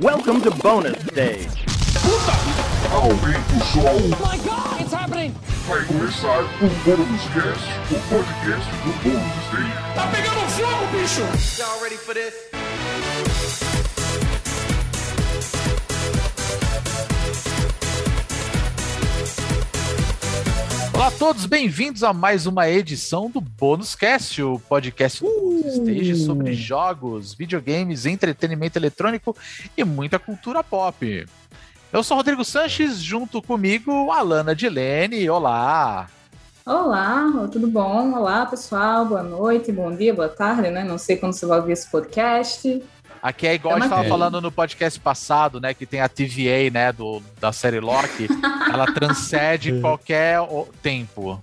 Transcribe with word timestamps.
Welcome 0.00 0.40
to 0.40 0.50
bonus 0.50 1.00
stage. 1.06 1.64
Aumenta 2.90 3.54
o 3.54 3.64
som, 3.64 4.08
my 4.18 4.36
God, 4.38 4.80
it's 4.80 4.92
happening! 4.92 5.32
vai 5.68 5.84
começar 5.84 6.40
o 6.40 6.68
Bônus 6.84 7.22
Cast, 7.32 7.64
o 7.92 8.00
podcast 8.08 8.70
do 8.82 8.92
Bônus 9.04 9.46
Stage. 9.46 9.94
Tá 9.94 10.08
pegando 10.08 10.40
fogo, 10.50 10.86
bicho! 10.90 11.62
Y'all 11.62 11.80
ready 11.80 11.96
for 11.96 12.12
this? 12.12 12.34
Olá 21.04 21.12
a 21.14 21.18
todos, 21.18 21.44
bem-vindos 21.44 22.02
a 22.02 22.14
mais 22.14 22.46
uma 22.46 22.66
edição 22.66 23.28
do 23.28 23.38
Bônus 23.38 23.94
Cast, 23.94 24.42
o 24.42 24.58
podcast 24.58 25.22
do 25.22 25.28
Bônus 25.28 25.74
Stage 25.74 26.16
sobre 26.16 26.54
jogos, 26.54 27.34
videogames, 27.34 28.06
entretenimento 28.06 28.78
eletrônico 28.78 29.36
e 29.76 29.84
muita 29.84 30.18
cultura 30.18 30.64
pop. 30.64 31.26
Eu 31.92 32.02
sou 32.02 32.16
Rodrigo 32.16 32.42
Sanches, 32.42 33.02
junto 33.02 33.42
comigo, 33.42 34.10
Alana 34.10 34.56
Dilene. 34.56 35.28
Olá! 35.28 36.08
Olá, 36.64 37.48
tudo 37.52 37.68
bom? 37.68 38.14
Olá, 38.14 38.46
pessoal. 38.46 39.04
Boa 39.04 39.22
noite, 39.22 39.70
bom 39.70 39.94
dia, 39.94 40.14
boa 40.14 40.30
tarde, 40.30 40.70
né? 40.70 40.84
Não 40.84 40.96
sei 40.96 41.18
quando 41.18 41.34
você 41.34 41.44
vai 41.44 41.60
ouvir 41.60 41.72
esse 41.72 41.90
podcast. 41.90 42.82
Aqui 43.24 43.46
é 43.46 43.54
igual 43.54 43.74
a 43.74 43.78
gente 43.78 43.86
estava 43.88 44.06
falando 44.06 44.38
no 44.38 44.52
podcast 44.52 45.00
passado, 45.00 45.58
né? 45.58 45.72
Que 45.72 45.86
tem 45.86 45.98
a 46.02 46.08
TVA, 46.10 46.70
né? 46.70 46.92
Do, 46.92 47.22
da 47.40 47.52
série 47.52 47.80
Loki. 47.80 48.28
ela 48.70 48.84
transcende 48.92 49.80
qualquer 49.80 50.40
o- 50.42 50.68
tempo. 50.82 51.42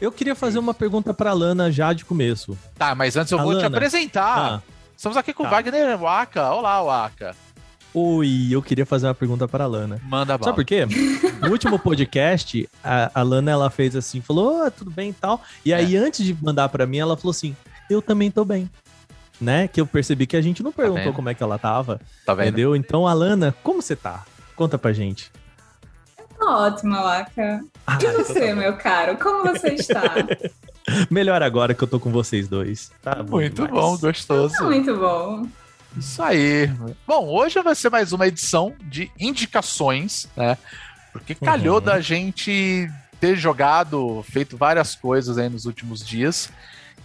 Eu 0.00 0.12
queria 0.12 0.36
fazer 0.36 0.60
uma 0.60 0.72
pergunta 0.72 1.12
pra 1.12 1.32
Lana 1.32 1.70
já 1.72 1.92
de 1.92 2.04
começo. 2.04 2.56
Tá, 2.78 2.94
mas 2.94 3.16
antes 3.16 3.32
eu 3.32 3.38
vou 3.38 3.54
te 3.54 3.58
Alana. 3.58 3.76
apresentar. 3.76 4.38
Ah, 4.38 4.62
Estamos 4.96 5.16
aqui 5.16 5.32
com 5.32 5.42
o 5.42 5.46
Tá. 5.46 5.50
Wagner 5.56 5.98
Waka. 6.00 6.52
Olá, 6.52 6.80
Waka. 6.80 7.34
oi, 7.92 8.48
eu 8.50 8.62
queria 8.62 8.86
fazer 8.86 9.08
uma 9.08 9.14
pergunta 9.16 9.48
pra 9.48 9.66
Lana. 9.66 10.00
Manda 10.04 10.38
bala. 10.38 10.44
Sabe 10.52 10.56
por 10.56 10.64
quê? 10.64 10.86
No 11.42 11.50
último 11.50 11.76
podcast, 11.78 12.68
a, 12.84 13.10
a 13.12 13.22
Lana 13.22 13.50
ela 13.50 13.68
fez 13.68 13.96
assim, 13.96 14.20
falou, 14.20 14.62
"Ah, 14.64 14.70
tudo 14.70 14.90
bem 14.92 15.10
e 15.10 15.12
tal. 15.12 15.40
E 15.64 15.74
aí, 15.74 15.96
antes 15.96 16.24
de 16.24 16.36
mandar 16.40 16.68
pra 16.68 16.86
mim, 16.86 16.98
ela 16.98 17.16
falou 17.16 17.30
assim: 17.32 17.54
eu 17.90 18.00
também 18.00 18.30
tô 18.30 18.44
bem. 18.44 18.70
Né? 19.40 19.68
Que 19.68 19.80
eu 19.80 19.86
percebi 19.86 20.26
que 20.26 20.36
a 20.36 20.40
gente 20.40 20.62
não 20.62 20.72
perguntou 20.72 21.04
vendo? 21.04 21.14
como 21.14 21.28
é 21.28 21.34
que 21.34 21.42
ela 21.42 21.58
tava. 21.58 22.00
Tá 22.24 22.32
vendo? 22.34 22.48
Entendeu? 22.48 22.74
Então, 22.76 23.06
Alana, 23.06 23.54
como 23.62 23.82
você 23.82 23.94
tá? 23.94 24.24
Conta 24.54 24.78
pra 24.78 24.92
gente. 24.92 25.30
Tá 26.38 26.58
ótima, 26.58 27.00
Laca. 27.00 27.60
Ah, 27.86 27.94
E 27.94 27.96
então 27.96 28.12
você, 28.24 28.40
tá 28.40 28.54
bom. 28.54 28.60
meu 28.60 28.76
caro, 28.76 29.16
como 29.18 29.42
você 29.44 29.68
está? 29.74 30.02
Melhor 31.10 31.42
agora 31.42 31.74
que 31.74 31.82
eu 31.82 31.88
tô 31.88 31.98
com 32.00 32.10
vocês 32.10 32.48
dois. 32.48 32.90
Tá 33.02 33.22
bom 33.22 33.36
Muito 33.36 33.54
demais. 33.66 33.72
bom, 33.72 33.96
gostoso. 33.98 34.54
Tá 34.54 34.64
muito 34.64 34.96
bom. 34.96 35.46
Isso 35.96 36.22
aí. 36.22 36.70
Bom, 37.06 37.26
hoje 37.28 37.60
vai 37.62 37.74
ser 37.74 37.90
mais 37.90 38.12
uma 38.12 38.26
edição 38.26 38.74
de 38.82 39.10
indicações, 39.18 40.28
né? 40.36 40.56
Porque 41.12 41.34
calhou 41.34 41.76
Uhum. 41.76 41.80
da 41.84 42.00
gente 42.00 42.88
ter 43.18 43.34
jogado, 43.36 44.22
feito 44.30 44.56
várias 44.56 44.94
coisas 44.94 45.38
aí 45.38 45.48
nos 45.48 45.64
últimos 45.64 46.04
dias. 46.06 46.50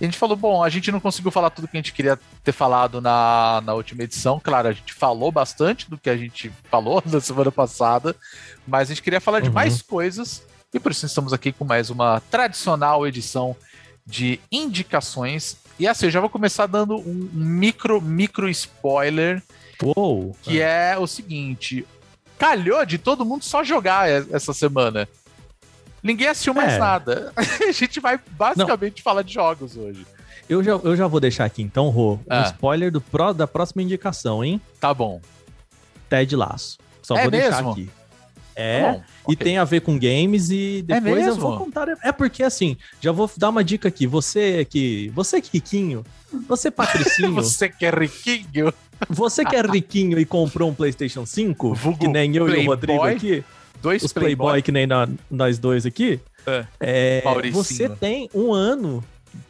E 0.02 0.04
a 0.04 0.08
gente 0.08 0.18
falou, 0.18 0.36
bom, 0.36 0.64
a 0.64 0.68
gente 0.70 0.92
não 0.92 1.00
conseguiu 1.00 1.30
falar 1.30 1.52
tudo 1.52 1.68
que 1.68 1.78
a 1.78 1.80
gente 1.80 1.94
queria 1.94 2.20
ter 2.44 2.52
falado 2.52 3.00
na, 3.00 3.62
na 3.64 3.76
última 3.76 4.02
edição. 4.02 4.42
Claro, 4.44 4.68
a 4.70 4.72
gente 4.72 4.94
falou 4.96 5.32
bastante 5.32 5.88
do 5.88 5.96
que 5.96 6.10
a 6.10 6.18
gente 6.18 6.52
falou 6.72 7.04
na 7.06 7.22
semana 7.22 7.52
passada, 7.52 8.16
mas 8.68 8.90
a 8.90 8.94
gente 8.96 9.04
queria 9.04 9.22
falar 9.22 9.42
de 9.42 9.50
Uhum. 9.50 9.54
mais 9.54 9.80
coisas. 9.84 10.42
E 10.74 10.80
por 10.80 10.92
isso 10.92 11.06
estamos 11.06 11.34
aqui 11.34 11.52
com 11.52 11.64
mais 11.64 11.92
uma 11.92 12.20
tradicional 12.32 13.06
edição 13.06 13.56
de 14.04 14.40
indicações. 14.52 15.58
E 15.78 15.88
assim, 15.88 16.08
eu 16.08 16.12
já 16.12 16.20
vou 16.20 16.30
começar 16.30 16.66
dando 16.66 16.96
um 16.98 17.30
micro, 17.32 18.02
micro 18.02 18.50
spoiler, 18.50 19.44
Uou. 19.84 20.36
que 20.42 20.60
é 20.60 20.98
o 20.98 21.06
seguinte: 21.06 21.86
calhou 22.40 22.84
de 22.88 22.98
todo 22.98 23.24
mundo 23.24 23.44
só 23.44 23.64
jogar 23.64 24.10
essa 24.10 24.52
semana. 24.52 25.08
Ninguém 26.04 26.28
assistiu 26.28 26.54
mais 26.54 26.74
É. 26.74 26.78
nada. 26.80 27.32
A 27.38 27.72
gente 27.72 28.00
vai 28.00 28.20
basicamente 28.32 29.02
falar 29.02 29.22
de 29.22 29.34
jogos 29.34 29.78
hoje. 29.78 30.06
Eu 30.50 30.64
já, 30.64 30.72
eu 30.72 30.95
já 30.95 31.08
vou 31.08 31.20
deixar 31.20 31.45
aqui 31.45 31.62
então, 31.62 31.89
Rô, 31.89 32.14
um 32.16 32.20
Ah. 32.30 32.44
spoiler 32.48 32.92
do 32.92 33.00
pró, 33.00 33.32
da 33.32 33.48
próxima 33.48 33.82
indicação, 33.82 34.44
hein? 34.44 34.60
Tá 34.80 34.94
bom. 34.94 35.22
Ted 36.10 36.36
Laço. 36.36 36.78
Só 37.02 37.16
É 37.17 37.22
vou 37.23 37.32
deixar 37.32 37.58
mesmo? 37.58 37.72
aqui. 37.72 37.86
Tá 37.86 38.61
É, 38.61 38.92
bom, 38.92 39.04
e 39.30 39.36
tem 39.36 39.58
a 39.58 39.64
ver 39.64 39.80
com 39.82 39.98
games 39.98 40.50
e 40.52 40.84
depois 40.86 41.20
eu 41.26 41.36
mesmo? 41.36 41.42
vou 41.42 41.58
contar. 41.58 41.88
É 42.04 42.11
porque 42.11 42.44
assim, 42.44 42.76
já 43.00 43.11
vou 43.11 43.32
dar 43.38 43.50
uma 43.50 43.64
dica 43.64 43.88
aqui. 43.88 44.06
Você 44.06 44.66
que, 44.66 45.10
você 45.16 45.40
que 45.42 45.50
riquinho, 45.54 46.04
você 46.50 46.70
patricinho, 46.72 47.34
Você 47.34 47.70
que 47.70 47.86
é 47.86 47.90
riquinho. 47.90 48.73
você 49.10 49.45
que 49.45 49.56
é 49.56 49.61
riquinho 49.61 50.20
e 50.20 50.26
comprou 50.26 50.70
um 50.70 50.73
PlayStation 50.76 51.26
5, 51.26 51.73
Vulgo 51.73 52.00
que 52.00 52.08
nem 52.10 52.36
eu 52.36 52.50
e 52.50 52.66
o 52.66 52.70
Rodrigo 52.70 53.04
aqui, 53.04 53.44
Dois 53.81 54.03
os 54.03 54.14
Playboy, 54.14 54.61
que 54.61 54.71
nem 54.71 54.86
nó- 54.87 55.08
nós 55.30 55.58
dois 55.59 55.86
aqui, 55.86 56.19
É. 56.45 56.65
é, 56.80 57.23
você 57.52 57.89
tem 57.89 58.30
um 58.33 58.53
ano, 58.53 59.03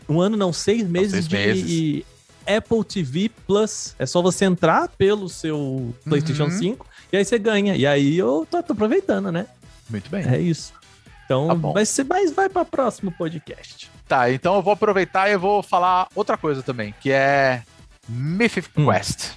um 0.07 0.19
ano 0.21 0.37
não, 0.37 0.51
seis 0.53 0.87
meses 0.87 1.25
seis 1.25 1.27
de 1.27 1.35
meses. 1.35 2.03
Apple 2.57 2.83
TV 2.83 3.29
Plus. 3.45 3.95
É 3.99 4.05
só 4.05 4.21
você 4.21 4.45
entrar 4.45 4.87
pelo 4.89 5.29
seu 5.29 5.93
PlayStation 6.03 6.45
Uhum. 6.45 6.51
5 6.51 6.85
e 7.13 7.17
aí 7.17 7.23
você 7.25 7.37
ganha. 7.37 7.75
E 7.75 7.85
aí 7.85 8.17
eu 8.17 8.47
tô, 8.49 8.61
tô 8.63 8.73
aproveitando, 8.73 9.31
né? 9.31 9.45
Muito 9.89 10.09
bem. 10.09 10.25
É 10.27 10.39
isso. 10.39 10.73
Então 11.25 11.47
Tá 11.47 11.53
vai 11.71 11.85
ser, 11.85 12.03
mas 12.05 12.31
vai 12.31 12.49
para 12.49 12.65
próximo 12.65 13.11
podcast. 13.11 13.89
Tá, 14.07 14.31
então 14.31 14.55
eu 14.55 14.61
vou 14.61 14.73
aproveitar 14.73 15.29
e 15.29 15.33
eu 15.33 15.39
vou 15.39 15.61
falar 15.63 16.07
outra 16.15 16.35
coisa 16.35 16.61
também, 16.63 16.93
que 16.99 17.11
é 17.11 17.61
Mythic 18.09 18.67
Hum. 18.75 18.85
Quest. 18.91 19.29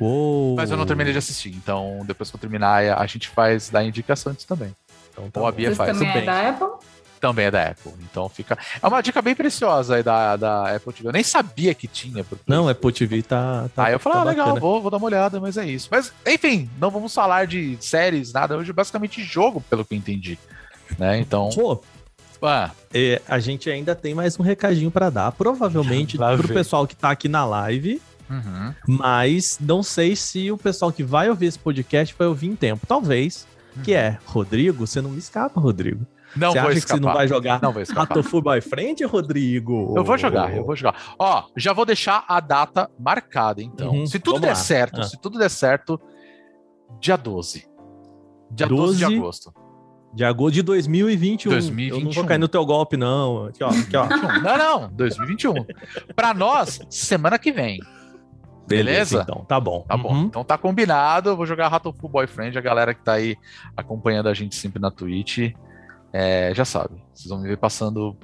Uou. 0.00 0.56
Mas 0.56 0.70
eu 0.70 0.76
não 0.76 0.86
terminei 0.86 1.12
de 1.12 1.18
assistir, 1.18 1.50
então 1.50 2.02
depois 2.06 2.30
que 2.30 2.36
eu 2.36 2.40
terminar, 2.40 2.98
a 2.98 3.06
gente 3.06 3.28
faz 3.28 3.68
da 3.68 3.82
indicação 3.82 4.32
antes 4.32 4.44
também. 4.44 4.74
Então, 5.12 5.30
tá 5.30 5.40
Ou 5.40 5.46
a. 5.46 5.52
Bia 5.52 5.74
faz. 5.74 5.92
também 5.92 6.08
tudo 6.08 6.16
é 6.16 6.20
bem. 6.20 6.26
da 6.26 6.48
Apple? 6.48 6.88
Também 7.20 7.46
é 7.46 7.50
da 7.50 7.68
Apple. 7.70 7.92
Então 8.10 8.28
fica. 8.28 8.56
É 8.80 8.86
uma 8.86 9.00
dica 9.00 9.20
bem 9.20 9.34
preciosa 9.34 9.96
aí 9.96 10.02
da, 10.02 10.36
da 10.36 10.76
Apple 10.76 10.92
TV. 10.92 11.08
Eu 11.08 11.12
nem 11.12 11.22
sabia 11.22 11.74
que 11.74 11.88
tinha. 11.88 12.22
Porque... 12.22 12.44
Não, 12.46 12.68
Apple 12.68 12.92
TV 12.92 13.22
tá. 13.22 13.68
tá 13.74 13.86
Aí 13.86 13.92
eu 13.92 13.98
falei, 13.98 14.18
tá 14.18 14.22
ah, 14.22 14.24
legal, 14.24 14.56
vou, 14.56 14.80
vou 14.80 14.90
dar 14.90 14.98
uma 14.98 15.06
olhada, 15.06 15.40
mas 15.40 15.56
é 15.56 15.66
isso. 15.66 15.88
Mas, 15.90 16.12
enfim, 16.26 16.70
não 16.78 16.90
vamos 16.90 17.12
falar 17.12 17.46
de 17.46 17.76
séries, 17.80 18.32
nada. 18.32 18.56
Hoje 18.56 18.70
é 18.70 18.72
basicamente 18.72 19.22
jogo, 19.22 19.60
pelo 19.68 19.84
que 19.84 19.94
eu 19.94 19.98
entendi. 19.98 20.38
Né? 20.96 21.18
Então. 21.18 21.48
Pô, 21.50 21.82
Ah, 22.40 22.70
é, 22.94 23.20
a 23.26 23.40
gente 23.40 23.68
ainda 23.68 23.96
tem 23.96 24.14
mais 24.14 24.38
um 24.38 24.42
recadinho 24.44 24.90
pra 24.90 25.10
dar. 25.10 25.32
Provavelmente 25.32 26.16
pro 26.16 26.36
vem. 26.36 26.54
pessoal 26.54 26.86
que 26.86 26.94
tá 26.94 27.10
aqui 27.10 27.28
na 27.28 27.44
live, 27.44 28.00
uhum. 28.30 28.74
mas 28.86 29.58
não 29.60 29.82
sei 29.82 30.14
se 30.16 30.50
o 30.50 30.58
pessoal 30.58 30.92
que 30.92 31.02
vai 31.02 31.28
ouvir 31.28 31.46
esse 31.46 31.58
podcast 31.58 32.14
vai 32.18 32.28
ouvir 32.28 32.48
em 32.48 32.56
tempo. 32.56 32.86
Talvez. 32.86 33.46
Que 33.84 33.94
é, 33.94 34.18
Rodrigo, 34.26 34.86
você 34.86 35.00
não 35.00 35.10
me 35.10 35.18
escapa, 35.18 35.60
Rodrigo. 35.60 36.04
Não 36.36 36.52
você 36.52 36.60
vou 36.60 36.68
acha 36.70 36.78
escapar. 36.78 36.96
que 36.98 37.00
você 37.02 37.06
não 37.06 37.14
vai 37.14 37.28
jogar 37.28 37.62
Não 37.62 37.72
vou. 37.72 37.82
Ratofu 37.94 38.42
Boyfriend, 38.42 39.04
Rodrigo? 39.04 39.94
Eu 39.96 40.04
vou 40.04 40.18
jogar, 40.18 40.54
eu 40.54 40.64
vou 40.64 40.76
jogar. 40.76 41.14
Ó, 41.18 41.44
já 41.56 41.72
vou 41.72 41.86
deixar 41.86 42.24
a 42.28 42.38
data 42.40 42.90
marcada, 42.98 43.62
então. 43.62 43.90
Uhum, 43.92 44.06
se 44.06 44.18
tudo 44.18 44.40
der 44.40 44.48
lá. 44.48 44.54
certo, 44.54 45.00
Ah. 45.00 45.04
se 45.04 45.16
tudo 45.18 45.38
der 45.38 45.48
certo, 45.48 45.98
dia 47.00 47.16
12. 47.16 47.66
Dia 48.50 48.66
12, 48.66 48.98
de 48.98 49.04
12? 49.04 49.16
agosto. 49.16 49.54
De 50.14 50.24
agosto 50.24 50.54
de 50.54 50.62
2021. 50.62 51.50
Eu 51.52 51.56
não 51.56 51.60
2021. 51.66 52.10
vou 52.12 52.24
cair 52.24 52.38
no 52.38 52.48
teu 52.48 52.64
golpe, 52.66 52.96
não. 52.96 53.44
Aqui, 53.46 53.62
ó. 53.62 53.68
Aqui, 53.68 53.96
ó. 53.96 54.06
Não, 54.42 54.58
não, 54.82 54.92
2021. 54.92 55.54
Pra 56.16 56.34
nós, 56.34 56.80
semana 56.90 57.38
que 57.38 57.52
vem. 57.52 57.78
Beleza? 58.68 59.22
Então, 59.22 59.44
tá 59.44 59.58
bom. 59.58 59.84
Tá 59.88 59.96
bom. 59.96 60.12
Uhum. 60.12 60.22
Então 60.24 60.44
tá 60.44 60.56
combinado. 60.58 61.30
Eu 61.30 61.36
vou 61.36 61.46
jogar 61.46 61.68
Ratoful 61.68 62.08
Boyfriend. 62.08 62.56
A 62.56 62.60
galera 62.60 62.92
que 62.94 63.02
tá 63.02 63.14
aí 63.14 63.36
acompanhando 63.76 64.28
a 64.28 64.34
gente 64.34 64.54
sempre 64.56 64.80
na 64.80 64.90
Twitch 64.90 65.52
é, 66.12 66.52
já 66.54 66.64
sabe. 66.64 67.02
Vocês 67.14 67.28
vão 67.28 67.40
me 67.40 67.48
ver 67.48 67.56
passando 67.58 68.16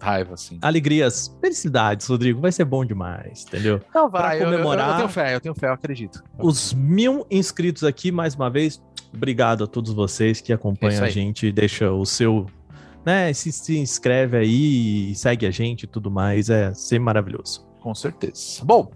raiva, 0.00 0.34
assim. 0.34 0.58
Alegrias, 0.60 1.34
felicidades, 1.40 2.06
Rodrigo. 2.06 2.40
Vai 2.40 2.52
ser 2.52 2.64
bom 2.66 2.84
demais, 2.84 3.44
entendeu? 3.48 3.80
Não, 3.94 4.08
vai, 4.10 4.36
eu- 4.38 4.42
eu- 4.42 4.50
comemorar- 4.50 4.90
Eu, 4.90 4.96
tenho 4.96 5.08
fé, 5.08 5.34
eu 5.34 5.40
tenho 5.40 5.54
fé, 5.54 5.68
eu 5.68 5.72
acredito. 5.72 6.22
Os 6.38 6.74
mil 6.74 7.26
inscritos 7.30 7.84
aqui, 7.84 8.12
mais 8.12 8.34
uma 8.34 8.50
vez, 8.50 8.82
obrigado 9.14 9.64
a 9.64 9.66
todos 9.66 9.94
vocês 9.94 10.40
que 10.42 10.52
É 10.52 10.54
acompanham 10.56 10.92
isso 10.94 11.04
a 11.04 11.08
gente, 11.08 11.50
deixa 11.50 11.90
o 11.90 12.04
seu, 12.04 12.44
né, 13.06 13.32
se, 13.32 13.50
se 13.50 13.78
inscreve 13.78 14.36
aí, 14.36 15.10
e 15.12 15.14
segue 15.14 15.46
a 15.46 15.50
gente 15.50 15.84
e 15.84 15.86
tudo 15.86 16.10
mais, 16.10 16.50
é 16.50 16.74
sempre 16.74 17.04
maravilhoso. 17.04 17.63
Com 17.84 17.94
certeza. 17.94 18.64
Bom, 18.64 18.90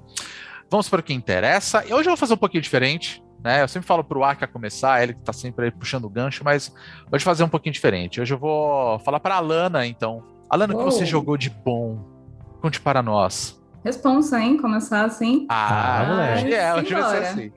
vamos 0.71 0.89
para 0.89 1.01
o 1.01 1.03
que 1.03 1.13
interessa. 1.13 1.81
Hoje 1.81 2.09
eu 2.09 2.13
vou 2.13 2.17
fazer 2.17 2.33
um 2.33 2.39
pouquinho 2.39 2.63
diferente. 2.63 3.23
Né? 3.45 3.63
Eu 3.63 3.69
sempre 3.69 3.87
falo 3.87 4.03
pro 4.03 4.25
Aka 4.25 4.47
começar, 4.47 5.03
ele 5.03 5.13
que 5.13 5.21
tá 5.21 5.33
sempre 5.33 5.67
aí 5.67 5.71
puxando 5.71 6.07
o 6.07 6.09
gancho, 6.09 6.43
mas 6.43 6.73
hoje 7.13 7.23
fazer 7.23 7.45
um 7.45 7.51
pouquinho 7.51 7.75
diferente. 7.75 8.19
Hoje 8.19 8.33
eu 8.33 8.39
vou 8.39 8.99
falar 9.01 9.21
para 9.21 9.35
Alana, 9.35 9.87
então. 9.87 10.25
Alana, 10.49 10.75
o 10.75 10.79
que 10.79 10.85
você 10.85 11.05
jogou 11.05 11.37
de 11.37 11.51
bom? 11.51 11.99
Conte 12.63 12.81
para 12.81 13.03
nós. 13.03 13.63
Responsa, 13.85 14.41
hein? 14.41 14.57
Começar 14.57 15.05
assim. 15.05 15.47
Ah, 15.51 16.07
moleque. 16.09 16.47
hoje 16.47 16.55
é, 16.55 16.75
hoje 16.75 16.95
vai 16.95 17.11
ser 17.11 17.27
assim. 17.27 17.53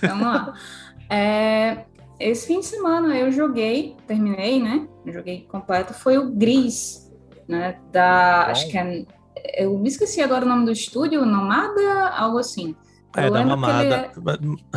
Vamos 0.00 0.26
lá. 0.26 0.54
É, 1.08 1.84
esse 2.18 2.48
fim 2.48 2.58
de 2.58 2.66
semana 2.66 3.16
eu 3.16 3.30
joguei, 3.30 3.96
terminei, 4.08 4.60
né? 4.60 4.88
Eu 5.06 5.12
joguei 5.12 5.42
completo, 5.42 5.94
foi 5.94 6.18
o 6.18 6.32
Gris, 6.32 7.16
né? 7.46 7.78
Da. 7.92 8.46
Bom. 8.46 8.50
Acho 8.50 8.68
que 8.68 8.76
é 8.76 9.06
eu 9.54 9.78
me 9.78 9.88
esqueci 9.88 10.20
agora 10.20 10.44
o 10.44 10.48
nome 10.48 10.64
do 10.64 10.72
estúdio, 10.72 11.24
Nomada, 11.24 12.08
algo 12.10 12.38
assim. 12.38 12.74
É, 13.16 13.28
Eu 13.28 13.32
que 13.32 13.40
ele. 13.70 13.94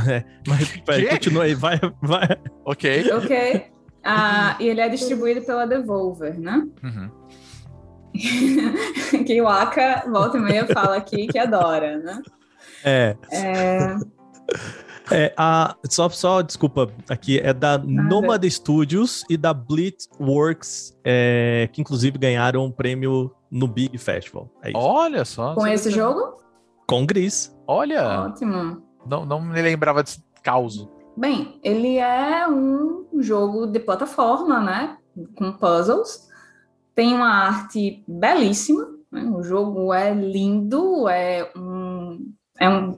É, 0.08 0.26
mas 0.48 0.78
peraí, 0.86 1.04
Quê? 1.04 1.10
continua 1.10 1.44
aí, 1.44 1.54
vai, 1.56 1.80
vai. 2.02 2.28
Ok. 2.66 3.12
Ok. 3.14 3.66
Ah, 4.04 4.56
e 4.60 4.68
ele 4.68 4.80
é 4.80 4.88
distribuído 4.88 5.42
pela 5.42 5.68
Devolver, 5.68 6.40
né? 6.40 6.66
Uhum. 6.82 7.10
que 9.26 9.42
o 9.42 9.48
Aka 9.48 10.06
volta 10.10 10.38
e 10.38 10.42
meia 10.42 10.66
fala 10.68 10.96
aqui 10.96 11.28
que 11.28 11.38
adora, 11.38 11.98
né? 11.98 12.22
É, 12.84 13.16
É, 13.32 13.96
é 15.12 15.34
a, 15.38 15.76
só, 15.90 16.10
só, 16.10 16.42
desculpa, 16.42 16.92
aqui 17.10 17.40
é 17.40 17.54
da 17.54 17.78
Nomad 17.78 18.44
Studios 18.46 19.24
e 19.30 19.38
da 19.38 19.54
Blitzworks, 19.54 20.98
é, 21.04 21.70
que 21.72 21.82
inclusive 21.82 22.18
ganharam 22.18 22.66
um 22.66 22.72
prêmio 22.72 23.32
no 23.50 23.68
Big 23.68 23.98
Festival. 23.98 24.50
É 24.62 24.70
isso. 24.70 24.78
Olha 24.78 25.26
só. 25.26 25.56
com 25.56 25.66
esse 25.68 25.92
jogo? 25.92 26.38
Com 26.88 27.06
Gris. 27.06 27.56
Olha, 27.68 28.26
Ótimo. 28.26 28.82
não, 29.06 29.26
não 29.26 29.42
me 29.42 29.62
lembrava 29.62 30.04
desse 30.04 30.24
caos. 30.44 30.88
Bem, 31.16 31.60
ele 31.64 31.98
é 31.98 32.48
um 32.48 33.08
jogo 33.20 33.68
de 33.68 33.80
plataforma, 33.80 34.60
né? 34.62 34.98
Com 35.36 35.52
puzzles. 35.52 36.30
Tem 36.96 37.14
uma 37.14 37.30
arte 37.30 38.04
belíssima. 38.08 38.88
Né? 39.12 39.24
O 39.24 39.44
jogo 39.44 39.94
é 39.94 40.14
lindo, 40.14 41.08
é 41.10 41.52
um, 41.56 42.32
é 42.60 42.70
um, 42.70 42.98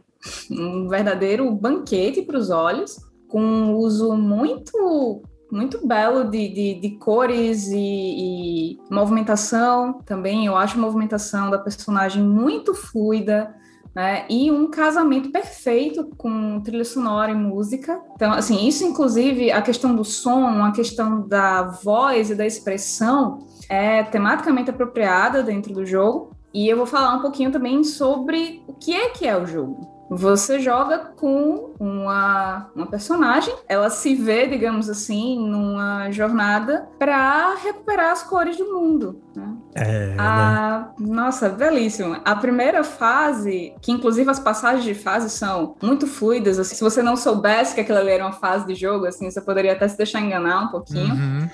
um 0.50 0.88
verdadeiro 0.88 1.50
banquete 1.52 2.22
para 2.22 2.38
os 2.38 2.50
olhos, 2.50 3.00
com 3.28 3.42
um 3.42 3.76
uso 3.76 4.16
muito 4.16 5.22
muito 5.52 5.86
belo 5.86 6.24
de, 6.24 6.48
de, 6.48 6.80
de 6.80 6.92
cores 6.92 7.68
e, 7.68 7.76
e 7.76 8.80
movimentação 8.90 10.00
também. 10.06 10.46
Eu 10.46 10.56
acho 10.56 10.78
a 10.78 10.82
movimentação 10.82 11.50
da 11.50 11.60
personagem 11.60 12.24
muito 12.24 12.74
fluida 12.74 13.54
né? 13.94 14.26
E 14.30 14.50
um 14.50 14.70
casamento 14.70 15.32
perfeito 15.32 16.10
com 16.18 16.62
trilha 16.62 16.86
sonora 16.86 17.32
e 17.32 17.36
música. 17.36 18.02
Então, 18.16 18.32
assim, 18.32 18.66
isso 18.66 18.86
inclusive 18.86 19.52
a 19.52 19.62
questão 19.62 19.94
do 19.96 20.06
som, 20.06 20.64
a 20.64 20.72
questão 20.72 21.28
da 21.28 21.64
voz 21.64 22.30
e 22.30 22.36
da 22.36 22.46
expressão 22.46 23.46
é 23.70 24.04
tematicamente 24.04 24.70
apropriada 24.70 25.44
dentro 25.44 25.74
do 25.74 25.86
jogo. 25.86 26.36
E 26.54 26.68
eu 26.68 26.78
vou 26.78 26.86
falar 26.86 27.16
um 27.16 27.22
pouquinho 27.22 27.52
também 27.52 27.84
sobre 27.84 28.64
o 28.68 28.74
que 28.74 28.94
é 28.94 29.10
que 29.10 29.28
é 29.28 29.38
o 29.38 29.46
jogo. 29.46 29.91
Você 30.14 30.60
joga 30.60 31.00
com 31.16 31.74
uma, 31.80 32.70
uma 32.76 32.86
personagem, 32.86 33.56
ela 33.68 33.90
se 33.90 34.14
vê, 34.14 34.46
digamos 34.46 34.90
assim, 34.90 35.40
numa 35.40 36.12
jornada 36.12 36.86
para 37.00 37.56
recuperar 37.56 38.12
as 38.12 38.22
cores 38.22 38.58
do 38.58 38.66
mundo. 38.74 39.22
Né? 39.34 39.54
É, 39.74 40.08
né? 40.08 40.16
A- 40.20 40.90
Nossa, 41.00 41.48
belíssimo. 41.48 42.18
A 42.26 42.36
primeira 42.36 42.84
fase, 42.84 43.74
que 43.82 43.90
inclusive 43.92 44.30
as 44.30 44.40
passagens 44.40 44.84
de 44.84 44.94
fase 44.94 45.30
são 45.30 45.76
muito 45.82 46.06
fluidas, 46.06 46.60
assim, 46.60 46.76
se 46.76 46.84
você 46.84 47.02
não 47.02 47.16
soubesse 47.16 47.74
que 47.74 47.80
aquilo 47.80 48.00
ali 48.00 48.10
era 48.12 48.26
uma 48.26 48.34
fase 48.34 48.68
de 48.68 48.76
jogo, 48.76 49.06
assim, 49.06 49.32
você 49.32 49.40
poderia 49.40 49.72
até 49.72 49.88
se 49.88 49.96
deixar 49.98 50.20
enganar 50.20 50.66
um 50.66 50.68
pouquinho. 50.68 51.16
Uhum. 51.16 51.50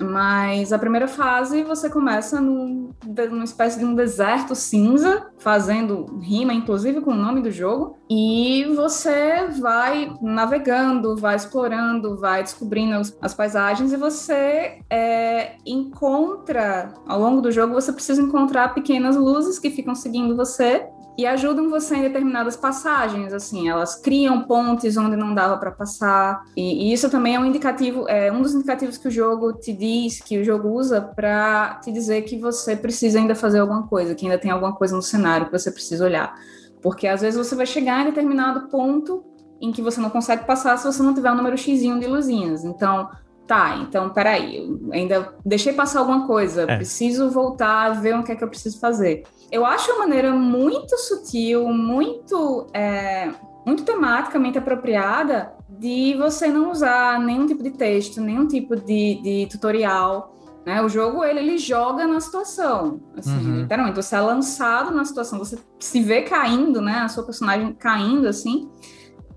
Mas 0.00 0.72
a 0.72 0.78
primeira 0.78 1.06
fase 1.06 1.62
você 1.62 1.90
começa 1.90 2.40
num, 2.40 2.90
numa 3.30 3.44
espécie 3.44 3.78
de 3.78 3.84
um 3.84 3.94
deserto 3.94 4.54
cinza, 4.54 5.26
fazendo 5.38 6.18
rima, 6.20 6.54
inclusive, 6.54 7.00
com 7.00 7.10
o 7.10 7.16
nome 7.16 7.42
do 7.42 7.50
jogo, 7.50 7.98
e 8.08 8.64
você 8.74 9.48
vai 9.60 10.12
navegando, 10.22 11.16
vai 11.16 11.36
explorando, 11.36 12.16
vai 12.16 12.42
descobrindo 12.42 12.94
as, 12.94 13.16
as 13.20 13.34
paisagens, 13.34 13.92
e 13.92 13.96
você 13.96 14.80
é, 14.88 15.56
encontra, 15.66 16.92
ao 17.06 17.20
longo 17.20 17.40
do 17.40 17.52
jogo, 17.52 17.74
você 17.74 17.92
precisa 17.92 18.22
encontrar 18.22 18.74
pequenas 18.74 19.16
luzes 19.16 19.58
que 19.58 19.70
ficam 19.70 19.94
seguindo 19.94 20.36
você 20.36 20.88
e 21.20 21.26
ajudam 21.26 21.68
você 21.68 21.96
em 21.96 22.00
determinadas 22.00 22.56
passagens, 22.56 23.34
assim, 23.34 23.68
elas 23.68 23.94
criam 23.94 24.44
pontes 24.44 24.96
onde 24.96 25.16
não 25.16 25.34
dava 25.34 25.58
para 25.58 25.70
passar, 25.70 26.42
e, 26.56 26.88
e 26.88 26.92
isso 26.94 27.10
também 27.10 27.34
é 27.34 27.38
um 27.38 27.44
indicativo, 27.44 28.08
é 28.08 28.32
um 28.32 28.40
dos 28.40 28.54
indicativos 28.54 28.96
que 28.96 29.06
o 29.06 29.10
jogo 29.10 29.52
te 29.52 29.70
diz, 29.70 30.18
que 30.22 30.38
o 30.38 30.44
jogo 30.44 30.70
usa 30.70 30.98
para 30.98 31.78
te 31.84 31.92
dizer 31.92 32.22
que 32.22 32.38
você 32.38 32.74
precisa 32.74 33.18
ainda 33.18 33.34
fazer 33.34 33.58
alguma 33.58 33.86
coisa, 33.86 34.14
que 34.14 34.24
ainda 34.24 34.38
tem 34.38 34.50
alguma 34.50 34.74
coisa 34.74 34.96
no 34.96 35.02
cenário 35.02 35.44
que 35.44 35.52
você 35.52 35.70
precisa 35.70 36.06
olhar, 36.06 36.34
porque 36.80 37.06
às 37.06 37.20
vezes 37.20 37.36
você 37.36 37.54
vai 37.54 37.66
chegar 37.66 38.00
em 38.00 38.06
determinado 38.06 38.68
ponto 38.68 39.22
em 39.60 39.70
que 39.72 39.82
você 39.82 40.00
não 40.00 40.08
consegue 40.08 40.46
passar 40.46 40.78
se 40.78 40.86
você 40.86 41.02
não 41.02 41.12
tiver 41.12 41.30
um 41.30 41.36
número 41.36 41.58
x 41.58 41.80
de 41.80 42.06
luzinhas, 42.06 42.64
então 42.64 43.10
Tá, 43.50 43.78
então 43.82 44.10
peraí, 44.10 44.58
eu 44.58 44.92
ainda 44.92 45.34
deixei 45.44 45.72
passar 45.72 45.98
alguma 45.98 46.24
coisa, 46.24 46.62
É. 46.70 46.76
preciso 46.76 47.28
voltar 47.30 47.86
a 47.86 47.90
ver 47.90 48.14
o 48.16 48.22
que 48.22 48.30
é 48.30 48.36
que 48.36 48.44
eu 48.44 48.48
preciso 48.48 48.78
fazer. 48.78 49.24
Eu 49.50 49.66
acho 49.66 49.90
uma 49.90 50.06
maneira 50.06 50.30
muito 50.32 50.96
sutil, 50.96 51.66
muito, 51.66 52.68
é, 52.72 53.28
muito 53.66 53.82
tematicamente 53.82 54.56
apropriada 54.56 55.52
de 55.68 56.14
você 56.16 56.46
não 56.46 56.70
usar 56.70 57.18
nenhum 57.18 57.44
tipo 57.44 57.60
de 57.64 57.72
texto, 57.72 58.20
nenhum 58.20 58.46
tipo 58.46 58.76
de, 58.76 59.20
de 59.20 59.48
tutorial. 59.50 60.32
Né? 60.64 60.80
O 60.80 60.88
jogo 60.88 61.24
ele, 61.24 61.40
ele 61.40 61.58
joga 61.58 62.06
na 62.06 62.20
situação, 62.20 63.00
assim, 63.18 63.32
Uhum. 63.36 63.60
literalmente. 63.62 63.96
Você 63.96 64.14
é 64.14 64.20
lançado 64.20 64.94
na 64.94 65.04
situação, 65.04 65.40
você 65.40 65.58
se 65.80 66.00
vê 66.00 66.22
caindo, 66.22 66.80
né? 66.80 66.98
A 67.00 67.08
sua 67.08 67.24
personagem 67.24 67.72
caindo 67.72 68.28
assim. 68.28 68.70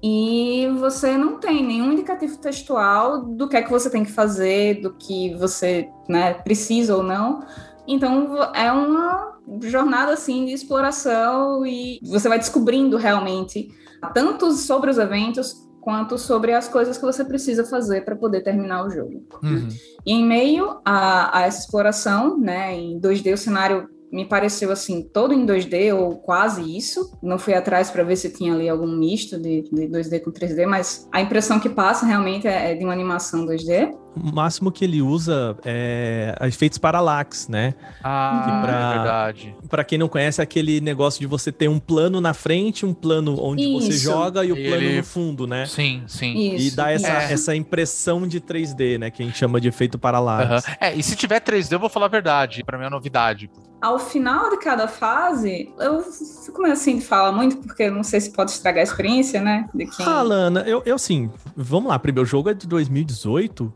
E 0.04 0.68
você 0.80 1.16
não 1.16 1.40
tem 1.40 1.66
nenhum 1.66 1.94
indicativo 1.94 2.38
textual 2.38 3.22
do 3.22 3.48
que 3.48 3.56
é 3.56 3.62
que 3.62 3.72
você 3.72 3.90
tem 3.90 4.04
que 4.04 4.12
fazer, 4.12 4.82
do 4.82 4.94
que 4.94 5.34
você 5.36 5.90
né, 6.10 6.34
precisa 6.34 6.98
ou 6.98 7.02
não. 7.02 7.40
Então 7.88 8.38
é 8.54 8.70
uma 8.70 9.40
jornada 9.62 10.12
assim 10.12 10.46
de 10.46 10.52
exploração 10.52 11.66
e 11.66 12.02
você 12.04 12.28
vai 12.28 12.38
descobrindo 12.38 12.98
realmente 12.98 13.70
tanto 14.14 14.52
sobre 14.52 14.90
os 14.90 14.98
eventos 14.98 15.64
quanto 15.80 16.18
sobre 16.18 16.54
as 16.54 16.68
coisas 16.68 16.98
que 16.98 17.04
você 17.04 17.24
precisa 17.24 17.64
fazer 17.66 18.04
para 18.04 18.16
poder 18.16 18.42
terminar 18.42 18.86
o 18.86 18.90
jogo. 18.90 19.26
Uhum. 19.42 19.70
E 20.06 20.14
em 20.14 20.26
meio 20.26 20.82
a, 20.84 21.40
a 21.40 21.42
essa 21.44 21.60
exploração, 21.60 22.38
né, 22.38 22.76
em 22.76 23.00
2D 23.00 23.34
o 23.34 23.38
cenário 23.38 23.90
me 24.14 24.24
pareceu 24.26 24.72
assim 24.72 25.02
todo 25.02 25.34
em 25.34 25.44
2D 25.44 25.92
ou 25.98 26.18
quase 26.18 26.62
isso. 26.78 27.18
Não 27.22 27.40
fui 27.40 27.56
atrás 27.56 27.90
para 27.90 28.04
ver 28.04 28.16
se 28.16 28.30
tinha 28.30 28.54
ali 28.54 28.70
algum 28.70 28.86
misto 28.86 29.40
de, 29.40 29.64
de 29.64 29.88
2D 29.88 30.22
com 30.22 30.32
3D, 30.32 30.68
mas 30.68 31.10
a 31.12 31.20
impressão 31.20 31.60
que 31.60 31.68
passa 31.68 32.06
realmente 32.06 32.48
é, 32.48 32.72
é 32.72 32.76
de 32.76 32.84
uma 32.84 32.94
animação 32.94 33.44
2D. 33.44 33.92
O 34.16 34.32
máximo 34.34 34.72
que 34.72 34.84
ele 34.86 35.02
usa 35.02 35.58
é 35.66 36.36
efeitos 36.44 36.78
parallax, 36.78 37.48
né? 37.48 37.74
Ah, 38.04 38.62
pra- 38.64 38.72
é 38.74 38.94
verdade. 38.94 39.56
Pra 39.70 39.84
quem 39.84 39.98
não 39.98 40.08
conhece, 40.08 40.40
é 40.40 40.44
aquele 40.44 40.80
negócio 40.80 41.20
de 41.20 41.26
você 41.26 41.52
ter 41.52 41.68
um 41.68 41.80
plano 41.80 42.22
na 42.22 42.34
frente, 42.34 42.86
um 42.86 42.94
plano 42.94 43.36
onde 43.44 43.66
você 43.74 43.90
Isso. 43.90 44.04
joga 44.04 44.46
e 44.46 44.52
o 44.52 44.58
E 44.58 44.68
plano 44.68 44.84
ele- 44.84 44.98
no 44.98 45.04
fundo, 45.04 45.48
né? 45.48 45.66
Sim, 45.66 46.04
sim. 46.08 46.34
E 46.36 46.68
Isso. 46.68 46.76
dá 46.76 46.92
essa, 46.92 47.08
É. 47.08 47.34
essa 47.34 47.56
impressão 47.56 48.28
de 48.28 48.40
3D, 48.40 48.98
né? 49.00 49.10
Que 49.10 49.24
a 49.24 49.26
gente 49.26 49.38
chama 49.38 49.60
de 49.60 49.68
efeito 49.68 49.98
parallax. 49.98 50.66
Aham. 50.68 50.76
É, 50.80 50.94
e 50.96 51.02
se 51.02 51.16
tiver 51.16 51.40
3D, 51.40 51.74
eu 51.76 51.80
vou 51.80 51.90
falar 51.90 52.06
a 52.06 52.10
verdade. 52.10 52.64
Pra 52.64 52.78
mim 52.78 52.86
é 52.86 52.90
novidade. 52.90 53.50
Ao 53.82 53.98
final 54.00 54.50
de 54.52 54.58
cada 54.60 54.88
fase, 54.88 55.70
eu 55.80 56.02
fico 56.02 56.62
meio 56.62 56.74
assim 56.74 57.00
de 57.00 57.06
falar 57.06 57.32
muito, 57.34 57.58
porque 57.58 57.84
eu 57.84 57.92
não 57.92 58.04
sei 58.04 58.22
se 58.22 58.32
pode 58.32 58.52
estragar 58.52 58.80
a 58.80 58.84
experiência, 58.84 59.42
né? 59.42 59.68
De 59.74 59.86
quem... 59.88 60.06
Ah, 60.06 60.22
Lana, 60.22 60.62
eu, 60.62 60.82
eu 60.86 60.96
assim, 60.96 61.30
vamos 61.58 61.90
lá, 61.90 62.00
primeiro 62.00 62.26
o 62.26 62.30
jogo 62.30 62.50
é 62.50 62.54
de 62.54 62.66
2018. 62.68 63.74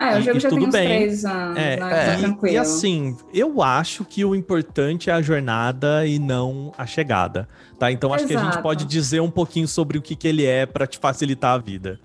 Ah, 0.00 0.14
o 0.14 0.18
e- 0.18 0.22
jogo 0.22 0.36
e 0.36 0.40
já 0.40 0.48
tem 0.48 0.58
tudo 0.58 0.68
uns 0.68 0.72
bem. 0.72 0.86
três 0.88 1.24
anos, 1.24 1.56
É, 1.58 1.76
né? 1.76 1.92
é. 1.92 2.06
Tá 2.06 2.14
e- 2.14 2.18
tranquilo. 2.18 2.54
E, 2.54 2.58
assim, 2.58 3.16
eu 3.34 3.62
acho 3.62 4.04
que 4.04 4.24
o 4.24 4.34
importante 4.34 5.10
é 5.10 5.12
a 5.12 5.20
jornada 5.22 6.06
e 6.06 6.18
não 6.18 6.72
a 6.78 6.86
chegada, 6.86 7.48
tá? 7.78 7.90
Então 7.90 8.12
acho 8.14 8.26
que 8.26 8.34
a 8.34 8.38
gente 8.38 8.48
Exato. 8.48 8.62
pode 8.62 8.84
dizer 8.84 9.20
um 9.20 9.30
pouquinho 9.30 9.66
sobre 9.66 9.98
o 9.98 10.02
que, 10.02 10.14
que 10.14 10.28
ele 10.28 10.44
é 10.46 10.66
pra 10.66 10.86
te 10.86 10.98
facilitar 10.98 11.54
a 11.54 11.58
vida. 11.58 11.98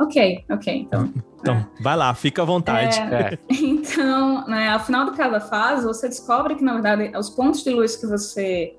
Ok, 0.00 0.44
ok, 0.50 0.74
então. 0.78 1.12
Então, 1.40 1.66
vai 1.82 1.94
lá, 1.96 2.14
fica 2.14 2.40
à 2.40 2.44
vontade. 2.44 2.98
É, 2.98 3.34
É. 3.34 3.38
Então, 3.50 4.46
né, 4.46 4.68
ao 4.70 4.80
final 4.80 5.10
de 5.10 5.16
cada 5.16 5.40
fase, 5.40 5.84
você 5.84 6.08
descobre 6.08 6.54
que, 6.54 6.64
na 6.64 6.74
verdade, 6.74 7.12
os 7.18 7.28
pontos 7.28 7.62
de 7.62 7.70
luz 7.70 7.96
que 7.96 8.06
você 8.06 8.74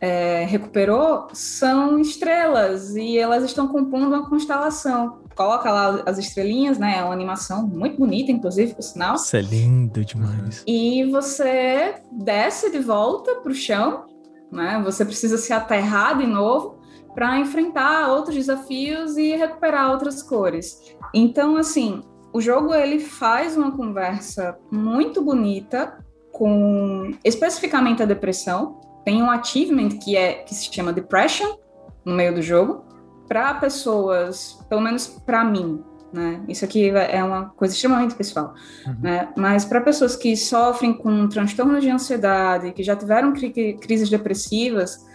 é, 0.00 0.44
recuperou 0.46 1.28
são 1.32 1.98
estrelas 1.98 2.96
e 2.96 3.18
elas 3.18 3.44
estão 3.44 3.68
compondo 3.68 4.08
uma 4.08 4.28
constelação. 4.28 5.18
Coloca 5.34 5.70
lá 5.70 6.02
as 6.06 6.18
estrelinhas, 6.18 6.78
né? 6.78 6.98
É 6.98 7.04
uma 7.04 7.12
animação 7.12 7.66
muito 7.66 7.98
bonita, 7.98 8.30
inclusive, 8.30 8.74
por 8.74 8.82
sinal. 8.82 9.12
Nossa, 9.12 9.38
é 9.38 9.42
lindo 9.42 10.04
demais. 10.04 10.62
E 10.66 11.04
você 11.10 11.94
desce 12.10 12.70
de 12.70 12.78
volta 12.78 13.36
para 13.36 13.50
o 13.52 13.54
chão, 13.54 14.06
né? 14.50 14.80
Você 14.84 15.04
precisa 15.04 15.38
se 15.38 15.52
aterrar 15.52 16.18
de 16.18 16.26
novo 16.26 16.78
para 17.14 17.38
enfrentar 17.38 18.08
outros 18.08 18.36
desafios 18.36 19.16
e 19.16 19.36
recuperar 19.36 19.90
outras 19.90 20.22
cores. 20.22 20.94
Então, 21.12 21.56
assim, 21.56 22.02
o 22.32 22.40
jogo 22.40 22.74
ele 22.74 22.98
faz 22.98 23.56
uma 23.56 23.70
conversa 23.72 24.56
muito 24.70 25.22
bonita 25.22 25.98
com 26.32 27.10
especificamente 27.22 28.02
a 28.02 28.06
depressão. 28.06 28.80
Tem 29.04 29.22
um 29.22 29.30
achievement 29.30 29.90
que 29.98 30.16
é 30.16 30.34
que 30.34 30.54
se 30.54 30.72
chama 30.72 30.92
Depression 30.92 31.56
no 32.04 32.14
meio 32.14 32.34
do 32.34 32.42
jogo 32.42 32.91
para 33.28 33.54
pessoas, 33.54 34.58
pelo 34.68 34.80
menos 34.80 35.06
para 35.06 35.44
mim, 35.44 35.82
né? 36.12 36.42
Isso 36.46 36.64
aqui 36.64 36.90
é 36.90 37.24
uma 37.24 37.46
coisa 37.50 37.74
extremamente 37.74 38.14
pessoal, 38.14 38.54
Uhum. 38.86 38.96
né? 39.00 39.28
Mas 39.36 39.64
para 39.64 39.80
pessoas 39.80 40.14
que 40.14 40.36
sofrem 40.36 40.92
com 40.92 41.28
transtorno 41.28 41.80
de 41.80 41.88
ansiedade, 41.88 42.72
que 42.72 42.82
já 42.82 42.94
tiveram 42.94 43.32
cri 43.32 43.74
crises 43.80 44.10
depressivas, 44.10 45.06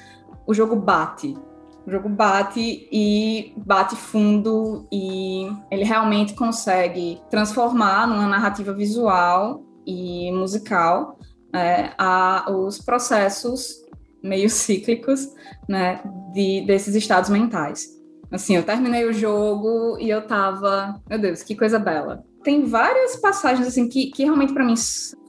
o 0.46 0.54
jogo 0.54 0.76
bate. 0.76 1.38
O 1.86 1.92
jogo 1.92 2.10
bate 2.10 2.90
e 2.92 3.54
bate 3.56 3.96
fundo 3.96 4.86
e 4.92 5.50
ele 5.72 5.86
realmente 5.86 6.34
consegue 6.34 7.22
transformar 7.30 8.08
numa 8.08 8.28
narrativa 8.28 8.74
visual 8.74 9.64
e 9.86 10.30
musical 10.34 11.18
é, 11.56 11.92
a, 11.98 12.46
os 12.52 12.78
processos 12.80 13.86
meio 14.22 14.50
cíclicos, 14.52 15.30
né, 15.68 16.02
de, 16.34 16.66
desses 16.66 16.94
estados 16.96 17.30
mentais. 17.30 17.97
Assim, 18.32 18.56
eu 18.56 18.64
terminei 18.64 19.06
o 19.06 19.14
jogo 19.14 19.98
e 20.00 20.10
eu 20.10 20.22
tava, 20.26 21.02
meu 21.10 21.20
Deus, 21.20 21.44
que 21.44 21.56
coisa 21.56 21.80
bela. 21.80 22.24
Tem 22.44 22.66
várias 22.66 23.16
passagens 23.18 23.68
assim 23.68 23.88
que, 23.88 24.08
que 24.12 24.24
realmente 24.24 24.54
para 24.54 24.64
mim 24.64 24.76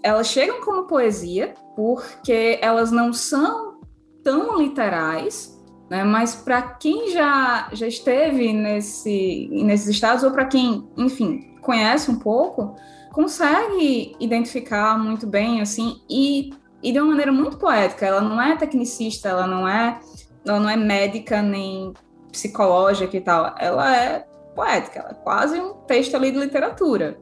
elas 0.03 0.29
chegam 0.29 0.61
como 0.61 0.87
poesia, 0.87 1.55
porque 1.77 2.59
elas 2.61 2.91
não 2.91 3.13
são 3.13 3.81
tão 4.23 4.59
literais, 4.59 5.57
né? 5.89 6.05
Mas 6.05 6.35
para 6.35 6.61
quem 6.63 7.11
já 7.11 7.69
já 7.73 7.87
esteve 7.87 8.53
nesse 8.53 9.49
nesses 9.51 9.89
estados 9.89 10.23
ou 10.23 10.31
para 10.31 10.45
quem, 10.47 10.89
enfim, 10.97 11.57
conhece 11.61 12.11
um 12.11 12.19
pouco, 12.19 12.77
consegue 13.13 14.17
identificar 14.21 14.99
muito 14.99 15.27
bem 15.27 15.61
assim 15.61 16.01
e, 16.09 16.51
e 16.83 16.93
de 16.93 16.99
uma 16.99 17.09
maneira 17.09 17.33
muito 17.33 17.59
poética. 17.59 18.07
Ela 18.07 18.21
não 18.21 18.41
é 18.41 18.57
tecnicista, 18.57 19.29
ela 19.29 19.47
não 19.47 19.67
é 19.69 19.99
ela 20.45 20.61
não 20.61 20.69
é 20.69 20.77
médica 20.77 21.43
nem 21.43 21.93
psicológica 22.31 23.17
e 23.17 23.21
tal, 23.21 23.55
ela 23.59 23.97
é 23.97 24.27
poética, 24.55 25.01
ela 25.01 25.11
é 25.11 25.15
quase 25.15 25.61
um 25.61 25.75
texto 25.87 26.15
ali 26.15 26.31
de 26.31 26.39
literatura. 26.39 27.19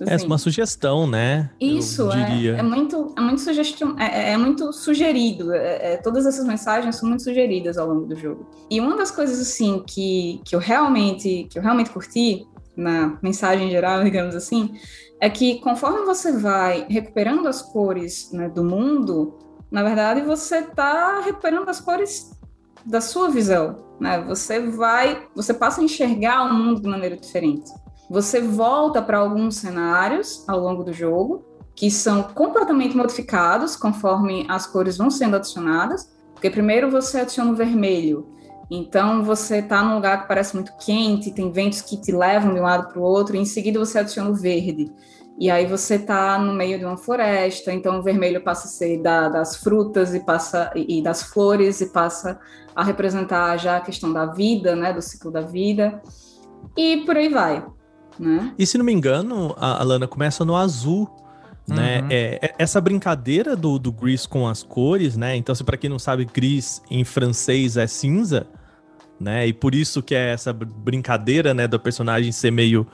Assim. 0.00 0.24
É 0.24 0.26
uma 0.26 0.38
sugestão, 0.38 1.06
né? 1.06 1.50
Isso, 1.60 2.10
é, 2.10 2.58
é, 2.58 2.62
muito, 2.62 3.14
é 3.16 3.20
muito 3.20 3.40
sugestão, 3.40 3.96
é, 3.98 4.32
é 4.32 4.36
muito 4.36 4.72
sugerido. 4.72 5.52
É, 5.52 5.92
é, 5.92 5.96
todas 5.96 6.26
essas 6.26 6.44
mensagens 6.44 6.96
são 6.96 7.08
muito 7.08 7.22
sugeridas 7.22 7.78
ao 7.78 7.88
longo 7.88 8.06
do 8.06 8.16
jogo. 8.16 8.46
E 8.68 8.80
uma 8.80 8.96
das 8.96 9.12
coisas 9.12 9.40
assim 9.40 9.84
que, 9.86 10.40
que 10.44 10.54
eu 10.54 10.58
realmente 10.58 11.46
que 11.48 11.58
eu 11.58 11.62
realmente 11.62 11.90
curti 11.90 12.44
na 12.76 13.18
mensagem 13.22 13.70
geral, 13.70 14.02
digamos 14.04 14.34
assim, 14.34 14.74
é 15.20 15.30
que 15.30 15.60
conforme 15.60 16.04
você 16.04 16.32
vai 16.32 16.86
recuperando 16.88 17.46
as 17.46 17.62
cores 17.62 18.32
né, 18.32 18.48
do 18.48 18.64
mundo, 18.64 19.38
na 19.70 19.84
verdade 19.84 20.22
você 20.22 20.58
está 20.58 21.20
recuperando 21.20 21.68
as 21.68 21.80
cores 21.80 22.32
da 22.84 23.00
sua 23.00 23.30
visão, 23.30 23.83
né? 24.00 24.22
Você 24.26 24.60
vai, 24.60 25.26
você 25.34 25.54
passa 25.54 25.80
a 25.80 25.84
enxergar 25.84 26.44
o 26.44 26.54
mundo 26.54 26.80
de 26.80 26.88
maneira 26.88 27.16
diferente. 27.16 27.70
Você 28.10 28.40
volta 28.40 29.00
para 29.00 29.18
alguns 29.18 29.56
cenários 29.56 30.44
ao 30.48 30.60
longo 30.60 30.84
do 30.84 30.92
jogo 30.92 31.44
que 31.74 31.90
são 31.90 32.22
completamente 32.22 32.96
modificados 32.96 33.74
conforme 33.74 34.46
as 34.48 34.66
cores 34.66 34.96
vão 34.96 35.10
sendo 35.10 35.36
adicionadas. 35.36 36.12
Porque 36.32 36.50
primeiro 36.50 36.90
você 36.90 37.20
adiciona 37.20 37.52
o 37.52 37.56
vermelho, 37.56 38.28
então 38.70 39.22
você 39.24 39.58
está 39.58 39.82
num 39.82 39.94
lugar 39.94 40.22
que 40.22 40.28
parece 40.28 40.54
muito 40.54 40.76
quente, 40.76 41.32
tem 41.32 41.50
ventos 41.50 41.80
que 41.80 41.96
te 41.96 42.12
levam 42.12 42.52
de 42.52 42.60
um 42.60 42.62
lado 42.62 42.88
para 42.88 43.00
o 43.00 43.02
outro, 43.02 43.36
e 43.36 43.38
em 43.38 43.44
seguida 43.44 43.78
você 43.78 43.98
adiciona 43.98 44.30
o 44.30 44.34
verde. 44.34 44.92
E 45.38 45.50
aí 45.50 45.66
você 45.66 45.96
está 45.96 46.38
no 46.38 46.52
meio 46.52 46.78
de 46.78 46.84
uma 46.84 46.96
floresta, 46.96 47.72
então 47.72 47.98
o 47.98 48.02
vermelho 48.02 48.42
passa 48.42 48.66
a 48.66 48.70
ser 48.70 49.02
da, 49.02 49.28
das 49.28 49.56
frutas 49.56 50.14
e 50.14 50.20
passa 50.20 50.70
e, 50.76 51.02
das 51.02 51.22
flores 51.22 51.80
e 51.80 51.86
passa 51.86 52.38
a 52.74 52.82
representar 52.82 53.56
já 53.56 53.76
a 53.76 53.80
questão 53.80 54.12
da 54.12 54.26
vida, 54.26 54.74
né, 54.74 54.92
do 54.92 55.00
ciclo 55.00 55.30
da 55.30 55.40
vida. 55.40 56.02
E 56.76 56.98
por 56.98 57.16
aí 57.16 57.28
vai. 57.28 57.64
Né? 58.18 58.52
E 58.58 58.66
se 58.66 58.78
não 58.78 58.84
me 58.84 58.92
engano, 58.92 59.54
a 59.58 59.80
Alana 59.80 60.06
começa 60.06 60.44
no 60.44 60.56
azul. 60.56 61.08
Né? 61.66 62.00
Uhum. 62.00 62.08
É, 62.10 62.38
é- 62.42 62.54
essa 62.58 62.80
brincadeira 62.80 63.56
do, 63.56 63.78
do 63.78 63.90
gris 63.90 64.26
com 64.26 64.46
as 64.46 64.62
cores, 64.62 65.16
né? 65.16 65.34
Então, 65.34 65.54
se 65.54 65.64
para 65.64 65.78
quem 65.78 65.88
não 65.88 65.98
sabe, 65.98 66.26
gris 66.26 66.82
em 66.90 67.04
francês 67.04 67.78
é 67.78 67.86
cinza, 67.86 68.46
né? 69.18 69.46
E 69.46 69.52
por 69.54 69.74
isso 69.74 70.02
que 70.02 70.14
é 70.14 70.32
essa 70.32 70.52
br- 70.52 70.66
brincadeira, 70.66 71.54
né, 71.54 71.66
do 71.66 71.80
personagem 71.80 72.32
ser 72.32 72.50
meio 72.50 72.86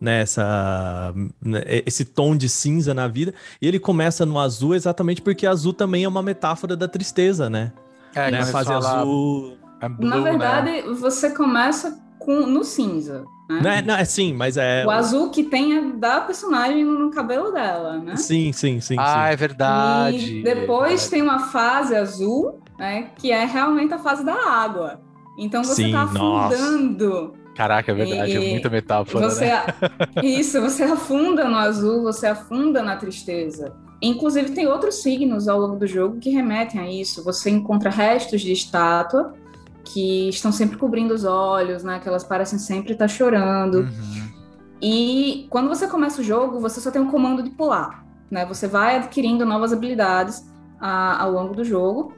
né, 0.00 0.22
essa, 0.22 1.14
né, 1.40 1.62
esse 1.86 2.04
tom 2.04 2.36
de 2.36 2.48
cinza 2.48 2.92
na 2.92 3.06
vida. 3.08 3.32
E 3.62 3.66
ele 3.68 3.78
começa 3.78 4.26
no 4.26 4.38
azul 4.38 4.74
exatamente 4.74 5.22
porque 5.22 5.46
azul 5.46 5.72
também 5.72 6.04
é 6.04 6.08
uma 6.08 6.22
metáfora 6.22 6.76
da 6.76 6.88
tristeza, 6.88 7.48
né? 7.48 7.72
É, 8.16 8.30
né? 8.30 8.44
Fase 8.46 8.72
azul. 8.72 9.58
"I'm 9.82 9.94
blue", 9.94 10.08
Na 10.08 10.16
né? 10.16 10.30
verdade, 10.30 10.82
você 10.94 11.30
começa 11.30 11.98
com, 12.18 12.46
no 12.46 12.64
cinza. 12.64 13.24
Né? 13.48 13.60
Não 13.62 13.70
é, 13.70 13.82
não, 13.82 13.94
é 13.94 14.04
sim, 14.04 14.32
mas 14.34 14.56
é. 14.56 14.84
O 14.84 14.90
azul 14.90 15.30
que 15.30 15.44
tem 15.44 15.76
é 15.76 15.82
da 15.82 16.20
personagem 16.22 16.84
no 16.84 17.10
cabelo 17.10 17.52
dela, 17.52 17.98
né? 17.98 18.16
Sim, 18.16 18.52
sim, 18.52 18.80
sim, 18.80 18.96
Ah, 18.98 19.26
sim. 19.28 19.32
é 19.32 19.36
verdade. 19.36 20.38
E 20.38 20.42
depois 20.42 21.08
tem 21.08 21.22
uma 21.22 21.38
fase 21.38 21.94
azul, 21.94 22.60
né? 22.78 23.10
Que 23.16 23.30
é 23.30 23.44
realmente 23.44 23.94
a 23.94 23.98
fase 23.98 24.24
da 24.24 24.34
água. 24.34 25.00
Então 25.38 25.62
você 25.62 25.84
Sim, 25.84 25.92
tá 25.92 26.06
nossa. 26.06 26.56
afundando. 26.56 27.34
Caraca, 27.54 27.92
é 27.92 27.94
verdade, 27.94 28.36
é 28.36 28.40
E 28.40 28.50
muita 28.50 28.68
metáfora, 28.68 29.28
Você, 29.30 29.46
né? 29.46 29.62
Isso, 30.22 30.60
você 30.60 30.82
afunda 30.82 31.48
no 31.48 31.56
azul, 31.56 32.02
você 32.02 32.26
afunda 32.26 32.82
na 32.82 32.96
tristeza. 32.96 33.72
Inclusive, 34.00 34.52
tem 34.52 34.66
outros 34.66 34.96
signos 34.96 35.48
ao 35.48 35.58
longo 35.58 35.76
do 35.76 35.86
jogo 35.86 36.18
que 36.18 36.30
remetem 36.30 36.80
a 36.80 36.90
isso. 36.90 37.24
Você 37.24 37.50
encontra 37.50 37.90
restos 37.90 38.42
de 38.42 38.52
estátua 38.52 39.34
que 39.84 40.28
estão 40.28 40.52
sempre 40.52 40.76
cobrindo 40.76 41.14
os 41.14 41.24
olhos, 41.24 41.82
né? 41.82 41.98
Que 42.00 42.08
elas 42.08 42.24
parecem 42.24 42.58
sempre 42.58 42.92
estar 42.92 43.08
chorando. 43.08 43.80
Uhum. 43.80 44.36
E 44.82 45.46
quando 45.48 45.68
você 45.68 45.86
começa 45.86 46.20
o 46.20 46.24
jogo, 46.24 46.60
você 46.60 46.80
só 46.80 46.90
tem 46.90 47.00
um 47.00 47.10
comando 47.10 47.42
de 47.42 47.50
pular, 47.50 48.04
né? 48.30 48.44
Você 48.46 48.66
vai 48.66 48.96
adquirindo 48.96 49.46
novas 49.46 49.72
habilidades 49.72 50.46
ah, 50.80 51.22
ao 51.22 51.32
longo 51.32 51.54
do 51.54 51.64
jogo 51.64 52.12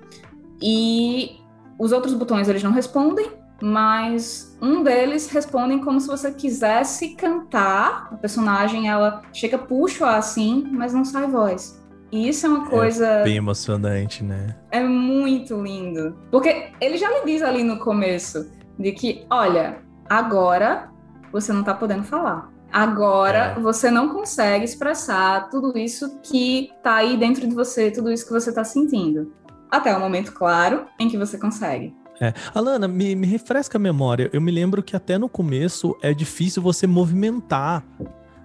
e 0.60 1.38
os 1.78 1.92
outros 1.92 2.14
botões 2.14 2.48
eles 2.48 2.62
não 2.62 2.72
respondem, 2.72 3.30
mas 3.60 4.56
um 4.62 4.82
deles 4.82 5.28
respondem 5.30 5.78
como 5.80 6.00
se 6.00 6.06
você 6.06 6.30
quisesse 6.32 7.10
cantar. 7.14 8.08
A 8.12 8.16
personagem 8.16 8.88
ela 8.88 9.22
chega 9.32 9.58
puxa 9.58 10.10
assim, 10.16 10.66
mas 10.72 10.92
não 10.94 11.04
sai 11.04 11.26
voz. 11.26 11.78
E 12.10 12.28
isso 12.28 12.46
é 12.46 12.48
uma 12.48 12.66
coisa 12.66 13.22
Bem 13.22 13.36
emocionante, 13.36 14.24
né? 14.24 14.56
é 14.70 14.82
muito 14.82 15.60
lindo. 15.62 16.16
Porque 16.30 16.68
ele 16.80 16.96
já 16.96 17.08
lhe 17.10 17.26
diz 17.26 17.42
ali 17.42 17.62
no 17.62 17.78
começo 17.80 18.50
de 18.78 18.92
que, 18.92 19.26
olha, 19.28 19.78
agora 20.08 20.88
você 21.30 21.52
não 21.52 21.62
tá 21.62 21.74
podendo 21.74 22.04
falar. 22.04 22.50
Agora 22.72 23.54
É. 23.56 23.60
você 23.60 23.90
não 23.90 24.08
consegue 24.10 24.64
expressar 24.64 25.50
tudo 25.50 25.76
isso 25.76 26.18
que 26.22 26.70
tá 26.82 26.94
aí 26.96 27.16
dentro 27.16 27.46
de 27.46 27.54
você, 27.54 27.90
tudo 27.90 28.10
isso 28.10 28.26
que 28.26 28.32
você 28.32 28.52
tá 28.52 28.64
sentindo. 28.64 29.32
Até 29.70 29.94
o 29.94 30.00
momento, 30.00 30.32
claro, 30.32 30.86
em 30.98 31.08
que 31.10 31.18
você 31.18 31.36
consegue. 31.36 31.94
É. 32.20 32.32
Alana, 32.54 32.88
me, 32.88 33.14
me 33.14 33.26
refresca 33.26 33.78
a 33.78 33.80
memória. 33.80 34.28
Eu 34.32 34.40
me 34.40 34.50
lembro 34.50 34.82
que 34.82 34.96
até 34.96 35.16
no 35.18 35.28
começo 35.28 35.96
é 36.02 36.12
difícil 36.12 36.60
você 36.62 36.86
movimentar 36.86 37.84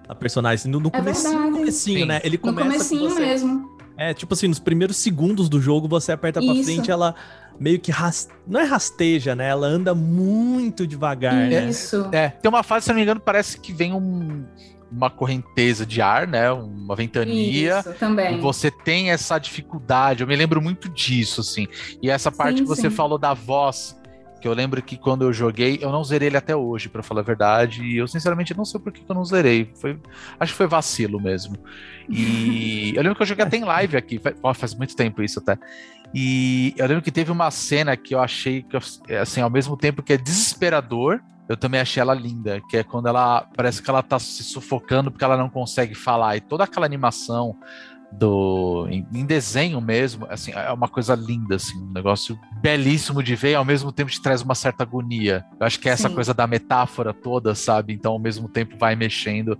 a 0.08 0.14
personagem. 0.14 0.70
No, 0.70 0.78
no 0.80 0.88
É 0.88 0.90
comecinho, 0.98 1.32
verdade. 1.32 1.52
comecinho, 1.58 2.06
né? 2.06 2.20
Ele 2.22 2.36
No 2.36 2.42
começa 2.42 2.64
com 2.64 2.72
comecinho 2.72 3.10
você- 3.10 3.20
mesmo. 3.20 3.74
É, 3.96 4.12
tipo 4.12 4.34
assim, 4.34 4.48
nos 4.48 4.58
primeiros 4.58 4.96
segundos 4.96 5.48
do 5.48 5.60
jogo 5.60 5.86
você 5.86 6.10
aperta 6.10 6.40
pra 6.40 6.52
Isso. 6.52 6.64
frente, 6.64 6.90
ela 6.90 7.14
meio 7.60 7.78
que 7.78 7.92
não 8.46 8.58
é 8.58 8.64
rasteja, 8.64 9.36
né? 9.36 9.48
Ela 9.48 9.68
anda 9.68 9.94
muito 9.94 10.84
devagar, 10.84 11.34
né? 11.48 11.68
Isso. 11.68 12.08
É, 12.10 12.28
tem 12.30 12.48
uma 12.48 12.64
fase, 12.64 12.84
se 12.84 12.88
não 12.90 12.96
me 12.96 13.02
engano, 13.02 13.20
parece 13.20 13.58
que 13.58 13.72
vem 13.72 13.92
um- 13.92 14.44
uma 14.94 15.10
correnteza 15.10 15.84
de 15.84 16.00
ar, 16.00 16.26
né? 16.26 16.50
Uma 16.52 16.94
ventania. 16.94 17.80
Isso, 17.80 17.92
também. 17.94 18.36
E 18.36 18.40
você 18.40 18.70
tem 18.70 19.10
essa 19.10 19.38
dificuldade, 19.38 20.22
eu 20.22 20.26
me 20.26 20.36
lembro 20.36 20.62
muito 20.62 20.88
disso, 20.88 21.40
assim. 21.40 21.66
E 22.00 22.08
essa 22.08 22.30
parte 22.30 22.58
Sim, 22.58 22.62
que 22.62 22.68
você 22.68 22.88
sim. 22.88 22.90
falou 22.90 23.18
da 23.18 23.34
voz, 23.34 24.00
que 24.40 24.46
eu 24.46 24.52
lembro 24.52 24.80
que 24.80 24.96
quando 24.96 25.22
eu 25.22 25.32
joguei, 25.32 25.78
eu 25.82 25.90
não 25.90 26.04
zerei 26.04 26.28
ele 26.28 26.36
até 26.36 26.54
hoje, 26.54 26.88
pra 26.88 27.02
falar 27.02 27.22
a 27.22 27.24
verdade. 27.24 27.82
E 27.82 27.96
eu, 27.96 28.06
sinceramente, 28.06 28.56
não 28.56 28.64
sei 28.64 28.80
por 28.80 28.92
que 28.92 29.02
eu 29.08 29.14
não 29.14 29.24
zerei. 29.24 29.72
Foi, 29.74 29.98
acho 30.38 30.52
que 30.52 30.56
foi 30.56 30.66
vacilo 30.68 31.20
mesmo. 31.20 31.56
E 32.08 32.92
eu 32.96 33.02
lembro 33.02 33.16
que 33.16 33.22
eu 33.22 33.26
joguei 33.26 33.44
até 33.44 33.56
em 33.56 33.64
live 33.64 33.96
aqui, 33.96 34.20
faz, 34.20 34.36
faz 34.56 34.74
muito 34.74 34.94
tempo 34.94 35.22
isso 35.22 35.40
até. 35.40 35.58
E 36.14 36.72
eu 36.76 36.86
lembro 36.86 37.02
que 37.02 37.10
teve 37.10 37.32
uma 37.32 37.50
cena 37.50 37.96
que 37.96 38.14
eu 38.14 38.20
achei 38.20 38.62
que, 38.62 38.76
assim, 39.16 39.40
ao 39.40 39.50
mesmo 39.50 39.76
tempo 39.76 40.02
que 40.02 40.12
é 40.12 40.16
desesperador, 40.16 41.20
eu 41.48 41.56
também 41.56 41.80
achei 41.80 42.00
ela 42.00 42.14
linda, 42.14 42.60
que 42.68 42.78
é 42.78 42.82
quando 42.82 43.08
ela 43.08 43.46
parece 43.56 43.82
que 43.82 43.90
ela 43.90 44.02
tá 44.02 44.18
se 44.18 44.42
sufocando 44.42 45.10
porque 45.10 45.24
ela 45.24 45.36
não 45.36 45.48
consegue 45.48 45.94
falar. 45.94 46.36
E 46.36 46.40
toda 46.40 46.64
aquela 46.64 46.86
animação 46.86 47.56
do 48.10 48.86
em, 48.88 49.06
em 49.12 49.26
desenho 49.26 49.80
mesmo, 49.80 50.26
assim, 50.30 50.52
é 50.52 50.72
uma 50.72 50.88
coisa 50.88 51.14
linda, 51.14 51.56
assim, 51.56 51.76
um 51.76 51.92
negócio 51.92 52.38
belíssimo 52.62 53.22
de 53.22 53.34
ver 53.34 53.52
e 53.52 53.54
ao 53.54 53.64
mesmo 53.64 53.92
tempo 53.92 54.10
te 54.10 54.22
traz 54.22 54.40
uma 54.40 54.54
certa 54.54 54.84
agonia. 54.84 55.44
Eu 55.58 55.66
acho 55.66 55.78
que 55.78 55.88
é 55.88 55.92
essa 55.92 56.08
Sim. 56.08 56.14
coisa 56.14 56.32
da 56.32 56.46
metáfora 56.46 57.12
toda, 57.12 57.54
sabe? 57.54 57.92
Então, 57.92 58.12
ao 58.12 58.18
mesmo 58.18 58.48
tempo 58.48 58.76
vai 58.78 58.96
mexendo. 58.96 59.58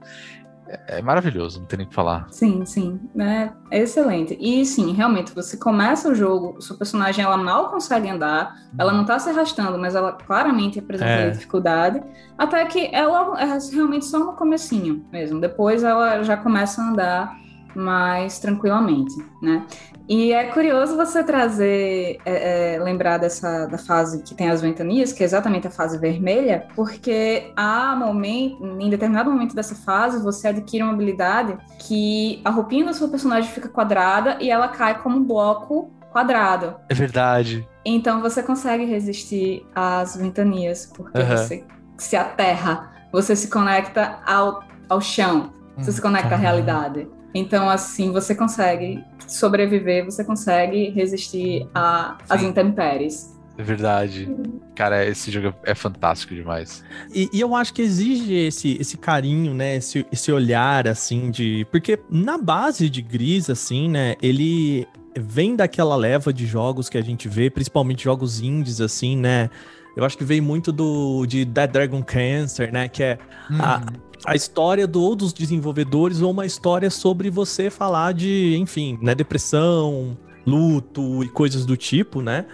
É 0.66 1.02
maravilhoso, 1.02 1.60
não 1.60 1.66
tem 1.66 1.76
nem 1.78 1.86
o 1.86 1.88
que 1.90 1.94
falar. 1.94 2.26
Sim, 2.30 2.64
sim, 2.64 3.00
né? 3.14 3.52
É 3.70 3.80
excelente. 3.80 4.36
E 4.40 4.64
sim, 4.64 4.92
realmente, 4.92 5.34
você 5.34 5.56
começa 5.56 6.08
o 6.08 6.14
jogo, 6.14 6.60
sua 6.60 6.76
personagem 6.76 7.24
ela 7.24 7.36
mal 7.36 7.70
consegue 7.70 8.08
andar, 8.08 8.54
ela 8.78 8.92
não 8.92 9.04
tá 9.04 9.18
se 9.18 9.28
arrastando, 9.30 9.78
mas 9.78 9.94
ela 9.94 10.12
claramente 10.12 10.78
apresenta 10.78 11.10
É. 11.10 11.30
dificuldade, 11.30 12.02
até 12.38 12.64
que 12.66 12.88
ela 12.92 13.40
é 13.40 13.46
realmente 13.72 14.06
só 14.06 14.18
no 14.18 14.32
comecinho 14.32 15.04
mesmo. 15.12 15.40
Depois 15.40 15.82
ela 15.82 16.22
já 16.22 16.36
começa 16.36 16.80
a 16.82 16.88
andar 16.90 17.43
mais 17.74 18.38
tranquilamente, 18.38 19.14
né? 19.42 19.66
E 20.08 20.32
é 20.32 20.44
curioso 20.44 20.96
você 20.96 21.24
trazer, 21.24 22.18
é, 22.26 22.74
é, 22.74 22.78
lembrar 22.78 23.16
dessa 23.16 23.66
da 23.66 23.78
fase 23.78 24.22
que 24.22 24.34
tem 24.34 24.50
as 24.50 24.60
ventanias, 24.60 25.12
que 25.12 25.22
é 25.22 25.26
exatamente 25.26 25.66
a 25.66 25.70
fase 25.70 25.98
vermelha, 25.98 26.66
porque 26.74 27.50
há 27.56 27.96
momento, 27.96 28.64
em 28.78 28.90
determinado 28.90 29.30
momento 29.30 29.54
dessa 29.54 29.74
fase, 29.74 30.22
você 30.22 30.48
adquire 30.48 30.82
uma 30.82 30.92
habilidade 30.92 31.56
que 31.78 32.40
a 32.44 32.50
roupinha 32.50 32.84
da 32.84 32.92
sua 32.92 33.08
personagem 33.08 33.50
fica 33.50 33.68
quadrada 33.68 34.36
e 34.40 34.50
ela 34.50 34.68
cai 34.68 35.00
como 35.02 35.16
um 35.16 35.24
bloco 35.24 35.90
quadrado. 36.12 36.76
É 36.88 36.94
verdade. 36.94 37.66
Então 37.84 38.20
você 38.20 38.42
consegue 38.42 38.84
resistir 38.84 39.66
às 39.74 40.16
ventanias, 40.16 40.86
porque 40.94 41.18
Aham. 41.18 41.36
você 41.36 41.64
se 41.96 42.14
aterra, 42.14 42.92
você 43.10 43.34
se 43.34 43.48
conecta 43.48 44.18
ao, 44.26 44.62
ao 44.88 45.00
chão, 45.00 45.52
você 45.78 45.92
se 45.92 46.00
conecta 46.00 46.34
à 46.34 46.38
realidade. 46.38 47.08
Então, 47.34 47.68
assim, 47.68 48.12
você 48.12 48.34
consegue 48.34 49.04
sobreviver, 49.26 50.04
você 50.04 50.24
consegue 50.24 50.90
resistir 50.90 51.68
às 51.74 52.42
intempéries. 52.42 53.34
É 53.56 53.62
verdade. 53.62 54.28
Cara, 54.74 55.04
esse 55.06 55.30
jogo 55.30 55.54
é 55.64 55.74
fantástico 55.74 56.34
demais. 56.34 56.82
E, 57.12 57.28
e 57.32 57.40
eu 57.40 57.54
acho 57.54 57.72
que 57.72 57.82
exige 57.82 58.34
esse, 58.34 58.76
esse 58.80 58.96
carinho, 58.96 59.54
né? 59.54 59.76
Esse, 59.76 60.04
esse 60.10 60.32
olhar, 60.32 60.88
assim, 60.88 61.30
de. 61.30 61.66
Porque 61.70 61.98
na 62.10 62.36
base 62.36 62.90
de 62.90 63.00
Gris, 63.00 63.48
assim, 63.48 63.88
né? 63.88 64.16
Ele 64.20 64.86
vem 65.16 65.54
daquela 65.54 65.94
leva 65.94 66.32
de 66.32 66.46
jogos 66.46 66.88
que 66.88 66.98
a 66.98 67.02
gente 67.02 67.28
vê, 67.28 67.48
principalmente 67.48 68.02
jogos 68.04 68.40
indies, 68.40 68.80
assim, 68.80 69.16
né? 69.16 69.48
Eu 69.96 70.04
acho 70.04 70.18
que 70.18 70.24
veio 70.24 70.42
muito 70.42 70.72
do 70.72 71.24
de 71.24 71.44
Dead 71.44 71.70
Dragon 71.70 72.02
Cancer, 72.02 72.72
né? 72.72 72.88
Que 72.88 73.02
é 73.04 73.18
a, 73.60 73.80
a 74.24 74.34
história 74.34 74.86
do, 74.86 75.02
ou 75.02 75.14
dos 75.14 75.32
desenvolvedores 75.32 76.22
ou 76.22 76.30
uma 76.30 76.46
história 76.46 76.90
sobre 76.90 77.30
você 77.30 77.70
falar 77.70 78.12
de, 78.12 78.56
enfim, 78.56 78.98
né? 79.02 79.14
Depressão, 79.14 80.16
luto 80.46 81.22
e 81.22 81.28
coisas 81.28 81.66
do 81.66 81.76
tipo, 81.76 82.20
né? 82.20 82.46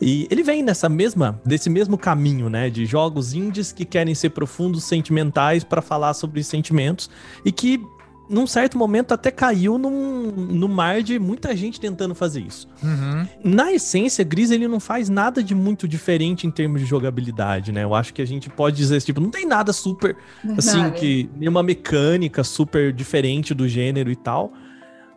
E 0.00 0.26
ele 0.30 0.42
vem 0.42 0.62
nessa 0.62 0.88
mesma, 0.88 1.40
desse 1.44 1.70
mesmo 1.70 1.96
caminho, 1.96 2.50
né, 2.50 2.68
de 2.68 2.84
jogos 2.84 3.32
indies 3.32 3.72
que 3.72 3.84
querem 3.84 4.14
ser 4.14 4.30
profundos, 4.30 4.84
sentimentais 4.84 5.62
para 5.62 5.80
falar 5.80 6.14
sobre 6.14 6.42
sentimentos 6.42 7.08
e 7.44 7.52
que 7.52 7.80
num 8.28 8.46
certo 8.46 8.78
momento 8.78 9.12
até 9.12 9.30
caiu 9.30 9.78
num, 9.78 10.30
no 10.30 10.68
mar 10.68 11.02
de 11.02 11.18
muita 11.18 11.54
gente 11.54 11.80
tentando 11.80 12.14
fazer 12.14 12.40
isso. 12.40 12.68
Uhum. 12.82 13.26
Na 13.42 13.72
essência, 13.72 14.24
Gris 14.24 14.50
ele 14.50 14.66
não 14.66 14.80
faz 14.80 15.08
nada 15.08 15.42
de 15.42 15.54
muito 15.54 15.86
diferente 15.86 16.46
em 16.46 16.50
termos 16.50 16.80
de 16.80 16.86
jogabilidade, 16.86 17.72
né? 17.72 17.84
Eu 17.84 17.94
acho 17.94 18.14
que 18.14 18.22
a 18.22 18.26
gente 18.26 18.48
pode 18.48 18.76
dizer 18.76 19.00
tipo, 19.02 19.20
não 19.20 19.30
tem 19.30 19.46
nada 19.46 19.72
super 19.72 20.16
assim 20.56 20.90
que 20.92 21.28
nenhuma 21.36 21.62
mecânica 21.62 22.42
super 22.42 22.92
diferente 22.92 23.54
do 23.54 23.68
gênero 23.68 24.10
e 24.10 24.16
tal. 24.16 24.52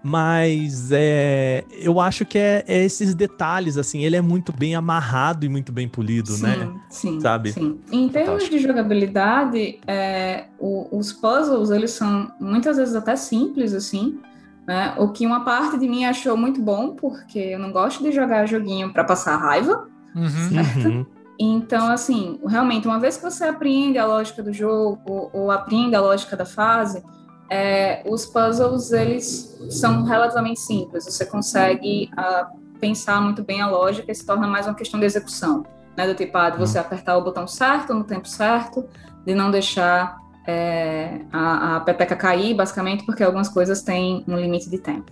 Mas 0.04 0.90
é, 0.92 1.66
eu 1.72 2.00
acho 2.00 2.26
que 2.26 2.38
é, 2.38 2.64
é 2.68 2.84
esses 2.86 3.14
detalhes, 3.14 3.78
assim, 3.78 4.04
ele 4.04 4.16
é 4.16 4.22
muito 4.22 4.54
bem 4.54 4.76
amarrado 4.76 5.46
e 5.46 5.50
muito 5.50 5.72
bem 5.72 5.88
polido, 5.88 6.32
sim, 6.32 6.44
né? 6.44 6.70
Sim, 6.90 7.20
Sabe? 7.20 7.52
sim. 7.52 7.80
Em 7.92 8.08
termos 8.08 8.44
Fantástico. 8.44 8.56
de 8.58 8.60
jogabilidade, 8.64 9.80
é, 9.88 10.46
o- 10.60 10.88
os 10.98 11.12
puzzles, 11.12 11.72
eles 11.72 11.92
são 11.92 12.32
muitas 12.40 12.78
vezes 12.78 12.96
até 12.96 13.16
simples, 13.16 13.74
assim, 13.74 14.20
né? 14.68 14.94
O 14.98 15.10
que 15.10 15.26
uma 15.26 15.44
parte 15.44 15.78
de 15.78 15.88
mim 15.88 16.06
achou 16.06 16.38
muito 16.38 16.62
bom, 16.62 16.96
porque 16.96 17.40
eu 17.40 17.60
não 17.60 17.72
gosto 17.72 18.04
de 18.04 18.12
jogar 18.12 18.46
joguinho 18.48 18.94
para 18.94 19.04
passar 19.04 19.36
raiva. 19.38 19.88
Uhum. 20.16 20.94
Uhum. 20.94 21.06
Então, 21.40 21.88
assim, 21.90 22.40
realmente, 22.48 22.88
uma 22.88 23.00
vez 23.00 23.18
que 23.18 23.24
você 23.24 23.44
apreende 23.46 23.98
a 23.98 24.06
lógica 24.06 24.42
do 24.42 24.52
jogo 24.52 25.30
ou 25.34 25.52
apreende 25.52 25.96
a 25.96 26.02
lógica 26.02 26.36
da 26.36 26.46
fase, 26.46 27.04
é, 27.50 28.04
os 28.06 28.26
puzzles, 28.26 28.92
eles 28.92 29.58
são 29.70 30.04
relativamente 30.04 30.60
simples. 30.60 31.06
Você 31.06 31.26
consegue 31.26 32.10
ah, 32.16 32.50
pensar 32.80 33.22
muito 33.22 33.44
bem 33.44 33.62
a 33.62 33.68
lógica 33.70 34.12
e 34.12 34.16
se 34.16 34.26
torna 34.26 34.48
mais 34.48 34.66
uma 34.66 34.76
questão 34.76 35.00
de 35.00 35.06
execução, 35.06 35.66
né? 35.96 36.08
Do 36.08 36.14
tipo, 36.14 36.38
ah, 36.38 36.50
de 36.50 36.58
você 36.58 36.78
apertar 36.78 37.18
o 37.18 37.24
botão 37.24 37.48
certo 37.48 37.94
no 37.94 38.04
tempo 38.04 38.28
certo, 38.28 38.86
de 39.26 39.34
não 39.34 39.50
deixar 39.50 40.18
é, 40.46 41.22
a, 41.32 41.78
a 41.78 41.80
pepeca 41.82 42.16
cair, 42.16 42.54
basicamente, 42.54 43.06
porque 43.06 43.24
algumas 43.24 43.50
coisas 43.50 43.82
têm 43.82 44.24
um 44.28 44.38
limite 44.38 44.70
de 44.70 44.78
tempo. 44.78 45.12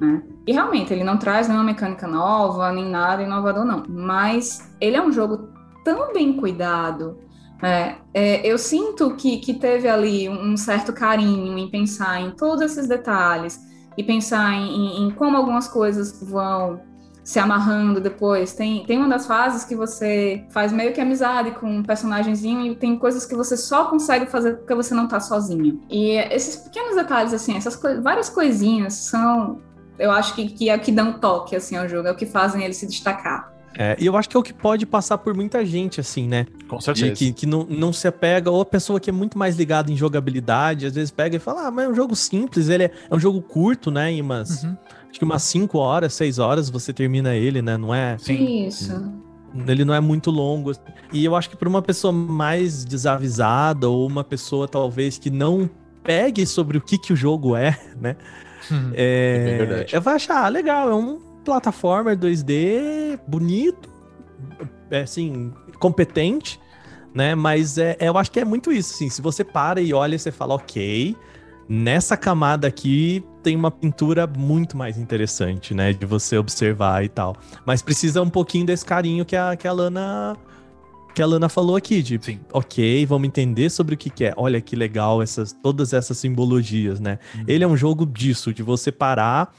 Né? 0.00 0.22
E 0.46 0.52
realmente, 0.52 0.92
ele 0.92 1.04
não 1.04 1.16
traz 1.16 1.46
nenhuma 1.48 1.64
mecânica 1.64 2.06
nova, 2.06 2.72
nem 2.72 2.88
nada 2.88 3.22
inovador, 3.22 3.64
não. 3.64 3.84
Mas 3.88 4.72
ele 4.80 4.96
é 4.96 5.02
um 5.02 5.12
jogo 5.12 5.48
tão 5.84 6.12
bem 6.12 6.34
cuidado. 6.34 7.18
Né? 7.64 7.96
É, 8.12 8.46
eu 8.46 8.58
sinto 8.58 9.16
que, 9.16 9.38
que 9.38 9.54
teve 9.54 9.88
ali 9.88 10.28
um 10.28 10.54
certo 10.54 10.92
carinho 10.92 11.56
em 11.56 11.70
pensar 11.70 12.20
em 12.20 12.30
todos 12.32 12.60
esses 12.60 12.86
detalhes 12.86 13.58
e 13.96 14.04
pensar 14.04 14.52
em, 14.52 15.06
em- 15.06 15.10
como 15.12 15.34
algumas 15.34 15.66
coisas 15.66 16.20
vão 16.22 16.78
se 17.24 17.38
amarrando 17.38 18.02
depois. 18.02 18.52
Tem, 18.52 18.84
tem 18.84 18.98
uma 18.98 19.08
das 19.08 19.26
fases 19.26 19.64
que 19.64 19.74
você 19.74 20.46
faz 20.50 20.72
meio 20.72 20.92
que 20.92 21.00
amizade 21.00 21.52
com 21.52 21.66
um 21.78 21.82
personagemzinho 21.82 22.66
e 22.70 22.76
tem 22.76 22.98
coisas 22.98 23.24
que 23.24 23.34
você 23.34 23.56
só 23.56 23.86
consegue 23.86 24.26
fazer 24.26 24.58
porque 24.58 24.74
você 24.74 24.94
não 24.94 25.08
tá 25.08 25.18
sozinho. 25.18 25.80
E 25.88 26.10
esses 26.30 26.56
pequenos 26.56 26.96
detalhes, 26.96 27.32
assim, 27.32 27.56
essas 27.56 27.76
coi- 27.76 27.98
várias 28.02 28.28
coisinhas 28.28 28.92
são, 28.92 29.62
eu 29.98 30.10
acho 30.10 30.34
que, 30.34 30.48
que 30.50 30.68
é 30.68 30.76
o 30.76 30.80
que 30.80 30.92
dão 30.92 31.14
toque, 31.18 31.56
assim, 31.56 31.78
ao 31.78 31.88
jogo, 31.88 32.08
é 32.08 32.12
o 32.12 32.16
que 32.16 32.26
fazem 32.26 32.62
ele 32.62 32.74
se 32.74 32.86
destacar. 32.86 33.53
É, 33.76 33.96
e 33.98 34.06
eu 34.06 34.16
acho 34.16 34.28
que 34.28 34.36
é 34.36 34.40
o 34.40 34.42
que 34.42 34.52
pode 34.52 34.86
passar 34.86 35.18
por 35.18 35.34
muita 35.34 35.64
gente, 35.64 36.00
assim, 36.00 36.28
né? 36.28 36.46
Com 36.68 36.76
De 36.78 36.84
certeza. 36.84 37.12
que, 37.14 37.32
que 37.32 37.46
não, 37.46 37.64
não 37.68 37.92
se 37.92 38.06
apega, 38.06 38.50
ou 38.50 38.60
a 38.60 38.64
pessoa 38.64 39.00
que 39.00 39.10
é 39.10 39.12
muito 39.12 39.36
mais 39.36 39.56
ligada 39.56 39.90
em 39.90 39.96
jogabilidade, 39.96 40.86
às 40.86 40.94
vezes 40.94 41.10
pega 41.10 41.36
e 41.36 41.38
fala, 41.40 41.66
ah, 41.66 41.70
mas 41.70 41.86
é 41.86 41.88
um 41.88 41.94
jogo 41.94 42.14
simples, 42.14 42.68
ele 42.68 42.84
é, 42.84 42.90
é 43.10 43.14
um 43.14 43.18
jogo 43.18 43.42
curto, 43.42 43.90
né? 43.90 44.12
Em 44.12 44.20
umas, 44.20 44.62
Uhum. 44.62 44.76
acho 45.10 45.18
que 45.18 45.24
umas 45.24 45.42
5 45.42 45.76
horas, 45.78 46.14
6 46.14 46.38
horas 46.38 46.70
você 46.70 46.92
termina 46.92 47.34
ele, 47.34 47.60
né? 47.62 47.76
Não 47.76 47.92
é, 47.94 48.16
Sim. 48.18 48.66
Isso. 48.68 49.12
ele 49.66 49.84
não 49.84 49.92
é 49.94 50.00
muito 50.00 50.30
longo. 50.30 50.70
E 51.12 51.24
eu 51.24 51.34
acho 51.34 51.50
que 51.50 51.56
para 51.56 51.68
uma 51.68 51.82
pessoa 51.82 52.12
mais 52.12 52.84
desavisada, 52.84 53.88
ou 53.88 54.06
uma 54.06 54.22
pessoa 54.22 54.68
talvez 54.68 55.18
que 55.18 55.30
não 55.30 55.68
pegue 56.02 56.46
sobre 56.46 56.78
o 56.78 56.80
que, 56.80 56.96
que 56.98 57.12
o 57.12 57.16
jogo 57.16 57.56
é, 57.56 57.78
né? 58.00 58.14
Uhum. 58.70 58.90
É, 58.94 59.46
É 59.54 59.58
verdade. 59.66 59.94
Eu 59.96 60.00
vou 60.00 60.12
achar 60.12 60.44
ah, 60.44 60.48
legal, 60.48 60.88
é 60.90 60.94
um 60.94 61.18
plataformer 61.44 62.16
2D 62.16 63.20
bonito, 63.26 63.88
é, 64.90 65.02
assim, 65.02 65.52
competente, 65.78 66.60
né? 67.14 67.34
Mas 67.34 67.78
é, 67.78 67.96
eu 68.00 68.16
acho 68.18 68.30
que 68.30 68.40
é 68.40 68.44
muito 68.44 68.72
isso, 68.72 68.94
assim. 68.94 69.08
Se 69.08 69.22
você 69.22 69.44
para 69.44 69.80
e 69.80 69.92
olha, 69.92 70.18
você 70.18 70.32
fala, 70.32 70.54
ok, 70.54 71.16
nessa 71.68 72.16
camada 72.16 72.66
aqui 72.66 73.24
tem 73.42 73.56
uma 73.56 73.70
pintura 73.70 74.26
muito 74.26 74.76
mais 74.76 74.98
interessante, 74.98 75.74
né? 75.74 75.92
De 75.92 76.06
você 76.06 76.36
observar 76.36 77.04
e 77.04 77.08
tal. 77.08 77.36
Mas 77.64 77.82
precisa 77.82 78.22
um 78.22 78.30
pouquinho 78.30 78.66
desse 78.66 78.84
carinho 78.84 79.24
que 79.24 79.36
a, 79.36 79.56
que 79.56 79.68
a 79.68 79.72
Lana. 79.72 80.36
Que 81.14 81.22
a 81.22 81.26
Lana 81.26 81.48
falou 81.48 81.76
aqui, 81.76 82.02
de 82.02 82.18
Sim. 82.20 82.40
ok, 82.52 83.06
vamos 83.06 83.28
entender 83.28 83.70
sobre 83.70 83.94
o 83.94 83.96
que, 83.98 84.10
que 84.10 84.24
é. 84.24 84.34
Olha 84.36 84.60
que 84.60 84.74
legal 84.74 85.22
essas, 85.22 85.52
todas 85.52 85.92
essas 85.92 86.18
simbologias, 86.18 86.98
né? 86.98 87.20
Ele 87.46 87.62
é 87.62 87.68
um 87.68 87.76
jogo 87.76 88.04
disso, 88.04 88.52
de 88.52 88.64
você 88.64 88.90
parar 88.90 89.54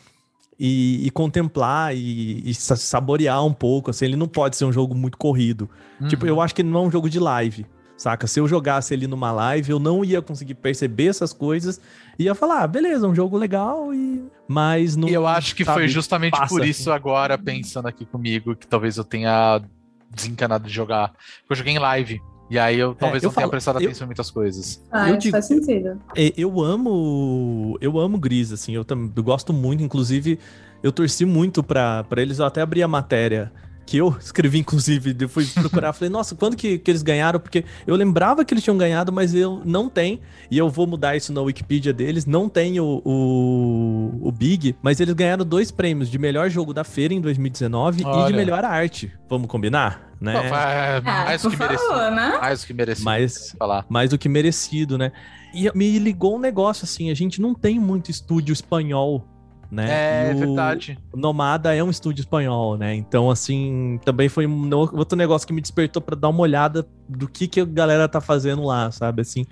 e, 0.60 1.06
e 1.06 1.10
contemplar 1.12 1.96
e, 1.96 2.42
e 2.50 2.54
sa- 2.54 2.76
saborear 2.76 3.44
um 3.46 3.54
pouco. 3.54 3.92
Assim, 3.92 4.06
ele 4.06 4.16
não 4.16 4.28
pode 4.28 4.56
ser 4.56 4.66
um 4.66 4.72
jogo 4.72 4.94
muito 4.96 5.18
corrido. 5.18 5.70
Tipo, 6.08 6.24
Uhum. 6.26 6.30
eu 6.32 6.42
acho 6.42 6.54
que 6.56 6.64
não 6.64 6.84
é 6.84 6.88
um 6.88 6.92
jogo 6.92 7.10
de 7.10 7.20
live, 7.20 7.66
saca? 7.98 8.28
Se 8.28 8.40
eu 8.40 8.48
jogasse 8.48 8.94
ele 8.94 9.08
numa 9.08 9.32
live, 9.32 9.72
eu 9.72 9.80
não 9.80 10.04
ia 10.04 10.22
conseguir 10.22 10.56
perceber 10.56 11.08
essas 11.08 11.32
coisas. 11.34 11.80
Ia 12.20 12.34
falar, 12.36 12.64
ah, 12.64 12.68
beleza, 12.68 13.08
um 13.08 13.16
jogo 13.16 13.38
legal, 13.38 13.94
e... 13.94 14.24
mas 14.48 14.96
não. 14.96 15.08
Eu 15.10 15.26
acho 15.28 15.56
que 15.56 15.64
sabe, 15.66 15.80
foi 15.80 15.88
justamente 15.88 16.32
passa, 16.38 16.48
por 16.48 16.66
isso 16.66 16.90
assim. 16.90 16.96
agora, 16.98 17.38
pensando 17.38 17.88
aqui 17.88 18.06
comigo, 18.06 18.56
que 18.56 18.66
talvez 18.68 18.98
eu 18.98 19.04
tenha 19.04 19.62
desencanado 20.10 20.68
de 20.68 20.74
jogar. 20.74 21.10
Porque 21.40 21.52
eu 21.54 21.56
joguei 21.58 21.74
em 21.74 21.80
live. 21.80 22.20
E 22.50 22.60
aí 22.60 22.78
eu 22.80 22.94
talvez 22.94 23.24
eu 23.24 23.28
não 23.30 23.34
tenha 23.34 23.42
falo- 23.44 23.52
prestado 23.52 23.82
eu- 23.82 23.86
atenção 23.88 24.06
em 24.06 24.08
muitas 24.10 24.30
coisas. 24.30 24.84
Ah, 24.92 25.10
Eu 25.10 25.18
digo- 25.18 25.32
faz 25.32 25.46
sentido. 25.46 26.00
É, 26.16 26.32
Eu 26.38 26.62
amo. 26.62 27.78
Eu 27.82 28.00
amo 28.00 28.18
Gris, 28.18 28.52
assim. 28.52 28.74
Eu, 28.76 28.86
tam- 28.86 29.12
eu 29.16 29.24
gosto 29.24 29.52
muito. 29.52 29.82
Inclusive, 29.84 30.38
eu 30.84 30.92
torci 30.92 31.26
muito 31.26 31.64
pra, 31.64 32.04
pra 32.04 32.22
eles. 32.22 32.38
Eu 32.40 32.46
até 32.46 32.62
abri 32.62 32.84
a 32.84 32.88
matéria 32.88 33.52
que 33.86 33.98
eu 33.98 34.16
escrevi, 34.20 34.58
inclusive, 34.60 35.16
eu 35.20 35.30
fui 35.30 35.46
procurar, 35.46 35.94
falei, 35.94 36.10
nossa, 36.10 36.34
quando 36.36 36.56
que, 36.56 36.80
que 36.80 36.90
eles 36.90 37.04
ganharam? 37.04 37.40
Porque 37.40 37.64
eu 37.86 37.96
lembrava 37.96 38.44
que 38.44 38.52
eles 38.52 38.64
tinham 38.64 38.76
ganhado, 38.78 39.12
mas 39.12 39.36
eu 39.36 39.62
não 39.64 39.88
tem, 39.90 40.20
e 40.50 40.58
eu 40.58 40.68
vou 40.72 40.88
mudar 40.88 41.16
isso 41.16 41.32
na 41.32 41.40
Wikipedia 41.42 41.94
deles, 41.94 42.26
não 42.26 42.50
tem 42.50 42.80
o, 42.80 43.00
o, 43.06 44.20
o 44.28 44.32
Big, 44.32 44.76
mas 44.82 45.00
eles 45.00 45.14
ganharam 45.14 45.46
dois 45.46 45.70
prêmios, 45.70 46.10
de 46.10 46.18
melhor 46.18 46.50
jogo 46.50 46.74
da 46.74 46.84
feira 46.84 47.14
em 47.14 47.22
2019 47.22 48.02
e 48.02 48.06
Olha. 48.06 48.26
de 48.28 48.34
melhor 48.34 48.64
arte, 48.66 49.12
vamos 49.30 49.48
combinar? 49.48 50.05
Né? 50.26 50.34
Não, 50.34 50.56
é, 50.58 51.02
mais 51.02 51.42
do 51.44 51.50
que 51.52 51.58
merecido. 51.58 51.90
favor, 51.90 52.12
né? 52.12 52.38
Mais 52.42 52.62
do 52.62 52.68
que 52.68 52.74
merecido. 52.74 53.06
Mas 53.06 53.56
falar. 53.58 53.86
mais 53.90 54.10
do 54.10 54.18
que 54.18 54.28
merecido, 54.28 54.98
né? 54.98 55.12
E 55.54 55.72
me 55.78 55.98
ligou 56.00 56.36
um 56.36 56.40
negócio 56.40 56.84
assim, 56.84 57.10
a 57.10 57.14
gente 57.14 57.40
não 57.40 57.54
tem 57.54 57.80
muito 57.80 58.12
estúdio 58.12 58.52
espanhol, 58.52 59.26
né? 59.72 59.88
É, 59.90 60.32
E 60.32 60.36
o 60.36 60.38
verdade. 60.40 60.98
Nomada 61.16 61.74
é 61.76 61.84
um 61.84 61.90
estúdio 61.90 62.22
espanhol, 62.22 62.78
né? 62.78 62.94
Então, 62.94 63.32
assim, 63.32 64.00
também 64.04 64.28
foi 64.30 64.46
um 64.46 64.66
no- 64.66 64.80
outro 64.98 65.18
negócio 65.18 65.48
que 65.48 65.54
me 65.54 65.62
despertou 65.62 66.02
pra 66.02 66.16
dar 66.16 66.30
uma 66.30 66.42
olhada 66.42 66.86
do 67.08 67.28
que, 67.28 67.48
que 67.48 67.62
a 67.62 67.66
galera 67.66 68.08
tá 68.08 68.20
fazendo 68.22 68.64
lá, 68.64 68.92
sabe? 68.92 69.22
Assim, 69.22 69.46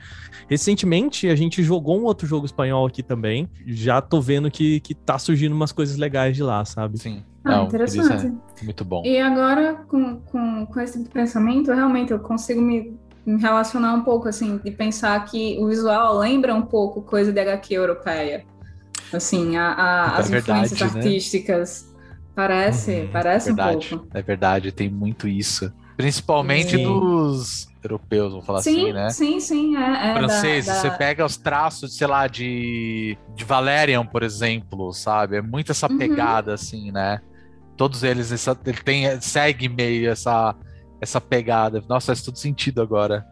recentemente 0.49 1.27
a 1.27 1.35
gente 1.35 1.63
jogou 1.63 1.99
um 1.99 2.03
outro 2.03 2.27
jogo 2.27 2.45
espanhol 2.45 2.85
aqui 2.85 3.01
também. 3.01 3.49
Já 3.65 4.01
tô 4.01 4.21
vendo 4.21 4.51
que, 4.51 4.79
que 4.81 4.93
tá 4.93 5.17
surgindo 5.17 5.53
umas 5.53 5.71
coisas 5.71 5.97
legais 5.97 6.35
de 6.35 6.43
lá, 6.43 6.63
sabe? 6.65 6.99
Sim. 6.99 7.23
Ah, 7.45 7.51
Não, 7.51 7.65
interessante. 7.65 8.21
Cris, 8.21 8.61
é 8.61 8.65
muito 8.65 8.85
bom. 8.85 9.03
E 9.05 9.19
agora, 9.19 9.75
com, 9.87 10.21
com, 10.21 10.65
com 10.65 10.79
esse 10.79 10.93
tipo 10.93 11.05
de 11.05 11.11
pensamento, 11.11 11.71
realmente 11.73 12.11
eu 12.11 12.19
consigo 12.19 12.61
me, 12.61 12.97
me 13.25 13.41
relacionar 13.41 13.93
um 13.93 14.01
pouco, 14.03 14.27
assim, 14.29 14.57
de 14.57 14.71
pensar 14.71 15.23
que 15.25 15.57
o 15.59 15.67
visual 15.67 16.17
lembra 16.17 16.55
um 16.55 16.61
pouco 16.61 17.01
coisa 17.01 17.31
de 17.33 17.39
HQ 17.39 17.73
europeia. 17.73 18.45
Assim, 19.11 19.57
a, 19.57 19.73
a- 19.73 20.15
É 20.15 20.17
as 20.19 20.29
verdade, 20.29 20.61
influências 20.61 20.81
né? 20.81 20.97
artísticas. 20.97 21.93
Parece, 22.35 22.91
Uhum, 23.01 23.11
parece 23.11 23.51
um 23.51 23.55
verdade. 23.55 23.89
pouco. 23.89 24.07
É 24.13 24.21
verdade, 24.21 24.71
tem 24.71 24.89
muito 24.89 25.27
isso. 25.27 25.71
Principalmente 25.95 26.77
Sim. 26.77 26.83
dos 26.83 27.67
europeus, 27.83 28.31
vamos 28.31 28.45
falar 28.45 28.59
Sim, 28.61 28.79
assim, 28.81 28.93
né? 28.93 29.09
sim, 29.09 29.39
sim, 29.39 29.75
é. 29.75 29.81
é 29.81 30.13
da- 30.13 30.19
franceses, 30.19 30.65
da- 30.67 30.73
você 30.75 30.91
pega 30.97 31.25
os 31.25 31.37
traços, 31.37 31.95
sei 31.95 32.07
lá, 32.07 32.27
de, 32.27 33.15
de 33.35 33.43
Valerian, 33.43 34.03
por 34.05 34.23
exemplo, 34.23 34.91
sabe? 34.93 35.35
É 35.37 35.41
muito 35.41 35.71
essa 35.71 35.87
Uhum. 35.87 35.97
pegada, 35.97 36.53
assim, 36.55 36.91
né? 36.91 37.19
Todos 37.77 38.03
eles, 38.03 38.31
essa, 38.31 38.57
ele 38.65 38.77
tem, 38.77 39.19
segue 39.21 39.67
meio 39.67 40.09
essa, 40.09 40.55
essa 41.01 41.19
pegada. 41.19 41.83
Nossa, 41.87 42.07
faz 42.07 42.21
todo 42.21 42.37
sentido 42.37 42.81
agora. 42.81 43.25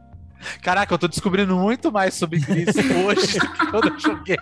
Caraca, 0.62 0.94
eu 0.94 0.98
tô 0.98 1.08
descobrindo 1.08 1.56
muito 1.56 1.92
mais 1.92 2.14
sobre 2.16 2.40
Gris 2.40 2.76
hoje 3.06 3.40
do 3.40 3.48
que 3.52 3.66
quando 3.68 3.88
eu 3.90 4.00
joguei. 4.00 4.38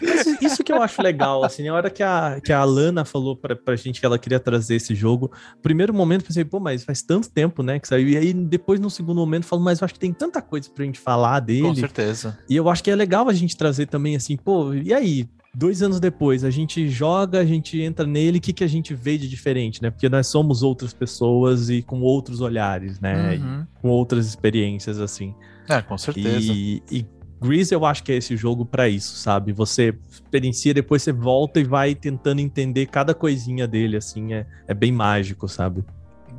Mas 0.00 0.26
isso 0.40 0.62
que 0.62 0.72
eu 0.72 0.82
acho 0.82 1.02
legal, 1.02 1.44
assim, 1.44 1.64
na 1.64 1.74
hora 1.74 1.90
que 1.90 2.02
a, 2.02 2.40
que 2.40 2.52
a 2.52 2.60
Alana 2.60 3.04
falou 3.04 3.36
pra, 3.36 3.56
pra 3.56 3.76
gente 3.76 4.00
que 4.00 4.06
ela 4.06 4.18
queria 4.18 4.38
trazer 4.38 4.76
esse 4.76 4.94
jogo, 4.94 5.30
primeiro 5.62 5.92
momento 5.92 6.22
eu 6.22 6.26
pensei, 6.28 6.44
pô, 6.44 6.60
mas 6.60 6.84
faz 6.84 7.02
tanto 7.02 7.28
tempo, 7.30 7.62
né, 7.62 7.78
que 7.78 7.88
saiu, 7.88 8.08
e 8.08 8.16
aí 8.16 8.32
depois 8.32 8.78
no 8.78 8.90
segundo 8.90 9.18
momento 9.18 9.42
eu 9.44 9.48
falo, 9.48 9.62
mas 9.62 9.80
eu 9.80 9.84
acho 9.84 9.94
que 9.94 10.00
tem 10.00 10.12
tanta 10.12 10.40
coisa 10.40 10.70
pra 10.70 10.84
gente 10.84 11.00
falar 11.00 11.40
Com 11.40 11.46
dele, 11.46 11.80
certeza. 11.80 12.38
e 12.48 12.56
eu 12.56 12.68
acho 12.68 12.82
que 12.84 12.90
é 12.90 12.94
legal 12.94 13.28
a 13.28 13.34
gente 13.34 13.56
trazer 13.56 13.86
também, 13.86 14.16
assim, 14.16 14.36
pô, 14.36 14.72
e 14.72 14.94
aí, 14.94 15.28
dois 15.54 15.82
anos 15.82 15.98
depois, 16.00 16.44
a 16.44 16.50
gente 16.50 16.88
joga, 16.88 17.40
a 17.40 17.44
gente 17.44 17.80
entra 17.80 18.06
nele, 18.06 18.38
o 18.38 18.40
que, 18.40 18.52
que 18.52 18.64
a 18.64 18.68
gente 18.68 18.94
vê 18.94 19.18
de 19.18 19.28
diferente, 19.28 19.82
né, 19.82 19.90
porque 19.90 20.08
nós 20.08 20.26
somos 20.28 20.62
outras 20.62 20.92
pessoas 20.94 21.68
e 21.70 21.82
com 21.82 22.00
outros 22.00 22.40
olhares, 22.40 23.00
né, 23.00 23.36
e 23.36 23.40
Uhum. 23.40 23.66
com 23.82 23.88
outras 23.88 24.26
experiências, 24.26 24.98
assim. 25.00 25.34
É, 25.68 25.82
com 25.82 25.98
certeza. 25.98 26.52
E, 26.52 26.82
e 26.90 27.06
Grease 27.42 27.74
eu 27.74 27.86
acho 27.86 28.02
que 28.04 28.12
é 28.12 28.16
esse 28.16 28.36
jogo 28.36 28.66
pra 28.66 28.86
isso, 28.88 29.16
sabe? 29.16 29.50
Você 29.54 29.94
experiencia, 30.10 30.74
depois 30.74 31.02
você 31.02 31.10
volta 31.10 31.58
e 31.58 31.64
vai 31.64 31.94
tentando 31.94 32.38
entender 32.40 32.84
cada 32.86 33.14
coisinha 33.14 33.66
dele, 33.66 33.96
assim, 33.96 34.34
é, 34.34 34.46
é 34.68 34.74
bem 34.74 34.92
mágico, 34.92 35.48
sabe? 35.48 35.82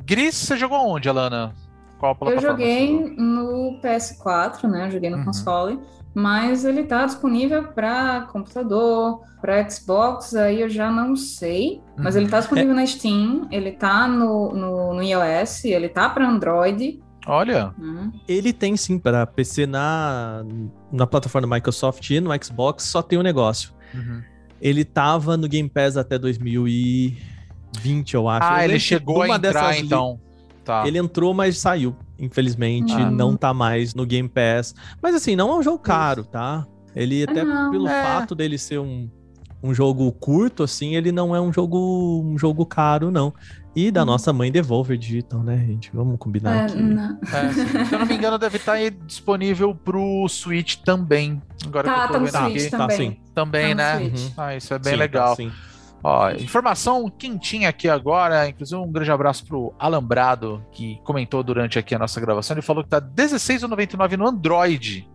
Gris, 0.06 0.34
você 0.36 0.56
jogou 0.56 0.78
onde, 0.78 1.08
Alana? 1.08 1.54
Qual 1.98 2.12
Eu 2.12 2.16
plataforma? 2.18 2.56
você 2.56 2.62
joguei 2.64 3.16
no 3.16 3.80
PS4, 3.82 4.68
né? 4.68 4.86
Eu 4.86 4.90
joguei 4.92 5.10
no 5.10 5.18
Uhum. 5.18 5.24
console, 5.24 5.78
mas 6.14 6.64
ele 6.64 6.84
tá 6.84 7.06
disponível 7.06 7.64
para 7.68 8.22
computador, 8.32 9.20
para 9.40 9.68
Xbox, 9.68 10.34
aí 10.34 10.60
eu 10.60 10.68
já 10.68 10.90
não 10.90 11.16
sei. 11.16 11.80
Mas 11.96 12.14
Uhum. 12.14 12.20
ele 12.22 12.30
tá 12.30 12.38
disponível 12.40 12.74
na 12.74 12.86
Steam, 12.86 13.48
ele 13.50 13.72
tá 13.72 14.06
no, 14.06 14.52
no, 14.54 14.94
no 14.94 15.02
iOS, 15.02 15.64
ele 15.64 15.88
tá 15.88 16.08
para 16.08 16.28
Android. 16.28 17.00
Olha, 17.26 17.72
né? 17.78 18.10
Ele 18.26 18.52
tem 18.52 18.76
sim 18.76 18.98
para 18.98 19.24
PC 19.26 19.64
na, 19.66 20.44
na 20.90 21.06
plataforma 21.06 21.46
da 21.48 21.54
Microsoft 21.54 22.10
e 22.10 22.20
no 22.20 22.30
Xbox, 22.42 22.84
só 22.84 23.00
tem 23.00 23.18
um 23.18 23.22
negócio. 23.22 23.72
Uhum. 23.94 24.22
Ele 24.60 24.84
tava 24.84 25.36
no 25.36 25.48
Game 25.48 25.68
Pass 25.68 25.96
até 25.96 26.18
2020, 26.18 28.14
eu 28.14 28.28
acho. 28.28 28.44
Eu 28.44 28.50
Ah, 28.50 28.58
ele 28.64 28.72
lembro 28.72 28.72
que 28.74 28.78
chegou 28.80 29.22
a 29.22 29.28
entrar, 29.36 29.78
então. 29.78 30.20
Tá. 30.64 30.86
Ele 30.86 30.98
entrou, 30.98 31.34
mas 31.34 31.58
saiu. 31.58 31.96
Infelizmente, 32.18 32.92
Ah. 32.94 33.10
não 33.10 33.36
tá 33.36 33.52
mais 33.52 33.94
no 33.94 34.06
Game 34.06 34.28
Pass. 34.28 34.74
Mas 35.02 35.14
assim, 35.14 35.34
não 35.36 35.50
é 35.50 35.56
um 35.56 35.62
jogo 35.62 35.78
caro, 35.78 36.24
tá? 36.24 36.66
Ele, 36.94 37.22
até 37.24 37.42
não. 37.44 37.70
pelo 37.70 37.88
É. 37.88 38.02
fato 38.02 38.34
dele 38.34 38.58
ser 38.58 38.78
um, 38.78 39.08
um 39.62 39.72
jogo 39.74 40.10
curto, 40.12 40.62
assim, 40.62 40.94
ele 40.94 41.10
não 41.10 41.34
é 41.34 41.40
um 41.40 41.52
jogo, 41.52 42.22
um 42.24 42.38
jogo 42.38 42.64
caro, 42.66 43.10
não. 43.10 43.32
E 43.74 43.90
da 43.90 44.02
Hum. 44.02 44.06
nossa 44.06 44.30
mãe 44.34 44.52
Devolver 44.52 44.98
Digital, 44.98 45.42
né, 45.42 45.56
gente? 45.66 45.90
Vamos 45.94 46.18
combinar 46.18 46.54
É, 46.54 46.64
aqui. 46.66 46.82
não. 46.82 47.18
É. 47.32 47.84
Se 47.86 47.94
eu 47.94 47.98
não 48.00 48.06
me 48.06 48.14
engano, 48.14 48.36
deve 48.38 48.58
estar 48.58 48.72
aí 48.74 48.90
disponível 48.90 49.74
pro 49.74 50.28
Switch 50.28 50.76
também. 50.84 51.40
Agora 51.66 51.88
Tá, 51.88 51.94
que 51.94 52.00
eu 52.00 52.06
tô 52.08 52.12
tá 52.12 52.18
no 52.18 52.26
vendo 52.26 52.36
Switch 52.50 52.60
aqui. 52.62 52.70
Tá, 52.70 52.78
também. 52.78 52.96
sim. 52.98 53.16
Também, 53.34 53.74
Tá 53.76 53.94
no 53.98 54.00
né? 54.04 54.10
Switch. 54.10 54.32
Ah, 54.36 54.56
isso 54.56 54.74
é 54.74 54.78
bem 54.78 54.92
Sim, 54.92 54.98
legal. 54.98 55.28
tá, 55.30 55.36
sim. 55.36 55.50
Ó, 56.04 56.30
informação 56.32 57.08
quentinha 57.08 57.68
aqui 57.68 57.88
agora, 57.88 58.48
inclusive 58.48 58.80
um 58.80 58.90
grande 58.90 59.12
abraço 59.12 59.46
pro 59.46 59.72
Alambrado, 59.78 60.64
que 60.72 61.00
comentou 61.04 61.42
durante 61.42 61.78
aqui 61.78 61.94
a 61.94 61.98
nossa 61.98 62.20
gravação, 62.20 62.54
ele 62.54 62.62
falou 62.62 62.82
que 62.82 62.90
tá 62.90 62.98
R$16,99 62.98 64.16
no 64.16 64.26
Android 64.26 65.08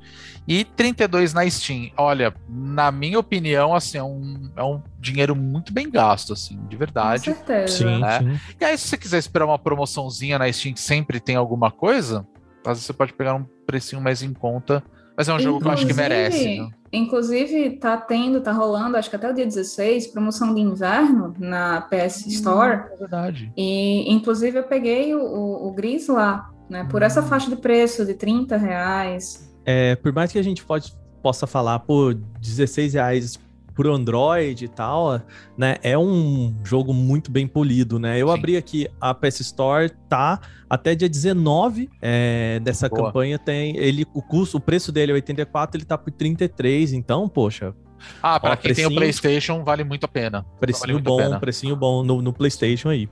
e 0.47 0.63
32 0.63 1.34
na 1.34 1.50
Steam. 1.50 1.91
Olha, 1.97 2.34
na 2.47 2.89
minha 2.89 3.19
opinião, 3.19 3.76
assim, 3.76 3.97
é 3.97 4.04
um, 4.04 4.50
é 4.56 4.63
um 4.63 4.82
dinheiro 4.97 5.36
muito 5.36 5.73
bem 5.73 5.91
gasto, 5.91 6.32
assim, 6.32 6.58
de 6.67 6.78
Com 6.78 6.80
verdade. 6.80 7.26
certeza. 7.26 7.78
Sim, 7.78 8.00
né? 8.00 8.19
sim. 8.19 8.39
E 8.60 8.63
aí, 8.63 8.78
se 8.78 8.88
você 8.88 8.97
quiser 8.97 9.17
esperar 9.17 9.45
uma 9.45 9.60
promoçãozinha 9.60 10.39
na 10.39 10.52
Steam 10.52 10.73
que 10.73 10.80
sempre 10.80 11.19
tem 11.19 11.36
alguma 11.36 11.69
coisa, 11.69 12.26
às 12.65 12.78
vezes 12.78 12.86
você 12.86 12.93
pode 12.93 13.12
pegar 13.12 13.36
um 13.36 13.43
precinho 13.65 14.02
mais 14.02 14.23
em 14.23 14.34
conta. 14.34 14.82
Mas 15.17 15.27
é 15.27 15.34
um 15.34 15.39
jogo 15.39 15.60
que 15.60 15.67
eu 15.67 15.71
acho 15.71 15.88
que 15.88 15.93
merece. 15.95 16.60
Né? 16.60 16.69
Inclusive, 16.93 17.71
tá 17.71 17.97
tendo, 17.97 18.39
tá 18.39 18.51
rolando, 18.51 18.95
acho 18.97 19.10
que 19.10 19.15
até 19.15 19.27
o 19.27 19.34
dia 19.34 19.45
16, 19.45 20.08
promoção 20.08 20.53
de 20.53 20.62
inverno 20.62 21.34
na 21.39 21.82
PS 21.82 22.27
Store. 22.27 22.84
É 22.93 22.97
verdade. 22.97 23.51
E, 23.58 24.13
inclusive, 24.13 24.60
eu 24.60 24.63
peguei 24.63 25.15
o, 25.15 25.19
o, 25.19 25.67
o 25.67 25.71
Gris 25.71 26.08
lá, 26.08 26.51
né? 26.69 26.88
Por 26.89 27.01
essa 27.01 27.23
faixa 27.23 27.49
de 27.49 27.56
preço 27.56 28.06
de 28.06 28.13
30 28.13 28.58
reais. 28.58 29.51
É, 29.65 29.95
por 29.95 30.13
mais 30.13 30.32
que 30.32 30.38
a 30.38 30.43
gente 30.43 30.63
pode, 30.63 30.93
possa 31.23 31.47
falar, 31.47 31.80
pô, 31.80 32.13
16 32.39 32.93
reais 32.93 33.39
por 33.77 33.87
Android 33.87 34.65
e 34.65 34.67
tal, 34.67 35.21
né? 35.55 35.77
É 35.83 35.95
um 35.97 36.53
jogo 36.65 36.93
muito 36.93 37.29
bem 37.31 37.47
polido, 37.47 37.99
né? 37.99 38.19
Eu 38.19 38.27
Sim. 38.29 38.33
abri 38.33 38.57
aqui 38.57 38.87
a 38.99 39.13
PS 39.13 39.41
Store, 39.41 39.89
tá 40.09 40.41
até 40.67 40.95
dia 40.95 41.07
19 41.07 41.87
é, 42.01 42.59
dessa 42.61 42.89
Boa. 42.89 43.05
campanha 43.05 43.37
tem 43.37 43.77
ele 43.77 44.03
o 44.13 44.21
custo, 44.21 44.57
o 44.57 44.59
preço 44.59 44.91
dele 44.91 45.11
é 45.11 45.15
84, 45.15 45.77
ele 45.77 45.85
tá 45.85 45.97
por 45.97 46.11
33, 46.11 46.91
então, 46.93 47.29
poxa, 47.29 47.73
Ah, 48.21 48.39
pra 48.39 48.53
Ó, 48.53 48.55
quem 48.55 48.73
tem 48.73 48.85
o 48.85 48.89
precinho. 48.89 48.95
PlayStation, 48.95 49.63
vale 49.63 49.83
muito 49.83 50.03
a 50.05 50.07
pena. 50.07 50.41
Vale 50.41 50.57
precinho 50.59 50.97
a 50.97 51.01
bom, 51.01 51.17
pena. 51.17 51.39
precinho 51.39 51.75
bom 51.75 52.03
no, 52.03 52.21
no 52.21 52.33
PlayStation 52.33 52.89
aí. 52.89 53.07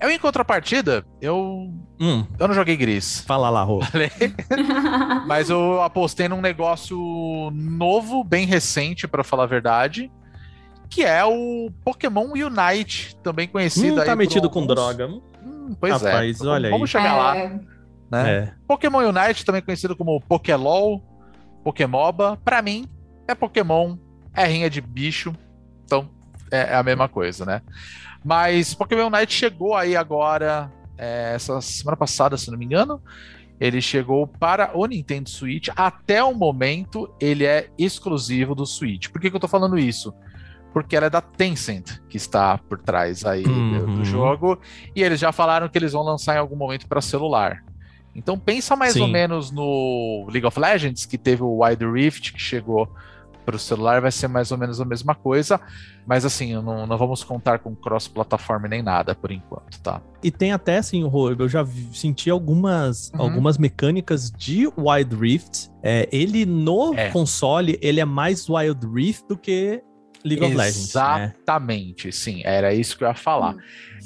Eu, 0.00 0.10
em 0.10 0.18
contrapartida, 0.18 1.04
eu, 1.20 1.72
Hum, 1.98 2.26
eu 2.38 2.46
não 2.48 2.54
joguei 2.54 2.76
gris. 2.76 3.20
fala 3.22 3.48
lá, 3.48 3.62
Rô. 3.62 3.80
Mas 5.26 5.48
eu 5.50 5.82
apostei 5.82 6.28
num 6.28 6.40
negócio 6.40 6.98
novo, 7.52 8.22
bem 8.22 8.46
recente, 8.46 9.08
pra 9.08 9.24
falar 9.24 9.44
a 9.44 9.46
verdade. 9.46 10.10
Que 10.88 11.02
é 11.02 11.24
o 11.24 11.70
Pokémon 11.84 12.26
Unite, 12.32 13.16
também 13.22 13.48
conhecido 13.48 13.96
Hum, 13.96 14.00
aí 14.00 14.06
tá 14.06 14.14
metido 14.16 14.48
com 14.50 14.60
alguns. 14.60 14.74
droga. 14.74 15.08
Hum, 15.44 15.74
pois 15.80 15.92
Rapaz, 16.00 16.40
é. 16.40 16.46
olha 16.46 16.66
aí. 16.68 16.72
Vamos 16.72 16.90
chegar 16.90 17.16
lá, 17.16 17.36
É, 17.36 17.60
né? 18.10 18.30
É. 18.30 18.52
Pokémon 18.68 18.98
Unite, 19.08 19.44
também 19.44 19.62
conhecido 19.62 19.96
como 19.96 20.20
Pokélol, 20.20 21.02
Pokémoba, 21.64 22.38
pra 22.44 22.62
mim 22.62 22.86
é 23.26 23.34
Pokémon, 23.34 23.96
é 24.32 24.46
rinha 24.46 24.70
de 24.70 24.80
bicho, 24.80 25.34
então 25.84 26.08
é, 26.52 26.74
é 26.74 26.76
a 26.76 26.82
mesma 26.84 27.08
coisa, 27.08 27.44
né? 27.44 27.60
Mas 28.26 28.74
Pokémon 28.74 29.06
Unite 29.06 29.32
chegou 29.32 29.76
aí 29.76 29.94
agora, 29.94 30.68
é, 30.98 31.32
essa 31.36 31.60
semana 31.60 31.96
passada, 31.96 32.36
se 32.36 32.50
não 32.50 32.58
me 32.58 32.64
engano, 32.64 33.00
ele 33.60 33.80
chegou 33.80 34.26
para 34.26 34.76
o 34.76 34.84
Nintendo 34.84 35.30
Switch. 35.30 35.68
Até 35.76 36.24
o 36.24 36.34
momento, 36.34 37.08
ele 37.20 37.44
é 37.44 37.70
exclusivo 37.78 38.52
do 38.52 38.66
Switch. 38.66 39.08
Por 39.10 39.20
que, 39.20 39.30
que 39.30 39.36
eu 39.36 39.40
tô 39.40 39.46
falando 39.46 39.78
isso? 39.78 40.12
Porque 40.72 40.96
ela 40.96 41.06
é 41.06 41.10
da 41.10 41.20
Tencent, 41.20 42.00
que 42.08 42.16
está 42.16 42.58
por 42.58 42.78
trás 42.80 43.24
aí 43.24 43.44
do- 43.44 43.50
Uhum. 43.50 43.94
do 43.94 44.04
jogo, 44.04 44.58
e 44.94 45.02
eles 45.04 45.20
já 45.20 45.30
falaram 45.30 45.68
que 45.68 45.78
eles 45.78 45.92
vão 45.92 46.02
lançar 46.02 46.34
em 46.34 46.38
algum 46.38 46.56
momento 46.56 46.86
para 46.88 47.00
celular. 47.00 47.62
Então 48.12 48.36
pensa 48.38 48.74
mais 48.74 48.94
Sim. 48.94 49.02
ou 49.02 49.08
menos 49.08 49.52
no 49.52 50.26
League 50.30 50.46
of 50.46 50.58
Legends, 50.58 51.06
que 51.06 51.16
teve 51.16 51.42
o 51.44 51.62
Wild 51.62 51.84
Rift, 51.86 52.32
que 52.32 52.40
chegou 52.40 52.92
para 53.46 53.56
o 53.56 53.58
celular 53.58 54.00
vai 54.00 54.10
ser 54.10 54.26
mais 54.28 54.50
ou 54.50 54.58
menos 54.58 54.80
a 54.80 54.84
mesma 54.84 55.14
coisa, 55.14 55.60
mas 56.06 56.24
assim, 56.24 56.52
não, 56.54 56.86
não 56.86 56.98
vamos 56.98 57.22
contar 57.24 57.60
com 57.60 57.74
cross-plataforma 57.74 58.66
nem 58.68 58.82
nada 58.82 59.14
por 59.14 59.30
enquanto, 59.30 59.80
tá? 59.80 60.02
E 60.22 60.30
tem 60.30 60.52
até 60.52 60.78
assim, 60.78 61.02
eu 61.38 61.48
já 61.48 61.64
senti 61.92 62.28
algumas, 62.28 63.10
Uhum. 63.14 63.22
algumas 63.22 63.56
mecânicas 63.56 64.30
de 64.30 64.66
Wild 64.76 65.14
Rift. 65.16 65.70
É, 65.82 66.08
ele 66.10 66.44
no 66.44 66.92
É. 66.94 67.10
console, 67.10 67.78
ele 67.80 68.00
é 68.00 68.04
mais 68.04 68.48
Wild 68.48 68.84
Rift 68.92 69.24
do 69.28 69.38
que 69.38 69.80
League 70.24 70.42
of 70.44 70.54
Legends. 70.56 70.92
Né? 70.94 71.32
Exatamente, 71.36 72.10
sim, 72.10 72.42
era 72.44 72.74
isso 72.74 72.98
que 72.98 73.04
eu 73.04 73.08
ia 73.08 73.14
falar. 73.14 73.54
Hum. 73.54 73.58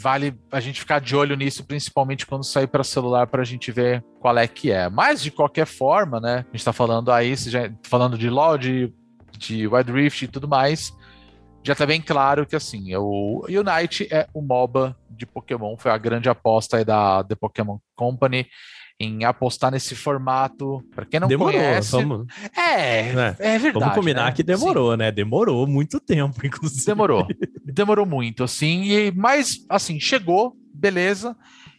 Vale 0.03 0.35
a 0.53 0.61
gente 0.61 0.81
ficar 0.81 1.01
de 1.01 1.17
olho 1.17 1.35
nisso, 1.37 1.65
principalmente 1.65 2.27
quando 2.27 2.45
sair 2.45 2.67
para 2.67 2.85
celular, 2.85 3.27
para 3.27 3.41
a 3.41 3.45
gente 3.45 3.73
ver 3.73 4.05
qual 4.21 4.37
é 4.37 4.47
que 4.47 4.71
é. 4.71 4.89
Mas 4.91 5.23
de 5.23 5.31
qualquer 5.31 5.67
forma, 5.67 6.21
né? 6.21 6.45
A 6.53 6.57
gente 6.57 6.65
tá 6.65 6.73
falando 6.73 7.11
aí, 7.11 7.35
se 7.37 7.49
já- 7.51 7.71
falando 7.83 8.19
de 8.19 8.29
LoL, 8.29 8.59
de, 8.59 8.93
de 9.41 9.67
Wild 9.67 9.91
Rift 9.91 10.23
e 10.23 10.29
tudo 10.29 10.47
mais. 10.47 10.93
Já 11.63 11.75
tá 11.75 11.85
bem 11.85 12.01
claro 12.01 12.47
que 12.47 12.57
assim, 12.57 12.95
o 12.97 13.45
Unite 13.49 14.07
é 14.11 14.27
o 14.33 14.41
MOBA 14.41 14.97
de 15.11 15.27
Pokémon, 15.27 15.77
foi 15.77 15.91
a 15.91 15.99
grande 15.99 16.29
aposta 16.29 16.77
aí 16.77 16.85
da 16.85 17.25
The 17.25 17.35
Pokémon 17.35 17.79
Company 17.95 18.47
em 18.99 19.25
apostar 19.25 19.71
nesse 19.71 19.95
formato. 19.95 20.83
Para 20.95 21.07
quem 21.07 21.21
não 21.21 21.29
demorou, 21.29 21.55
conhece, 21.55 21.93
vamos, 21.93 22.27
é, 22.57 23.13
né? 23.13 23.37
é 23.39 23.59
verdade. 23.59 23.85
vamos 23.85 23.95
combinar 23.95 24.27
né? 24.27 24.33
que 24.33 24.43
demorou, 24.43 24.97
né? 24.97 25.11
Demorou 25.11 25.67
muito 25.67 25.99
tempo, 25.99 26.35
inclusive. 26.47 26.85
Demorou. 26.85 27.27
Demorou 27.65 28.07
muito, 28.07 28.45
assim. 28.45 28.85
E, 28.85 29.11
mas, 29.11 29.65
assim, 29.71 29.99
chegou, 29.99 30.55
beleza. 30.75 31.35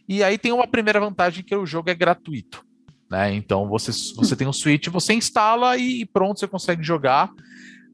E 0.08 0.22
aí 0.22 0.36
tem 0.36 0.52
uma 0.52 0.66
primeira 0.66 0.98
vantagem 0.98 1.44
que 1.44 1.54
o 1.54 1.64
jogo 1.64 1.90
é 1.90 1.94
gratuito. 1.94 2.64
Né? 3.08 3.34
Então 3.34 3.68
você, 3.68 3.92
você 4.16 4.34
tem 4.34 4.48
um 4.48 4.52
Switch, 4.52 4.88
você 4.88 5.12
instala 5.12 5.76
e 5.76 6.06
pronto, 6.06 6.40
você 6.40 6.48
consegue 6.48 6.82
jogar. 6.82 7.30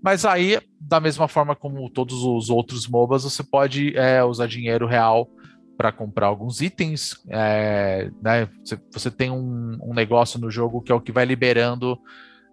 Mas 0.02 0.24
aí, 0.24 0.60
da 0.80 1.00
mesma 1.00 1.26
forma 1.26 1.56
como 1.56 1.90
todos 1.90 2.22
os 2.22 2.50
outros 2.50 2.86
MOBAs, 2.86 3.24
você 3.24 3.42
pode 3.42 3.96
é, 3.96 4.22
usar 4.22 4.46
dinheiro 4.46 4.86
real 4.86 5.28
para 5.76 5.92
comprar 5.92 6.26
alguns 6.26 6.60
itens. 6.60 7.16
é, 7.28 8.10
né? 8.20 8.48
você, 8.92 9.10
tem 9.10 9.30
um, 9.30 9.78
um 9.82 9.94
negócio 9.94 10.40
no 10.40 10.50
jogo 10.50 10.80
que 10.82 10.90
é 10.90 10.94
o 10.94 11.00
que 11.00 11.12
vai 11.12 11.24
liberando 11.24 11.98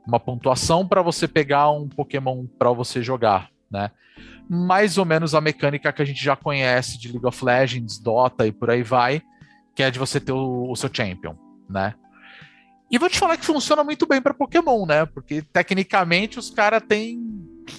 uma 0.06 0.20
pontuação 0.20 0.88
para 0.88 1.02
você 1.02 1.28
pegar 1.28 1.72
um 1.72 1.90
Pokémon 1.90 2.46
para 2.60 2.72
você 2.72 3.02
jogar, 3.02 3.50
né? 3.72 3.90
Mais 4.48 5.00
ou 5.00 5.06
menos 5.06 5.34
a 5.34 5.42
mecânica 5.42 5.92
que 5.92 6.02
a 6.02 6.06
gente 6.06 6.24
já 6.24 6.36
conhece 6.36 7.00
de 7.00 7.12
League 7.12 7.26
of 7.26 7.44
Legends, 7.44 7.98
Dota 7.98 8.46
e 8.46 8.52
por 8.52 8.70
aí 8.70 8.84
vai, 8.84 9.24
que 9.74 9.82
é 9.82 9.90
de 9.90 9.98
você 9.98 10.20
ter 10.20 10.32
o, 10.32 10.70
o 10.70 10.76
seu 10.76 10.90
champion, 10.94 11.36
né? 11.68 11.96
E 12.96 12.98
vou 12.98 13.10
te 13.10 13.20
falar 13.20 13.36
que 13.36 13.46
funciona 13.46 13.84
muito 13.84 14.08
bem 14.08 14.22
para 14.22 14.34
Pokémon, 14.34 14.86
né? 14.86 15.06
Porque 15.06 15.42
tecnicamente 15.42 16.40
os 16.40 16.50
caras 16.50 16.82
têm, 16.88 17.20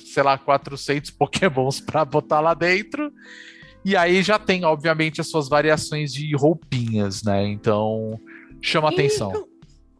sei 0.04 0.22
lá, 0.22 0.36
400 0.36 1.10
Pokémons 1.10 1.80
para 1.80 2.04
botar 2.04 2.40
lá 2.40 2.52
dentro. 2.52 3.10
E 3.82 3.96
aí 3.96 4.22
já 4.22 4.38
tem, 4.38 4.62
obviamente, 4.66 5.18
as 5.18 5.28
suas 5.28 5.48
variações 5.48 6.12
de 6.12 6.36
roupinhas, 6.36 7.22
né? 7.22 7.46
Então 7.46 8.20
chama 8.60 8.90
atenção. 8.90 9.32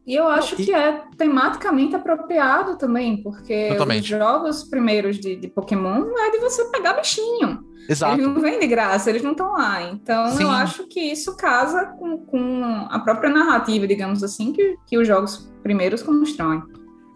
E 0.07 0.15
eu 0.15 0.29
acho 0.29 0.55
Não, 0.55 0.61
e- 0.61 0.65
que 0.67 0.75
é 0.75 1.03
tematicamente 1.17 1.97
apropriado 1.97 2.77
também, 2.77 3.23
porque 3.23 3.69
Totalmente. 3.71 4.03
os 4.13 4.19
jogos 4.19 4.65
primeiros 4.65 5.19
de, 5.19 5.35
de 5.35 5.49
Pokémon 5.49 6.05
é 6.15 6.31
de 6.31 6.41
você 6.41 6.63
pegar 6.67 6.93
bichinho. 6.93 7.66
Exato. 7.89 8.15
Eles 8.15 8.27
não 8.27 8.41
vêm 8.41 8.59
de 8.59 8.67
graça, 8.67 9.11
eles 9.11 9.23
não 9.23 9.33
estão 9.33 9.53
lá. 9.53 9.83
Então 9.83 10.33
Sim. 10.33 10.43
eu 10.45 10.51
acho 10.51 10.87
que 10.87 11.01
isso 11.01 11.37
casa 11.37 11.87
com, 11.99 12.19
com 12.19 12.65
a 12.91 12.99
própria 12.99 13.31
narrativa, 13.31 13.87
digamos 13.87 14.23
assim, 14.23 14.53
que, 14.53 14.77
que 14.87 14.99
os 14.99 15.07
jogos 15.07 15.51
primeiros 15.63 16.03
constroem. 16.03 16.63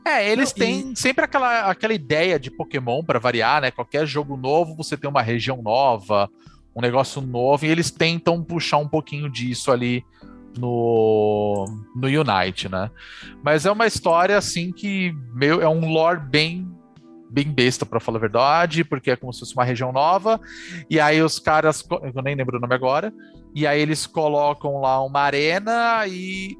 É, 0.04 0.30
eles 0.30 0.52
têm 0.52 0.94
sempre 0.96 1.24
aquela, 1.24 1.70
aquela 1.70 1.92
ideia 1.92 2.38
de 2.38 2.50
Pokémon 2.50 3.02
para 3.04 3.18
variar, 3.18 3.60
né? 3.60 3.70
Qualquer 3.70 4.06
jogo 4.06 4.36
novo, 4.36 4.74
você 4.74 4.96
tem 4.96 5.08
uma 5.10 5.22
região 5.22 5.60
nova, 5.60 6.28
um 6.74 6.80
negócio 6.80 7.20
novo, 7.20 7.66
e 7.66 7.68
eles 7.68 7.90
tentam 7.90 8.42
puxar 8.42 8.78
um 8.78 8.88
pouquinho 8.88 9.30
disso 9.30 9.70
ali 9.70 10.04
no, 10.58 11.64
no 11.94 12.06
Unite, 12.06 12.68
né? 12.68 12.90
Mas 13.42 13.66
é 13.66 13.70
uma 13.70 13.86
história 13.86 14.36
assim 14.36 14.72
que 14.72 15.14
meu, 15.34 15.60
é 15.60 15.68
um 15.68 15.90
lore 15.92 16.20
bem 16.20 16.66
bem 17.30 17.44
besta 17.50 17.86
para 17.86 18.00
falar 18.00 18.18
a 18.18 18.20
verdade, 18.20 18.82
porque 18.84 19.10
é 19.10 19.16
como 19.16 19.32
se 19.32 19.40
fosse 19.40 19.54
uma 19.54 19.64
região 19.64 19.92
nova, 19.92 20.40
e 20.88 20.98
aí 20.98 21.22
os 21.22 21.38
caras, 21.38 21.84
eu 22.14 22.22
nem 22.22 22.34
lembro 22.34 22.56
o 22.58 22.60
nome 22.60 22.74
agora, 22.74 23.12
e 23.54 23.66
aí 23.66 23.80
eles 23.80 24.06
colocam 24.06 24.80
lá 24.80 25.02
uma 25.04 25.20
arena 25.20 26.06
e 26.06 26.56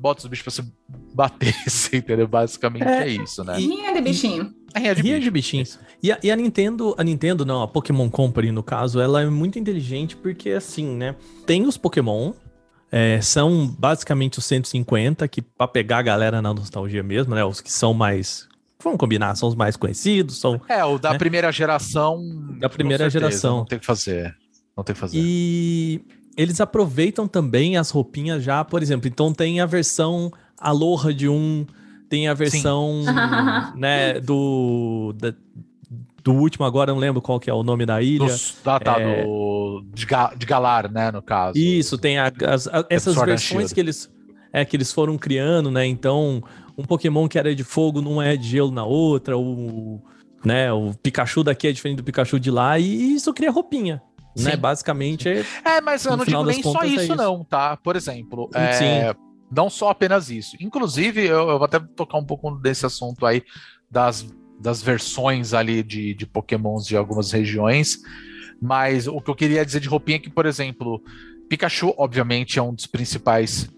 bota 0.00 0.20
os 0.22 0.26
bichos 0.26 0.42
pra 0.42 0.64
se 0.64 0.72
bater, 1.14 1.54
assim, 1.66 1.96
entendeu? 1.98 2.26
Basicamente 2.26 2.82
é, 2.86 3.02
É, 3.04 3.08
isso, 3.08 3.44
né? 3.44 3.60
e- 3.60 3.66
Rinha 3.66 3.92
de 3.94 4.00
bichinho. 4.00 4.52
Rinha 4.74 4.94
de 4.94 5.02
Rinha 5.02 5.14
bicho. 5.16 5.24
de 5.24 5.30
bichinho. 5.30 5.64
E 6.02 6.10
a, 6.10 6.18
e 6.22 6.30
a 6.30 6.34
Nintendo, 6.36 6.94
a 6.98 7.04
Nintendo 7.04 7.44
não, 7.46 7.62
a 7.62 7.68
Pokémon 7.68 8.10
Company 8.10 8.50
no 8.50 8.62
caso, 8.62 9.00
ela 9.00 9.22
é 9.22 9.26
muito 9.26 9.58
inteligente 9.58 10.16
porque 10.16 10.50
assim, 10.50 10.96
né? 10.96 11.14
Tem 11.46 11.64
os 11.66 11.76
Pokémon, 11.76 12.32
é, 12.90 13.20
são 13.20 13.66
basicamente 13.78 14.38
os 14.40 14.44
150 14.46 15.28
que 15.28 15.40
pra 15.40 15.68
pegar 15.68 15.98
a 15.98 16.02
galera 16.02 16.42
na 16.42 16.52
nostalgia 16.52 17.02
mesmo, 17.02 17.34
né? 17.34 17.44
Os 17.44 17.60
que 17.60 17.70
são 17.70 17.94
mais, 17.94 18.48
vamos 18.82 18.98
combinar, 18.98 19.34
são 19.36 19.48
os 19.48 19.54
mais 19.54 19.76
conhecidos, 19.76 20.38
são 20.38 20.60
É, 20.68 20.84
o 20.84 20.98
da 20.98 21.12
né? 21.12 21.18
primeira 21.18 21.50
geração. 21.52 22.20
Da 22.58 22.68
primeira 22.68 23.04
certeza, 23.10 23.28
geração. 23.30 23.56
Não 23.58 23.64
tem 23.64 23.76
o 23.78 23.80
que 23.80 23.86
fazer. 23.86 24.36
Não 24.76 24.82
tem 24.84 24.92
o 24.92 24.94
que 24.94 25.00
fazer. 25.00 25.18
E 25.20 26.00
eles 26.36 26.60
aproveitam 26.60 27.26
também 27.28 27.76
as 27.76 27.90
roupinhas 27.90 28.42
já, 28.42 28.64
por 28.64 28.82
exemplo, 28.82 29.08
então 29.08 29.32
tem 29.32 29.60
a 29.60 29.66
versão 29.66 30.32
Aloha 30.58 31.12
de 31.12 31.28
um, 31.28 31.66
tem 32.08 32.28
a 32.28 32.34
versão, 32.34 33.02
né, 33.76 34.20
do 34.20 35.14
da- 35.18 35.34
do 36.24 36.32
último 36.34 36.64
agora, 36.64 36.92
não 36.92 37.00
lembro 37.00 37.20
qual 37.20 37.40
que 37.40 37.50
é 37.50 37.52
o 37.52 37.64
nome 37.64 37.84
da 37.84 38.00
ilha. 38.00 38.26
Dos, 38.26 38.56
ah, 38.64 38.78
tá, 38.78 39.00
é- 39.00 39.24
do, 39.24 39.84
de, 39.92 40.06
Ga- 40.06 40.32
de 40.36 40.46
Galar, 40.46 40.88
né, 40.90 41.10
no 41.10 41.20
caso. 41.20 41.58
Isso, 41.58 41.98
tem 41.98 42.16
a- 42.16 42.32
as- 42.46 42.68
a- 42.68 42.86
essas 42.88 43.16
versões 43.16 43.72
que 43.72 43.80
eles, 43.80 44.08
é, 44.52 44.64
que 44.64 44.76
eles 44.76 44.92
foram 44.92 45.18
criando, 45.18 45.68
né? 45.68 45.84
Então, 45.84 46.40
um 46.76 46.84
Pokémon 46.84 47.28
que 47.28 47.38
era 47.38 47.54
de 47.54 47.64
fogo 47.64 48.00
não 48.00 48.20
é 48.20 48.36
de 48.36 48.48
gelo 48.48 48.70
na 48.70 48.84
outra, 48.84 49.36
o, 49.36 50.02
né, 50.44 50.72
o 50.72 50.92
Pikachu 50.94 51.44
daqui 51.44 51.68
é 51.68 51.72
diferente 51.72 51.98
do 51.98 52.04
Pikachu 52.04 52.38
de 52.38 52.50
lá, 52.50 52.78
e 52.78 53.14
isso 53.14 53.32
cria 53.32 53.50
roupinha. 53.50 54.02
Né? 54.36 54.56
Basicamente 54.56 55.28
é. 55.28 55.44
É, 55.64 55.80
mas 55.80 56.04
eu 56.04 56.16
não 56.16 56.24
digo 56.24 56.44
nem 56.44 56.62
só 56.62 56.82
é 56.82 56.86
isso, 56.86 57.04
isso. 57.04 57.16
não, 57.16 57.44
tá? 57.44 57.76
Por 57.76 57.96
exemplo, 57.96 58.48
Sim. 58.78 58.84
é, 58.84 59.14
não 59.54 59.68
só 59.68 59.90
apenas 59.90 60.30
isso. 60.30 60.56
Inclusive, 60.58 61.22
eu, 61.26 61.50
eu 61.50 61.58
vou 61.58 61.64
até 61.64 61.78
tocar 61.78 62.16
um 62.16 62.24
pouco 62.24 62.50
desse 62.52 62.86
assunto 62.86 63.26
aí 63.26 63.42
das, 63.90 64.26
das 64.58 64.82
versões 64.82 65.52
ali 65.52 65.82
de, 65.82 66.14
de 66.14 66.26
Pokémons 66.26 66.86
de 66.86 66.96
algumas 66.96 67.30
regiões. 67.30 67.98
Mas 68.60 69.06
o 69.06 69.20
que 69.20 69.30
eu 69.30 69.34
queria 69.34 69.66
dizer 69.66 69.80
de 69.80 69.88
roupinha 69.88 70.16
é 70.16 70.20
que, 70.20 70.30
por 70.30 70.46
exemplo, 70.46 71.02
Pikachu, 71.48 71.92
obviamente, 71.98 72.58
é 72.58 72.62
um 72.62 72.72
dos 72.72 72.86
principais 72.86 73.68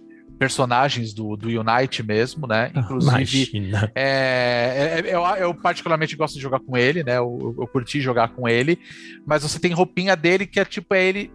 personagens 0.44 1.14
do, 1.14 1.36
do 1.36 1.48
Unite 1.48 2.02
mesmo, 2.02 2.46
né? 2.46 2.70
Inclusive, 2.76 3.48
Imagina. 3.54 3.90
é, 3.94 5.02
é- 5.02 5.14
eu, 5.14 5.24
eu 5.38 5.54
particularmente 5.54 6.14
gosto 6.16 6.34
de 6.34 6.40
jogar 6.40 6.60
com 6.60 6.76
ele, 6.76 7.02
né? 7.02 7.16
Eu, 7.16 7.56
eu 7.58 7.66
curti 7.66 7.98
jogar 7.98 8.28
com 8.28 8.46
ele, 8.46 8.78
mas 9.26 9.42
você 9.42 9.58
tem 9.58 9.72
roupinha 9.72 10.14
dele 10.14 10.46
que 10.46 10.60
é 10.60 10.64
tipo 10.64 10.94
é 10.94 11.02
ele 11.02 11.32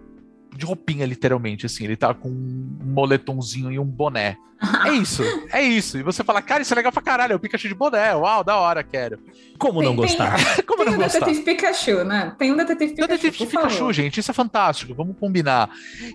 de 0.56 0.66
roupinha, 0.66 1.06
literalmente, 1.06 1.66
assim. 1.66 1.84
Ele 1.86 1.96
tá 1.96 2.14
com 2.14 2.30
um 2.30 2.78
moletomzinho 2.84 3.72
e 3.72 3.80
um 3.80 3.86
boné. 3.86 4.38
É 4.86 4.92
isso, 4.92 5.24
é 5.54 5.62
isso. 5.64 5.98
E 5.98 6.04
você 6.04 6.22
fala, 6.22 6.42
cara, 6.42 6.62
isso 6.62 6.74
é 6.74 6.76
legal 6.76 6.92
pra 6.92 7.02
caralho, 7.02 7.32
é 7.32 7.36
o 7.36 7.40
Pikachu 7.40 7.70
de 7.70 7.74
boné. 7.74 8.14
Uau, 8.14 8.44
da 8.44 8.58
hora, 8.58 8.84
quero. 8.84 9.18
Como 9.58 9.82
não 9.82 9.96
Tem- 9.96 10.08
tem- 10.08 10.18
gostar? 10.18 10.36
Como 10.68 10.84
Tem 10.84 10.92
não 10.92 11.00
o 11.00 11.02
gostar? 11.04 11.20
Detetive 11.20 11.46
Pikachu, 11.46 12.04
né? 12.04 12.36
Tem 12.38 12.52
um 12.52 12.58
Detetive 12.58 12.94
Pikachu, 12.94 13.08
Detetive 13.08 13.46
Pikachu, 13.48 13.70
favor. 13.78 13.94
gente, 13.94 14.20
isso 14.20 14.32
é 14.32 14.34
fantástico, 14.34 14.94
vamos 14.94 15.16
combinar. 15.18 15.70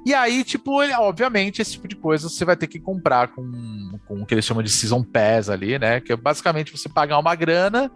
E 0.05 0.13
aí, 0.13 0.45
tipo, 0.45 0.83
ele, 0.83 0.93
obviamente, 0.93 1.63
esse 1.63 1.73
tipo 1.73 1.89
de 1.89 1.97
coisa 1.97 2.29
você 2.29 2.45
vai 2.45 2.55
ter 2.55 2.67
que 2.67 2.79
comprar 2.79 3.29
com, 3.29 3.99
com 4.07 4.21
o 4.23 4.27
que 4.27 4.35
eles 4.35 4.45
chamam 4.45 4.63
de 4.63 4.69
Season 4.71 5.03
Pass 5.03 5.49
ali, 5.49 5.79
né? 5.79 6.01
Que 6.03 6.13
é 6.13 6.17
basicamente 6.17 6.71
você 6.71 6.87
pagar 6.87 7.19
uma 7.19 7.35
grana 7.35 7.91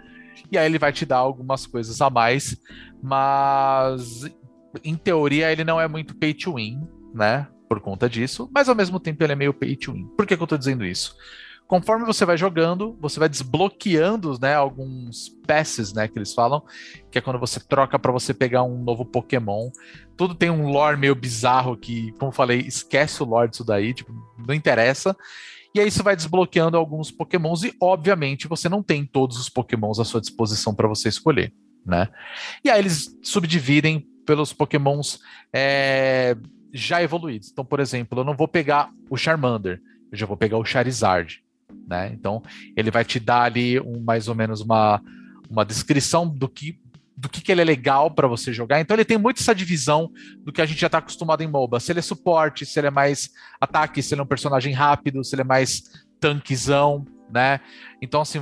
e 0.50 0.56
aí 0.56 0.64
ele 0.64 0.78
vai 0.78 0.92
te 0.94 1.04
dar 1.04 1.16
algumas 1.18 1.66
coisas 1.66 2.00
a 2.00 2.08
mais, 2.08 2.56
mas 3.02 4.24
em 4.84 4.94
teoria 4.94 5.50
ele 5.50 5.64
não 5.64 5.80
é 5.80 5.88
muito 5.88 6.16
pay 6.16 6.34
to 6.34 6.54
win, 6.54 6.80
né? 7.14 7.46
Por 7.68 7.80
conta 7.80 8.08
disso, 8.08 8.50
mas 8.52 8.68
ao 8.68 8.74
mesmo 8.74 8.98
tempo 8.98 9.22
ele 9.22 9.32
é 9.32 9.36
meio 9.36 9.52
pay 9.52 9.76
to 9.76 9.92
win. 9.92 10.06
Por 10.16 10.26
que, 10.26 10.36
que 10.36 10.42
eu 10.42 10.46
tô 10.46 10.56
dizendo 10.56 10.84
isso? 10.84 11.14
Conforme 11.68 12.06
você 12.06 12.24
vai 12.24 12.38
jogando, 12.38 12.96
você 12.98 13.20
vai 13.20 13.28
desbloqueando, 13.28 14.38
né, 14.40 14.54
alguns 14.54 15.28
passes, 15.46 15.92
né, 15.92 16.08
que 16.08 16.18
eles 16.18 16.32
falam, 16.32 16.62
que 17.10 17.18
é 17.18 17.20
quando 17.20 17.38
você 17.38 17.60
troca 17.60 17.98
para 17.98 18.10
você 18.10 18.32
pegar 18.32 18.62
um 18.62 18.82
novo 18.82 19.04
Pokémon. 19.04 19.68
Tudo 20.16 20.34
tem 20.34 20.48
um 20.48 20.70
lore 20.70 20.96
meio 20.96 21.14
bizarro 21.14 21.76
que, 21.76 22.10
como 22.12 22.32
falei, 22.32 22.60
esquece 22.60 23.22
o 23.22 23.26
lore 23.26 23.50
disso 23.50 23.64
daí, 23.64 23.92
tipo, 23.92 24.10
não 24.46 24.54
interessa. 24.54 25.14
E 25.74 25.80
aí 25.80 25.88
isso 25.88 26.02
vai 26.02 26.16
desbloqueando 26.16 26.78
alguns 26.78 27.10
Pokémons 27.10 27.62
e, 27.62 27.74
obviamente, 27.82 28.48
você 28.48 28.66
não 28.66 28.82
tem 28.82 29.04
todos 29.04 29.38
os 29.38 29.50
Pokémons 29.50 30.00
à 30.00 30.06
sua 30.06 30.22
disposição 30.22 30.74
para 30.74 30.88
você 30.88 31.10
escolher, 31.10 31.52
né? 31.84 32.08
E 32.64 32.70
aí 32.70 32.80
eles 32.80 33.14
subdividem 33.22 34.06
pelos 34.28 34.52
Pokémons 34.52 35.20
é, 35.50 36.36
já 36.70 37.02
evoluídos. 37.02 37.48
Então, 37.50 37.64
por 37.64 37.80
exemplo, 37.80 38.20
eu 38.20 38.24
não 38.24 38.36
vou 38.36 38.46
pegar 38.46 38.90
o 39.08 39.16
Charmander, 39.16 39.80
eu 40.12 40.18
já 40.18 40.26
vou 40.26 40.36
pegar 40.36 40.58
o 40.58 40.64
Charizard, 40.66 41.42
né? 41.88 42.10
Então, 42.12 42.42
ele 42.76 42.90
vai 42.90 43.06
te 43.06 43.18
dar 43.18 43.44
ali 43.44 43.80
um, 43.80 43.98
mais 44.00 44.28
ou 44.28 44.34
menos 44.34 44.60
uma, 44.60 45.00
uma 45.48 45.64
descrição 45.64 46.28
do 46.28 46.46
que 46.46 46.78
do 47.16 47.28
que, 47.28 47.40
que 47.40 47.50
ele 47.50 47.60
é 47.60 47.64
legal 47.64 48.12
para 48.12 48.28
você 48.28 48.52
jogar. 48.52 48.78
Então 48.78 48.94
ele 48.94 49.04
tem 49.04 49.18
muito 49.18 49.40
essa 49.40 49.52
divisão 49.52 50.08
do 50.44 50.52
que 50.52 50.62
a 50.62 50.66
gente 50.66 50.80
já 50.80 50.86
está 50.86 50.98
acostumado 50.98 51.42
em 51.42 51.48
MOBA. 51.48 51.80
Se 51.80 51.90
ele 51.90 51.98
é 51.98 52.02
suporte, 52.02 52.64
se 52.64 52.78
ele 52.78 52.86
é 52.86 52.92
mais 52.92 53.30
ataque, 53.60 54.00
se 54.00 54.14
ele 54.14 54.20
é 54.20 54.22
um 54.22 54.28
personagem 54.28 54.72
rápido, 54.72 55.24
se 55.24 55.34
ele 55.34 55.42
é 55.42 55.44
mais 55.44 55.82
tanquezão, 56.20 57.04
né? 57.28 57.58
Então, 58.00 58.20
assim, 58.20 58.40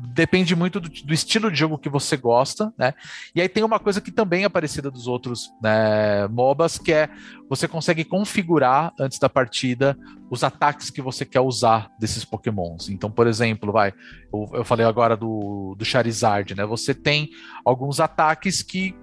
depende 0.00 0.54
muito 0.54 0.80
do, 0.80 0.88
do, 0.88 1.12
estilo 1.12 1.50
de 1.50 1.58
jogo 1.58 1.78
que 1.78 1.88
você 1.88 2.16
gosta, 2.16 2.72
né? 2.78 2.94
E 3.34 3.40
aí 3.40 3.48
tem 3.48 3.64
uma 3.64 3.78
coisa 3.78 4.00
que 4.00 4.12
também 4.12 4.44
é 4.44 4.48
parecida 4.48 4.90
dos 4.90 5.06
outros 5.06 5.50
né, 5.62 6.28
MOBAs, 6.28 6.78
que 6.78 6.92
é 6.92 7.08
você 7.48 7.66
consegue 7.66 8.04
configurar 8.04 8.92
antes 8.98 9.18
da 9.18 9.28
partida 9.28 9.98
os 10.30 10.44
ataques 10.44 10.90
que 10.90 11.02
você 11.02 11.24
quer 11.24 11.40
usar 11.40 11.90
desses 11.98 12.24
Pokémons. 12.24 12.88
Então, 12.88 13.10
por 13.10 13.26
exemplo, 13.26 13.72
vai, 13.72 13.92
eu, 14.32 14.48
eu 14.54 14.64
falei 14.64 14.86
agora 14.86 15.16
do, 15.16 15.74
do 15.76 15.84
Charizard, 15.84 16.54
né? 16.54 16.64
Você 16.66 16.94
tem 16.94 17.30
alguns 17.64 17.98
ataques 17.98 18.62
que, 18.62 18.94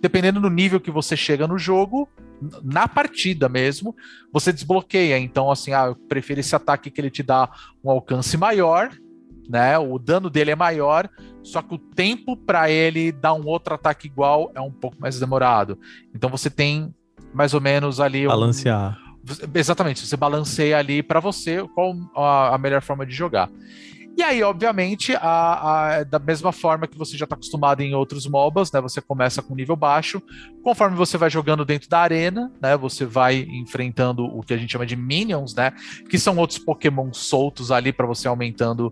dependendo 0.00 0.40
do 0.40 0.50
nível 0.50 0.80
que 0.80 0.90
você 0.90 1.16
chega 1.16 1.46
no 1.46 1.58
jogo, 1.58 2.08
na 2.62 2.86
partida 2.86 3.48
mesmo, 3.48 3.96
você 4.32 4.52
desbloqueia. 4.52 5.18
Então, 5.18 5.50
assim, 5.50 5.72
ah, 5.72 5.86
eu 5.86 5.96
prefiro 5.96 6.40
esse 6.40 6.54
ataque 6.54 6.90
que 6.90 7.00
ele 7.00 7.10
te 7.10 7.22
dá 7.22 7.48
um 7.82 7.90
alcance 7.90 8.36
maior, 8.36 8.90
né? 9.48 9.78
O 9.78 9.98
dano 9.98 10.28
dele 10.30 10.50
é 10.50 10.56
maior, 10.56 11.08
só 11.42 11.62
que 11.62 11.74
o 11.74 11.78
tempo 11.78 12.36
para 12.36 12.70
ele 12.70 13.12
dar 13.12 13.34
um 13.34 13.46
outro 13.46 13.74
ataque 13.74 14.06
igual 14.06 14.50
é 14.54 14.60
um 14.60 14.70
pouco 14.70 14.96
mais 15.00 15.18
demorado. 15.18 15.78
Então 16.14 16.30
você 16.30 16.50
tem 16.50 16.94
mais 17.32 17.54
ou 17.54 17.60
menos 17.60 18.00
ali 18.00 18.26
balancear. 18.26 18.98
Um... 19.02 19.06
Exatamente, 19.54 20.06
você 20.06 20.16
balanceia 20.16 20.78
ali 20.78 21.02
para 21.02 21.18
você 21.18 21.66
qual 21.74 21.94
a, 22.14 22.56
melhor 22.58 22.80
forma 22.80 23.04
de 23.04 23.12
jogar. 23.12 23.50
E 24.16 24.22
aí, 24.22 24.42
obviamente, 24.42 25.14
a, 25.14 25.98
a, 25.98 26.04
da 26.04 26.18
mesma 26.18 26.50
forma 26.50 26.86
que 26.86 26.96
você 26.96 27.18
já 27.18 27.24
está 27.24 27.34
acostumado 27.34 27.82
em 27.82 27.94
outros 27.94 28.26
MOBAs, 28.26 28.72
né? 28.72 28.80
Você 28.80 28.98
começa 29.02 29.42
com 29.42 29.54
nível 29.54 29.76
baixo, 29.76 30.22
conforme 30.62 30.96
você 30.96 31.18
vai 31.18 31.28
jogando 31.28 31.66
dentro 31.66 31.86
da 31.86 31.98
arena, 31.98 32.50
né? 32.62 32.74
Você 32.78 33.04
vai 33.04 33.40
enfrentando 33.40 34.24
o 34.24 34.42
que 34.42 34.54
a 34.54 34.56
gente 34.56 34.72
chama 34.72 34.86
de 34.86 34.96
minions, 34.96 35.54
né? 35.54 35.70
Que 36.08 36.18
são 36.18 36.38
outros 36.38 36.58
Pokémon 36.58 37.12
soltos 37.12 37.70
ali 37.70 37.92
para 37.92 38.06
você 38.06 38.26
aumentando 38.26 38.90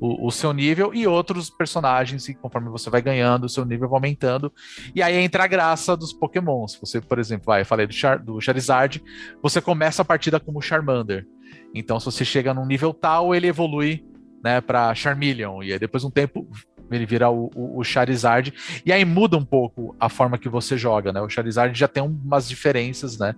o, 0.00 0.26
o, 0.26 0.30
seu 0.30 0.52
nível 0.52 0.94
e 0.94 1.06
outros 1.06 1.50
personagens, 1.50 2.28
e 2.28 2.34
conforme 2.34 2.68
você 2.68 2.90
vai 2.90 3.00
ganhando, 3.00 3.44
o 3.44 3.48
seu 3.48 3.64
nível 3.64 3.88
vai 3.88 3.96
aumentando. 3.96 4.52
E 4.94 5.02
aí 5.02 5.16
entra 5.16 5.44
a 5.44 5.46
graça 5.46 5.96
dos 5.96 6.12
Pokémons. 6.12 6.78
Você, 6.80 7.00
por 7.00 7.18
exemplo, 7.18 7.46
vai, 7.46 7.62
eu 7.62 7.66
falei 7.66 7.86
do, 7.86 7.92
Char, 7.92 8.18
do 8.18 8.40
Charizard, 8.40 9.02
você 9.42 9.60
começa 9.60 10.02
a 10.02 10.04
partida 10.04 10.38
como 10.38 10.60
Charmander. 10.60 11.26
Então, 11.74 11.98
se 11.98 12.06
você 12.06 12.24
chega 12.24 12.54
num 12.54 12.66
nível 12.66 12.92
tal, 12.92 13.34
ele 13.34 13.46
evolui 13.46 14.04
né, 14.42 14.60
para 14.60 14.94
Charmeleon. 14.94 15.62
E 15.62 15.72
aí, 15.72 15.78
depois 15.78 16.02
de 16.02 16.08
um 16.08 16.10
tempo, 16.10 16.46
ele 16.90 17.06
vira 17.06 17.28
o, 17.30 17.50
o, 17.54 17.80
o, 17.80 17.84
Charizard. 17.84 18.52
E 18.84 18.92
aí 18.92 19.04
muda 19.04 19.36
um 19.36 19.44
pouco 19.44 19.94
a 19.98 20.08
forma 20.08 20.38
que 20.38 20.48
você 20.48 20.76
joga, 20.76 21.12
né? 21.12 21.20
O 21.20 21.28
Charizard 21.28 21.76
já 21.78 21.88
tem 21.88 22.02
umas 22.02 22.48
diferenças, 22.48 23.18
né, 23.18 23.34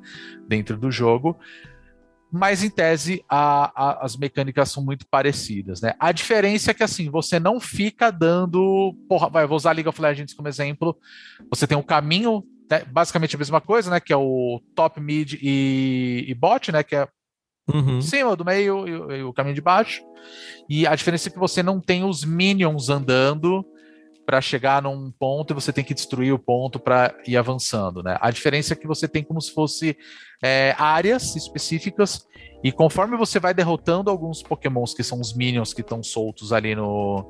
dentro 0.46 0.76
do 0.76 0.90
jogo 0.90 1.38
mas 2.30 2.62
em 2.62 2.70
tese 2.70 3.24
a, 3.28 3.72
a, 3.74 4.04
as 4.04 4.16
mecânicas 4.16 4.70
são 4.70 4.84
muito 4.84 5.06
parecidas, 5.06 5.80
né? 5.80 5.94
A 5.98 6.12
diferença 6.12 6.70
é 6.70 6.74
que 6.74 6.82
assim 6.82 7.10
você 7.10 7.40
não 7.40 7.58
fica 7.58 8.10
dando, 8.10 8.94
porra, 9.08 9.28
vai, 9.30 9.46
vou 9.46 9.56
usar 9.56 9.72
League 9.72 9.88
of 9.88 10.00
Legends 10.00 10.34
como 10.34 10.48
exemplo. 10.48 10.96
Você 11.50 11.66
tem 11.66 11.76
um 11.76 11.82
caminho, 11.82 12.44
né, 12.70 12.84
basicamente 12.84 13.34
a 13.34 13.38
mesma 13.38 13.60
coisa, 13.60 13.90
né? 13.90 13.98
Que 13.98 14.12
é 14.12 14.16
o 14.16 14.60
top, 14.74 15.00
mid 15.00 15.34
e, 15.40 16.26
e 16.28 16.34
bot, 16.34 16.70
né? 16.70 16.82
Que 16.82 16.96
é 16.96 17.08
uhum. 17.72 18.02
cima 18.02 18.36
do 18.36 18.44
meio 18.44 18.86
e, 18.86 19.18
e 19.18 19.22
o 19.22 19.32
caminho 19.32 19.54
de 19.54 19.62
baixo. 19.62 20.02
E 20.68 20.86
a 20.86 20.94
diferença 20.94 21.28
é 21.28 21.32
que 21.32 21.38
você 21.38 21.62
não 21.62 21.80
tem 21.80 22.04
os 22.04 22.24
minions 22.24 22.90
andando 22.90 23.64
para 24.28 24.42
chegar 24.42 24.82
num 24.82 25.10
ponto 25.10 25.52
e 25.52 25.54
você 25.54 25.72
tem 25.72 25.82
que 25.82 25.94
destruir 25.94 26.34
o 26.34 26.38
ponto 26.38 26.78
para 26.78 27.14
ir 27.26 27.34
avançando, 27.34 28.02
né? 28.02 28.18
A 28.20 28.30
diferença 28.30 28.74
é 28.74 28.76
que 28.76 28.86
você 28.86 29.08
tem 29.08 29.24
como 29.24 29.40
se 29.40 29.54
fosse 29.54 29.96
é, 30.42 30.74
áreas 30.76 31.34
específicas 31.34 32.26
e 32.62 32.70
conforme 32.70 33.16
você 33.16 33.40
vai 33.40 33.54
derrotando 33.54 34.10
alguns 34.10 34.42
Pokémons 34.42 34.92
que 34.92 35.02
são 35.02 35.18
os 35.18 35.32
minions 35.32 35.72
que 35.72 35.80
estão 35.80 36.02
soltos 36.02 36.52
ali 36.52 36.74
no, 36.74 37.26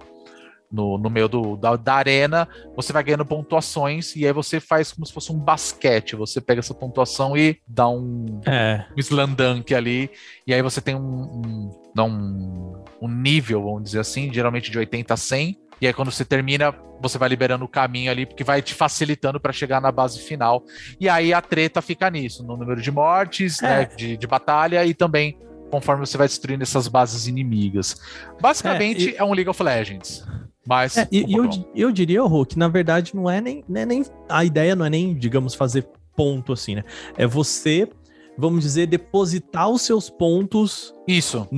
no, 0.73 0.99
no 0.99 1.09
meio 1.09 1.29
do, 1.29 1.57
da, 1.57 1.77
da, 1.77 1.95
arena, 1.95 2.49
você 2.75 2.93
vai 2.93 3.05
ganhando 3.05 3.25
pontuações 3.25 4.17
e 4.17 4.27
aí 4.27 4.33
você 4.33 4.59
faz 4.59 4.91
como 4.91 5.07
se 5.07 5.13
fosse 5.13 5.31
um 5.31 5.39
basquete. 5.39 6.17
Você 6.17 6.41
pega 6.41 6.59
essa 6.59 6.75
pontuação 6.75 7.37
e 7.37 7.61
dá 7.65 7.89
um, 7.89 8.41
é. 8.45 8.85
um 8.91 8.99
slandunk 8.99 9.73
ali, 9.73 10.11
e 10.45 10.53
aí 10.53 10.63
você 10.63 10.81
tem 10.81 10.97
um, 10.97 10.99
um, 10.99 12.03
um, 12.03 12.85
um 13.03 13.09
nível, 13.09 13.63
vamos 13.63 13.85
dizer 13.85 14.01
assim, 14.01 14.33
geralmente 14.33 14.69
de 14.69 14.79
80 14.79 15.15
a 15.15 15.17
100 15.17 15.68
e 15.81 15.87
aí, 15.87 15.93
quando 15.93 16.11
você 16.11 16.25
termina, 16.25 16.75
você 17.01 17.19
vai 17.19 17.29
liberando 17.29 17.65
o 17.65 17.69
caminho 17.69 18.11
ali, 18.11 18.27
porque 18.27 18.45
vai 18.45 18.61
te 18.61 18.75
facilitando 18.75 19.41
para 19.41 19.53
chegar 19.53 19.81
na 19.81 19.93
base 19.93 20.21
final. 20.21 20.65
E 21.01 21.09
aí 21.09 21.33
a 21.33 21.41
treta 21.41 21.81
fica 21.81 22.11
nisso, 22.11 22.43
no 22.43 22.57
número 22.57 22.81
de 22.81 22.91
mortes, 22.91 23.63
é. 23.63 23.67
né, 23.67 23.85
de, 23.97 24.17
de 24.17 24.27
batalha 24.27 24.85
e 24.85 24.95
também 24.95 25.39
conforme 25.71 26.07
você 26.07 26.17
vai 26.17 26.27
destruindo 26.27 26.63
essas 26.63 26.89
bases 26.89 27.27
inimigas. 27.27 27.97
Basicamente, 28.41 29.11
é, 29.11 29.13
e... 29.13 29.17
é 29.17 29.25
um 29.25 29.33
League 29.33 29.51
of 29.51 29.63
Legends. 29.63 30.27
Mas. 30.67 30.97
É, 30.97 31.09
e, 31.11 31.33
eu, 31.33 31.49
eu 31.75 31.93
diria, 31.93 32.23
Rô, 32.23 32.45
que 32.45 32.59
na 32.59 32.69
verdade 32.69 33.15
não 33.15 33.29
é 33.31 33.41
nem, 33.41 33.65
não 33.69 33.81
é 33.81 33.87
nem. 33.87 34.05
A 34.29 34.45
ideia 34.45 34.75
não 34.75 34.85
é 34.85 34.91
nem, 34.91 35.15
digamos, 35.15 35.55
fazer 35.55 35.87
ponto 36.17 36.53
assim, 36.53 36.75
né? 36.75 36.85
É 37.17 37.27
você, 37.27 37.89
vamos 38.37 38.65
dizer, 38.65 38.87
depositar 38.87 39.69
os 39.69 39.83
seus 39.83 40.11
pontos. 40.11 40.93
Isso 41.07 41.49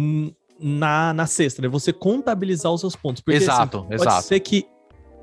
na, 0.60 1.12
na 1.14 1.26
cesta, 1.26 1.62
né? 1.62 1.68
Você 1.68 1.92
contabilizar 1.92 2.72
os 2.72 2.80
seus 2.80 2.94
pontos. 2.94 3.22
Porque, 3.22 3.38
exato, 3.38 3.78
assim, 3.78 3.94
exato. 3.94 4.10
Pode 4.10 4.24
ser 4.24 4.40
que 4.40 4.66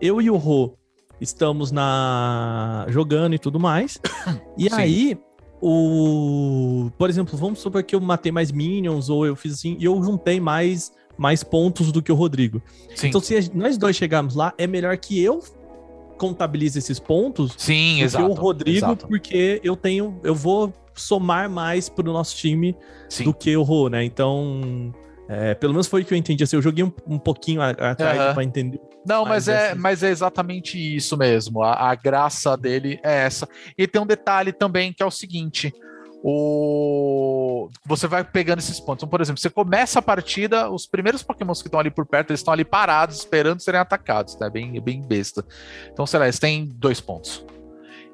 eu 0.01 0.21
e 0.21 0.29
o 0.29 0.37
Rô 0.37 0.75
estamos 1.19 1.71
na 1.71 2.85
jogando 2.89 3.35
e 3.35 3.39
tudo 3.39 3.59
mais. 3.59 3.99
E 4.57 4.69
Sim. 4.69 4.75
aí, 4.75 5.17
o. 5.61 6.89
Por 6.97 7.09
exemplo, 7.11 7.37
vamos 7.37 7.59
supor 7.59 7.83
que 7.83 7.95
eu 7.95 8.01
matei 8.01 8.31
mais 8.31 8.51
minions, 8.51 9.07
ou 9.07 9.23
eu 9.23 9.35
fiz 9.35 9.53
assim, 9.53 9.77
e 9.79 9.85
eu 9.85 10.01
juntei 10.01 10.39
mais, 10.39 10.91
mais 11.15 11.43
pontos 11.43 11.91
do 11.91 12.01
que 12.01 12.11
o 12.11 12.15
Rodrigo. 12.15 12.59
Sim. 12.95 13.09
Então, 13.09 13.21
se 13.21 13.51
nós 13.53 13.77
dois 13.77 13.95
chegarmos 13.95 14.33
lá, 14.33 14.51
é 14.57 14.65
melhor 14.65 14.97
que 14.97 15.21
eu 15.21 15.43
contabilize 16.17 16.79
esses 16.79 16.99
pontos 16.99 17.53
Sim, 17.55 17.97
do 17.97 18.03
exato, 18.03 18.25
que 18.25 18.31
o 18.31 18.33
Rodrigo, 18.33 18.77
exato. 18.77 19.07
porque 19.07 19.61
eu 19.63 19.75
tenho. 19.75 20.19
Eu 20.23 20.33
vou 20.33 20.73
somar 20.95 21.47
mais 21.47 21.87
pro 21.87 22.11
nosso 22.11 22.35
time 22.35 22.75
Sim. 23.07 23.25
do 23.25 23.33
que 23.33 23.55
o 23.55 23.61
Rô, 23.61 23.89
né? 23.89 24.03
Então. 24.03 24.91
É, 25.29 25.53
pelo 25.53 25.73
menos 25.73 25.87
foi 25.87 26.01
o 26.01 26.05
que 26.05 26.13
eu 26.13 26.17
entendi. 26.17 26.43
Assim, 26.43 26.55
eu 26.55 26.61
joguei 26.61 26.83
um, 26.83 26.91
um 27.05 27.19
pouquinho 27.19 27.61
atrás 27.61 28.19
uhum. 28.19 28.33
para 28.33 28.43
entender. 28.43 28.79
Não, 29.05 29.25
mas 29.25 29.47
é, 29.47 29.73
mas 29.75 30.03
é 30.03 30.09
exatamente 30.09 30.77
isso 30.77 31.17
mesmo. 31.17 31.63
A, 31.63 31.91
a, 31.91 31.95
graça 31.95 32.55
dele 32.57 32.99
é 33.03 33.25
essa. 33.25 33.47
E 33.77 33.87
tem 33.87 34.01
um 34.01 34.05
detalhe 34.05 34.51
também 34.51 34.93
que 34.93 35.03
é 35.03 35.05
o 35.05 35.11
seguinte: 35.11 35.73
o 36.23 37.69
você 37.85 38.07
vai 38.07 38.23
pegando 38.23 38.59
esses 38.59 38.79
pontos. 38.79 39.03
Então, 39.03 39.09
por 39.09 39.21
exemplo, 39.21 39.41
você 39.41 39.49
começa 39.49 39.99
a 39.99 40.01
partida, 40.01 40.69
os 40.69 40.85
primeiros 40.85 41.23
Pokémons 41.23 41.61
que 41.61 41.67
estão 41.67 41.79
ali 41.79 41.91
por 41.91 42.05
perto, 42.05 42.31
eles 42.31 42.39
estão 42.39 42.53
ali 42.53 42.65
parados, 42.65 43.17
esperando 43.17 43.61
serem 43.61 43.79
atacados, 43.79 44.37
né? 44.39 44.49
Bem, 44.49 44.79
bem 44.81 45.01
besta. 45.01 45.45
Então, 45.91 46.05
sei 46.05 46.19
lá, 46.19 46.25
eles 46.25 46.39
têm 46.39 46.69
dois 46.73 46.99
pontos. 46.99 47.45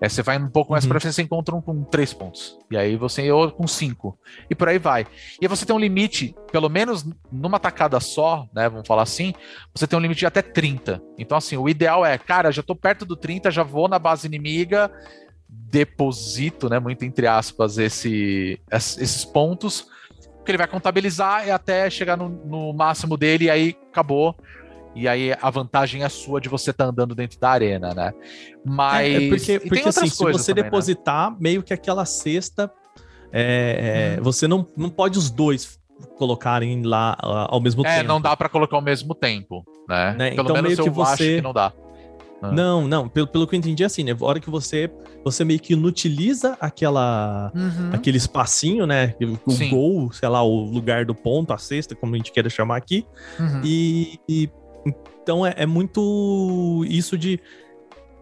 Aí 0.04 0.10
você 0.10 0.22
vai 0.22 0.38
um 0.38 0.50
pouco 0.50 0.74
mais 0.74 0.84
uhum. 0.84 0.90
para 0.90 1.00
frente, 1.00 1.16
você 1.16 1.22
encontra 1.22 1.56
um 1.56 1.62
com 1.62 1.82
três 1.86 2.14
pontos. 2.14 2.60
E 2.70 2.76
aí 2.76 2.98
você 2.98 3.32
ou 3.32 3.50
com 3.50 3.66
cinco. 3.66 4.20
E 4.50 4.54
por 4.54 4.68
aí 4.68 4.78
vai. 4.78 5.08
E 5.40 5.46
aí 5.46 5.48
você 5.48 5.66
tem 5.66 5.74
um 5.74 5.80
limite, 5.80 6.36
pelo 6.52 6.68
menos 6.68 7.06
numa 7.32 7.58
tacada 7.58 7.98
só, 8.02 8.46
né? 8.54 8.68
Vamos 8.68 8.86
falar 8.86 9.04
assim, 9.04 9.34
você 9.74 9.88
tem 9.88 9.98
um 9.98 10.02
limite 10.02 10.20
de 10.20 10.26
até 10.26 10.42
30. 10.42 11.02
Então, 11.18 11.38
assim, 11.38 11.56
o 11.56 11.70
ideal 11.70 12.06
é, 12.06 12.18
cara, 12.18 12.52
já 12.52 12.62
tô 12.62 12.76
perto 12.76 13.06
do 13.06 13.16
30, 13.16 13.50
já 13.50 13.64
vou 13.64 13.88
na 13.88 13.98
base 13.98 14.28
inimiga, 14.28 14.92
deposito, 15.48 16.70
né? 16.70 16.80
Muito 16.80 17.06
entre 17.06 17.26
aspas, 17.26 17.78
esse, 17.78 18.60
esses 18.70 19.24
pontos. 19.24 19.88
Que 20.44 20.52
ele 20.52 20.58
vai 20.58 20.68
contabilizar 20.68 21.48
e 21.48 21.52
até 21.52 21.90
chegar 21.90 22.18
no, 22.18 22.28
no 22.28 22.74
máximo 22.74 23.16
dele, 23.16 23.46
e 23.46 23.50
aí 23.50 23.78
acabou 23.90 24.36
e 24.96 25.08
aí 25.08 25.34
a 25.42 25.50
vantagem 25.50 26.04
é 26.04 26.10
sua 26.10 26.40
de 26.40 26.50
você 26.50 26.72
estar 26.72 26.86
tá 26.86 26.90
andando 26.90 27.16
dentro 27.16 27.40
da 27.40 27.50
arena, 27.50 27.94
né? 27.94 28.14
Mas. 28.66 29.08
É, 29.08 29.26
é 29.26 29.30
porque, 29.30 29.60
porque 29.60 29.90
assim, 29.90 30.08
se 30.08 30.24
você 30.24 30.52
também, 30.52 30.64
né? 30.64 30.70
depositar 30.70 31.32
né? 31.32 31.38
meio 31.40 31.64
que 31.64 31.74
aquela 31.74 32.06
cesta, 32.06 32.72
é, 33.32 34.18
hum. 34.20 34.24
você 34.24 34.48
não, 34.48 34.68
não 34.78 34.90
pode 34.90 35.18
os 35.18 35.30
dois 35.30 35.80
colocarem 36.18 36.84
lá 36.84 37.16
ao 37.20 37.60
mesmo 37.62 37.84
tempo. 37.84 37.96
É, 37.96 38.04
não 38.04 38.20
dá 38.20 38.36
para 38.36 38.50
colocar 38.50 38.76
ao 38.76 38.82
mesmo 38.82 39.16
tempo, 39.16 39.64
né? 39.88 40.16
né? 40.18 40.32
Pelo 40.32 40.50
então, 40.50 40.56
menos 40.56 40.78
meio 40.78 40.84
que 40.84 40.90
você... 40.90 41.12
acho 41.12 41.24
que 41.24 41.42
não 41.42 41.54
dá. 41.54 41.72
Ah. 42.42 42.52
Não, 42.52 42.88
não, 42.88 43.08
pelo, 43.08 43.26
pelo 43.26 43.48
que 43.48 43.56
eu 43.56 43.60
entendi, 43.60 43.84
é 43.84 43.86
assim, 43.86 44.04
né? 44.04 44.16
A 44.20 44.26
hora 44.26 44.40
que 44.40 44.50
você 44.50 44.92
você 45.24 45.46
meio 45.46 45.60
que 45.60 45.74
inutiliza 45.74 46.58
aquela, 46.60 47.52
uhum. 47.56 47.92
aquele 47.94 48.18
espacinho, 48.18 48.86
né? 48.86 49.16
O 49.46 49.52
Sim. 49.52 49.70
gol, 49.70 50.12
sei 50.12 50.28
lá, 50.28 50.44
o 50.44 50.66
lugar 50.66 51.06
do 51.06 51.16
ponto, 51.16 51.54
a 51.54 51.58
cesta, 51.58 51.96
como 51.96 52.14
a 52.14 52.18
gente 52.18 52.32
queira 52.32 52.50
chamar 52.50 52.76
aqui. 52.76 53.08
Uhum. 53.40 53.62
E, 53.64 54.20
e 54.28 54.50
então 55.22 55.46
é, 55.46 55.54
é 55.58 55.66
muito 55.66 56.84
isso 56.88 57.18
de. 57.18 57.40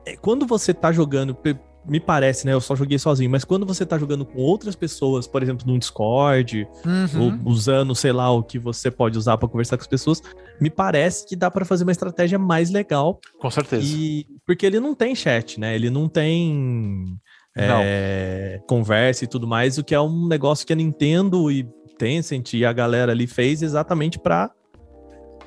É, 0.05 0.15
quando 0.15 0.45
você 0.45 0.73
tá 0.73 0.91
jogando, 0.91 1.37
me 1.85 1.99
parece, 1.99 2.45
né? 2.45 2.53
Eu 2.53 2.61
só 2.61 2.75
joguei 2.75 2.97
sozinho, 2.99 3.29
mas 3.29 3.43
quando 3.43 3.65
você 3.65 3.85
tá 3.85 3.97
jogando 3.97 4.25
com 4.25 4.39
outras 4.39 4.75
pessoas, 4.75 5.27
por 5.27 5.41
exemplo, 5.41 5.65
no 5.65 5.77
Discord, 5.79 6.67
Uhum. 6.85 7.39
ou 7.45 7.51
usando, 7.51 7.95
sei 7.95 8.11
lá, 8.11 8.31
o 8.31 8.43
que 8.43 8.59
você 8.59 8.91
pode 8.91 9.17
usar 9.17 9.37
pra 9.37 9.47
conversar 9.47 9.77
com 9.77 9.81
as 9.81 9.87
pessoas, 9.87 10.21
me 10.59 10.69
parece 10.69 11.27
que 11.27 11.35
dá 11.35 11.49
pra 11.49 11.65
fazer 11.65 11.83
uma 11.83 11.91
estratégia 11.91 12.37
mais 12.37 12.69
legal. 12.69 13.19
Com 13.39 13.49
certeza. 13.49 13.83
E 13.83 14.27
porque 14.45 14.65
ele 14.65 14.79
não 14.79 14.93
tem 14.93 15.15
chat, 15.15 15.59
né? 15.59 15.75
Ele 15.75 15.89
não 15.89 16.07
tem 16.07 17.17
é, 17.55 18.61
conversa 18.67 19.23
e 19.23 19.27
tudo 19.27 19.47
mais, 19.47 19.77
o 19.77 19.83
que 19.83 19.95
é 19.95 19.99
um 20.01 20.27
negócio 20.27 20.65
que 20.65 20.73
a 20.73 20.75
Nintendo 20.75 21.51
e 21.51 21.67
Tencent 21.97 22.53
e 22.53 22.65
a 22.65 22.73
galera 22.73 23.11
ali 23.11 23.27
fez 23.27 23.61
exatamente 23.61 24.17
pra. 24.19 24.51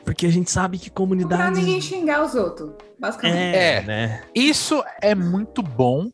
Porque 0.04 0.26
a 0.26 0.30
gente 0.30 0.50
sabe 0.50 0.78
que 0.78 0.90
Pra 0.90 0.96
comunidades. 0.96 1.58
ninguém 1.58 1.80
xingar 1.80 2.22
os 2.24 2.34
outros, 2.34 2.72
basicamente. 2.98 3.36
É, 3.56 3.76
É. 3.76 3.82
né? 3.82 4.22
Isso 4.34 4.82
é 5.00 5.14
muito 5.14 5.62
bom. 5.62 6.10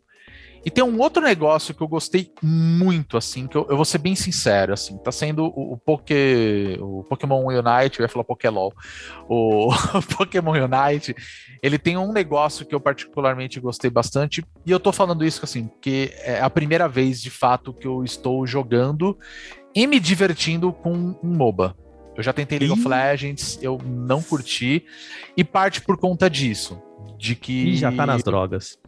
E 0.63 0.71
tem 0.71 0.85
um 0.85 0.99
outro 1.01 1.23
negócio 1.23 1.75
que 1.75 1.81
eu 1.83 1.89
gostei 1.89 2.31
muito, 2.43 3.17
assim, 3.17 3.47
que 3.47 3.57
eu, 3.57 3.67
eu 3.71 3.77
vou 3.77 3.85
ser 3.85 3.97
bem 3.97 4.15
sincero, 4.15 4.75
assim, 4.75 4.99
tá 4.99 5.11
sendo 5.11 5.47
o, 5.47 5.73
o, 5.73 5.79
Poké, 5.79 6.77
o 6.79 7.03
Pokémon 7.05 7.47
Unite, 7.47 7.99
eu 7.99 8.05
ia 8.05 8.09
falar 8.11 8.25
Pokélol, 8.25 8.71
o, 9.27 9.69
o 9.73 9.73
Pokémon 10.19 10.53
Unite, 10.53 11.17
ele 11.63 11.79
tem 11.79 11.97
um 11.97 12.13
negócio 12.13 12.67
que 12.67 12.75
eu 12.75 12.81
particularmente 12.81 13.59
gostei 13.59 13.91
bastante, 13.91 14.45
e 14.67 14.71
eu 14.71 14.79
tô 14.79 14.93
falando 14.93 15.25
isso, 15.25 15.43
assim, 15.43 15.67
porque 15.67 16.13
é 16.19 16.43
a 16.43 16.51
primeira 16.51 16.87
vez, 16.87 17.23
de 17.23 17.31
fato, 17.31 17.73
que 17.73 17.87
eu 17.87 18.05
estou 18.05 18.47
jogando 18.47 19.17
e 19.75 19.87
me 19.87 19.99
divertindo 19.99 20.75
com 20.75 20.93
um 20.93 21.17
MOBA. 21.23 21.75
Eu 22.21 22.25
já 22.25 22.33
tentei 22.33 22.59
League 22.59 22.73
of 22.73 22.83
Ih. 22.83 22.89
Legends, 22.89 23.59
eu 23.63 23.81
não 23.85 24.23
curti, 24.23 24.85
e 25.37 25.43
parte 25.43 25.81
por 25.81 25.97
conta 25.97 26.29
disso, 26.29 26.81
de 27.19 27.35
que... 27.35 27.71
E 27.71 27.77
já 27.77 27.91
tá 27.91 28.05
nas 28.07 28.23
drogas. 28.23 28.79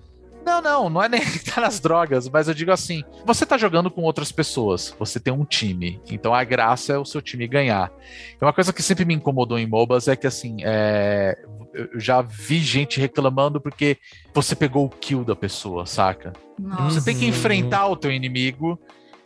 Não, 0.44 0.60
não, 0.60 0.90
não 0.90 1.02
é 1.02 1.08
nem 1.08 1.20
que 1.20 1.38
tá 1.50 1.60
nas 1.60 1.78
drogas, 1.80 2.28
mas 2.28 2.48
eu 2.48 2.54
digo 2.54 2.72
assim: 2.72 3.04
você 3.24 3.46
tá 3.46 3.56
jogando 3.56 3.88
com 3.90 4.02
outras 4.02 4.32
pessoas, 4.32 4.92
você 4.98 5.20
tem 5.20 5.32
um 5.32 5.44
time, 5.44 6.00
então 6.10 6.34
a 6.34 6.42
graça 6.42 6.92
é 6.94 6.98
o 6.98 7.04
seu 7.04 7.22
time 7.22 7.46
ganhar. 7.46 7.92
E 8.40 8.44
uma 8.44 8.52
coisa 8.52 8.72
que 8.72 8.82
sempre 8.82 9.04
me 9.04 9.14
incomodou 9.14 9.56
em 9.56 9.66
MOBAs 9.66 10.08
é 10.08 10.16
que 10.16 10.26
assim, 10.26 10.56
é, 10.64 11.38
eu 11.72 11.98
já 12.00 12.20
vi 12.22 12.58
gente 12.58 12.98
reclamando 13.00 13.60
porque 13.60 13.96
você 14.34 14.56
pegou 14.56 14.84
o 14.86 14.90
kill 14.90 15.24
da 15.24 15.36
pessoa, 15.36 15.86
saca? 15.86 16.32
Nossa. 16.58 17.00
Você 17.00 17.04
tem 17.04 17.16
que 17.16 17.22
Uhum. 17.22 17.30
enfrentar 17.30 17.86
o 17.86 17.96
teu 17.96 18.10
inimigo, 18.10 18.78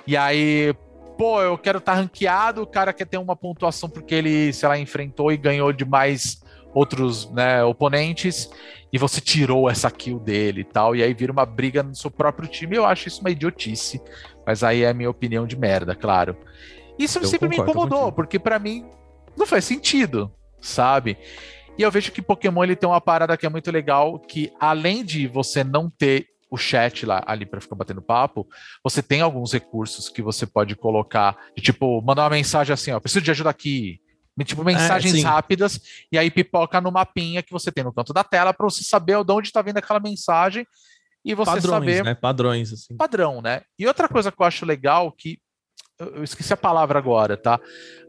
e 0.07 0.17
aí, 0.19 0.75
pô, 1.17 1.41
eu 1.41 1.57
quero 1.57 1.79
estar 1.79 1.95
ranqueado, 1.95 2.63
o 2.63 2.67
cara 2.67 2.93
quer 2.93 3.07
ter 3.07 3.19
uma 3.19 3.35
pontuação 3.35 3.89
porque 3.89 4.15
ele, 4.15 4.53
sei 4.53 4.69
lá, 4.69 4.79
enfrentou 4.79 5.33
e 5.33 5.37
ganhou 5.37 5.73
de 5.73 5.85
mais 5.85 6.41
outros 6.75 7.31
né, 7.31 7.65
oponentes, 7.65 8.51
e 8.93 8.99
você 8.99 9.19
tirou 9.21 9.69
essa 9.69 9.91
kill 9.91 10.19
dele 10.19 10.61
e 10.61 10.65
tal, 10.65 10.95
e 10.95 11.03
aí 11.03 11.15
vira 11.15 11.33
uma 11.33 11.47
briga 11.47 11.83
no 11.83 11.95
seu 11.95 12.11
próprio 12.11 12.47
time. 12.47 12.77
Eu 12.77 12.85
acho 12.85 13.09
isso 13.09 13.21
uma 13.23 13.31
idiotice, 13.31 14.01
mas 14.47 14.63
aí 14.63 14.83
é 14.83 14.91
a 14.91 14.95
minha 14.95 15.09
opinião 15.09 15.47
de 15.47 15.57
merda, 15.57 15.95
claro. 15.95 16.37
Isso 16.99 17.19
Eu 17.19 17.25
sempre 17.25 17.49
me 17.49 17.57
incomodou, 17.57 17.99
contigo. 17.99 18.13
porque 18.13 18.39
pra 18.39 18.59
mim 18.59 18.85
não 19.37 19.47
faz 19.47 19.65
sentido, 19.65 20.31
sabe? 20.61 21.17
E 21.79 21.83
eu 21.83 21.91
vejo 21.91 22.13
que 22.13 22.23
Pokémon 22.23 22.65
ele 22.65 22.77
tem 22.77 22.89
uma 22.89 23.01
parada 23.01 23.37
que 23.37 23.47
é 23.47 23.51
muito 23.51 23.71
legal, 23.71 24.19
que 24.19 24.53
além 24.61 25.05
de 25.05 25.27
você 25.27 25.65
não 25.65 25.91
ter 25.91 26.27
o 26.51 26.57
chat 26.57 27.05
lá 27.05 27.23
ali 27.27 27.45
para 27.45 27.61
ficar 27.61 27.75
batendo 27.75 28.03
papo, 28.03 28.47
você 28.83 29.03
tem 29.03 29.21
alguns 29.21 29.53
recursos 29.53 30.09
que 30.09 30.23
você 30.23 30.47
pode 30.47 30.77
colocar, 30.77 31.37
de, 31.57 31.63
tipo, 31.63 32.01
mandar 32.03 32.25
uma 32.25 32.31
mensagem 32.31 32.73
assim, 32.73 32.93
ó, 32.93 33.01
preciso 33.01 33.25
de 33.25 33.31
ajuda 33.31 33.51
aqui. 33.51 34.01
Tipo, 34.45 34.63
mensagens 34.65 35.15
sim. 35.15 35.23
rápidas, 35.23 35.81
e 36.13 36.19
aí 36.19 36.31
pipoca 36.31 36.79
no 36.79 36.93
mapinha 36.93 37.43
que 37.43 37.53
você 37.53 37.73
tem 37.73 37.83
no 37.83 37.93
canto 37.93 38.13
da 38.13 38.23
tela 38.23 38.53
para 38.53 38.67
você 38.67 38.85
saber 38.85 39.25
de 39.25 39.33
onde 39.33 39.49
está 39.49 39.63
vindo 39.63 39.79
aquela 39.79 39.99
mensagem 39.99 40.67
e 41.25 41.35
você 41.35 41.53
Padrões, 41.53 41.71
saber 41.71 42.05
né? 42.05 42.15
Padrões, 42.15 42.73
assim. 42.73 42.97
padrão, 42.97 43.41
né? 43.41 43.63
E 43.79 43.87
outra 43.87 44.09
coisa 44.09 44.31
que 44.31 44.41
eu 44.41 44.47
acho 44.47 44.67
legal 44.67 45.11
que 45.11 45.39
eu 45.99 46.23
esqueci 46.23 46.53
a 46.53 46.57
palavra 46.57 46.99
agora, 46.99 47.37
tá? 47.37 47.59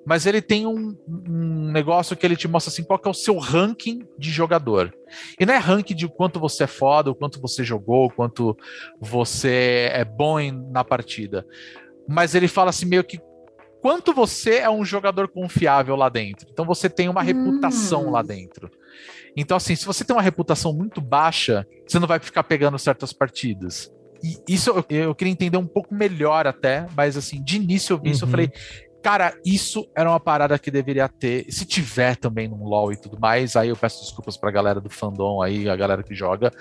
Mas 0.05 0.25
ele 0.25 0.41
tem 0.41 0.65
um, 0.65 0.95
um 1.07 1.71
negócio 1.71 2.15
que 2.15 2.25
ele 2.25 2.35
te 2.35 2.47
mostra 2.47 2.71
assim 2.71 2.83
qual 2.83 2.97
que 2.99 3.07
é 3.07 3.11
o 3.11 3.13
seu 3.13 3.37
ranking 3.37 4.07
de 4.17 4.31
jogador. 4.31 4.93
E 5.39 5.45
não 5.45 5.53
é 5.53 5.57
ranking 5.57 5.95
de 5.95 6.07
quanto 6.07 6.39
você 6.39 6.63
é 6.63 6.67
foda, 6.67 7.11
o 7.11 7.15
quanto 7.15 7.41
você 7.41 7.63
jogou, 7.63 8.05
o 8.07 8.09
quanto 8.11 8.55
você 8.99 9.89
é 9.93 10.05
bom 10.05 10.39
em- 10.39 10.51
na 10.71 10.83
partida. 10.83 11.45
Mas 12.07 12.35
ele 12.35 12.47
fala 12.47 12.69
assim 12.69 12.85
meio 12.85 13.03
que 13.03 13.19
quanto 13.81 14.13
você 14.13 14.57
é 14.59 14.69
um 14.69 14.83
jogador 14.83 15.27
confiável 15.27 15.95
lá 15.95 16.09
dentro. 16.09 16.47
Então 16.51 16.65
você 16.65 16.89
tem 16.89 17.09
uma 17.09 17.21
Hum. 17.21 17.25
reputação 17.25 18.09
lá 18.09 18.21
dentro. 18.21 18.69
Então 19.35 19.55
assim, 19.57 19.75
se 19.75 19.85
você 19.85 20.03
tem 20.03 20.15
uma 20.15 20.21
reputação 20.21 20.73
muito 20.73 20.99
baixa, 21.01 21.65
você 21.85 21.99
não 21.99 22.07
vai 22.07 22.19
ficar 22.19 22.43
pegando 22.43 22.79
certas 22.79 23.13
partidas. 23.13 23.91
E 24.23 24.37
isso 24.53 24.69
eu, 24.69 24.85
eu 24.89 25.15
queria 25.15 25.31
entender 25.31 25.57
um 25.57 25.67
pouco 25.67 25.93
melhor 25.93 26.45
até, 26.47 26.85
mas 26.95 27.15
assim, 27.17 27.43
de 27.43 27.57
início 27.57 27.93
eu 27.93 27.99
vi 27.99 28.11
isso, 28.11 28.23
eu 28.23 28.27
Uhum. 28.27 28.31
falei, 28.31 28.51
cara, 29.03 29.33
isso 29.45 29.87
era 29.95 30.09
uma 30.09 30.19
parada 30.19 30.57
que 30.59 30.69
deveria 30.71 31.07
ter. 31.07 31.45
Se 31.51 31.65
tiver 31.65 32.15
também 32.15 32.47
no 32.47 32.63
LoL 32.63 32.91
e 32.91 32.97
tudo 32.97 33.19
mais, 33.19 33.55
aí 33.55 33.69
eu 33.69 33.75
peço 33.77 34.01
desculpas 34.01 34.35
pra 34.37 34.51
galera 34.51 34.81
do 34.81 34.89
fandom 34.89 35.41
aí, 35.41 35.69
a 35.69 35.75
galera 35.75 36.03
que 36.03 36.13
joga. 36.15 36.51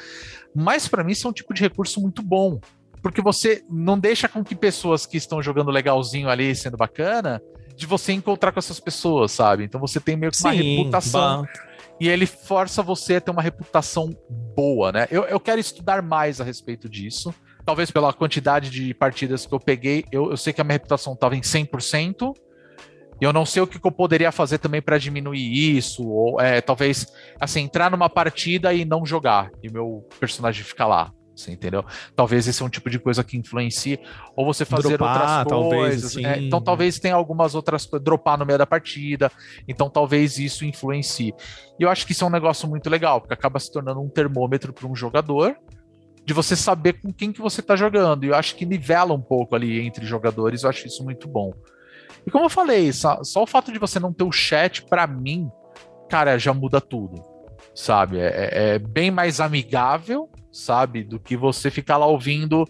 Mas 0.55 0.87
pra 0.89 1.03
mim 1.05 1.13
isso 1.13 1.27
é 1.27 1.31
um 1.31 1.33
tipo 1.33 1.53
de 1.53 1.63
recurso 1.63 2.01
muito 2.01 2.23
bom. 2.23 2.59
Porque 3.03 3.21
você 3.23 3.63
não 3.71 3.99
deixa 3.99 4.29
com 4.29 4.43
que 4.43 4.55
pessoas 4.55 5.07
que 5.07 5.17
estão 5.17 5.41
jogando 5.43 5.71
legalzinho 5.71 6.29
ali, 6.29 6.55
sendo 6.57 6.77
bacana, 6.77 7.41
de 7.77 7.87
você 7.87 8.13
encontrar 8.13 8.51
com 8.53 8.59
essas 8.59 8.81
pessoas, 8.81 9.31
sabe? 9.33 9.63
Então 9.65 9.81
você 9.81 10.01
tem 10.01 10.17
meio 10.17 10.33
que 10.33 10.41
uma 10.41 10.51
reputação 10.51 11.43
ba- 11.43 11.49
e 12.01 12.09
ele 12.09 12.27
força 12.27 12.83
você 12.83 13.17
a 13.17 13.21
ter 13.21 13.31
uma 13.31 13.43
reputação 13.43 14.11
boa, 14.57 14.91
né? 14.93 15.07
Eu, 15.11 15.25
eu 15.25 15.39
quero 15.39 15.61
estudar 15.61 16.03
mais 16.03 16.41
a 16.41 16.45
respeito 16.45 16.89
disso. 16.89 17.33
Talvez 17.67 17.91
pela 17.91 18.13
quantidade 18.13 18.71
de 18.71 18.95
partidas 18.95 19.45
que 19.45 19.53
eu 19.53 19.59
peguei, 19.59 20.05
eu, 20.13 20.31
eu 20.31 20.37
sei 20.37 20.53
que 20.53 20.61
a 20.61 20.65
minha 20.65 20.75
reputação 20.75 21.15
estava 21.15 21.35
em 21.35 21.41
100%. 21.41 22.33
E 23.21 23.25
eu 23.25 23.33
não 23.33 23.45
sei 23.45 23.63
o 23.63 23.67
que, 23.67 23.81
que 23.81 23.87
eu 23.87 23.91
poderia 23.91 24.31
fazer 24.31 24.59
também 24.59 24.81
para 24.81 24.99
diminuir 24.99 25.77
isso, 25.77 26.07
ou 26.07 26.41
é, 26.41 26.61
talvez 26.61 27.07
assim 27.41 27.63
entrar 27.63 27.91
numa 27.91 28.11
partida 28.11 28.75
e 28.75 28.85
não 28.85 29.07
jogar 29.07 29.51
e 29.63 29.71
meu 29.73 30.07
personagem 30.21 30.63
ficar 30.63 30.87
lá, 30.87 31.11
você 31.35 31.51
entendeu? 31.51 31.83
Talvez 32.15 32.47
esse 32.47 32.63
é 32.63 32.67
um 32.67 32.69
tipo 32.69 32.91
de 32.91 32.99
coisa 32.99 33.25
que 33.25 33.39
influencie, 33.39 33.99
ou 34.37 34.45
você 34.45 34.67
fazer 34.67 34.99
Dropar, 34.99 35.41
outras 35.41 35.47
talvez, 35.49 36.03
coisas. 36.03 36.17
é, 36.19 36.33
assim. 36.33 36.47
então 36.47 36.61
talvez 36.61 36.99
tenha 36.99 37.15
algumas 37.15 37.55
outras 37.55 37.87
coisas, 37.87 38.05
dropar 38.05 38.39
no 38.39 38.45
meio 38.45 38.59
da 38.59 38.67
partida, 38.67 39.33
então 39.67 39.89
talvez 39.89 40.39
isso 40.39 40.67
influencie. 40.67 41.35
E 41.81 41.83
eu 41.83 41.89
acho 41.89 42.05
que 42.05 42.13
isso 42.13 42.23
é 42.23 42.27
um 42.27 42.31
negócio 42.31 42.69
muito 42.69 42.91
legal, 42.91 43.23
porque 43.23 43.33
acaba 43.33 43.59
se 43.59 43.73
tornando 43.73 44.01
um 44.01 44.11
termômetro 44.11 44.75
para 44.75 44.87
um 44.87 44.95
jogador 44.95 45.57
de 46.27 46.35
você 46.35 46.57
saber 46.57 46.95
com 46.95 47.13
quem 47.13 47.33
que 47.33 47.41
você 47.41 47.61
está 47.61 47.77
jogando. 47.77 48.25
E 48.25 48.29
eu 48.29 48.35
acho 48.35 48.57
que 48.57 48.67
nivela 48.67 49.15
um 49.15 49.21
pouco 49.23 49.55
ali 49.55 49.81
entre 49.81 50.05
jogadores, 50.05 50.65
eu 50.65 50.69
acho 50.69 50.87
isso 50.87 51.05
muito 51.05 51.29
bom. 51.29 51.53
E 52.27 52.31
como 52.31 52.45
eu 52.47 52.51
falei, 52.51 52.93
só, 52.93 53.23
só 53.23 53.45
o 53.45 53.47
fato 53.47 53.73
de 53.73 53.79
você 53.79 54.01
não 54.01 54.13
ter 54.13 54.25
o 54.25 54.33
chat, 54.33 54.85
para 54.87 55.07
mim, 55.07 55.49
cara, 56.11 56.37
já 56.37 56.53
muda 56.53 56.81
tudo. 56.81 57.23
Sabe? 57.75 58.19
É, 58.19 58.27
é- 58.27 58.75
é 58.75 58.79
bem 58.79 59.11
mais 59.11 59.41
amigável, 59.41 60.29
sabe? 60.51 61.05
Do 61.05 61.21
que 61.21 61.37
você 61.37 61.71
ficar 61.71 61.97
lá 61.97 62.07
ouvindo 62.07 62.65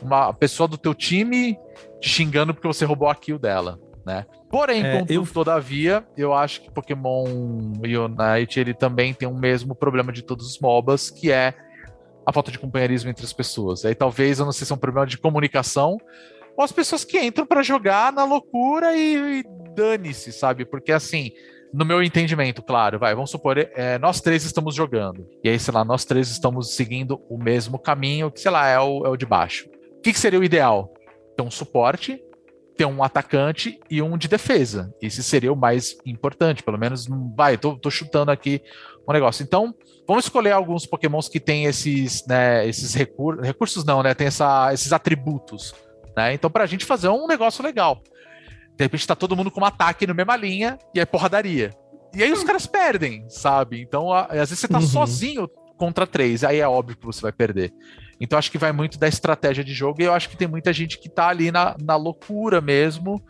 uma 0.00 0.32
pessoa 0.32 0.68
do 0.68 0.78
teu 0.78 0.94
time 0.94 1.58
te 2.00 2.08
xingando 2.08 2.54
porque 2.54 2.68
você 2.68 2.84
roubou 2.84 3.08
a 3.08 3.14
kill 3.14 3.38
dela, 3.38 3.78
né? 4.06 4.24
Porém, 4.50 4.84
É, 4.84 4.98
contudo, 5.00 5.12
eu- 5.14 5.26
todavia, 5.26 6.04
eu 6.16 6.32
acho 6.34 6.60
que 6.62 6.70
Pokémon 6.70 7.24
Unite 7.24 8.60
ele 8.60 8.74
também 8.74 9.12
tem 9.14 9.26
o 9.28 9.34
mesmo 9.34 9.74
problema 9.74 10.12
de 10.12 10.22
todos 10.22 10.46
os 10.46 10.60
MOBAs, 10.60 11.10
que 11.10 11.30
é 11.32 11.54
a 12.24 12.32
falta 12.32 12.50
de 12.50 12.58
companheirismo 12.58 13.10
entre 13.10 13.24
as 13.24 13.32
pessoas. 13.32 13.84
Aí 13.84 13.94
talvez, 13.94 14.38
eu 14.38 14.44
não 14.44 14.52
sei 14.52 14.66
se 14.66 14.72
é 14.72 14.76
um 14.76 14.78
problema 14.78 15.06
de 15.06 15.18
comunicação, 15.18 15.98
ou 16.56 16.64
as 16.64 16.72
pessoas 16.72 17.04
que 17.04 17.20
entram 17.20 17.46
pra 17.46 17.62
jogar 17.62 18.12
na 18.12 18.24
loucura 18.24 18.96
e, 18.96 19.40
e 19.40 19.44
dane-se, 19.74 20.32
sabe? 20.32 20.64
Porque 20.64 20.92
assim, 20.92 21.32
no 21.72 21.84
meu 21.84 22.02
entendimento, 22.02 22.62
claro, 22.62 22.98
vai, 22.98 23.14
vamos 23.14 23.30
supor, 23.30 23.56
é, 23.58 23.98
nós 23.98 24.20
três 24.20 24.44
estamos 24.44 24.74
jogando. 24.74 25.26
E 25.42 25.48
aí, 25.48 25.58
sei 25.58 25.72
lá, 25.72 25.84
nós 25.84 26.04
três 26.04 26.30
estamos 26.30 26.74
seguindo 26.74 27.20
o 27.28 27.38
mesmo 27.38 27.78
caminho, 27.78 28.30
que, 28.30 28.40
sei 28.40 28.50
lá, 28.50 28.68
é 28.68 28.78
o, 28.78 29.06
é 29.06 29.08
o 29.08 29.16
de 29.16 29.26
baixo. 29.26 29.68
O 29.96 30.00
que, 30.00 30.12
que 30.12 30.18
seria 30.18 30.40
o 30.40 30.44
ideal? 30.44 30.92
Ter 31.36 31.42
um 31.42 31.50
suporte, 31.50 32.22
ter 32.80 32.86
um 32.86 33.04
atacante 33.04 33.78
e 33.90 34.00
um 34.00 34.16
de 34.16 34.26
defesa. 34.26 34.90
Esse 35.02 35.22
seria 35.22 35.52
o 35.52 35.56
mais 35.56 35.98
importante, 36.06 36.62
pelo 36.62 36.78
menos 36.78 37.06
não 37.06 37.30
vai, 37.36 37.58
tô, 37.58 37.76
tô 37.76 37.90
chutando 37.90 38.30
aqui 38.30 38.62
um 39.06 39.12
negócio. 39.12 39.42
Então, 39.42 39.74
vamos 40.08 40.24
escolher 40.24 40.52
alguns 40.52 40.86
pokémons 40.86 41.28
que 41.28 41.38
têm 41.38 41.66
esses, 41.66 42.26
né, 42.26 42.66
esses 42.66 42.94
recursos, 42.94 43.44
recursos 43.46 43.84
não, 43.84 44.02
né, 44.02 44.14
tem 44.14 44.28
essa, 44.28 44.72
esses 44.72 44.94
atributos, 44.94 45.74
né? 46.16 46.32
Então, 46.32 46.48
pra 46.50 46.64
gente 46.64 46.86
fazer 46.86 47.10
um 47.10 47.26
negócio 47.26 47.62
legal. 47.62 48.00
De 48.78 48.82
repente 48.84 49.06
tá 49.06 49.14
todo 49.14 49.36
mundo 49.36 49.50
com 49.50 49.60
um 49.60 49.64
ataque 49.66 50.06
na 50.06 50.14
mesma 50.14 50.34
linha 50.36 50.78
e 50.94 51.00
é 51.00 51.04
porradaria. 51.04 51.68
E 52.14 52.22
aí 52.22 52.32
os 52.32 52.42
caras 52.42 52.66
perdem, 52.66 53.26
sabe? 53.28 53.82
Então, 53.82 54.10
a- 54.10 54.22
às 54.24 54.48
vezes 54.48 54.58
você 54.60 54.68
tá 54.68 54.78
Uhum. 54.78 54.86
sozinho 54.86 55.50
contra 55.76 56.06
três, 56.06 56.42
aí 56.44 56.60
é 56.60 56.66
óbvio 56.66 56.96
que 56.96 57.04
você 57.04 57.20
vai 57.20 57.32
perder. 57.32 57.74
Então, 58.20 58.38
acho 58.38 58.50
que 58.50 58.58
vai 58.58 58.70
muito 58.72 58.98
da 58.98 59.08
estratégia 59.08 59.64
de 59.64 59.72
jogo 59.72 60.02
e 60.02 60.04
eu 60.04 60.12
acho 60.12 60.28
que 60.28 60.36
tem 60.36 60.46
muita 60.46 60.72
gente 60.72 60.98
que 60.98 61.08
tá 61.08 61.28
ali 61.28 61.50
na, 61.50 61.74
na 61.82 61.96
loucura 61.96 62.60
mesmo. 62.60 63.22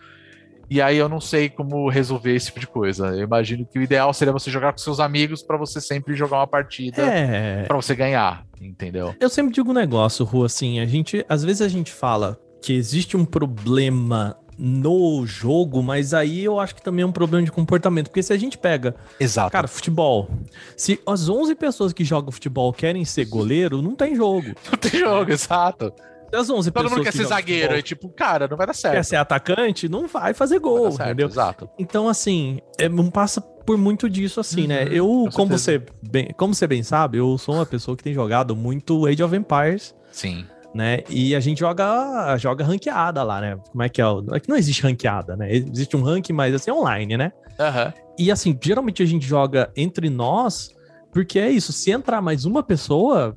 E 0.68 0.80
aí 0.80 0.96
eu 0.98 1.08
não 1.08 1.20
sei 1.20 1.48
como 1.48 1.88
resolver 1.88 2.32
esse 2.34 2.46
tipo 2.46 2.60
de 2.60 2.66
coisa. 2.66 3.08
Eu 3.08 3.24
imagino 3.24 3.66
que 3.66 3.78
o 3.78 3.82
ideal 3.82 4.12
seria 4.14 4.32
você 4.32 4.50
jogar 4.52 4.70
com 4.72 4.78
seus 4.78 5.00
amigos 5.00 5.42
para 5.42 5.56
você 5.56 5.80
sempre 5.80 6.14
jogar 6.14 6.38
uma 6.38 6.46
partida 6.46 7.02
É. 7.02 7.64
para 7.64 7.76
você 7.76 7.94
ganhar, 7.94 8.44
entendeu? 8.60 9.14
Eu 9.18 9.28
sempre 9.28 9.52
digo 9.52 9.70
um 9.70 9.74
negócio, 9.74 10.24
Ru, 10.24 10.44
assim, 10.44 10.78
a 10.78 10.86
gente, 10.86 11.24
às 11.28 11.42
vezes 11.44 11.60
a 11.62 11.68
gente 11.68 11.90
fala 11.92 12.38
que 12.62 12.72
existe 12.72 13.16
um 13.16 13.24
problema 13.24 14.36
no 14.62 15.24
jogo, 15.26 15.82
mas 15.82 16.12
aí 16.12 16.44
eu 16.44 16.60
acho 16.60 16.74
que 16.74 16.82
também 16.82 17.02
é 17.02 17.06
um 17.06 17.12
problema 17.12 17.42
de 17.44 17.50
comportamento, 17.50 18.08
porque 18.08 18.22
se 18.22 18.30
a 18.32 18.36
gente 18.36 18.58
pega, 18.58 18.94
Exato. 19.18 19.50
cara, 19.50 19.66
futebol, 19.66 20.28
se 20.76 21.00
as 21.06 21.28
11 21.30 21.54
pessoas 21.54 21.92
que 21.94 22.04
jogam 22.04 22.30
futebol 22.30 22.70
querem 22.72 23.02
ser 23.06 23.24
goleiro, 23.24 23.80
não 23.80 23.96
tem 23.96 24.14
jogo. 24.14 24.48
não 24.70 24.78
tem 24.78 25.00
jogo, 25.00 25.32
exato. 25.32 25.92
Se 26.28 26.36
as 26.36 26.50
11 26.50 26.70
Todo 26.70 26.74
pessoas 26.82 26.92
mundo 26.92 27.04
quer 27.04 27.10
que 27.12 27.16
ser 27.16 27.24
zagueiro, 27.26 27.62
futebol 27.62 27.78
é 27.78 27.82
tipo, 27.82 28.08
cara, 28.10 28.46
não 28.46 28.56
vai 28.56 28.66
dar 28.66 28.74
certo. 28.74 28.94
quer 28.94 29.04
ser 29.04 29.16
atacante, 29.16 29.88
não 29.88 30.06
vai 30.06 30.34
fazer 30.34 30.60
vai 30.60 30.70
gol, 30.70 30.84
dar 30.84 30.90
certo, 30.92 31.08
entendeu? 31.08 31.26
Exato. 31.28 31.68
Então, 31.78 32.06
assim, 32.06 32.60
é, 32.78 32.88
não 32.88 33.10
passa 33.10 33.40
por 33.40 33.76
muito 33.78 34.08
disso, 34.10 34.40
assim, 34.40 34.66
né? 34.66 34.86
Eu, 34.90 35.08
Uhum, 35.08 35.24
com 35.24 35.30
como 35.32 35.58
certeza. 35.58 35.86
você, 35.86 36.08
bem, 36.10 36.28
como 36.36 36.54
você 36.54 36.66
bem 36.66 36.82
sabe, 36.82 37.18
eu 37.18 37.36
sou 37.38 37.54
uma 37.54 37.66
pessoa 37.66 37.96
que 37.96 38.02
tem 38.04 38.12
jogado 38.14 38.54
muito 38.54 39.06
Age 39.06 39.22
of 39.22 39.34
Empires, 39.34 39.94
Sim. 40.12 40.44
Né? 40.74 41.00
E 41.08 41.34
a 41.34 41.40
gente 41.40 41.58
joga, 41.58 42.36
joga 42.38 42.64
ranqueada 42.64 43.22
lá, 43.22 43.40
né? 43.40 43.58
Como 43.70 43.82
é 43.82 43.88
que 43.88 44.00
é? 44.00 44.04
É 44.32 44.40
que 44.40 44.48
não 44.48 44.56
existe 44.56 44.82
ranqueada, 44.82 45.36
né? 45.36 45.52
Existe 45.52 45.96
um 45.96 46.02
ranking, 46.02 46.32
mas 46.32 46.54
assim, 46.54 46.70
online, 46.70 47.16
né? 47.16 47.32
Aham. 47.58 47.92
E 48.18 48.30
assim, 48.30 48.56
geralmente 48.62 49.02
a 49.02 49.06
gente 49.06 49.26
joga 49.26 49.70
entre 49.76 50.08
nós, 50.08 50.70
porque 51.12 51.38
é 51.38 51.50
isso, 51.50 51.72
se 51.72 51.90
entrar 51.90 52.20
mais 52.20 52.44
uma 52.44 52.62
pessoa, 52.62 53.36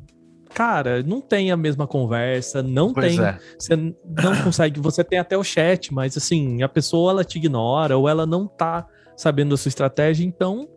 cara, 0.53 1.01
não 1.03 1.19
tem 1.19 1.51
a 1.51 1.57
mesma 1.57 1.87
conversa, 1.87 2.61
não 2.61 2.93
Pois 2.93 3.15
tem 3.15 3.25
é. 3.25 3.39
você 3.57 3.75
não 3.75 3.95
consegue, 4.43 4.79
você 4.79 5.03
tem 5.03 5.19
até 5.19 5.37
o 5.37 5.43
chat, 5.43 5.93
mas 5.93 6.15
assim, 6.15 6.61
a 6.61 6.69
pessoa 6.69 7.11
ela 7.11 7.23
te 7.23 7.37
ignora 7.37 7.97
ou 7.97 8.07
ela 8.07 8.25
não 8.25 8.47
tá 8.47 8.85
sabendo 9.17 9.55
a 9.55 9.57
sua 9.57 9.69
estratégia, 9.69 10.25
então 10.25 10.67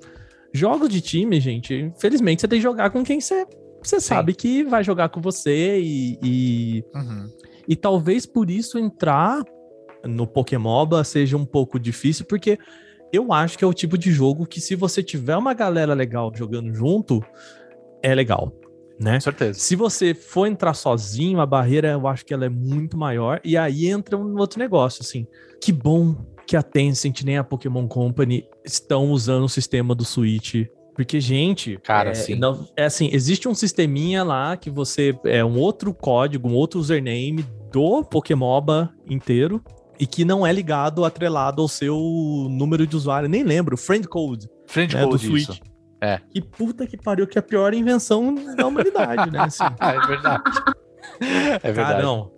jogos 0.52 0.88
de 0.88 1.00
time, 1.00 1.38
gente, 1.40 1.74
infelizmente 1.74 2.40
você 2.40 2.48
tem 2.48 2.58
que 2.58 2.62
jogar 2.62 2.90
com 2.90 3.04
quem 3.04 3.20
você, 3.20 3.46
você 3.88 4.00
sabe 4.00 4.34
que 4.34 4.64
vai 4.64 4.82
jogar 4.84 5.08
com 5.08 5.20
você 5.20 5.78
e, 5.80 6.18
e, 6.22 6.84
Uhum. 6.94 7.30
e 7.68 7.76
talvez 7.76 8.26
por 8.26 8.50
isso 8.50 8.78
entrar 8.78 9.42
no 10.04 10.26
Pokémoba 10.26 11.02
seja 11.04 11.36
um 11.36 11.44
pouco 11.44 11.78
difícil, 11.78 12.24
porque 12.26 12.58
eu 13.12 13.32
acho 13.32 13.56
que 13.58 13.64
é 13.64 13.66
o 13.66 13.74
tipo 13.74 13.96
de 13.96 14.10
jogo 14.12 14.46
que 14.46 14.60
se 14.60 14.74
você 14.74 15.02
tiver 15.02 15.36
uma 15.36 15.54
galera 15.54 15.94
legal 15.94 16.32
jogando 16.34 16.72
junto, 16.74 17.24
é 18.02 18.14
legal, 18.14 18.52
né? 19.00 19.14
Com 19.14 19.20
certeza. 19.20 19.58
Se 19.58 19.74
você 19.74 20.14
for 20.14 20.46
entrar 20.46 20.74
sozinho, 20.74 21.40
a 21.40 21.46
barreira 21.46 21.88
eu 21.88 22.06
acho 22.06 22.24
que 22.24 22.34
ela 22.34 22.46
é 22.46 22.48
muito 22.48 22.96
maior. 22.96 23.40
E 23.44 23.56
aí 23.56 23.86
entra 23.86 24.16
um 24.16 24.36
outro 24.38 24.58
negócio, 24.58 25.02
assim. 25.02 25.26
Que 25.60 25.72
bom 25.72 26.14
que 26.46 26.56
a 26.56 26.62
Tencent 26.62 27.22
nem 27.22 27.38
a 27.38 27.44
Pokémon 27.44 27.88
Company 27.88 28.46
estão 28.64 29.10
usando 29.10 29.44
o 29.44 29.48
sistema 29.48 29.94
do 29.94 30.04
Switch. 30.04 30.66
Porque, 30.96 31.20
gente, 31.20 31.78
Cara, 31.84 32.10
é, 32.10 32.14
sim. 32.14 32.34
não- 32.36 32.66
é 32.74 32.86
assim, 32.86 33.10
existe 33.12 33.46
um 33.46 33.54
sisteminha 33.54 34.24
lá 34.24 34.56
que 34.56 34.70
você 34.70 35.14
é 35.24 35.44
um 35.44 35.58
outro 35.58 35.92
código, 35.92 36.48
um 36.48 36.54
outro 36.54 36.80
username 36.80 37.44
do 37.70 38.02
Pokémoba 38.02 38.90
inteiro 39.06 39.62
e 40.00 40.06
que 40.06 40.24
não 40.24 40.46
é 40.46 40.52
ligado, 40.52 41.04
atrelado 41.04 41.60
ao 41.60 41.68
seu 41.68 41.94
número 42.50 42.86
de 42.86 42.96
usuário. 42.96 43.28
Nem 43.28 43.44
lembro, 43.44 43.76
friend 43.76 44.08
code 44.08 44.48
Friend 44.66 44.94
né, 44.94 45.02
do 45.02 45.10
code 45.10 45.26
Switch. 45.26 45.48
isso. 45.50 45.60
É. 46.00 46.20
Que 46.30 46.40
puta 46.42 46.86
que 46.86 46.96
pariu, 46.96 47.26
que 47.26 47.38
é 47.38 47.40
a 47.40 47.42
pior 47.42 47.72
invenção 47.74 48.34
da 48.56 48.66
humanidade, 48.66 49.30
né? 49.30 49.40
Assim, 49.40 49.64
Ah, 49.78 49.92
é 50.02 50.06
verdade. 50.06 50.42
É 51.20 51.72
verdade. 51.72 51.74
Cara, 51.74 52.02
não. 52.02 52.30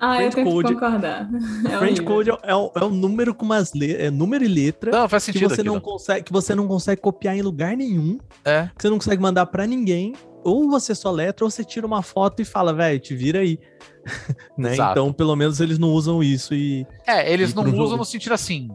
Ah, 0.00 0.22
eu 0.22 0.30
Friend 0.30 0.34
tenho 0.36 0.46
code- 0.50 0.68
que 0.68 0.74
concordar. 0.74 1.28
É 1.72 1.78
Friend 1.78 2.02
code 2.02 2.30
é, 2.30 2.38
é 2.44 2.54
o, 2.54 2.70
é 2.74 2.84
o 2.84 2.88
número 2.90 3.34
com 3.34 3.44
umas 3.44 3.72
le 3.72 3.94
é 3.94 4.10
número 4.10 4.44
e 4.44 4.48
letra 4.48 4.90
Não, 4.92 5.08
faz 5.08 5.24
que 5.24 5.32
sentido 5.32 5.48
você 5.50 5.62
não 5.62 5.76
aquilo. 5.76 5.92
consegue 5.92 6.24
que 6.24 6.32
você 6.32 6.54
não 6.54 6.68
consegue 6.68 7.00
copiar 7.00 7.36
em 7.36 7.42
lugar 7.42 7.76
nenhum, 7.76 8.18
É. 8.44 8.68
que 8.76 8.82
você 8.82 8.88
não 8.90 8.98
consegue 8.98 9.20
mandar 9.22 9.46
pra 9.46 9.66
ninguém. 9.66 10.14
Ou 10.44 10.70
você 10.70 10.94
só 10.94 11.10
letra 11.10 11.44
ou 11.44 11.50
você 11.50 11.64
tira 11.64 11.84
uma 11.86 12.00
foto 12.00 12.40
e 12.40 12.44
fala, 12.44 12.72
velho, 12.72 12.98
te 13.00 13.14
vira 13.14 13.40
aí. 13.40 13.58
né? 14.56 14.74
Então, 14.74 15.12
pelo 15.12 15.34
menos 15.36 15.60
eles 15.60 15.78
não 15.78 15.88
usam 15.90 16.22
isso 16.22 16.54
e 16.54 16.86
É, 17.06 17.30
eles 17.30 17.50
E 17.50 17.54
não 17.56 17.64
usam 17.78 17.98
no 17.98 18.04
sentido 18.04 18.32
assim. 18.32 18.68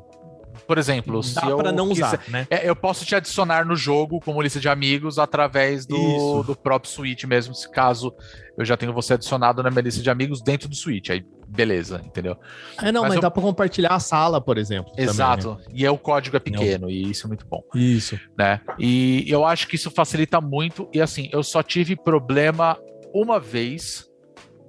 Por 0.67 0.77
exemplo, 0.77 1.21
se 1.23 1.35
dá 1.35 1.47
eu 1.49 1.57
pra 1.57 1.71
não 1.71 1.89
quiser- 1.89 2.05
usar, 2.05 2.23
né? 2.29 2.47
É, 2.49 2.67
eu 2.69 2.75
posso 2.75 3.05
te 3.05 3.15
adicionar 3.15 3.65
no 3.65 3.75
jogo 3.75 4.19
como 4.19 4.41
lista 4.41 4.59
de 4.59 4.69
amigos 4.69 5.19
através 5.19 5.85
do, 5.85 5.95
Isso. 5.97 6.43
do 6.47 6.55
próprio 6.55 6.89
Switch 6.91 7.23
mesmo, 7.25 7.53
se 7.53 7.69
caso 7.69 8.13
eu 8.57 8.63
já 8.63 8.77
tenho 8.77 8.93
você 8.93 9.13
adicionado 9.15 9.61
na 9.63 9.69
minha 9.69 9.81
lista 9.81 10.01
de 10.01 10.09
amigos 10.09 10.41
dentro 10.41 10.69
do 10.69 10.75
Switch. 10.75 11.09
Aí, 11.09 11.25
beleza, 11.47 12.01
entendeu? 12.05 12.37
É, 12.81 12.91
não, 12.91 13.01
Mas 13.01 13.09
mas, 13.09 13.15
eu- 13.15 13.21
dá 13.21 13.31
pra 13.31 13.41
compartilhar 13.41 13.89
a 13.95 13.99
sala, 13.99 14.39
por 14.39 14.57
exemplo. 14.57 14.91
também, 14.91 15.05
Exato. 15.05 15.55
né? 15.55 15.65
E 15.73 15.85
é 15.85 15.91
o 15.91 15.97
código 15.97 16.37
é 16.37 16.39
pequeno, 16.39 16.89
e 16.89 17.09
isso 17.11 17.25
é 17.25 17.27
muito 17.27 17.45
bom, 17.45 17.61
Isso. 17.75 18.19
né? 18.37 18.61
E 18.79 19.25
eu 19.27 19.43
acho 19.45 19.67
que 19.67 19.75
isso 19.75 19.89
facilita 19.91 20.39
muito. 20.39 20.87
E 20.93 21.01
assim, 21.01 21.29
eu 21.31 21.43
só 21.43 21.61
tive 21.63 21.95
problema 21.95 22.77
uma 23.13 23.39
vez 23.39 24.05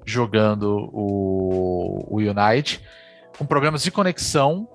jogando 0.06 0.90
o, 0.92 2.06
o 2.10 2.16
Unite, 2.18 2.80
com 3.38 3.46
problemas 3.46 3.82
de 3.82 3.90
conexão, 3.90 4.68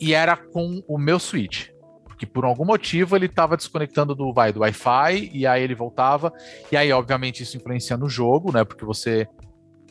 e 0.00 0.14
era 0.14 0.36
com 0.36 0.82
o 0.86 0.98
meu 0.98 1.18
Switch. 1.18 1.68
Porque 2.04 2.26
por 2.26 2.44
algum 2.44 2.64
motivo 2.64 3.14
ele 3.14 3.26
estava 3.26 3.56
desconectando 3.56 4.14
do, 4.14 4.32
vai, 4.32 4.52
do 4.52 4.60
Wi-Fi, 4.60 5.30
e 5.32 5.46
aí 5.46 5.62
ele 5.62 5.74
voltava. 5.74 6.32
E 6.72 6.76
aí, 6.76 6.92
obviamente, 6.92 7.42
isso 7.42 7.56
influencia 7.56 7.96
no 7.96 8.08
jogo, 8.08 8.52
né? 8.52 8.64
Porque 8.64 8.84
você 8.84 9.26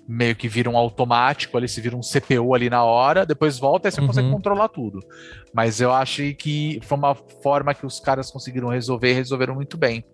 meio 0.10 0.36
que 0.36 0.48
vira 0.48 0.70
um 0.70 0.78
automático 0.78 1.58
ali, 1.58 1.68
se 1.68 1.82
vira 1.82 1.96
um 1.96 2.00
CPU 2.02 2.54
ali 2.56 2.70
na 2.70 2.84
hora, 2.84 3.26
depois 3.26 3.60
volta 3.60 3.88
e 3.88 3.92
você 3.92 4.00
Uhum. 4.02 4.08
consegue 4.08 4.32
controlar 4.32 4.70
tudo. 4.70 5.00
Mas 5.54 5.82
eu 5.82 5.92
achei 5.92 6.34
que 6.34 6.80
foi 6.84 6.98
uma 6.98 7.14
forma 7.14 7.74
que 7.74 7.86
os 7.86 8.00
caras 8.00 8.32
conseguiram 8.32 8.70
resolver 8.70 9.12
e 9.12 9.14
resolveram 9.14 9.56
muito 9.56 9.78
bem. 9.78 10.06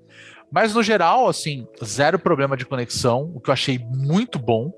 Mas 0.52 0.74
no 0.74 0.84
geral, 0.84 1.28
assim, 1.28 1.68
zero 1.84 2.18
problema 2.20 2.56
de 2.58 2.66
conexão, 2.66 3.32
o 3.36 3.40
que 3.40 3.50
eu 3.50 3.54
achei 3.54 3.80
muito 3.80 4.38
bom, 4.38 4.72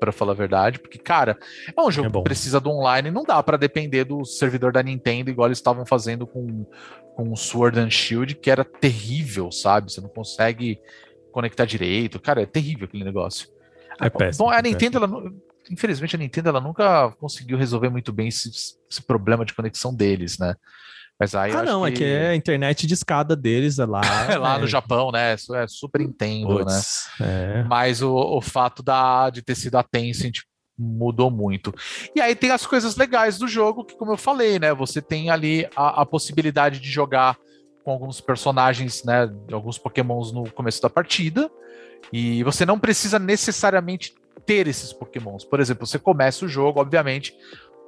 pra 0.00 0.10
falar 0.10 0.32
a 0.32 0.36
verdade, 0.36 0.80
porque, 0.80 0.98
cara, 0.98 1.38
é 1.76 1.80
um 1.80 1.90
jogo 1.90 2.08
É 2.08 2.12
que 2.12 2.24
precisa 2.24 2.58
do 2.58 2.70
online, 2.70 3.10
não 3.10 3.22
dá 3.22 3.42
pra 3.42 3.56
depender 3.56 4.04
do 4.04 4.24
servidor 4.24 4.72
da 4.72 4.82
Nintendo, 4.82 5.30
igual 5.30 5.48
eles 5.48 5.58
estavam 5.58 5.84
fazendo 5.84 6.26
com, 6.26 6.66
com 7.14 7.30
o 7.30 7.36
Sword 7.36 7.78
and 7.78 7.90
Shield, 7.90 8.34
que 8.34 8.50
era 8.50 8.64
terrível, 8.64 9.52
sabe? 9.52 9.92
Você 9.92 10.00
não 10.00 10.08
consegue 10.08 10.80
conectar 11.30 11.64
direito. 11.64 12.18
Cara, 12.18 12.42
é 12.42 12.46
terrível 12.46 12.86
aquele 12.86 13.04
negócio. 13.04 13.48
É 14.00 14.08
péssimo. 14.08 14.46
Bom, 14.46 14.50
a 14.50 14.58
é 14.58 14.62
Nintendo, 14.62 14.98
ela, 14.98 15.32
infelizmente, 15.70 16.16
a 16.16 16.18
Nintendo 16.18 16.48
ela 16.48 16.60
nunca 16.60 17.10
conseguiu 17.20 17.58
resolver 17.58 17.90
muito 17.90 18.12
bem 18.12 18.28
esse, 18.28 18.50
esse 18.90 19.02
problema 19.06 19.44
de 19.44 19.54
conexão 19.54 19.94
deles, 19.94 20.38
né? 20.38 20.54
Mas 21.20 21.34
aí 21.34 21.52
Ah, 21.52 21.62
não, 21.62 21.86
é 21.86 21.92
que 21.92 22.02
é 22.02 22.30
a 22.30 22.34
internet 22.34 22.86
de 22.86 22.94
escada 22.94 23.36
deles 23.36 23.78
é 23.78 23.84
lá. 23.84 24.00
é 24.32 24.38
lá 24.38 24.56
é, 24.56 24.60
no 24.60 24.66
Japão, 24.66 25.12
né? 25.12 25.34
Isso 25.34 25.54
é 25.54 25.68
super 25.68 26.00
Nintendo, 26.00 26.64
né? 26.64 26.80
é. 27.20 27.62
Mas 27.64 28.00
o, 28.00 28.10
o 28.14 28.40
fato 28.40 28.82
da, 28.82 29.28
de 29.28 29.42
ter 29.42 29.54
sido 29.54 29.76
a 29.76 29.82
Tencent 29.82 30.38
mudou 30.78 31.30
muito. 31.30 31.74
E 32.16 32.22
aí 32.22 32.34
tem 32.34 32.50
as 32.50 32.64
coisas 32.64 32.96
legais 32.96 33.36
do 33.36 33.46
jogo, 33.46 33.84
que 33.84 33.94
como 33.94 34.12
eu 34.12 34.16
falei, 34.16 34.58
né? 34.58 34.72
Você 34.72 35.02
tem 35.02 35.28
ali 35.28 35.68
a, 35.76 36.00
a 36.00 36.06
possibilidade 36.06 36.80
de 36.80 36.90
jogar 36.90 37.36
com 37.84 37.90
alguns 37.90 38.18
personagens, 38.22 39.04
né? 39.04 39.30
Alguns 39.52 39.76
pokémons 39.76 40.32
no 40.32 40.50
começo 40.50 40.80
da 40.80 40.88
partida. 40.88 41.50
E 42.10 42.42
você 42.44 42.64
não 42.64 42.78
precisa 42.78 43.18
necessariamente 43.18 44.14
ter 44.46 44.66
esses 44.66 44.90
pokémons. 44.90 45.44
Por 45.44 45.60
exemplo, 45.60 45.86
você 45.86 45.98
começa 45.98 46.46
o 46.46 46.48
jogo, 46.48 46.80
obviamente, 46.80 47.34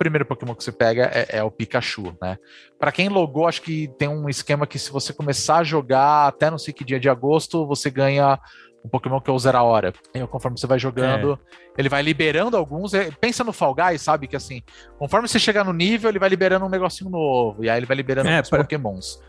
primeiro 0.03 0.27
pokémon 0.27 0.55
que 0.55 0.63
você 0.65 0.73
pega 0.73 1.11
é, 1.15 1.39
é 1.39 1.43
o 1.43 1.51
Pikachu, 1.51 2.15
né? 2.21 2.37
Para 2.79 2.93
quem 2.93 3.09
logou, 3.09 3.47
acho 3.47 3.63
que 3.63 3.89
tem 3.99 4.09
um 4.09 4.29
esquema 4.29 4.67
que 4.67 4.79
se 4.79 4.91
você 4.91 5.13
começar 5.13 5.59
a 5.59 5.65
jogar 5.65 6.27
até 6.29 6.51
não 6.51 6.59
sei 6.59 6.75
que 6.75 6.85
dia 6.85 7.01
de 7.01 7.09
agosto, 7.09 7.67
você 7.67 7.91
ganha 7.91 8.39
um 8.85 8.89
Pokémon 8.89 9.21
que 9.21 9.31
é 9.31 9.33
o 9.33 9.39
Zero 9.39 9.63
Hora. 9.63 9.93
E 10.13 10.27
conforme 10.27 10.59
você 10.59 10.67
vai 10.67 10.77
jogando, 10.79 11.39
ele 11.79 11.89
vai 11.89 12.03
liberando 12.03 12.57
alguns. 12.57 12.93
é, 12.95 13.11
Pensa 13.21 13.45
no 13.45 13.53
Fall 13.53 13.75
Guys, 13.77 14.03
sabe? 14.03 14.27
Que 14.27 14.35
assim, 14.35 14.61
conforme 14.99 15.29
você 15.29 15.39
chegar 15.39 15.65
no 15.65 15.73
nível, 15.73 16.11
ele 16.11 16.19
vai 16.19 16.29
liberando 16.29 16.67
um 16.67 16.69
negocinho 16.69 17.09
novo. 17.09 17.65
E 17.65 17.71
aí 17.71 17.79
ele 17.79 17.87
vai 17.87 17.97
liberando 17.97 18.29
É, 18.29 18.43
pra- 18.43 18.59
Pokémons. 18.59 19.21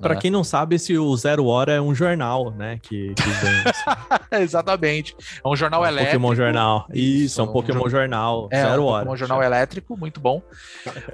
Pra 0.00 0.14
né? 0.14 0.20
quem 0.20 0.30
não 0.30 0.42
sabe, 0.42 0.76
esse 0.76 0.96
o 0.96 1.16
Zero 1.16 1.46
Hora 1.46 1.72
é 1.72 1.80
um 1.80 1.94
jornal, 1.94 2.50
né? 2.50 2.78
Que, 2.82 3.14
que 3.14 3.22
vem. 3.22 4.40
Exatamente. 4.42 5.14
É 5.44 5.48
um 5.48 5.54
jornal 5.54 5.82
um 5.82 5.86
elétrico. 5.86 6.12
Pokémon 6.20 6.34
Jornal. 6.34 6.86
Isso, 6.92 7.24
Isso, 7.24 7.40
é 7.40 7.44
um 7.44 7.48
um 7.48 7.52
Pokémon 7.52 7.82
jo- 7.84 7.90
Jornal. 7.90 8.48
É, 8.50 8.62
Zero 8.62 8.82
um 8.82 8.86
Hora. 8.86 9.04
Pokémon 9.04 9.16
jornal 9.16 9.42
elétrico, 9.42 9.96
muito 9.96 10.20
bom. 10.20 10.42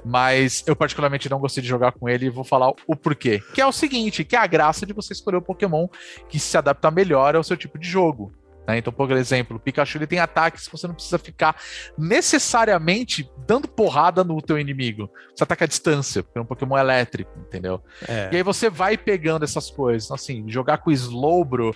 Mas 0.03 0.63
eu 0.65 0.75
particularmente 0.75 1.29
não 1.29 1.39
gostei 1.39 1.61
de 1.61 1.67
jogar 1.69 1.91
com 1.91 2.07
ele 2.07 2.27
e 2.27 2.29
vou 2.29 2.43
falar 2.43 2.69
o 2.87 2.95
porquê. 2.95 3.41
Que 3.53 3.61
é 3.61 3.65
o 3.65 3.71
seguinte, 3.71 4.23
que 4.23 4.35
é 4.35 4.39
a 4.39 4.47
graça 4.47 4.85
de 4.85 4.93
você 4.93 5.13
escolher 5.13 5.37
o 5.37 5.41
Pokémon 5.41 5.87
que 6.29 6.39
se 6.39 6.57
adapta 6.57 6.89
melhor 6.91 7.35
ao 7.35 7.43
seu 7.43 7.57
tipo 7.57 7.77
de 7.77 7.87
jogo. 7.87 8.31
Né? 8.67 8.77
Então, 8.77 8.91
por 8.91 9.09
exemplo, 9.11 9.55
o 9.55 9.59
Pikachu 9.59 9.97
ele 9.97 10.05
tem 10.05 10.19
ataques 10.19 10.67
que 10.67 10.71
você 10.77 10.87
não 10.87 10.93
precisa 10.93 11.17
ficar 11.17 11.55
necessariamente 11.97 13.29
dando 13.47 13.67
porrada 13.67 14.23
no 14.25 14.41
teu 14.41 14.59
inimigo. 14.59 15.09
Você 15.33 15.43
ataca 15.43 15.63
à 15.63 15.67
distância, 15.67 16.21
porque 16.21 16.37
é 16.37 16.41
um 16.41 16.45
Pokémon 16.45 16.77
elétrico, 16.77 17.31
entendeu? 17.39 17.81
É. 18.05 18.29
E 18.33 18.35
aí 18.35 18.43
você 18.43 18.69
vai 18.69 18.97
pegando 18.97 19.45
essas 19.45 19.71
coisas. 19.71 20.05
Então, 20.05 20.15
assim, 20.15 20.43
jogar 20.47 20.79
com 20.79 20.89
o 20.89 20.93
Slowbro, 20.93 21.73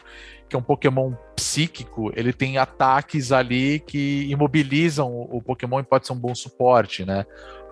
que 0.49 0.55
é 0.55 0.59
um 0.59 0.63
Pokémon 0.63 1.13
psíquico, 1.33 2.11
ele 2.13 2.33
tem 2.33 2.57
ataques 2.57 3.31
ali 3.31 3.79
que 3.79 4.29
imobilizam 4.29 5.09
o, 5.31 5.41
Pokémon 5.41 5.79
e 5.79 5.83
pode 5.83 6.05
ser 6.05 6.11
um 6.11 6.19
bom 6.19 6.35
suporte, 6.35 7.05
né? 7.05 7.25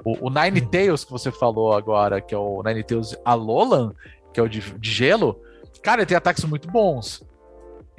O, 0.05 0.27
o 0.27 0.29
Ninetales 0.29 1.03
que 1.03 1.11
você 1.11 1.29
falou 1.29 1.73
agora, 1.73 2.21
que 2.21 2.33
é 2.33 2.37
o 2.37 2.63
Ninetales 2.63 3.17
Alolan, 3.25 3.93
que 4.33 4.39
é 4.39 4.43
o 4.43 4.47
de, 4.47 4.61
de 4.61 4.91
gelo, 4.91 5.41
cara, 5.83 6.01
ele 6.01 6.05
tem 6.05 6.15
ataques 6.15 6.45
muito 6.45 6.71
bons. 6.71 7.21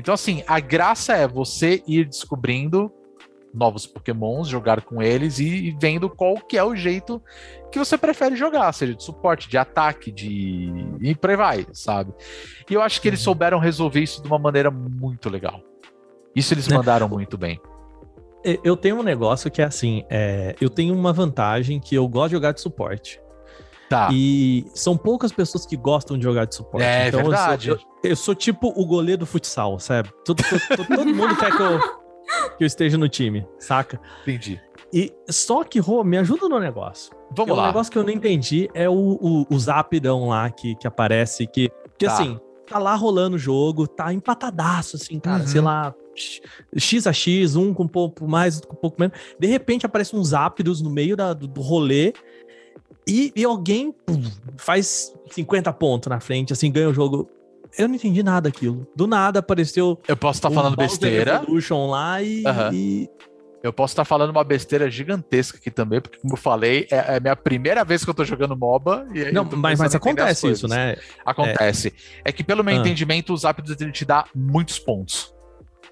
Então, 0.01 0.15
assim, 0.15 0.43
a 0.47 0.59
graça 0.59 1.15
é 1.15 1.29
você 1.29 1.83
ir 1.87 2.07
descobrindo 2.07 2.91
novos 3.53 3.87
pokémons, 3.87 4.49
jogar 4.49 4.81
com 4.81 5.03
eles 5.03 5.39
e, 5.39 5.47
e 5.47 5.77
vendo 5.79 6.09
qual 6.09 6.37
que 6.37 6.57
é 6.57 6.65
o 6.65 6.75
jeito 6.75 7.23
que 7.71 7.79
você 7.79 7.99
prefere 7.99 8.35
jogar, 8.35 8.73
seja 8.73 8.95
de 8.95 9.03
suporte, 9.05 9.49
de 9.49 9.59
ataque, 9.59 10.11
de... 10.11 10.73
e 11.01 11.15
por 11.15 11.31
aí 11.31 11.37
vai, 11.37 11.67
sabe? 11.73 12.15
E 12.69 12.73
eu 12.73 12.81
acho 12.81 13.01
que 13.01 13.09
eles 13.09 13.21
souberam 13.21 13.59
resolver 13.59 14.01
isso 14.01 14.23
de 14.23 14.29
uma 14.29 14.39
maneira 14.39 14.71
muito 14.71 15.29
legal. 15.29 15.61
Isso 16.35 16.55
eles 16.55 16.67
Né? 16.67 16.77
mandaram 16.77 17.09
muito 17.09 17.37
bem. 17.37 17.61
Eu 18.65 18.79
tenho 18.79 18.99
um 18.99 19.03
negócio 19.03 19.51
que 19.51 19.61
é 19.61 19.67
assim, 19.67 20.03
é, 20.09 20.57
eu 20.61 20.71
tenho 20.71 20.95
uma 20.95 21.13
vantagem 21.13 21.79
que 21.79 21.95
eu 21.95 22.09
gosto 22.09 22.29
de 22.31 22.37
jogar 22.37 22.53
de 22.53 22.61
suporte. 22.63 23.21
Tá. 23.91 24.09
E 24.13 24.65
são 24.73 24.97
poucas 24.97 25.33
pessoas 25.33 25.67
que 25.67 25.77
gostam 25.77 26.17
de 26.17 26.23
jogar 26.23 26.45
de 26.47 26.55
suporte. 26.55 26.85
É 26.87 27.09
Então, 27.09 27.21
eu 27.21 27.25
sou- 27.27 27.33
verdade. 27.35 27.69
Eu 27.71 27.79
eu 28.05 28.17
sou, 28.17 28.35
tipo 28.35 28.73
o 28.75 28.87
goleiro 28.87 29.19
do 29.21 29.27
futsal, 29.27 29.79
sabe? 29.79 30.09
Todo, 30.25 30.43
todo- 30.43 30.87
todo 30.97 31.15
mundo 31.15 31.37
quer 31.37 31.55
que 31.55 31.61
eu, 31.63 31.79
que 32.57 32.65
eu 32.65 32.67
esteja 32.67 32.97
no 32.97 33.09
time, 33.09 33.45
saca? 33.59 34.01
Entendi. 34.23 34.59
E 34.95 35.13
só 35.29 35.65
que, 35.65 35.79
Rô, 35.81 36.03
me 36.05 36.17
ajuda 36.17 36.49
no 36.49 36.59
negócio. 36.61 37.13
Vamos 37.37 37.51
é 37.51 37.53
um 37.53 37.57
lá. 37.57 37.67
negócio 37.67 37.93
que 37.93 37.99
eu 37.99 38.03
não 38.05 38.11
entendi 38.11 38.71
é 38.75 38.89
o, 38.89 38.95
o, 39.21 39.47
o 39.51 39.59
Zapidão 39.59 40.29
lá 40.29 40.49
que, 40.51 40.75
que 40.77 40.87
aparece, 40.87 41.47
que, 41.47 41.69
que 41.99 42.07
Tá. 42.07 42.13
assim, 42.15 42.39
tá 42.67 42.79
lá 42.79 42.95
rolando 42.95 43.35
o 43.37 43.39
jogo, 43.39 43.87
tá 43.89 44.13
empatadaço, 44.15 44.95
assim, 44.97 45.19
cara, 45.21 45.43
Uhum. 45.43 45.47
sei 45.49 45.61
lá, 45.61 45.93
x- 46.75 47.07
a 47.07 47.13
X, 47.13 47.57
um 47.57 47.75
com 47.75 47.83
um 47.85 47.89
pouco 47.89 48.27
mais, 48.29 48.59
um 48.59 48.75
pouco 48.77 48.97
menos. 49.01 49.17
De 49.39 49.47
repente 49.47 49.85
aparece 49.85 50.15
um 50.17 50.23
Zapdos 50.25 50.81
no 50.81 50.91
meio 50.91 51.17
da- 51.17 51.33
do, 51.35 51.47
do 51.47 51.61
rolê 51.61 52.13
e, 53.07 53.33
e 53.35 53.45
alguém 53.45 53.95
faz 54.57 55.13
50 55.31 55.73
pontos 55.73 56.09
na 56.09 56.21
frente, 56.21 56.53
assim, 56.53 56.71
ganha 56.71 56.89
o 56.89 56.95
jogo. 56.95 57.29
Eu 57.79 57.87
não 57.89 57.95
entendi 57.95 58.23
nada 58.23 58.51
daquilo. 58.51 58.87
Do 58.97 59.07
nada 59.07 59.39
apareceu. 59.39 59.99
Eu 60.09 60.17
posso 60.17 60.39
estar 60.39 60.49
o 60.51 60.53
falando 60.53 60.77
Bowser 60.77 60.91
besteira. 60.99 61.35
Evolution 61.37 61.89
lá 61.91 62.21
e, 62.23 62.45
Aham. 62.47 62.71
e- 62.75 63.09
Eu 63.63 63.73
posso 63.75 63.93
estar 63.93 64.07
falando 64.07 64.31
uma 64.31 64.43
besteira 64.43 64.91
gigantesca 64.91 65.59
aqui 65.59 65.71
também, 65.71 66.01
porque, 66.01 66.19
como 66.19 66.33
eu 66.33 66.39
falei, 66.39 66.87
é 66.91 66.97
é 66.97 67.17
a 67.17 67.21
minha 67.21 67.37
primeira 67.37 67.85
vez 67.85 68.03
que 68.03 68.09
eu 68.09 68.15
tô 68.15 68.25
jogando 68.25 68.57
MOBA. 68.57 69.07
E 69.15 69.27
aí 69.27 69.33
Não, 69.33 69.45
mas, 69.45 69.79
mas 69.79 69.95
acontece 69.95 70.49
isso, 70.51 70.67
né? 70.67 70.97
Acontece. 71.27 71.93
É, 72.25 72.33
que, 72.33 72.43
pelo 72.43 72.65
meu 72.65 72.75
Ah. 72.75 72.79
entendimento, 72.79 73.33
o 73.35 73.37
Zapdos 73.37 73.79
ele 73.81 73.93
te 73.93 74.05
dá 74.07 74.25
muitos 74.35 74.79
pontos. 74.79 75.35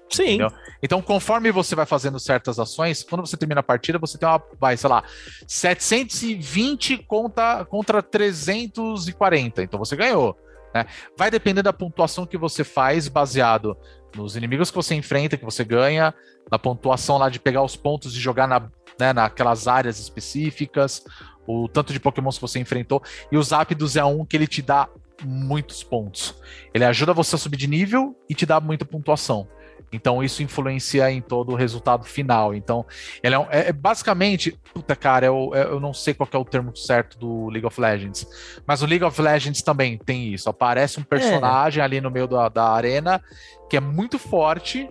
Sim. 0.09 0.23
Entendeu? 0.23 0.51
Então, 0.81 1.01
conforme 1.01 1.51
você 1.51 1.75
vai 1.75 1.85
fazendo 1.85 2.19
certas 2.19 2.59
ações, 2.59 3.03
quando 3.03 3.25
você 3.25 3.37
termina 3.37 3.59
a 3.59 3.63
partida, 3.63 3.99
você 3.99 4.17
tem 4.17 4.27
uma, 4.27 4.41
vai, 4.59 4.75
sei 4.75 4.89
lá, 4.89 5.03
720 5.47 6.97
contra, 6.99 7.65
contra 7.65 8.01
340. 8.01 9.63
Então 9.63 9.77
você 9.77 9.95
ganhou. 9.95 10.37
Né? 10.73 10.85
Vai 11.17 11.29
depender 11.29 11.61
da 11.61 11.73
pontuação 11.73 12.25
que 12.25 12.37
você 12.37 12.63
faz, 12.63 13.07
baseado 13.07 13.77
nos 14.15 14.35
inimigos 14.35 14.71
que 14.71 14.75
você 14.75 14.95
enfrenta, 14.95 15.37
que 15.37 15.45
você 15.45 15.63
ganha, 15.63 16.13
na 16.51 16.57
pontuação 16.57 17.17
lá 17.17 17.29
de 17.29 17.39
pegar 17.39 17.63
os 17.63 17.75
pontos 17.75 18.15
e 18.15 18.19
jogar 18.19 18.47
na, 18.47 18.69
né, 18.99 19.13
naquelas 19.13 19.67
áreas 19.67 19.99
específicas, 19.99 21.03
o 21.45 21.67
tanto 21.67 21.93
de 21.93 21.99
pokémons 21.99 22.35
que 22.35 22.41
você 22.41 22.59
enfrentou. 22.59 23.03
E 23.31 23.37
o 23.37 23.43
Zapdos 23.43 23.95
é 23.95 24.03
um 24.03 24.25
que 24.25 24.37
ele 24.37 24.47
te 24.47 24.61
dá 24.61 24.87
muitos 25.23 25.83
pontos. 25.83 26.35
Ele 26.73 26.85
ajuda 26.85 27.13
você 27.13 27.35
a 27.35 27.37
subir 27.37 27.57
de 27.57 27.67
nível 27.67 28.15
e 28.29 28.33
te 28.33 28.45
dá 28.45 28.59
muita 28.59 28.85
pontuação. 28.85 29.47
Então 29.91 30.23
isso 30.23 30.43
influencia 30.43 31.09
em 31.11 31.21
todo 31.21 31.51
o 31.51 31.55
resultado 31.55 32.03
final. 32.05 32.53
Então, 32.53 32.85
ele 33.23 33.35
é, 33.35 33.39
um- 33.39 33.47
é- 33.49 33.69
é 33.69 33.73
basicamente, 33.73 34.57
puta 34.73 34.95
cara, 34.95 35.25
eu, 35.25 35.51
eu 35.55 35.79
não 35.79 35.93
sei 35.93 36.13
qual 36.13 36.29
é 36.31 36.37
o 36.37 36.45
termo 36.45 36.75
certo 36.75 37.17
do 37.17 37.49
League 37.49 37.65
of 37.65 37.79
Legends, 37.79 38.27
mas 38.65 38.81
o 38.81 38.85
League 38.85 39.03
of 39.03 39.21
Legends 39.21 39.61
também 39.61 39.97
tem 39.97 40.33
isso. 40.33 40.49
Aparece 40.49 40.99
um 40.99 41.03
personagem 41.03 41.83
ali 41.83 41.99
no 42.01 42.11
meio 42.11 42.27
da, 42.27 42.49
da 42.49 42.69
arena 42.69 43.21
que 43.69 43.77
é 43.77 43.79
muito 43.79 44.17
forte 44.17 44.89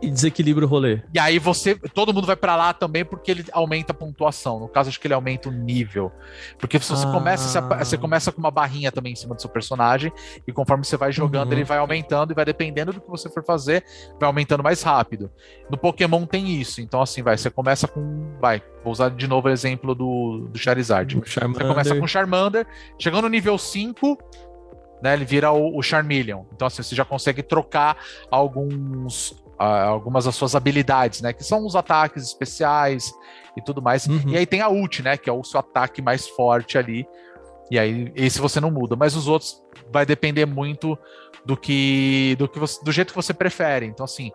E 0.00 0.10
desequilibra 0.10 0.64
o 0.64 0.68
rolê. 0.68 1.02
e 1.14 1.18
aí 1.18 1.38
você, 1.38 1.74
todo 1.74 2.12
mundo 2.12 2.26
vai 2.26 2.36
pra 2.36 2.54
lá 2.56 2.72
também 2.72 3.04
porque 3.04 3.30
ele 3.30 3.44
aumenta 3.52 3.92
a 3.92 3.94
pontuação. 3.94 4.58
No 4.60 4.68
caso, 4.68 4.88
acho 4.88 4.98
que 5.00 5.06
ele 5.06 5.14
aumenta 5.14 5.48
o 5.48 5.52
nível. 5.52 6.10
Porque 6.58 6.78
se 6.78 6.90
você 6.90 7.06
Ah. 7.06 7.12
começa, 7.12 7.60
você, 7.60 7.96
começa 7.98 8.32
com 8.32 8.38
uma 8.38 8.50
barrinha 8.50 8.90
também 8.92 9.12
em 9.12 9.16
cima 9.16 9.34
do 9.34 9.40
seu 9.40 9.50
personagem 9.50 10.12
e 10.46 10.52
conforme 10.52 10.84
você 10.84 10.96
vai 10.96 11.12
jogando, 11.12 11.48
Uhum. 11.48 11.52
ele 11.58 11.64
vai 11.64 11.78
aumentando 11.78 12.32
e 12.32 12.34
vai 12.34 12.44
dependendo 12.44 12.92
do 12.92 13.00
que 13.00 13.08
você 13.08 13.28
for 13.30 13.44
fazer, 13.44 13.84
vai 14.18 14.26
aumentando 14.26 14.62
mais 14.62 14.82
rápido. 14.82 15.30
No 15.70 15.76
Pokémon 15.78 16.24
tem 16.26 16.60
isso. 16.60 16.80
Então 16.80 17.00
assim, 17.02 17.22
vai, 17.22 17.36
você 17.36 17.50
começa 17.50 17.86
com, 17.88 18.36
vai, 18.40 18.62
vou 18.84 18.92
usar 18.92 19.10
de 19.10 19.26
novo 19.26 19.48
o 19.48 19.50
exemplo 19.50 19.94
do, 19.94 20.48
do 20.50 20.58
Charizard. 20.58 21.16
Você 21.24 21.40
começa 21.40 21.94
com 21.96 22.04
o 22.04 22.08
Charmander, 22.08 22.66
chegando 22.98 23.22
no 23.22 23.28
nível 23.28 23.56
5, 23.58 24.16
né, 25.02 25.12
ele 25.14 25.24
vira 25.26 25.52
o, 25.52 25.76
o 25.78 25.82
Charmeleon. 25.82 26.44
Então, 26.54 26.66
assim, 26.66 26.82
você 26.82 26.94
já 26.94 27.04
consegue 27.04 27.42
trocar 27.42 27.96
alguns, 28.30 29.34
algumas 29.58 30.24
das 30.24 30.34
suas 30.34 30.54
habilidades, 30.54 31.20
né? 31.20 31.32
Que 31.32 31.42
são 31.44 31.64
os 31.66 31.74
ataques 31.76 32.22
especiais 32.24 33.12
e 33.56 33.62
tudo 33.62 33.80
mais. 33.80 34.06
Uhum. 34.06 34.20
E 34.28 34.36
aí 34.36 34.46
tem 34.46 34.60
a 34.60 34.68
ult, 34.68 35.02
né? 35.02 35.16
Que 35.16 35.30
é 35.30 35.32
o 35.32 35.42
seu 35.44 35.60
ataque 35.60 36.02
mais 36.02 36.28
forte 36.28 36.76
ali. 36.76 37.06
E 37.70 37.78
aí, 37.78 38.12
esse 38.14 38.40
você 38.40 38.60
não 38.60 38.70
muda. 38.70 38.94
Mas 38.96 39.16
os 39.16 39.26
outros 39.28 39.62
vai 39.92 40.04
depender 40.06 40.46
muito 40.46 40.96
do 41.44 41.56
que. 41.56 42.36
do, 42.38 42.48
que 42.48 42.58
você- 42.58 42.82
do 42.84 42.92
jeito 42.92 43.08
que 43.10 43.16
você 43.16 43.32
prefere. 43.34 43.86
Então, 43.86 44.04
assim, 44.04 44.30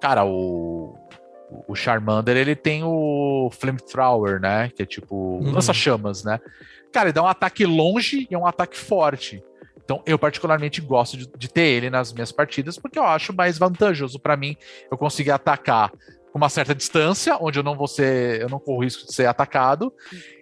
cara, 0.00 0.24
o. 0.24 0.96
O 1.66 1.74
Charmander, 1.74 2.36
ele 2.36 2.54
tem 2.54 2.84
o 2.84 3.50
Flamethrower, 3.52 4.40
né? 4.40 4.70
Que 4.76 4.84
é 4.84 4.86
tipo 4.86 5.16
Uhum. 5.42 5.50
lança-chamas, 5.52 6.22
né? 6.22 6.38
Cara, 6.92 7.08
ele 7.08 7.12
dá 7.12 7.24
um 7.24 7.26
ataque 7.26 7.66
longe 7.66 8.28
e 8.30 8.34
é 8.34 8.38
um 8.38 8.46
ataque 8.46 8.76
forte. 8.76 9.42
Então, 9.90 10.00
eu 10.06 10.16
particularmente 10.16 10.80
gosto 10.80 11.16
de, 11.16 11.28
de 11.36 11.48
ter 11.48 11.62
ele 11.62 11.90
nas 11.90 12.12
minhas 12.12 12.30
partidas, 12.30 12.78
porque 12.78 12.96
eu 12.96 13.02
acho 13.02 13.34
mais 13.34 13.58
vantajoso 13.58 14.20
pra 14.20 14.36
mim 14.36 14.56
eu 14.88 14.96
conseguir 14.96 15.32
atacar 15.32 15.90
com 16.30 16.38
uma 16.38 16.48
certa 16.48 16.72
distância, 16.72 17.36
onde 17.40 17.58
eu 17.58 17.64
não 17.64 17.74
vou 17.74 17.88
ser, 17.88 18.40
eu 18.40 18.48
não 18.48 18.60
corro 18.60 18.84
risco 18.84 19.04
de 19.04 19.12
ser 19.12 19.26
atacado, 19.26 19.92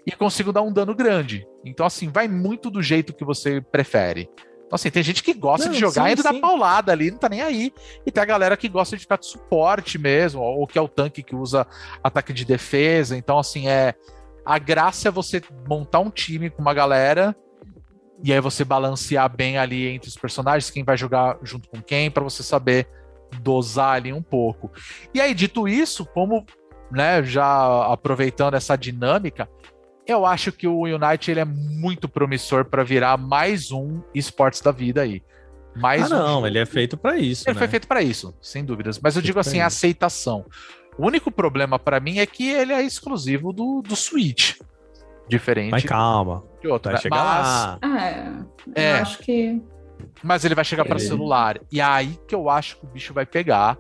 e 0.07 0.13
consigo 0.13 0.53
dar 0.53 0.61
um 0.61 0.71
dano 0.71 0.95
grande. 0.95 1.49
Então, 1.65 1.87
assim, 1.87 2.11
vai 2.11 2.29
muito 2.29 2.69
do 2.69 2.83
jeito 2.83 3.15
que 3.15 3.25
você 3.25 3.59
prefere. 3.59 4.29
Então, 4.67 4.75
assim, 4.75 4.91
tem 4.91 5.03
gente 5.03 5.23
que 5.23 5.33
gosta 5.33 5.65
Não, 5.65 5.73
de 5.73 5.81
jogar 5.81 6.05
sim, 6.09 6.13
e 6.13 6.23
dar 6.23 6.35
sim. 6.35 6.41
paulada 6.43 6.93
ali, 6.93 7.11
não 7.11 7.17
tá 7.17 7.31
nem 7.31 7.41
aí. 7.41 7.73
E 8.05 8.13
tem 8.13 8.23
a 8.23 8.27
galera 8.27 8.55
que 8.55 8.69
gosta 8.69 8.97
de 8.97 9.01
ficar 9.01 9.17
de 9.17 9.25
suporte 9.25 9.97
mesmo, 9.97 10.43
ou 10.43 10.67
que 10.67 10.79
é 10.79 10.83
o 10.83 10.89
tanque 10.89 11.23
que 11.23 11.35
usa 11.35 11.67
ataque 12.05 12.35
de 12.35 12.45
defesa. 12.45 13.17
Então, 13.17 13.39
assim, 13.39 13.67
é. 13.67 13.95
A 14.45 14.59
graça 14.59 15.09
é 15.09 15.11
você 15.11 15.43
montar 15.67 16.01
um 16.01 16.11
time 16.11 16.49
com 16.49 16.61
uma 16.63 16.73
galera 16.73 17.35
e 18.23 18.33
aí 18.33 18.41
você 18.41 18.65
balancear 18.65 19.35
bem 19.35 19.59
ali 19.59 19.87
entre 19.89 20.09
os 20.09 20.17
personagens, 20.17 20.71
quem 20.71 20.85
vai 20.85 20.97
jogar 20.97 21.39
junto 21.43 21.69
com 21.69 21.81
quem, 21.81 22.11
para 22.11 22.25
você 22.25 22.43
saber 22.43 22.89
dosar 23.43 23.97
ali 23.97 24.13
um 24.13 24.23
pouco. 24.23 24.71
E 25.15 25.21
aí, 25.21 25.35
dito 25.35 25.69
isso, 25.69 26.05
como, 26.07 26.45
né, 26.91 27.23
já 27.23 27.93
aproveitando 27.93 28.55
essa 28.55 28.77
dinâmica, 28.77 29.49
eu 30.07 30.25
acho 30.25 30.51
que 30.51 30.67
o 30.67 30.81
Unite 30.83 31.31
ele 31.31 31.41
é 31.41 31.45
muito 31.45 32.09
promissor 32.09 32.65
para 32.65 32.83
virar 32.83 33.17
mais 33.17 33.71
um 33.71 34.01
esportes 34.15 34.61
da 34.61 34.73
vida 34.73 35.03
aí. 35.03 35.23
Mais 35.77 36.11
Ah, 36.11 36.17
um 36.17 36.19
não, 36.19 36.35
jogo. 36.35 36.47
ele 36.47 36.59
é 36.59 36.67
feito 36.67 36.97
pra 36.97 37.17
isso. 37.19 37.45
Ele 37.47 37.55
né? 37.55 37.59
foi 37.59 37.69
feito 37.69 37.87
para 37.87 38.03
isso, 38.03 38.35
sem 38.41 38.65
dúvidas. 38.65 38.99
Mas 38.99 39.15
eu 39.17 39.23
digo 39.23 39.39
assim, 39.39 39.61
a 39.61 39.67
aceitação. 39.67 40.47
O 40.99 41.07
único 41.07 41.31
problema 41.31 41.79
para 41.79 42.01
mim 42.01 42.19
é 42.19 42.27
que 42.27 42.49
ele 42.49 42.73
é 42.73 42.83
exclusivo 42.83 43.53
do, 43.53 43.83
do 43.83 43.95
Switch. 43.95 44.57
Diferente 45.29 45.71
Mas 45.71 45.85
calma, 45.85 46.43
de 46.61 46.69
outro. 46.69 46.91
vai 46.91 46.95
né? 46.95 47.01
chegar 47.01 47.17
mas, 47.25 47.47
lá. 47.47 47.79
É, 48.75 48.83
É. 48.83 48.99
eu 48.99 49.03
acho 49.03 49.19
que. 49.19 49.63
mas 50.23 50.45
ele 50.45 50.55
vai 50.55 50.65
chegar 50.65 50.85
para 50.85 50.97
Ele- 50.97 51.05
celular. 51.07 51.59
E 51.71 51.81
é 51.81 51.85
aí 51.85 52.19
que 52.27 52.35
eu 52.35 52.49
acho 52.49 52.77
que 52.79 52.87
o 52.87 52.89
bicho 52.89 53.13
vai 53.15 53.27
pegar. 53.27 53.77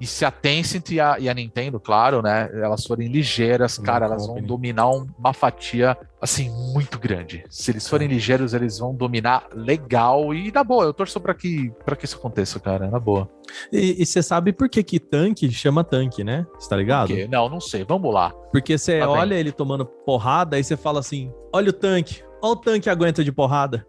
E 0.00 0.06
se 0.06 0.24
a 0.24 0.30
Tencent 0.30 0.90
e 0.90 0.98
a, 1.00 1.18
e 1.18 1.28
a 1.28 1.34
Nintendo, 1.34 1.78
claro, 1.78 2.22
né? 2.22 2.48
Elas 2.54 2.86
forem 2.86 3.08
ligeiras, 3.08 3.76
Não 3.78 3.84
cara, 3.84 4.06
elas 4.06 4.26
vão 4.26 4.40
dominar 4.40 4.88
um- 4.88 5.06
uma 5.18 5.34
fatia, 5.34 5.96
assim, 6.20 6.48
muito 6.72 6.98
grande. 6.98 7.44
Se 7.50 7.70
eles 7.70 7.86
forem 7.86 8.08
ligeiros, 8.08 8.54
eles 8.54 8.78
vão 8.78 8.94
dominar 8.94 9.46
legal. 9.54 10.34
E 10.34 10.50
na 10.50 10.64
boa, 10.64 10.84
eu 10.84 10.94
torço 10.94 11.20
para 11.20 11.34
que, 11.34 11.70
pra 11.84 11.94
que 11.94 12.06
isso 12.06 12.16
aconteça, 12.16 12.58
cara. 12.58 12.88
Na 12.90 12.98
boa. 12.98 13.28
E 13.72 14.04
você 14.06 14.22
sabe 14.22 14.52
por 14.52 14.68
que, 14.68 14.82
que 14.82 14.98
tanque 14.98 15.50
chama 15.50 15.84
tanque, 15.84 16.24
né? 16.24 16.46
Você 16.58 16.68
tá 16.68 16.76
ligado? 16.76 17.12
Não, 17.28 17.48
não 17.48 17.60
sei. 17.60 17.84
Vamos 17.84 18.12
lá. 18.14 18.30
Porque 18.50 18.78
você 18.78 19.00
vem. 19.00 19.02
olha 19.08 19.34
ele 19.34 19.52
tomando 19.52 19.84
porrada, 19.84 20.56
aí 20.56 20.64
você 20.64 20.76
fala 20.76 21.00
assim: 21.00 21.30
olha 21.52 21.70
o 21.70 21.72
tanque, 21.74 22.22
olha 22.42 22.52
o 22.52 22.56
tanque 22.56 22.88
aguenta 22.88 23.22
de 23.22 23.30
porrada. 23.32 23.86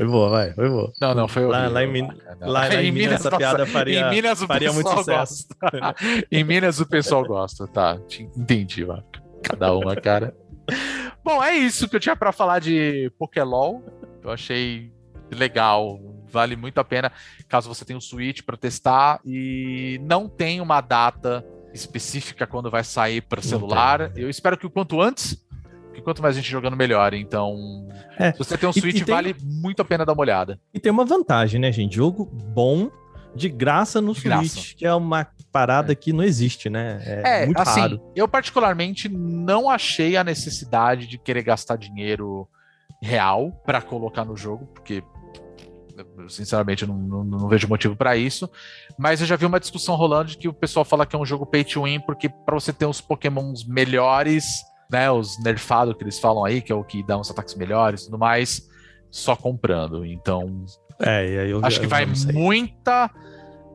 Foi 0.00 0.08
boa, 0.08 0.28
vai, 0.30 0.52
foi 0.54 0.68
boa. 0.68 0.92
Não, 1.00 1.14
não, 1.14 1.28
foi 1.28 1.44
Lá- 1.46 1.58
horrível, 1.68 1.72
lá 1.74 1.82
em 1.84 1.86
Min- 1.92 2.08
lá- 2.40 2.46
lá 2.68 2.74
em 2.82 2.90
Minas 2.92 3.14
essa 3.20 3.30
nossa, 3.30 3.36
piada 3.38 3.66
faria- 3.66 4.00
em 4.00 4.10
Minas 4.10 4.42
o 4.42 4.46
faria 4.46 4.72
muito 4.72 4.88
sucesso. 4.90 5.46
gosta. 5.60 5.94
em 6.30 6.44
Minas 6.44 6.80
o 6.80 6.86
pessoal 6.86 7.24
gosta, 7.24 7.66
tá? 7.66 7.98
Te 8.08 8.22
Entendi, 8.36 8.84
mano. 8.84 9.04
Cada 9.42 9.74
uma, 9.74 9.94
cara. 9.96 10.34
Bom, 11.24 11.42
é 11.42 11.54
isso 11.56 11.88
que 11.88 11.96
eu 11.96 12.00
tinha 12.00 12.16
pra 12.16 12.32
falar 12.32 12.60
de 12.60 13.10
Pokélol. 13.18 13.82
Eu 14.22 14.30
achei 14.30 14.92
legal, 15.30 15.98
vale 16.30 16.56
muito 16.56 16.78
a 16.78 16.84
pena 16.84 17.10
caso 17.48 17.68
você 17.68 17.84
tenha 17.84 17.96
um 17.96 18.00
Switch 18.00 18.42
pra 18.42 18.56
testar 18.56 19.20
e 19.24 20.00
não 20.04 20.28
tem 20.28 20.60
uma 20.60 20.80
data 20.80 21.44
específica 21.74 22.46
quando 22.46 22.70
vai 22.70 22.82
sair 22.84 23.20
para 23.20 23.40
celular. 23.42 24.12
Eu 24.16 24.28
espero 24.30 24.56
que 24.56 24.66
o 24.66 24.70
quanto 24.70 25.00
antes, 25.00 25.36
porque 26.00 26.04
quanto 26.10 26.22
mais 26.22 26.34
gente 26.36 26.50
jogando 26.50 26.76
melhor. 26.76 27.14
Então, 27.14 27.86
É. 28.18 28.32
se 28.32 28.38
você 28.38 28.56
tem 28.58 28.68
um 28.68 28.72
E- 28.72 28.78
e 28.78 28.80
Switch, 28.80 29.04
tem- 29.04 29.14
vale 29.14 29.36
muito 29.42 29.80
a 29.82 29.84
pena 29.84 30.04
dar 30.04 30.12
uma 30.12 30.22
olhada. 30.22 30.58
E 30.74 30.80
tem 30.80 30.90
uma 30.90 31.04
vantagem, 31.04 31.60
né, 31.60 31.70
gente? 31.70 31.96
Jogo 31.96 32.24
bom 32.24 32.90
de 33.34 33.48
graça 33.48 34.00
no 34.00 34.12
De 34.12 34.22
graça. 34.22 34.48
Switch, 34.48 34.74
que 34.74 34.84
é 34.86 34.92
uma 34.94 35.26
parada 35.52 35.94
que 35.94 36.12
não 36.12 36.24
existe, 36.24 36.68
né? 36.68 37.00
É, 37.04 37.42
É, 37.42 37.46
muito 37.46 37.58
assim, 37.60 37.80
raro. 37.80 38.00
eu 38.16 38.26
particularmente 38.26 39.08
não 39.08 39.68
achei 39.70 40.16
a 40.16 40.24
necessidade 40.24 41.06
de 41.06 41.16
querer 41.18 41.42
gastar 41.42 41.76
dinheiro 41.76 42.48
real 43.02 43.52
pra 43.64 43.80
colocar 43.80 44.24
no 44.24 44.36
jogo, 44.36 44.66
porque 44.74 45.02
sinceramente 46.28 46.82
eu 46.82 46.88
não, 46.88 46.96
não- 46.96 47.24
não 47.24 47.48
vejo 47.48 47.68
motivo 47.68 47.94
pra 47.96 48.16
isso. 48.16 48.48
Mas 48.98 49.20
eu 49.20 49.26
já 49.26 49.36
vi 49.36 49.44
uma 49.46 49.60
discussão 49.60 49.94
rolando 49.96 50.30
de 50.30 50.38
que 50.38 50.48
o 50.48 50.52
pessoal 50.52 50.84
fala 50.84 51.04
que 51.06 51.14
é 51.14 51.18
um 51.18 51.26
jogo 51.26 51.44
pay 51.46 51.62
to 51.64 51.82
win, 51.84 52.00
porque 52.00 52.28
pra 52.28 52.54
você 52.54 52.72
ter 52.72 52.86
uns 52.86 53.00
pokémons 53.00 53.64
melhores, 53.66 54.44
né, 54.90 55.10
os 55.10 55.38
nerfados 55.42 55.94
que 55.96 56.02
eles 56.02 56.18
falam 56.18 56.44
aí, 56.44 56.60
que 56.60 56.72
é 56.72 56.74
o 56.74 56.84
que 56.84 57.02
dá 57.02 57.16
uns 57.18 57.30
ataques 57.30 57.54
melhores 57.54 58.02
e 58.02 58.04
tudo 58.06 58.18
mais, 58.18 58.68
só 59.10 59.34
comprando. 59.36 60.04
Então, 60.04 60.64
É, 61.00 61.26
e 61.34 61.38
aí 61.38 61.50
eu 61.50 61.60
Acho 61.64 61.80
que 61.80 61.86
vai 61.86 62.04
não 62.06 62.14
muita, 62.32 63.10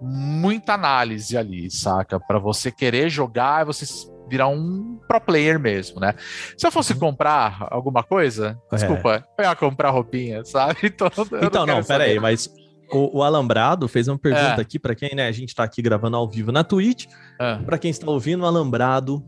muita 0.01 0.73
análise 0.73 1.37
ali, 1.37 1.69
saca? 1.71 2.19
Pra 2.19 2.37
você 2.39 2.71
querer 2.71 3.09
jogar 3.09 3.61
e 3.63 3.65
você 3.65 3.85
virar 4.27 4.47
um 4.47 4.99
pro 5.07 5.21
player 5.21 5.59
mesmo, 5.59 5.99
né? 5.99 6.13
Se 6.57 6.65
eu 6.65 6.71
fosse 6.71 6.93
Uhum. 6.93 6.99
comprar 6.99 7.67
alguma 7.71 8.03
coisa, 8.03 8.57
É. 8.71 8.75
desculpa, 8.75 9.23
eu 9.37 9.43
ia 9.45 9.55
comprar 9.55 9.91
roupinha, 9.91 10.43
sabe? 10.43 10.77
Então, 10.83 11.09
Então, 11.41 11.65
não, 11.65 11.75
quero 11.75 11.87
pera 11.87 12.03
aí, 12.05 12.19
mas 12.19 12.49
o, 12.91 13.19
o 13.19 13.23
Alambrado 13.23 13.87
fez 13.87 14.07
uma 14.07 14.17
pergunta 14.17 14.57
É. 14.57 14.61
aqui 14.61 14.79
pra 14.79 14.95
quem, 14.95 15.13
né? 15.15 15.27
A 15.27 15.31
gente 15.31 15.53
tá 15.53 15.63
aqui 15.63 15.81
gravando 15.81 16.17
ao 16.17 16.27
vivo 16.29 16.51
na 16.51 16.63
Twitch. 16.63 17.05
Ah, 17.39 17.59
Pra 17.65 17.77
quem 17.77 17.91
está 17.91 18.09
ouvindo, 18.09 18.43
o 18.43 18.45
Alambrado 18.47 19.23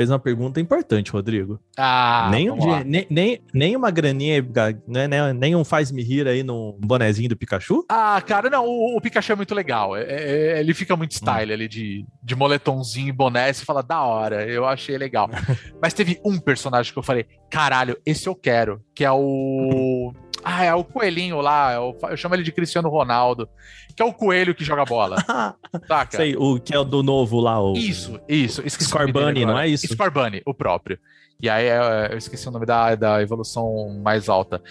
fez 0.00 0.08
uma 0.08 0.18
pergunta 0.18 0.58
importante, 0.58 1.10
Rodrigo. 1.10 1.60
Ah, 1.76 2.28
nem, 2.30 2.50
um 2.50 2.56
dia, 2.56 2.82
nem, 2.84 3.06
nem, 3.10 3.38
nem 3.52 3.76
uma 3.76 3.90
graninha, 3.90 4.40
né, 4.88 5.06
né, 5.06 5.32
nem 5.34 5.54
um 5.54 5.62
faz-me 5.62 6.02
rir 6.02 6.26
aí 6.26 6.42
no 6.42 6.72
bonezinho 6.80 7.28
do 7.28 7.36
Pikachu? 7.36 7.84
Ah, 7.86 8.18
cara, 8.26 8.48
não, 8.48 8.64
o, 8.66 8.96
o 8.96 9.00
Pikachu 9.02 9.32
é 9.32 9.36
muito 9.36 9.54
legal. 9.54 9.94
É- 9.94 10.04
é- 10.08 10.60
ele 10.60 10.72
fica 10.72 10.94
Hum. 10.94 10.96
muito 10.96 11.12
style 11.12 11.52
ali 11.52 11.68
de, 11.68 12.06
de 12.22 12.34
moletomzinho 12.34 13.08
e 13.08 13.12
boné. 13.12 13.52
Você 13.52 13.62
fala, 13.62 13.82
da 13.82 14.00
hora, 14.00 14.46
eu 14.48 14.64
achei 14.64 14.96
legal. 14.96 15.28
Mas 15.82 15.92
teve 15.92 16.18
um 16.24 16.38
personagem 16.40 16.90
que 16.94 16.98
eu 16.98 17.02
falei, 17.02 17.26
caralho, 17.50 17.98
esse 18.06 18.26
eu 18.26 18.34
quero, 18.34 18.80
que 18.94 19.04
é 19.04 19.12
o. 19.12 20.14
Ah, 20.44 20.64
é 20.64 20.74
o 20.74 20.82
coelhinho 20.84 21.40
lá, 21.40 21.72
é 21.72 21.78
o- 21.78 21.96
eu 22.10 22.16
chamo 22.16 22.34
ele 22.34 22.42
de 22.42 22.52
Cristiano 22.52 22.88
Ronaldo, 22.88 23.48
que 23.96 24.02
é 24.02 24.04
o 24.06 24.12
coelho 24.12 24.54
que 24.54 24.64
joga 24.64 24.84
bola, 24.84 25.16
saca? 25.86 26.16
Sei, 26.16 26.34
o 26.36 26.58
que 26.58 26.74
é 26.74 26.78
o 26.78 26.84
do 26.84 27.02
novo 27.02 27.40
lá, 27.40 27.60
o... 27.62 27.74
Isso, 27.76 28.18
isso. 28.28 28.62
Esqueci 28.64 28.90
o 28.90 28.98
nome 28.98 29.10
Scorbunny, 29.12 29.44
não 29.46 29.58
é 29.58 29.68
isso? 29.68 29.86
Scorbunny, 29.86 30.42
o 30.46 30.54
próprio. 30.54 30.98
E 31.42 31.48
aí 31.48 31.66
é, 31.66 32.08
eu 32.12 32.18
esqueci 32.18 32.48
o 32.48 32.50
nome 32.50 32.66
da, 32.66 32.94
da 32.94 33.22
evolução 33.22 33.98
mais 34.02 34.28
alta. 34.28 34.62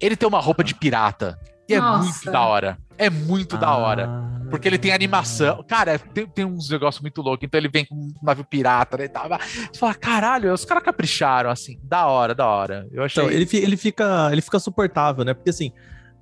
Ele 0.00 0.16
tem 0.16 0.28
uma 0.28 0.40
roupa 0.40 0.62
de 0.64 0.74
pirata. 0.74 1.38
E 1.68 1.74
é 1.74 1.80
Nossa. 1.80 2.02
muito 2.04 2.30
da 2.30 2.40
hora. 2.42 2.78
É 2.98 3.10
muito 3.10 3.56
da 3.58 3.74
hora. 3.76 4.06
Ah. 4.08 4.46
Porque 4.50 4.68
ele 4.68 4.78
tem 4.78 4.92
animação. 4.92 5.64
Cara, 5.66 5.98
tem, 5.98 6.26
tem 6.26 6.44
uns 6.44 6.70
negócios 6.70 7.02
muito 7.02 7.20
loucos. 7.20 7.44
Então 7.44 7.58
ele 7.58 7.68
vem 7.68 7.84
com 7.84 7.94
um 7.94 8.12
navio 8.22 8.44
pirata 8.44 8.96
né, 8.96 9.04
e 9.04 9.08
tal. 9.08 9.28
Você 9.28 9.78
fala, 9.78 9.94
caralho, 9.94 10.52
os 10.52 10.64
caras 10.64 10.84
capricharam, 10.84 11.50
assim. 11.50 11.78
Da 11.82 12.06
hora, 12.06 12.34
da 12.34 12.46
hora. 12.46 12.86
Eu 12.92 13.02
achei. 13.02 13.22
Então, 13.22 13.34
ele, 13.34 13.48
ele, 13.52 13.76
fica, 13.76 14.28
ele 14.30 14.40
fica 14.40 14.58
suportável, 14.60 15.24
né? 15.24 15.34
Porque 15.34 15.50
assim, 15.50 15.72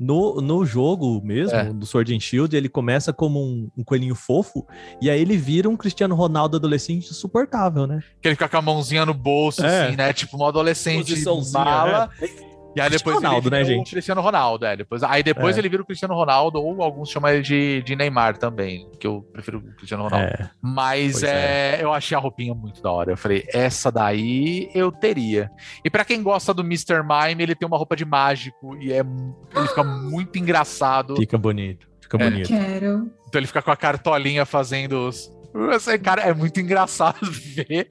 no, 0.00 0.40
no 0.40 0.64
jogo 0.64 1.20
mesmo, 1.22 1.56
É. 1.56 1.64
do 1.72 1.84
Sword 1.86 2.16
and 2.16 2.20
Shield, 2.20 2.56
ele 2.56 2.68
começa 2.68 3.12
como 3.12 3.40
um, 3.40 3.70
um 3.76 3.84
coelhinho 3.84 4.14
fofo, 4.14 4.66
e 5.00 5.08
aí 5.10 5.20
ele 5.20 5.36
vira 5.36 5.68
um 5.68 5.76
Cristiano 5.76 6.14
Ronaldo 6.14 6.56
adolescente 6.56 7.12
suportável, 7.14 7.86
né? 7.86 8.00
Que 8.20 8.28
ele 8.28 8.34
fica 8.34 8.48
com 8.48 8.56
a 8.56 8.62
mãozinha 8.62 9.04
no 9.06 9.14
bolso, 9.14 9.64
É. 9.64 9.86
assim, 9.86 9.96
né? 9.96 10.12
Tipo, 10.12 10.36
um 10.42 10.46
adolescente 10.46 11.14
mala. 11.52 12.10
né? 12.20 12.28
E 12.76 12.80
aí 12.80 12.88
Cristiano 12.90 12.98
depois 12.98 13.16
Ronaldo, 13.16 13.48
ele 13.48 13.56
né, 13.56 13.64
gente? 13.64 13.88
o 13.88 13.90
Cristiano 13.92 14.20
Ronaldo, 14.20 14.66
é. 14.66 14.76
Depois, 14.76 15.02
aí 15.02 15.22
depois 15.22 15.56
É. 15.56 15.60
ele 15.60 15.68
vira 15.68 15.82
o 15.82 15.86
Cristiano 15.86 16.14
Ronaldo, 16.14 16.60
ou 16.60 16.82
alguns 16.82 17.08
chamam 17.10 17.30
ele 17.30 17.42
de, 17.42 17.82
de 17.82 17.94
Neymar 17.94 18.36
também, 18.36 18.90
que 18.98 19.06
eu 19.06 19.22
prefiro 19.32 19.58
o 19.58 19.76
Cristiano 19.76 20.02
Ronaldo. 20.04 20.26
É. 20.26 20.50
Mas 20.60 21.12
Pois 21.20 21.22
é, 21.24 21.78
eu 21.82 21.92
achei 21.92 22.16
a 22.16 22.20
roupinha 22.20 22.54
muito 22.54 22.82
da 22.82 22.90
hora. 22.90 23.12
Eu 23.12 23.16
falei, 23.16 23.44
essa 23.52 23.90
daí 23.92 24.68
eu 24.74 24.90
teria. 24.90 25.50
E 25.84 25.90
pra 25.90 26.04
quem 26.04 26.22
gosta 26.22 26.52
do 26.52 26.62
Mr. 26.62 27.02
Mime, 27.02 27.42
ele 27.42 27.54
tem 27.54 27.66
uma 27.66 27.76
roupa 27.76 27.94
de 27.96 28.04
mágico 28.04 28.76
e 28.80 28.92
é, 28.92 28.98
ele 29.00 29.68
fica 29.68 29.84
muito 29.84 30.38
engraçado. 30.38 31.16
Fica 31.16 31.38
bonito, 31.38 31.88
fica 32.00 32.16
É. 32.22 32.30
bonito. 32.30 32.48
Quero. 32.48 33.10
Então 33.28 33.38
ele 33.40 33.46
fica 33.46 33.62
com 33.62 33.70
a 33.70 33.76
cartolinha 33.76 34.44
fazendo 34.44 35.08
os. 35.08 35.30
Esse 35.72 35.96
cara 36.00 36.22
é 36.22 36.34
muito 36.34 36.58
engraçado 36.60 37.18
ver 37.30 37.88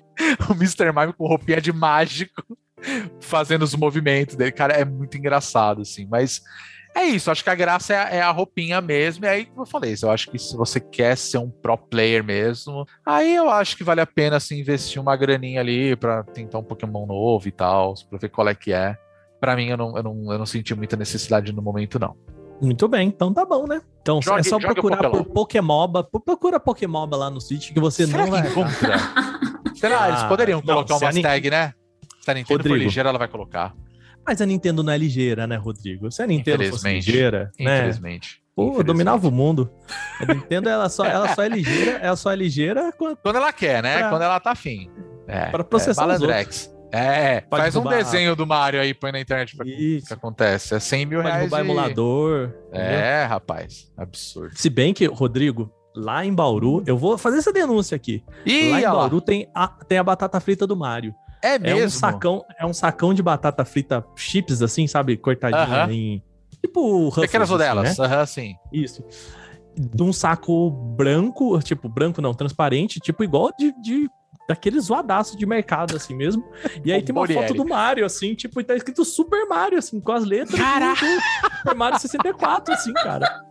o 0.50 0.54
Mr. 0.54 0.92
Mime 0.92 1.14
com 1.14 1.26
roupinha 1.28 1.62
de 1.62 1.72
mágico 1.72 2.44
fazendo 3.20 3.64
os 3.64 3.76
movimentos 3.76 4.36
dele. 4.36 4.52
Cara, 4.52 4.74
é 4.74 4.86
muito 4.86 5.18
engraçado, 5.18 5.82
assim. 5.82 6.08
Mas 6.10 6.42
é 6.96 7.04
isso, 7.06 7.32
acho 7.32 7.44
que 7.44 7.50
a 7.50 7.56
graça 7.56 7.94
é, 7.94 7.98
a- 7.98 8.10
é 8.10 8.22
a 8.22 8.30
roupinha 8.32 8.80
mesmo. 8.82 9.26
E 9.26 9.28
aí, 9.28 9.46
como 9.46 9.62
eu 9.62 9.66
falei, 9.66 9.96
eu 10.02 10.12
acho 10.12 10.30
que 10.30 10.38
se 10.38 10.56
você 10.56 10.80
quer 10.80 11.18
ser 11.18 11.38
um 11.40 11.50
pro 11.50 11.78
player 11.78 12.24
mesmo, 12.24 12.86
aí 13.06 13.36
eu 13.36 13.50
acho 13.50 13.76
que 13.78 13.84
vale 13.84 14.02
a 14.02 14.06
pena 14.06 14.38
assim, 14.38 14.60
investir 14.60 15.02
uma 15.02 15.16
graninha 15.16 15.60
ali 15.60 15.96
pra 15.96 16.24
tentar 16.24 16.60
um 16.60 16.64
Pokémon 16.64 17.06
novo 17.06 17.48
e 17.48 17.52
tal, 17.52 17.94
pra 18.10 18.20
ver 18.20 18.30
qual 18.30 18.48
é 18.48 18.56
que 18.56 18.72
é. 18.74 18.96
Pra 19.40 19.56
mim, 19.56 19.68
eu 19.68 19.78
não, 19.78 19.98
eu, 19.98 20.04
não, 20.04 20.32
eu 20.32 20.38
não 20.40 20.46
senti 20.46 20.74
muita 20.76 20.96
necessidade 20.96 21.52
no 21.52 21.62
momento, 21.62 22.00
não. 22.00 22.16
Muito 22.62 22.88
bem, 22.88 23.08
então 23.10 23.34
tá 23.34 23.44
bom, 23.44 23.66
né? 23.68 23.82
Então 24.02 24.22
Jogue- 24.22 24.40
é 24.40 24.44
só 24.44 24.58
procurar 24.60 25.10
por 25.10 25.26
Pokémoba, 25.26 26.04
procura 26.04 26.60
Pokémoba 26.60 27.18
lá 27.18 27.30
no 27.30 27.42
sítio 27.42 27.74
que 27.74 27.80
você 27.80 28.06
Será 28.06 28.20
não 28.20 28.26
que 28.26 28.32
vai. 28.32 28.48
encontra? 28.50 28.98
Será? 29.76 30.08
Eles 30.10 30.22
Ah, 30.22 30.28
poderiam 30.30 30.60
não, 30.60 30.66
colocar 30.76 30.98
se 30.98 31.04
a 31.04 31.08
umas 31.08 31.16
Nin- 31.16 31.22
tag, 31.24 31.50
né? 31.50 31.74
Se 32.24 32.32
a 32.32 32.34
Nintendo 32.34 32.64
for 32.64 32.70
Rodrigo. 32.70 32.86
ligeira, 32.90 33.10
ela 33.10 33.18
vai 33.20 33.28
colocar. 33.28 33.74
Mas 34.26 34.40
a 34.42 34.46
Nintendo 34.46 34.82
não 34.84 34.94
é 34.94 34.98
ligeira, 34.98 35.46
né, 35.46 35.58
Rodrigo? 35.58 36.10
Se 36.12 36.24
a 36.24 36.28
Nintendo 36.28 36.64
fosse 36.70 36.88
ligeira, 36.90 37.52
né? 37.60 37.80
Infelizmente. 37.80 38.42
Pô, 38.56 38.82
dominava 38.84 39.28
o 39.28 39.32
mundo. 39.32 39.70
A 40.22 40.32
Nintendo, 40.34 40.70
ela 40.70 40.88
só, 40.88 41.04
ela 41.06 41.34
só 41.36 41.44
é 41.44 41.50
ligeira, 41.50 41.98
ela 42.02 42.16
só 42.16 42.32
é 42.32 42.36
ligeira 42.36 42.94
quando 42.98 43.18
Quando 43.18 43.36
ela 43.38 43.52
quer, 43.52 43.82
né? 43.84 43.98
Pra- 44.00 44.10
Quando 44.10 44.22
ela 44.22 44.40
tá 44.40 44.52
afim. 44.52 44.90
É, 45.28 45.48
Pra 45.48 45.64
processar 45.64 46.04
é, 46.04 46.06
os 46.06 46.22
Malandrex. 46.22 46.74
É, 46.92 47.42
Pode 47.42 47.62
faz 47.64 47.76
um 47.76 47.84
desenho 47.84 48.36
do 48.36 48.46
Mario 48.46 48.80
aí, 48.80 48.94
põe 48.94 49.12
na 49.12 49.20
internet 49.20 49.56
pra 49.58 49.66
ver 49.66 49.74
o 49.74 49.76
que 49.78 49.98
Isso. 49.98 50.14
acontece. 50.14 50.76
É 50.76 50.80
100 50.80 51.06
mil 51.08 51.18
Pode 51.20 51.28
reais. 51.30 51.42
roubar 51.50 51.64
de- 51.64 51.70
emulador. 51.70 52.54
entendeu? 52.70 52.82
É, 52.90 53.26
rapaz. 53.26 53.92
Absurdo. 53.98 54.52
Se 54.56 54.70
bem 54.70 54.94
que, 54.94 55.06
Rodrigo, 55.08 55.72
lá 55.96 56.24
em 56.24 56.32
Bauru, 56.34 56.84
eu 56.86 56.96
vou 56.98 57.18
fazer 57.18 57.40
essa 57.40 57.52
denúncia 57.52 57.96
aqui. 57.96 58.24
Ih, 58.46 58.70
lá 58.70 58.80
em 58.80 58.84
lá. 58.84 58.92
Bauru 58.92 59.20
tem 59.20 59.50
a, 59.56 59.68
tem 59.68 59.98
a 59.98 60.04
batata 60.04 60.40
frita 60.40 60.68
do 60.68 60.78
Mario. 60.78 61.14
É 61.44 61.56
É 61.56 61.60
mesmo? 61.60 61.86
um 61.86 61.90
sacão, 61.90 62.46
é 62.58 62.66
um 62.66 62.74
sacão 62.74 63.14
de 63.14 63.22
batata 63.22 63.64
frita 63.66 64.04
chips, 64.16 64.62
assim, 64.62 64.88
sabe? 64.88 65.18
Cortadinha 65.18 65.62
Aham. 65.62 65.92
em. 65.92 66.24
Tipo 66.62 67.06
Ruffles, 67.10 67.26
Pequenas 67.28 67.50
assim, 67.52 67.54
rodelas. 67.54 67.98
né? 67.98 68.06
Aham, 68.06 68.26
sim. 68.26 68.56
Isso. 68.72 69.04
De 69.76 70.02
um 70.02 70.14
saco 70.14 70.70
branco, 70.72 71.60
tipo, 71.62 71.90
branco 71.90 72.22
não, 72.22 72.34
transparente, 72.34 73.00
tipo, 73.00 73.24
igual 73.24 73.52
de. 73.60 73.74
de 73.82 74.10
daquele 74.48 74.80
zoadaço 74.80 75.38
de 75.38 75.46
mercado, 75.46 75.96
assim 75.96 76.16
mesmo. 76.16 76.44
E 76.84 76.92
aí 76.92 77.02
tem 77.02 77.14
uma 77.14 77.22
Bomboniere. 77.22 77.48
foto 77.48 77.58
do 77.58 77.68
Mario, 77.68 78.06
assim, 78.06 78.34
tipo, 78.36 78.60
e 78.60 78.64
tá 78.64 78.76
escrito 78.76 79.04
Super 79.06 79.46
Mario, 79.48 79.78
assim, 79.80 80.00
com 80.00 80.12
as 80.12 80.26
letras. 80.26 80.60
Caraca! 80.60 81.06
do 81.06 81.58
Super 81.58 81.76
Mario 81.76 82.00
64, 82.00 82.74
assim, 82.74 82.94
cara. 82.94 83.42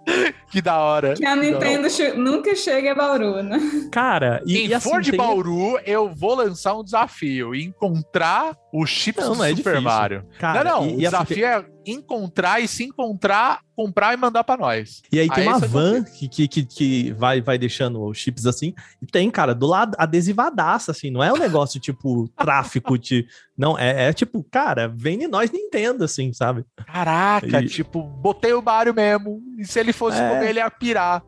Que 0.50 0.60
da 0.60 0.78
hora. 0.78 1.14
Que 1.14 1.24
a 1.24 1.36
Nintendo 1.36 1.88
che- 1.88 2.12
nunca 2.14 2.54
chega 2.54 2.92
a 2.92 2.94
Bauru, 2.94 3.42
né? 3.42 3.58
Cara, 3.90 4.42
e, 4.46 4.54
Quem 4.54 4.66
e 4.66 4.74
assim, 4.74 4.90
for 4.90 5.00
de 5.00 5.10
tem- 5.12 5.18
Bauru, 5.18 5.78
eu 5.86 6.12
vou 6.14 6.34
lançar 6.34 6.74
um 6.76 6.82
desafio. 6.84 7.54
Encontrar 7.54 8.56
os 8.72 8.90
chips 8.90 9.24
Não, 9.24 9.36
do 9.36 9.44
é 9.44 9.48
Super 9.50 9.56
difícil. 9.74 9.80
Mario. 9.82 10.24
Cara, 10.38 10.64
não, 10.64 10.80
não. 10.82 10.86
e- 10.88 10.96
o 10.96 11.00
e 11.00 11.06
assim, 11.06 11.16
desafio 11.24 11.46
é 11.46 11.64
encontrar 11.86 12.60
e 12.60 12.68
se 12.68 12.84
encontrar, 12.84 13.60
comprar 13.74 14.14
e 14.14 14.16
mandar 14.16 14.44
pra 14.44 14.56
nós. 14.56 15.02
E 15.10 15.18
aí 15.18 15.28
tem 15.28 15.42
Aí 15.44 15.48
uma 15.48 15.58
você 15.58 15.66
van 15.66 16.02
que, 16.04 16.28
que, 16.28 16.48
que, 16.48 16.64
que 16.64 17.12
vai, 17.12 17.40
vai 17.40 17.58
deixando 17.58 18.02
os 18.04 18.18
chips 18.18 18.46
assim. 18.46 18.74
E 19.00 19.06
tem, 19.06 19.30
cara, 19.30 19.54
do 19.54 19.66
lado 19.66 19.96
adesivadaça, 19.98 20.90
assim. 20.92 21.10
Não 21.10 21.22
é 21.22 21.32
um 21.32 21.38
negócio 21.38 21.80
tipo 21.80 22.28
tráfico 22.36 22.98
de. 22.98 23.26
Não, 23.56 23.78
é, 23.78 24.08
é 24.08 24.12
tipo, 24.12 24.42
cara, 24.50 24.88
vem 24.88 25.18
de 25.18 25.28
nós 25.28 25.50
Nintendo, 25.50 26.04
assim, 26.04 26.32
sabe? 26.32 26.64
Caraca, 26.86 27.62
E- 27.62 27.66
tipo, 27.68 28.02
botei 28.02 28.52
o 28.52 28.62
Mario 28.62 28.94
mesmo. 28.94 29.40
E 29.58 29.64
se 29.64 29.78
ele 29.78 29.92
fosse 29.92 30.18
É. 30.18 30.28
comer, 30.28 30.50
ele 30.50 30.58
ia 30.58 30.70
pirar. 30.70 31.22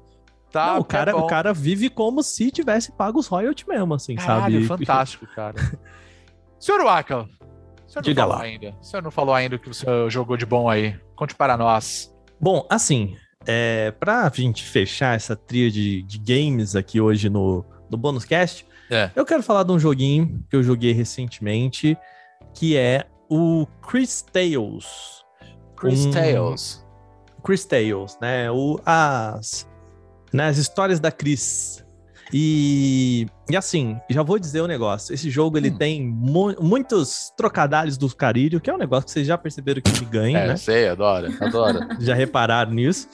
Tá? 0.51 0.67
Não, 0.75 0.79
o, 0.79 0.81
é 0.83 0.85
cara, 0.85 1.13
bom. 1.13 1.19
o 1.21 1.27
cara 1.27 1.53
vive 1.53 1.91
como 1.91 2.23
se 2.23 2.49
tivesse 2.51 2.93
pago 2.93 3.19
os 3.19 3.27
royalties 3.27 3.67
mesmo, 3.67 3.93
assim, 3.93 4.15
Caralho, 4.15 4.65
sabe? 4.67 4.85
fantástico, 4.87 5.27
cara. 5.35 5.57
Senhor 6.61 6.83
Waka, 6.85 7.29
senhor 7.95 8.03
Diga 8.05 8.25
lá. 8.25 8.43
ainda. 8.43 8.75
O 8.81 8.85
senhor 8.85 9.03
não 9.03 9.11
falou 9.11 9.35
ainda 9.35 9.57
o 9.57 9.59
que 9.59 9.69
você 9.69 9.87
jogou 10.11 10.37
de 10.37 10.45
bom 10.47 10.69
aí. 10.69 10.97
Conte 11.17 11.35
para 11.35 11.57
nós. 11.57 12.13
Bom, 12.41 12.67
assim, 12.69 13.17
é, 13.47 13.91
pra 13.93 14.31
gente 14.35 14.63
fechar 14.65 15.17
essa 15.17 15.35
tria 15.37 15.71
de, 15.71 16.03
de 16.03 16.19
games 16.19 16.75
aqui 16.77 17.01
hoje 17.01 17.29
no, 17.31 17.65
no 17.91 17.97
Bônus 17.97 18.25
Cast, 18.25 18.67
É. 18.91 19.11
eu 19.15 19.25
quero 19.25 19.43
falar 19.43 19.63
de 19.63 19.73
um 19.73 19.79
joguinho 19.79 20.45
que 20.51 20.57
eu 20.57 20.63
joguei 20.63 20.93
recentemente, 20.93 21.97
que 22.55 22.77
é 22.77 23.07
o 23.31 23.67
Chris 23.83 24.23
Tales. 24.23 25.23
Chris 25.77 26.07
Um- 26.07 26.11
Tales. 26.11 26.85
Chris 27.43 27.65
Tales, 27.65 28.17
né? 28.21 28.51
O, 28.51 28.81
as, 28.87 29.69
né, 30.33 30.47
as 30.47 30.57
histórias 30.57 30.99
da 30.99 31.13
Chris. 31.13 31.84
E, 32.33 33.27
e 33.51 33.57
assim, 33.57 33.99
já 34.11 34.23
vou 34.23 34.39
dizer 34.39 34.61
o 34.61 34.67
negócio. 34.67 35.15
Esse 35.15 35.29
jogo 35.31 35.57
ele 35.59 35.71
Hum. 35.71 35.77
tem 35.79 36.07
mu- 36.09 36.55
muitos 36.61 37.33
trocadalhos 37.37 37.97
do 37.97 38.09
carilho, 38.15 38.61
que 38.61 38.71
é 38.71 38.75
um 38.75 38.79
negócio 38.79 39.05
que 39.07 39.11
vocês 39.13 39.27
já 39.27 39.37
perceberam 39.39 39.81
que 39.83 40.01
me 40.01 40.07
ganha, 40.07 40.39
É, 40.39 40.49
né? 40.49 40.57
sei, 40.57 40.89
adoro, 40.89 41.29
adoro. 41.41 41.79
Já 42.01 42.15
repararam 42.15 42.73
nisso. 42.73 43.09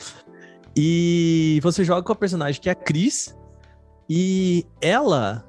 E 0.77 1.59
você 1.63 1.83
joga 1.85 2.03
com 2.03 2.13
a 2.13 2.17
personagem 2.17 2.61
que 2.61 2.69
é 2.69 2.73
a 2.73 2.77
Chris. 2.77 3.37
E 4.09 4.65
ela, 4.81 5.45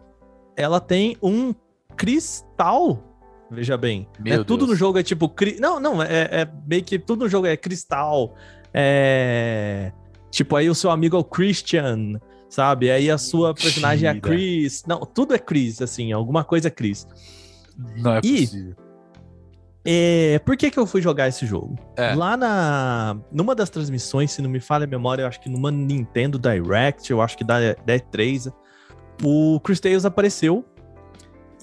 ela 0.58 0.80
tem 0.80 1.16
um 1.22 1.54
cristal. 1.96 3.08
Veja 3.50 3.78
bem. 3.78 4.08
Meu 4.20 4.40
né? 4.40 4.44
Tudo 4.44 4.66
no 4.66 4.76
jogo 4.76 4.98
é 4.98 5.04
tipo. 5.04 5.28
cri- 5.30 5.58
Não, 5.60 5.80
não, 5.80 6.02
é, 6.02 6.42
é 6.42 6.50
meio 6.68 6.84
que 6.84 6.98
tudo 6.98 7.26
no 7.26 7.30
jogo 7.30 7.46
é 7.48 7.56
cristal. 7.56 8.34
É. 8.74 9.92
Tipo, 10.32 10.56
aí 10.56 10.70
o 10.70 10.76
seu 10.76 10.90
amigo 10.90 11.16
é 11.16 11.20
o 11.20 11.24
Christian, 11.24 12.20
sabe? 12.52 12.92
Aí 12.92 13.10
a 13.10 13.18
sua 13.18 13.54
personagem 13.54 14.08
é 14.08 14.12
a. 14.12 14.20
Chris. 14.20 14.84
Não, 14.86 15.00
tudo 15.00 15.34
é 15.34 15.40
Chris, 15.40 15.82
assim, 15.82 16.12
alguma 16.12 16.44
coisa 16.44 16.68
é 16.68 16.72
Chris. 16.72 17.08
Não 17.98 18.16
é 18.16 18.22
Ih. 18.24 18.46
possível. 18.46 18.76
É, 19.84 20.40
por 20.46 20.56
que, 20.56 20.70
que 20.70 20.78
eu 20.78 20.86
fui 20.86 21.02
jogar 21.02 21.28
esse 21.28 21.48
jogo? 21.48 21.76
É. 21.96 22.14
Lá 22.14 22.38
na. 22.38 23.18
Numa 23.32 23.56
das 23.56 23.70
transmissões, 23.70 24.32
se 24.32 24.42
não 24.42 24.50
me 24.50 24.60
falha 24.60 24.84
a 24.84 24.88
memória, 24.88 25.24
eu 25.24 25.28
acho 25.28 25.40
que 25.42 25.50
numa 25.50 25.72
Nintendo 25.72 26.38
Direct, 26.38 27.10
eu 27.10 27.22
acho 27.22 27.36
que 27.38 27.44
da, 27.44 27.74
da 27.74 27.96
E3, 27.96 28.54
o 29.24 29.60
Chris 29.62 29.80
Tales 29.80 30.06
apareceu. 30.06 30.66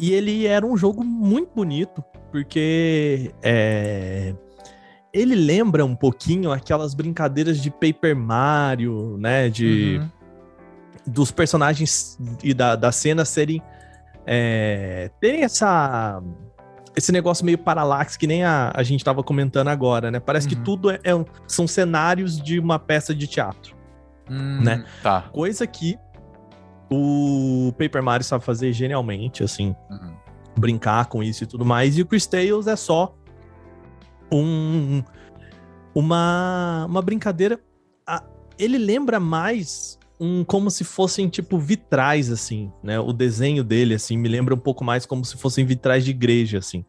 E 0.01 0.13
ele 0.13 0.47
era 0.47 0.65
um 0.65 0.77
jogo 0.77 1.05
muito 1.05 1.51
bonito, 1.55 2.03
porque 2.31 3.33
é, 3.43 4.33
ele 5.13 5.35
lembra 5.35 5.85
um 5.85 5.95
pouquinho 5.95 6.53
aquelas 6.53 6.95
brincadeiras 6.95 7.61
de 7.61 7.69
Paper 7.69 8.17
Mario, 8.17 9.17
né? 9.19 9.49
De, 9.49 9.99
Uhum. 10.01 10.18
Dos 11.09 11.31
personagens 11.31 12.19
e 12.43 12.53
da, 12.55 12.77
da 12.77 12.93
cena 12.93 13.25
serem. 13.25 13.63
É, 14.27 15.11
terem 15.21 15.43
essa. 15.45 16.23
Esse 16.97 17.13
negócio 17.13 17.45
meio 17.45 17.59
paralaxe 17.59 18.19
que 18.19 18.27
nem 18.27 18.45
a, 18.45 18.73
a 18.75 18.83
gente 18.83 19.05
tava 19.05 19.23
comentando 19.23 19.69
agora, 19.69 20.11
né? 20.11 20.19
Parece 20.21 20.49
que 20.49 20.57
Uhum. 20.57 20.65
tudo 20.65 20.91
é, 20.91 20.97
é- 21.05 21.25
são 21.47 21.67
cenários 21.67 22.41
de 22.43 22.59
uma 22.59 22.79
peça 22.79 23.15
de 23.15 23.27
teatro. 23.27 23.77
Hum, 24.29 24.61
né? 24.63 24.85
Tá. 25.03 25.23
Coisa 25.33 25.67
que 25.67 25.97
o 26.91 27.73
Paper 27.79 28.03
Mario 28.03 28.25
sabe 28.25 28.45
fazer 28.45 28.73
genialmente, 28.73 29.43
assim, 29.45 29.75
Uhum. 29.91 30.15
brincar 30.59 31.07
com 31.07 31.23
isso 31.23 31.45
e 31.45 31.47
tudo 31.47 31.65
mais. 31.65 31.97
E 31.97 32.03
o 32.03 32.07
Chris 32.07 32.27
Tales 32.27 32.67
é 32.67 32.77
só 32.77 33.15
um 34.33 35.03
uma, 35.95 36.85
uma 36.89 37.03
brincadeira. 37.03 37.59
Ele 38.59 38.77
lembra 38.77 39.21
mais 39.21 39.98
um 40.21 40.43
como 40.45 40.71
se 40.71 40.83
fossem 40.85 41.29
tipo 41.29 41.59
vitrais 41.59 42.31
assim, 42.31 42.71
né? 42.83 42.99
O 42.99 43.13
desenho 43.13 43.63
dele 43.63 43.95
assim 43.95 44.17
me 44.17 44.29
lembra 44.29 44.55
um 44.55 44.59
pouco 44.59 44.85
mais 44.85 45.07
como 45.07 45.25
se 45.25 45.37
fossem 45.37 45.65
vitrais 45.65 46.05
de 46.05 46.11
igreja 46.11 46.59
assim. 46.59 46.85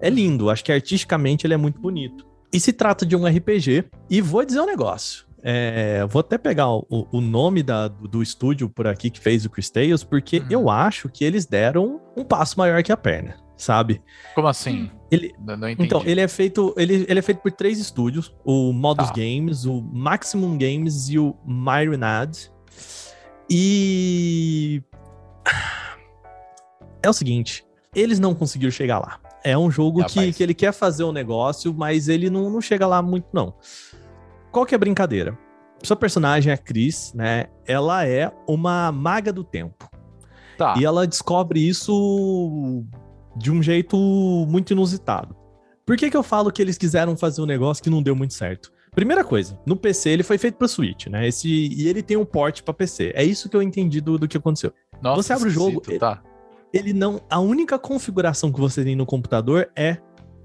É 0.00 0.10
lindo, 0.10 0.50
acho 0.50 0.64
que 0.64 0.72
artisticamente 0.72 1.46
ele 1.46 1.54
é 1.54 1.58
muito 1.58 1.80
bonito. 1.80 2.26
E 2.52 2.60
se 2.60 2.72
trata 2.72 3.04
de 3.04 3.16
um 3.16 3.26
RPG 3.26 3.84
e 4.08 4.20
vou 4.20 4.44
dizer 4.44 4.60
um 4.60 4.66
negócio. 4.66 5.24
É, 5.46 6.06
vou 6.06 6.20
até 6.20 6.38
pegar 6.38 6.70
o, 6.70 6.86
o 7.12 7.20
nome 7.20 7.62
da- 7.62 7.88
do, 7.88 8.22
estúdio 8.22 8.68
por 8.68 8.86
aqui 8.86 9.10
que 9.10 9.20
fez 9.20 9.44
o 9.44 9.50
Chris 9.50 9.68
Tales, 9.68 10.02
porque 10.02 10.38
Uhum. 10.38 10.46
eu 10.48 10.70
acho 10.70 11.08
que 11.10 11.22
eles 11.24 11.44
deram 11.44 12.00
um 12.16 12.24
passo 12.24 12.58
maior 12.58 12.82
que 12.82 12.90
a 12.90 12.96
perna, 12.96 13.36
sabe? 13.56 14.00
Como 14.34 14.48
assim? 14.48 14.90
Ele- 15.10 15.34
Não, 15.38 15.54
não 15.54 15.68
entendi. 15.68 15.86
Então, 15.86 16.02
ele 16.06 16.20
é 16.22 16.28
feito, 16.28 16.74
ele, 16.78 17.04
ele 17.06 17.18
é 17.18 17.22
feito 17.22 17.40
por 17.42 17.52
três 17.52 17.78
estúdios: 17.78 18.34
o 18.42 18.72
Modus 18.72 19.08
Tá. 19.08 19.14
Games, 19.16 19.66
o 19.66 19.82
Maximum 19.82 20.56
Games 20.56 21.10
e 21.10 21.18
o 21.18 21.36
Myronad. 21.46 22.50
E 23.48 24.82
é 27.02 27.08
o 27.08 27.12
seguinte, 27.12 27.64
eles 27.94 28.18
não 28.18 28.34
conseguiram 28.34 28.70
chegar 28.70 28.98
lá. 28.98 29.20
É 29.42 29.56
um 29.56 29.70
jogo 29.70 30.04
que, 30.06 30.32
que 30.32 30.42
ele 30.42 30.54
quer 30.54 30.72
fazer 30.72 31.04
um 31.04 31.12
negócio, 31.12 31.74
mas 31.74 32.08
ele 32.08 32.30
não, 32.30 32.48
não 32.48 32.60
chega 32.60 32.86
lá 32.86 33.02
muito, 33.02 33.26
não. 33.32 33.54
Qual 34.50 34.64
que 34.64 34.74
é 34.74 34.76
a 34.76 34.78
brincadeira? 34.78 35.38
Sua 35.82 35.96
personagem, 35.96 36.50
a 36.50 36.56
Cris, 36.56 37.12
né? 37.14 37.46
Ela 37.66 38.06
é 38.06 38.32
uma 38.48 38.90
maga 38.90 39.30
do 39.32 39.44
tempo. 39.44 39.90
Tá. 40.56 40.74
E 40.78 40.84
ela 40.84 41.06
descobre 41.06 41.60
isso 41.60 42.84
de 43.36 43.50
um 43.50 43.62
jeito 43.62 43.96
muito 44.48 44.72
inusitado. 44.72 45.36
Por 45.84 45.96
que, 45.96 46.10
que 46.10 46.16
eu 46.16 46.22
falo 46.22 46.50
que 46.50 46.62
eles 46.62 46.78
quiseram 46.78 47.14
fazer 47.16 47.42
um 47.42 47.46
negócio 47.46 47.82
que 47.82 47.90
não 47.90 48.02
deu 48.02 48.16
muito 48.16 48.32
certo? 48.32 48.72
Primeira 48.94 49.24
coisa, 49.24 49.58
no 49.66 49.74
PC 49.76 50.10
ele 50.10 50.22
foi 50.22 50.38
feito 50.38 50.56
para 50.56 50.68
Switch, 50.68 51.06
né? 51.08 51.26
Esse, 51.26 51.48
e 51.48 51.88
ele 51.88 52.02
tem 52.02 52.16
um 52.16 52.24
port 52.24 52.62
para 52.62 52.72
PC. 52.72 53.12
É 53.14 53.24
isso 53.24 53.48
que 53.48 53.56
eu 53.56 53.62
entendi 53.62 54.00
do, 54.00 54.18
do 54.18 54.28
que 54.28 54.36
aconteceu. 54.36 54.72
Nossa, 55.02 55.22
você 55.22 55.32
abre 55.32 55.48
o 55.48 55.50
jogo, 55.50 55.78
esquisito, 55.80 56.00
Tá. 56.00 56.22
Ele 56.72 56.92
não. 56.92 57.20
A 57.30 57.38
única 57.40 57.78
configuração 57.78 58.50
que 58.52 58.60
você 58.60 58.82
tem 58.84 58.96
no 58.96 59.06
computador 59.06 59.68
é 59.76 59.98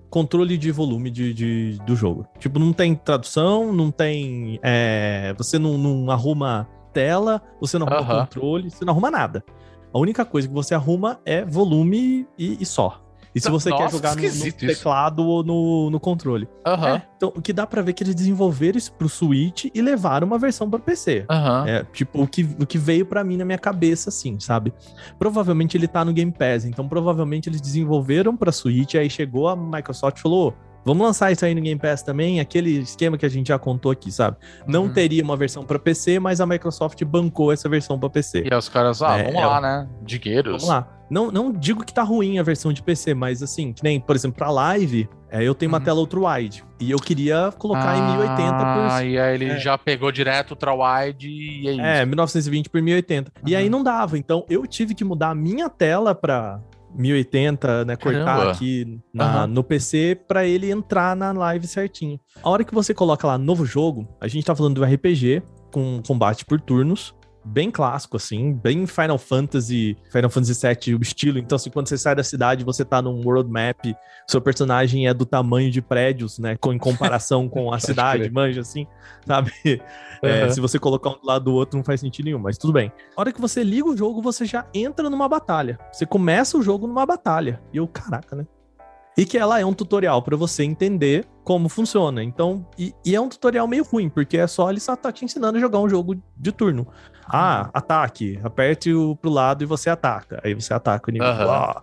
controle 0.10 0.58
de 0.58 0.72
volume 0.72 1.10
de, 1.12 1.34
de- 1.34 1.80
do 1.86 1.96
jogo. 1.96 2.26
Tipo, 2.40 2.60
não 2.60 2.74
tem 2.74 2.96
tradução, 2.96 3.72
não 3.74 3.92
tem. 3.92 4.60
é, 4.64 5.34
você 5.38 5.58
não, 5.60 5.78
não 5.78 6.10
arruma 6.12 6.68
tela, 6.94 7.42
você 7.62 7.78
não 7.78 7.88
arruma 7.88 8.14
Aham. 8.14 8.26
controle, 8.26 8.70
você 8.72 8.84
não 8.86 8.94
arruma 8.94 9.12
nada. 9.12 9.44
A 9.94 9.98
única 10.00 10.24
coisa 10.26 10.48
que 10.48 10.54
você 10.54 10.74
arruma 10.76 11.20
é 11.26 11.44
volume 11.46 12.28
e, 12.38 12.58
e 12.62 12.66
só. 12.66 13.04
E 13.34 13.40
se 13.40 13.50
você 13.50 13.70
quer 13.72 13.84
Nossa, 13.84 13.96
jogar 13.96 14.16
no, 14.16 14.22
no 14.22 14.28
esquisito 14.28 14.66
isso. 14.66 14.78
teclado 14.78 15.26
ou 15.26 15.44
no, 15.44 15.90
no 15.90 16.00
controle. 16.00 16.48
Aham. 16.66 16.96
É, 16.96 17.02
então, 17.16 17.32
o 17.36 17.42
que 17.42 17.54
dá 17.54 17.68
pra 17.68 17.82
ver 17.82 17.92
é 17.92 17.94
que 17.94 18.04
eles 18.04 18.16
desenvolveram 18.16 18.78
isso 18.78 18.92
pro 18.94 19.08
Switch 19.08 19.66
e 19.74 19.82
levaram 19.82 20.26
uma 20.26 20.38
versão 20.40 20.70
para 20.70 20.80
PC. 20.80 21.26
Aham. 21.30 21.66
É, 21.68 21.84
tipo, 21.94 22.24
o 22.24 22.28
que, 22.28 22.48
o 22.60 22.66
que 22.66 22.78
veio 22.78 23.06
pra 23.06 23.24
mim 23.24 23.38
na 23.38 23.46
minha 23.46 23.58
cabeça, 23.58 24.10
assim, 24.10 24.40
sabe? 24.40 24.74
Provavelmente 25.18 25.78
ele 25.78 25.88
tá 25.88 26.04
no 26.04 26.12
Game 26.14 26.32
Pass, 26.32 26.66
então 26.66 26.88
provavelmente 26.88 27.48
eles 27.50 27.62
desenvolveram 27.62 28.36
pra 28.36 28.52
Switch, 28.52 28.96
aí 28.96 29.10
chegou 29.10 29.48
a 29.48 29.56
Microsoft 29.56 30.18
e 30.18 30.22
falou: 30.22 30.56
vamos 30.86 31.06
lançar 31.06 31.32
isso 31.32 31.46
aí 31.46 31.54
no 31.56 31.62
Game 31.62 31.80
Pass 31.80 32.02
também, 32.04 32.40
aquele 32.40 32.80
esquema 32.80 33.18
que 33.18 33.26
a 33.26 33.30
gente 33.30 33.48
já 33.48 33.60
contou 33.60 33.92
aqui, 33.92 34.12
sabe? 34.12 34.38
Não 34.68 34.84
Uhum. 34.84 34.90
teria 34.94 35.24
uma 35.24 35.36
versão 35.38 35.64
pra 35.64 35.78
PC, 35.80 36.20
mas 36.20 36.40
a 36.42 36.46
Microsoft 36.46 37.04
bancou 37.04 37.52
essa 37.52 37.68
versão 37.70 38.00
pra 38.00 38.10
PC. 38.10 38.44
E 38.50 38.54
os 38.56 38.70
caras, 38.70 39.02
ah, 39.02 39.18
É, 39.18 39.24
vamos 39.24 39.42
é 39.42 39.46
lá, 39.46 39.62
né? 39.62 39.88
Digueiros. 40.02 40.62
Vamos 40.64 40.68
lá. 40.68 40.96
Não, 41.10 41.32
não 41.32 41.52
digo 41.52 41.84
que 41.84 41.92
tá 41.92 42.04
ruim 42.04 42.38
a 42.38 42.44
versão 42.44 42.72
de 42.72 42.84
PC, 42.84 43.16
mas 43.16 43.42
assim, 43.42 43.74
que 43.74 43.84
nem, 43.84 44.00
por 44.00 44.16
exemplo, 44.16 44.38
pra 44.38 44.52
live, 44.52 45.10
é, 45.32 45.44
eu 45.44 45.56
tenho 45.56 45.72
uma 45.72 45.80
Uhum. 45.80 45.84
tela 45.84 46.00
ultra 46.00 46.20
wide 46.20 46.64
e 46.80 46.92
eu 46.92 47.00
queria 47.00 47.52
colocar 47.58 47.98
em 47.98 48.02
1080 48.04 48.58
por 48.58 48.92
Ah, 48.92 49.04
e 49.04 49.18
aí 49.18 49.34
ele 49.34 49.46
é. 49.46 49.58
já 49.58 49.76
pegou 49.76 50.12
direto 50.12 50.52
ultra 50.52 50.72
wide 50.72 51.28
e 51.28 51.68
é 51.68 51.72
isso. 51.72 51.82
É, 51.82 52.06
1920 52.06 52.70
por 52.70 52.80
1080. 52.80 53.32
E 53.44 53.54
Uhum. 53.54 53.60
aí 53.60 53.70
não 53.72 53.82
dava, 53.84 54.20
então 54.20 54.46
eu 54.48 54.68
tive 54.68 54.94
que 54.94 55.04
mudar 55.04 55.30
a 55.32 55.36
minha 55.36 55.68
tela 55.68 56.14
pra 56.14 56.60
1080, 56.96 57.86
né, 57.86 57.96
cortar 57.96 58.26
Caramba. 58.26 58.52
aqui 58.52 59.00
na- 59.14 59.26
Aham. 59.42 59.48
no 59.48 59.64
PC 59.64 60.18
pra 60.28 60.46
ele 60.46 60.72
entrar 60.72 61.16
na 61.16 61.32
live 61.32 61.68
certinho. 61.68 62.20
A 62.44 62.50
hora 62.50 62.64
que 62.64 62.74
você 62.74 62.94
coloca 62.94 63.26
lá 63.28 63.38
novo 63.38 63.66
jogo, 63.66 64.08
a 64.20 64.28
gente 64.28 64.46
tá 64.46 64.56
falando 64.56 64.76
do 64.76 64.84
RPG 64.84 65.42
com 65.72 66.02
combate 66.06 66.44
por 66.46 66.60
turnos, 66.60 67.14
bem 67.44 67.72
clássico 67.72 68.18
assim, 68.18 68.54
bem 68.54 68.86
Final 68.86 69.18
Fantasy, 69.18 69.98
Final 70.12 70.30
Fantasy 70.30 70.68
VII 70.68 70.96
o 70.96 71.02
estilo. 71.02 71.40
Então, 71.40 71.56
assim, 71.56 71.70
quando 71.70 71.88
você 71.88 71.98
sai 71.98 72.16
da 72.16 72.24
cidade, 72.24 72.64
você 72.64 72.84
tá 72.84 73.02
num 73.02 73.22
world 73.26 73.50
map, 73.50 73.86
seu 74.28 74.42
personagem 74.42 75.08
é 75.08 75.14
do 75.14 75.26
tamanho 75.26 75.72
de 75.72 75.82
prédios, 75.82 76.38
né, 76.40 76.56
com, 76.58 76.74
em 76.74 76.78
comparação 76.78 77.48
com 77.50 77.74
a 77.74 77.80
cidade, 77.80 78.24
crer. 78.24 78.32
manja 78.32 78.62
assim, 78.62 78.86
sabe? 79.26 79.52
É, 80.22 80.42
Aham. 80.42 80.50
se 80.52 80.60
você 80.60 80.78
colocar 80.78 81.12
um 81.12 81.14
do 81.14 81.26
lado 81.26 81.46
do 81.46 81.54
outro, 81.54 81.78
não 81.78 81.84
faz 81.84 82.02
sentido 82.02 82.26
nenhum, 82.26 82.40
mas 82.40 82.58
tudo 82.58 82.74
bem. 82.74 82.92
A 83.16 83.22
hora 83.22 83.32
que 83.32 83.40
você 83.40 83.64
liga 83.64 83.88
o 83.88 83.96
jogo, 83.96 84.22
você 84.22 84.44
já 84.44 84.66
entra 84.74 85.10
numa 85.10 85.30
batalha. 85.30 85.80
Você 85.94 86.06
começa 86.06 86.58
o 86.58 86.62
jogo 86.62 86.86
numa 86.88 87.06
batalha. 87.06 87.62
E 87.72 87.78
eu, 87.78 87.88
caraca, 87.88 88.36
né? 88.36 88.46
E 89.18 89.26
que 89.26 89.38
ela 89.38 89.62
é 89.62 89.66
um 89.66 89.74
tutorial 89.74 90.22
pra 90.22 90.36
você 90.36 90.64
entender 90.64 91.26
como 91.44 91.70
funciona. 91.70 92.22
Então, 92.22 92.68
e, 92.78 92.94
e 93.06 93.16
é 93.16 93.22
um 93.22 93.30
tutorial 93.30 93.66
meio 93.68 93.84
ruim, 93.84 94.10
porque 94.10 94.38
é 94.38 94.46
só 94.46 94.70
ele 94.70 94.80
só 94.80 94.94
tá 94.96 95.10
te 95.12 95.24
ensinando 95.24 95.58
a 95.58 95.62
jogar 95.62 95.80
um 95.80 95.90
jogo 95.90 96.22
de 96.38 96.52
turno. 96.52 96.88
Ah, 97.32 97.70
ataque, 97.74 98.40
aperte 98.44 98.94
o 98.94 99.16
pro 99.16 99.30
lado 99.30 99.64
e 99.64 99.66
você 99.66 99.90
ataca. 99.90 100.40
Aí 100.44 100.54
você 100.54 100.74
ataca 100.74 101.10
o 101.10 101.12
inimigo. 101.12 101.32
Ah. 101.32 101.82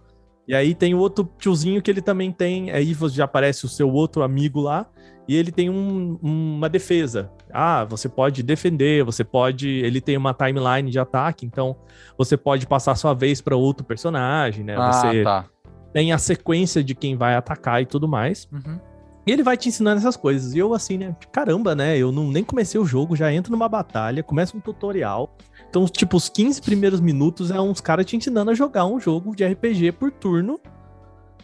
E 0.49 0.55
aí 0.55 0.75
tem 0.75 0.95
o 0.95 0.99
outro 0.99 1.29
tiozinho 1.39 1.83
que 1.83 1.91
ele 1.91 2.01
também 2.03 2.31
tem. 2.31 2.71
Aí 2.71 2.97
já 3.11 3.25
aparece 3.25 3.65
o 3.65 3.69
seu 3.69 3.91
outro 3.91 4.23
amigo 4.23 4.61
lá. 4.61 4.87
E 5.29 5.35
ele 5.35 5.51
tem 5.51 5.69
um- 5.69 6.19
uma 6.23 6.69
defesa. 6.69 7.31
Ah, 7.53 7.85
você 7.85 8.09
pode 8.09 8.45
defender, 8.45 9.03
você 9.05 9.25
pode. 9.25 9.69
Ele 9.69 10.01
tem 10.01 10.17
uma 10.17 10.33
timeline 10.33 10.89
de 10.89 11.01
ataque, 11.01 11.45
então 11.45 11.75
você 12.17 12.37
pode 12.37 12.65
passar 12.67 12.95
sua 12.95 13.13
vez 13.13 13.41
para 13.41 13.57
outro 13.57 13.85
personagem, 13.85 14.63
né? 14.65 14.77
Ah, 14.79 14.93
você 14.93 15.25
tá. 15.25 15.45
tem 15.93 16.13
a 16.13 16.19
sequência 16.19 16.85
de 16.85 16.95
quem 16.95 17.17
vai 17.17 17.35
atacar 17.35 17.83
e 17.83 17.87
tudo 17.87 18.07
mais. 18.07 18.49
Uhum. 18.53 18.79
E 19.27 19.33
ele 19.33 19.43
vai 19.43 19.57
te 19.57 19.69
ensinando 19.69 19.99
essas 19.99 20.17
coisas. 20.17 20.55
E 20.55 20.59
eu, 20.59 20.73
assim, 20.73 20.97
né? 20.97 21.17
Caramba, 21.33 21.75
né? 21.75 21.99
Eu 21.99 22.13
não, 22.13 22.31
nem 22.31 22.45
comecei 22.45 22.81
o 22.81 22.85
jogo, 22.85 23.17
já 23.17 23.33
entro 23.33 23.51
numa 23.51 23.69
batalha, 23.69 24.23
começa 24.23 24.57
um 24.57 24.61
tutorial. 24.61 25.35
Então, 25.69 25.85
tipo, 25.87 26.17
os 26.17 26.29
15 26.29 26.63
primeiros 26.63 27.01
minutos 27.01 27.51
é 27.51 27.61
uns 27.61 27.81
caras 27.81 28.07
te 28.07 28.17
ensinando 28.17 28.53
a 28.53 28.55
jogar 28.55 28.87
um 28.87 29.01
jogo 29.01 29.35
de 29.35 29.45
RPG 29.45 29.93
por 29.93 30.13
turno. 30.13 30.61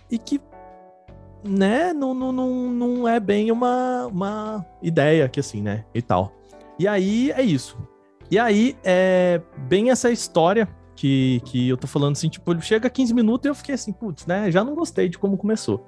E 0.08 0.16
que, 0.16 0.40
né, 1.44 1.92
não, 1.92 2.14
não, 2.14 2.30
não, 2.30 2.70
não 2.70 3.08
é 3.08 3.18
bem 3.18 3.50
uma, 3.50 4.06
uma 4.06 4.64
ideia 4.80 5.28
que 5.28 5.40
assim, 5.40 5.60
né? 5.60 5.84
E 5.92 6.00
tal. 6.00 6.32
E 6.78 6.86
aí 6.86 7.32
é 7.32 7.42
isso. 7.42 7.76
E 8.30 8.38
aí 8.38 8.76
é 8.84 9.42
bem 9.68 9.90
essa 9.90 10.10
história 10.10 10.68
que, 10.94 11.42
que 11.44 11.68
eu 11.68 11.76
tô 11.76 11.86
falando 11.86 12.12
assim, 12.12 12.28
tipo, 12.28 12.50
ele 12.52 12.60
chega 12.60 12.86
a 12.86 12.90
15 12.90 13.12
minutos 13.12 13.44
e 13.44 13.48
eu 13.48 13.54
fiquei 13.54 13.74
assim, 13.74 13.92
putz, 13.92 14.24
né? 14.24 14.50
Já 14.50 14.62
não 14.62 14.74
gostei 14.74 15.08
de 15.08 15.18
como 15.18 15.36
começou. 15.36 15.84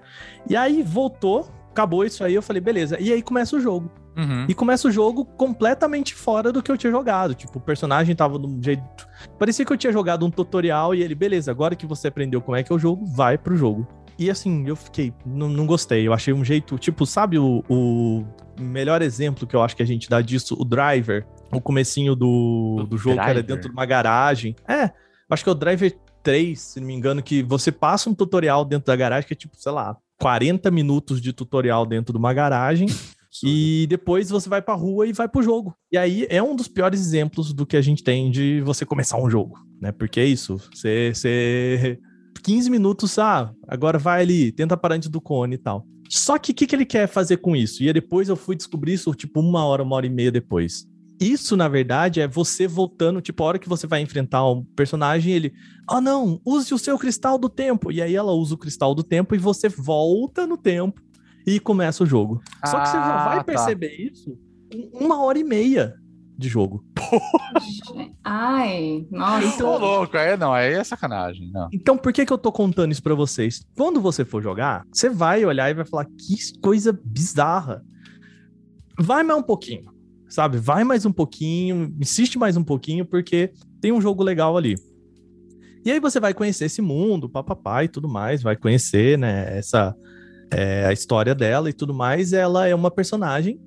E 0.48 0.56
aí 0.56 0.82
voltou, 0.82 1.48
acabou 1.74 2.04
isso 2.04 2.22
aí, 2.22 2.34
eu 2.34 2.40
falei, 2.42 2.62
beleza. 2.62 2.98
E 3.00 3.12
aí 3.12 3.20
começa 3.20 3.56
o 3.56 3.60
jogo. 3.60 3.90
Uhum. 4.16 4.46
E 4.48 4.54
começa 4.54 4.86
o 4.86 4.92
jogo 4.92 5.24
completamente 5.24 6.14
fora 6.14 6.52
do 6.52 6.62
que 6.62 6.70
eu 6.70 6.78
tinha 6.78 6.92
jogado. 6.92 7.34
Tipo, 7.34 7.58
o 7.58 7.60
personagem 7.60 8.14
tava 8.14 8.38
de 8.38 8.46
um 8.46 8.62
jeito. 8.62 9.08
Parecia 9.38 9.64
que 9.64 9.72
eu 9.72 9.76
tinha 9.76 9.92
jogado 9.92 10.24
um 10.24 10.30
tutorial 10.30 10.94
e 10.94 11.02
ele, 11.02 11.16
beleza, 11.16 11.50
agora 11.50 11.74
que 11.74 11.84
você 11.84 12.08
aprendeu 12.08 12.40
como 12.40 12.56
é 12.56 12.62
que 12.62 12.72
é 12.72 12.76
o 12.76 12.78
jogo, 12.78 13.04
vai 13.04 13.36
pro 13.36 13.56
jogo. 13.56 13.86
E 14.16 14.30
assim, 14.30 14.64
eu 14.68 14.76
fiquei, 14.76 15.12
não, 15.26 15.48
não 15.48 15.66
gostei. 15.66 16.06
Eu 16.06 16.12
achei 16.12 16.32
um 16.32 16.44
jeito, 16.44 16.78
tipo, 16.78 17.04
sabe 17.04 17.36
o, 17.36 17.64
o 17.68 18.24
melhor 18.60 19.02
exemplo 19.02 19.46
que 19.46 19.56
eu 19.56 19.62
acho 19.62 19.74
que 19.74 19.82
a 19.82 19.86
gente 19.86 20.08
dá 20.08 20.20
disso? 20.20 20.56
O 20.56 20.64
Driver, 20.64 21.26
o 21.52 21.60
comecinho 21.60 22.14
do, 22.14 22.76
O 22.82 22.86
do 22.86 22.96
jogo, 22.96 23.16
que 23.16 23.20
era 23.22 23.34
Driver? 23.34 23.56
dentro 23.56 23.68
de 23.68 23.74
uma 23.74 23.84
garagem. 23.84 24.54
É, 24.68 24.92
acho 25.28 25.42
que 25.42 25.48
é 25.48 25.52
o 25.52 25.56
Driver 25.56 25.98
3, 26.22 26.60
se 26.60 26.78
não 26.80 26.86
me 26.86 26.94
engano, 26.94 27.20
que 27.20 27.42
você 27.42 27.72
passa 27.72 28.08
um 28.08 28.14
tutorial 28.14 28.64
dentro 28.64 28.86
da 28.86 28.94
garagem, 28.94 29.26
que 29.26 29.34
é 29.34 29.36
tipo, 29.36 29.56
sei 29.58 29.72
lá, 29.72 29.96
40 30.18 30.70
minutos 30.70 31.20
de 31.20 31.32
tutorial 31.32 31.84
dentro 31.86 32.12
de 32.12 32.18
uma 32.18 32.32
garagem. 32.32 32.88
E 33.42 33.86
depois 33.88 34.30
você 34.30 34.48
vai 34.48 34.62
pra 34.62 34.74
rua 34.74 35.08
e 35.08 35.12
vai 35.12 35.28
pro 35.28 35.42
jogo. 35.42 35.74
E 35.90 35.98
aí 35.98 36.24
é 36.30 36.40
um 36.40 36.54
dos 36.54 36.68
piores 36.68 37.00
exemplos 37.00 37.52
do 37.52 37.66
que 37.66 37.76
a 37.76 37.82
gente 37.82 38.04
tem 38.04 38.30
de 38.30 38.60
você 38.60 38.86
começar 38.86 39.18
um 39.18 39.28
jogo, 39.28 39.58
né? 39.82 39.90
Porque 39.90 40.20
é 40.20 40.24
isso, 40.24 40.56
você, 40.72 41.10
você 41.12 41.98
15 42.44 42.70
minutos, 42.70 43.18
ah, 43.18 43.52
agora 43.66 43.98
vai 43.98 44.22
ali, 44.22 44.52
tenta 44.52 44.76
parar 44.76 44.94
antes 44.94 45.08
do 45.08 45.20
cone 45.20 45.56
e 45.56 45.58
tal. 45.58 45.84
Só 46.08 46.38
que 46.38 46.52
o 46.52 46.54
que, 46.54 46.66
que 46.66 46.76
ele 46.76 46.84
quer 46.84 47.08
fazer 47.08 47.38
com 47.38 47.56
isso? 47.56 47.82
E 47.82 47.88
aí 47.88 47.92
depois 47.92 48.28
eu 48.28 48.36
fui 48.36 48.54
descobrir 48.54 48.92
isso, 48.92 49.12
tipo, 49.14 49.40
uma 49.40 49.64
hora, 49.64 49.82
uma 49.82 49.96
hora 49.96 50.06
e 50.06 50.10
meia 50.10 50.30
depois. 50.30 50.86
Isso, 51.20 51.56
na 51.56 51.68
verdade, 51.68 52.20
é 52.20 52.26
você 52.28 52.66
voltando, 52.66 53.20
tipo, 53.20 53.42
a 53.42 53.46
hora 53.46 53.58
que 53.58 53.68
você 53.68 53.86
vai 53.86 54.00
enfrentar 54.00 54.46
um 54.50 54.64
personagem, 54.76 55.32
ele, 55.32 55.52
ah, 55.88 56.00
não, 56.00 56.40
use 56.44 56.74
o 56.74 56.78
seu 56.78 56.98
cristal 56.98 57.38
do 57.38 57.48
tempo. 57.48 57.92
E 57.92 58.02
aí 58.02 58.14
ela 58.16 58.32
usa 58.32 58.54
o 58.54 58.58
cristal 58.58 58.94
do 58.94 59.02
tempo 59.02 59.34
e 59.34 59.38
você 59.38 59.68
volta 59.68 60.46
no 60.46 60.56
tempo 60.56 61.00
e 61.46 61.60
começa 61.60 62.02
o 62.02 62.06
jogo. 62.06 62.42
Só 62.66 62.80
que 62.80 62.88
você 62.88 62.96
já 62.96 63.14
Ah, 63.22 63.24
vai 63.28 63.36
tá. 63.38 63.44
perceber 63.44 63.94
isso 63.94 64.36
em 64.72 64.90
uma 64.92 65.22
hora 65.22 65.38
e 65.38 65.44
meia 65.44 65.94
de 66.36 66.48
jogo. 66.48 66.84
Ai, 68.24 69.06
nossa. 69.10 69.64
Ô, 69.64 69.78
louco, 69.78 70.16
aí 70.16 70.36
não, 70.36 70.52
aí 70.52 70.72
é 70.72 70.82
sacanagem. 70.84 71.50
Não. 71.52 71.68
Então, 71.72 71.96
por 71.96 72.12
que 72.12 72.24
que 72.26 72.32
eu 72.32 72.38
tô 72.38 72.50
contando 72.50 72.92
isso 72.92 73.02
pra 73.02 73.14
vocês? 73.14 73.64
Quando 73.76 74.00
você 74.00 74.24
for 74.24 74.42
jogar, 74.42 74.84
você 74.92 75.08
vai 75.08 75.44
olhar 75.44 75.70
e 75.70 75.74
vai 75.74 75.84
falar 75.84 76.06
que 76.06 76.36
coisa 76.60 76.98
bizarra. 77.04 77.84
Vai 78.98 79.22
mais 79.22 79.38
um 79.38 79.42
pouquinho, 79.42 79.84
sabe? 80.34 80.58
Vai 80.58 80.82
mais 80.82 81.06
um 81.06 81.12
pouquinho, 81.12 81.94
insiste 82.00 82.38
mais 82.38 82.56
um 82.56 82.64
pouquinho, 82.64 83.06
porque 83.06 83.52
tem 83.80 83.92
um 83.92 84.00
jogo 84.00 84.22
legal 84.24 84.56
ali. 84.56 84.74
E 85.84 85.92
aí 85.92 86.00
você 86.00 86.18
vai 86.18 86.34
conhecer 86.34 86.64
esse 86.64 86.82
mundo, 86.82 87.28
papapá 87.28 87.84
e 87.84 87.88
tudo 87.88 88.08
mais, 88.08 88.42
vai 88.42 88.56
conhecer, 88.56 89.16
né, 89.16 89.56
essa 89.56 89.94
é, 90.50 90.86
a 90.86 90.92
história 90.92 91.34
dela 91.34 91.70
e 91.70 91.72
tudo 91.72 91.94
mais. 91.94 92.32
Ela 92.32 92.66
é 92.66 92.74
uma 92.74 92.90
personagem 92.90 93.60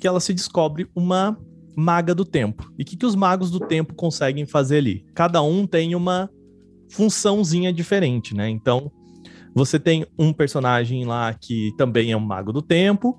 que 0.00 0.06
ela 0.06 0.18
se 0.18 0.32
descobre 0.32 0.88
uma 0.94 1.38
maga 1.76 2.14
do 2.14 2.24
tempo. 2.24 2.72
E 2.78 2.82
o 2.82 2.86
que, 2.86 2.96
que 2.96 3.06
os 3.06 3.14
magos 3.14 3.50
do 3.50 3.60
tempo 3.60 3.94
conseguem 3.94 4.46
fazer 4.46 4.78
ali? 4.78 5.04
Cada 5.14 5.42
um 5.42 5.66
tem 5.66 5.94
uma 5.94 6.30
funçãozinha 6.90 7.70
diferente, 7.70 8.34
né? 8.34 8.48
Então, 8.48 8.90
você 9.54 9.78
tem 9.78 10.06
um 10.18 10.32
personagem 10.32 11.04
lá 11.04 11.34
que 11.34 11.72
também 11.76 12.12
é 12.12 12.16
um 12.16 12.20
mago 12.20 12.52
do 12.52 12.62
tempo 12.62 13.18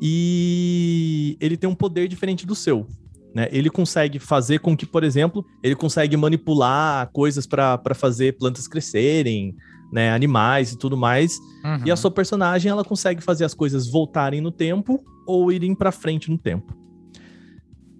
e 0.00 1.36
ele 1.40 1.56
tem 1.56 1.68
um 1.68 1.74
poder 1.74 2.08
diferente 2.08 2.46
do 2.46 2.54
seu. 2.54 2.86
Né? 3.34 3.48
Ele 3.52 3.68
consegue 3.68 4.18
fazer 4.18 4.60
com 4.60 4.76
que, 4.76 4.86
por 4.86 5.04
exemplo, 5.04 5.44
ele 5.62 5.74
consegue 5.74 6.16
manipular 6.16 7.10
coisas 7.12 7.46
para 7.46 7.78
fazer 7.94 8.38
plantas 8.38 8.66
crescerem, 8.66 9.54
né? 9.92 10.10
animais 10.12 10.72
e 10.72 10.78
tudo 10.78 10.96
mais. 10.96 11.32
Uhum. 11.64 11.82
E 11.86 11.90
a 11.90 11.96
sua 11.96 12.10
personagem, 12.10 12.70
ela 12.70 12.84
consegue 12.84 13.20
fazer 13.22 13.44
as 13.44 13.52
coisas 13.54 13.90
voltarem 13.90 14.40
no 14.40 14.50
tempo 14.50 15.02
ou 15.26 15.52
irem 15.52 15.74
pra 15.74 15.92
frente 15.92 16.30
no 16.30 16.38
tempo. 16.38 16.74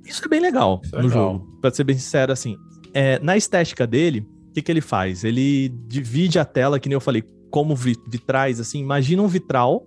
Isso 0.04 0.24
é 0.24 0.28
bem 0.28 0.40
legal 0.40 0.80
Isso 0.84 0.94
é 0.94 1.02
no 1.02 1.08
legal. 1.08 1.32
jogo, 1.32 1.58
pra 1.60 1.70
ser 1.72 1.84
bem 1.84 1.96
sincero, 1.98 2.32
assim. 2.32 2.56
É, 2.94 3.18
na 3.18 3.36
estética 3.36 3.86
dele, 3.86 4.20
o 4.48 4.52
que, 4.52 4.62
que 4.62 4.70
ele 4.72 4.80
faz? 4.80 5.24
Ele 5.24 5.68
divide 5.88 6.38
a 6.38 6.44
tela, 6.44 6.78
que 6.80 6.88
nem 6.88 6.94
eu 6.94 7.00
falei, 7.00 7.22
como 7.50 7.74
vi- 7.74 7.96
vitrais, 8.08 8.58
assim. 8.60 8.80
Imagina 8.80 9.20
um 9.22 9.26
vitral, 9.26 9.86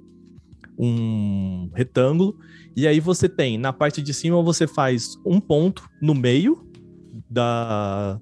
um 0.79 1.69
retângulo, 1.75 2.37
e 2.75 2.87
aí 2.87 2.99
você 3.01 3.27
tem, 3.27 3.57
na 3.57 3.73
parte 3.73 4.01
de 4.01 4.13
cima, 4.13 4.41
você 4.41 4.65
faz 4.65 5.17
um 5.25 5.39
ponto 5.39 5.83
no 6.01 6.15
meio 6.15 6.65
da 7.29 8.19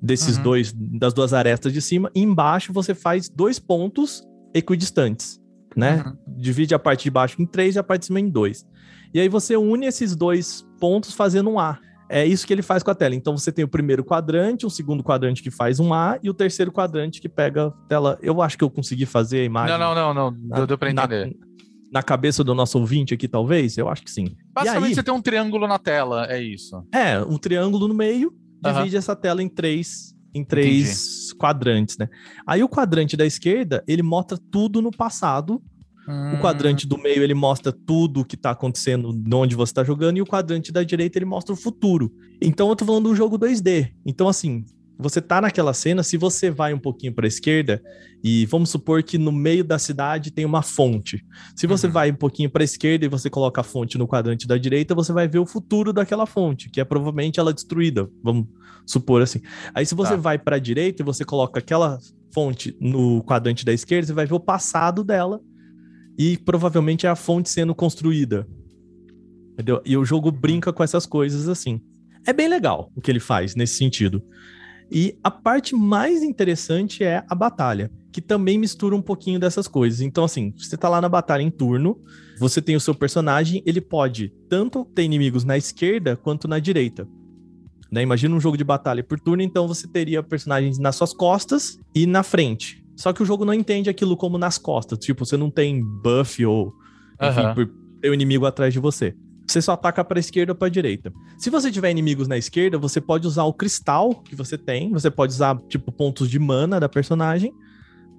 desses 0.00 0.36
Uhum. 0.36 0.42
dois, 0.44 0.72
das 0.72 1.12
duas 1.12 1.34
arestas 1.34 1.72
de 1.72 1.82
cima, 1.82 2.08
e 2.14 2.20
embaixo 2.22 2.72
você 2.72 2.94
faz 2.94 3.28
dois 3.28 3.58
pontos 3.58 4.22
equidistantes, 4.54 5.40
né? 5.76 6.04
Uhum. 6.06 6.36
Divide 6.36 6.72
a 6.74 6.78
parte 6.78 7.02
de 7.04 7.10
baixo 7.10 7.42
em 7.42 7.46
três 7.46 7.74
e 7.74 7.78
a 7.80 7.82
parte 7.82 8.00
de 8.02 8.06
cima 8.06 8.20
em 8.20 8.28
dois. 8.28 8.64
E 9.12 9.18
aí 9.18 9.28
você 9.28 9.56
une 9.56 9.86
esses 9.86 10.14
dois 10.14 10.64
pontos 10.80 11.12
fazendo 11.14 11.50
um 11.50 11.58
A. 11.58 11.78
É 12.08 12.24
isso 12.24 12.46
que 12.46 12.52
ele 12.52 12.62
faz 12.62 12.82
com 12.82 12.90
a 12.90 12.94
tela. 12.94 13.14
Então 13.14 13.36
você 13.36 13.50
tem 13.52 13.64
o 13.64 13.68
primeiro 13.68 14.04
quadrante, 14.04 14.64
o 14.64 14.70
segundo 14.70 15.02
quadrante 15.02 15.42
que 15.42 15.50
faz 15.50 15.80
um 15.80 15.92
A 15.92 16.18
e 16.22 16.30
o 16.30 16.34
terceiro 16.34 16.70
quadrante 16.72 17.20
que 17.20 17.28
pega 17.28 17.66
a 17.66 17.70
tela. 17.88 18.18
Eu 18.22 18.40
acho 18.40 18.56
que 18.56 18.62
eu 18.64 18.70
consegui 18.70 19.04
fazer 19.04 19.40
a 19.40 19.44
imagem. 19.44 19.76
Não, 19.78 19.94
não, 19.94 20.14
não, 20.14 20.30
não. 20.30 20.56
Deu, 20.58 20.66
deu 20.66 20.78
pra 20.78 20.92
na- 20.92 21.04
entender. 21.04 21.36
Na, 21.38 21.46
cabeça 22.02 22.44
do 22.44 22.54
nosso 22.54 22.78
ouvinte 22.78 23.14
aqui, 23.14 23.26
talvez? 23.26 23.78
Eu 23.78 23.88
acho 23.88 24.02
que 24.02 24.10
sim. 24.10 24.36
Basicamente, 24.52 24.84
e 24.84 24.88
aí, 24.88 24.94
você 24.94 25.02
tem 25.02 25.14
um 25.14 25.22
triângulo 25.22 25.66
na 25.66 25.78
tela, 25.78 26.26
é 26.30 26.42
isso. 26.42 26.82
É, 26.92 27.20
um 27.20 27.38
triângulo 27.38 27.88
no 27.88 27.94
meio, 27.94 28.32
divide 28.62 28.96
essa 28.96 29.16
tela 29.16 29.42
em 29.42 29.48
três, 29.48 30.14
em 30.34 30.44
três 30.44 31.32
quadrantes, 31.34 31.96
né? 31.96 32.08
Aí 32.46 32.62
o 32.62 32.68
quadrante 32.68 33.16
da 33.16 33.24
esquerda, 33.24 33.82
ele 33.86 34.02
mostra 34.02 34.38
tudo 34.50 34.82
no 34.82 34.90
passado. 34.90 35.62
Hum. 36.08 36.34
O 36.34 36.40
quadrante 36.40 36.86
do 36.86 36.96
meio, 36.96 37.22
ele 37.22 37.34
mostra 37.34 37.70
tudo 37.70 38.20
o 38.20 38.24
que 38.24 38.36
tá 38.36 38.50
acontecendo, 38.50 39.12
de 39.12 39.34
onde 39.34 39.54
você 39.54 39.74
tá 39.74 39.84
jogando. 39.84 40.16
E 40.16 40.22
o 40.22 40.26
quadrante 40.26 40.72
da 40.72 40.82
direita, 40.82 41.18
ele 41.18 41.26
mostra 41.26 41.52
o 41.52 41.56
futuro. 41.56 42.10
Então 42.40 42.68
eu 42.68 42.76
tô 42.76 42.84
falando 42.84 43.04
de 43.04 43.10
um 43.10 43.14
jogo 43.14 43.38
2D. 43.38 43.92
Então, 44.06 44.26
assim, 44.26 44.64
você 44.98 45.20
tá 45.22 45.40
naquela 45.40 45.72
cena, 45.72 46.02
se 46.02 46.16
você 46.16 46.50
vai 46.50 46.74
um 46.74 46.78
pouquinho 46.78 47.12
pra 47.14 47.26
esquerda, 47.26 47.80
e 48.24 48.44
vamos 48.46 48.70
supor 48.70 49.02
que 49.02 49.16
no 49.16 49.30
meio 49.30 49.62
da 49.62 49.78
cidade 49.78 50.30
tem 50.32 50.44
uma 50.44 50.60
fonte. 50.62 51.24
Se 51.54 51.66
você 51.66 51.86
Uhum. 51.86 51.92
vai 51.92 52.10
um 52.10 52.14
pouquinho 52.16 52.50
pra 52.50 52.64
esquerda 52.64 53.04
e 53.04 53.08
você 53.08 53.30
coloca 53.30 53.60
a 53.60 53.64
fonte 53.64 53.96
no 53.96 54.08
quadrante 54.08 54.46
da 54.46 54.58
direita, 54.58 54.94
você 54.94 55.12
vai 55.12 55.28
ver 55.28 55.38
o 55.38 55.46
futuro 55.46 55.92
daquela 55.92 56.26
fonte, 56.26 56.68
que 56.68 56.80
é 56.80 56.84
provavelmente 56.84 57.38
ela 57.38 57.54
destruída, 57.54 58.10
vamos 58.22 58.46
supor 58.84 59.22
assim. 59.22 59.40
Aí 59.72 59.86
se 59.86 59.94
você 59.94 60.14
Tá. 60.14 60.16
vai 60.20 60.38
pra 60.38 60.58
direita 60.58 61.02
e 61.02 61.04
você 61.04 61.24
coloca 61.24 61.60
aquela 61.60 61.98
fonte 62.34 62.76
no 62.80 63.22
quadrante 63.22 63.64
da 63.64 63.72
esquerda, 63.72 64.08
você 64.08 64.12
vai 64.12 64.26
ver 64.26 64.34
o 64.34 64.40
passado 64.40 65.04
dela 65.04 65.40
e 66.18 66.36
provavelmente 66.38 67.06
é 67.06 67.08
a 67.08 67.14
fonte 67.16 67.48
sendo 67.50 67.74
construída. 67.74 68.46
Entendeu? 69.52 69.80
E 69.84 69.96
o 69.96 70.04
jogo 70.04 70.30
brinca 70.30 70.72
com 70.72 70.82
essas 70.82 71.06
coisas 71.06 71.48
assim. 71.48 71.80
É 72.26 72.32
bem 72.32 72.48
legal 72.48 72.90
o 72.96 73.00
que 73.00 73.10
ele 73.10 73.20
faz 73.20 73.54
nesse 73.54 73.74
sentido. 73.76 74.22
E 74.90 75.18
a 75.22 75.30
parte 75.30 75.74
mais 75.74 76.22
interessante 76.22 77.04
é 77.04 77.24
a 77.28 77.34
batalha, 77.34 77.90
que 78.10 78.20
também 78.20 78.58
mistura 78.58 78.96
um 78.96 79.02
pouquinho 79.02 79.38
dessas 79.38 79.68
coisas. 79.68 80.00
Então, 80.00 80.24
assim, 80.24 80.52
você 80.56 80.76
tá 80.76 80.88
lá 80.88 81.00
na 81.00 81.08
batalha 81.08 81.42
em 81.42 81.50
turno, 81.50 82.00
você 82.38 82.62
tem 82.62 82.74
o 82.74 82.80
seu 82.80 82.94
personagem, 82.94 83.62
ele 83.66 83.80
pode 83.80 84.32
tanto 84.48 84.84
ter 84.84 85.02
inimigos 85.02 85.44
na 85.44 85.56
esquerda 85.56 86.16
quanto 86.16 86.48
na 86.48 86.58
direita. 86.58 87.06
Né? 87.90 88.02
Imagina 88.02 88.34
um 88.34 88.40
jogo 88.40 88.56
de 88.56 88.64
batalha 88.64 89.02
por 89.02 89.20
turno, 89.20 89.42
então 89.42 89.68
você 89.68 89.86
teria 89.86 90.22
personagens 90.22 90.78
nas 90.78 90.96
suas 90.96 91.12
costas 91.12 91.78
e 91.94 92.06
na 92.06 92.22
frente. 92.22 92.84
Só 92.96 93.12
que 93.12 93.22
o 93.22 93.26
jogo 93.26 93.44
não 93.44 93.54
entende 93.54 93.88
aquilo 93.88 94.16
como 94.16 94.38
nas 94.38 94.58
costas. 94.58 94.98
Tipo, 94.98 95.24
você 95.24 95.36
não 95.36 95.50
tem 95.50 95.82
buff 95.82 96.44
ou 96.44 96.72
enfim, 97.20 97.40
Aham. 97.40 97.54
por 97.54 97.70
ter 98.00 98.10
o 98.10 98.14
inimigo 98.14 98.44
atrás 98.44 98.72
de 98.72 98.80
você. 98.80 99.14
Você 99.48 99.62
só 99.62 99.72
ataca 99.72 100.04
para 100.04 100.20
esquerda 100.20 100.52
ou 100.52 100.56
para 100.56 100.68
direita. 100.68 101.10
Se 101.38 101.48
você 101.48 101.72
tiver 101.72 101.90
inimigos 101.90 102.28
na 102.28 102.36
esquerda, 102.36 102.76
você 102.76 103.00
pode 103.00 103.26
usar 103.26 103.44
o 103.44 103.52
cristal 103.52 104.14
que 104.16 104.36
você 104.36 104.58
tem, 104.58 104.92
você 104.92 105.10
pode 105.10 105.32
usar 105.32 105.58
tipo 105.68 105.90
pontos 105.90 106.28
de 106.28 106.38
mana 106.38 106.78
da 106.78 106.88
personagem 106.88 107.54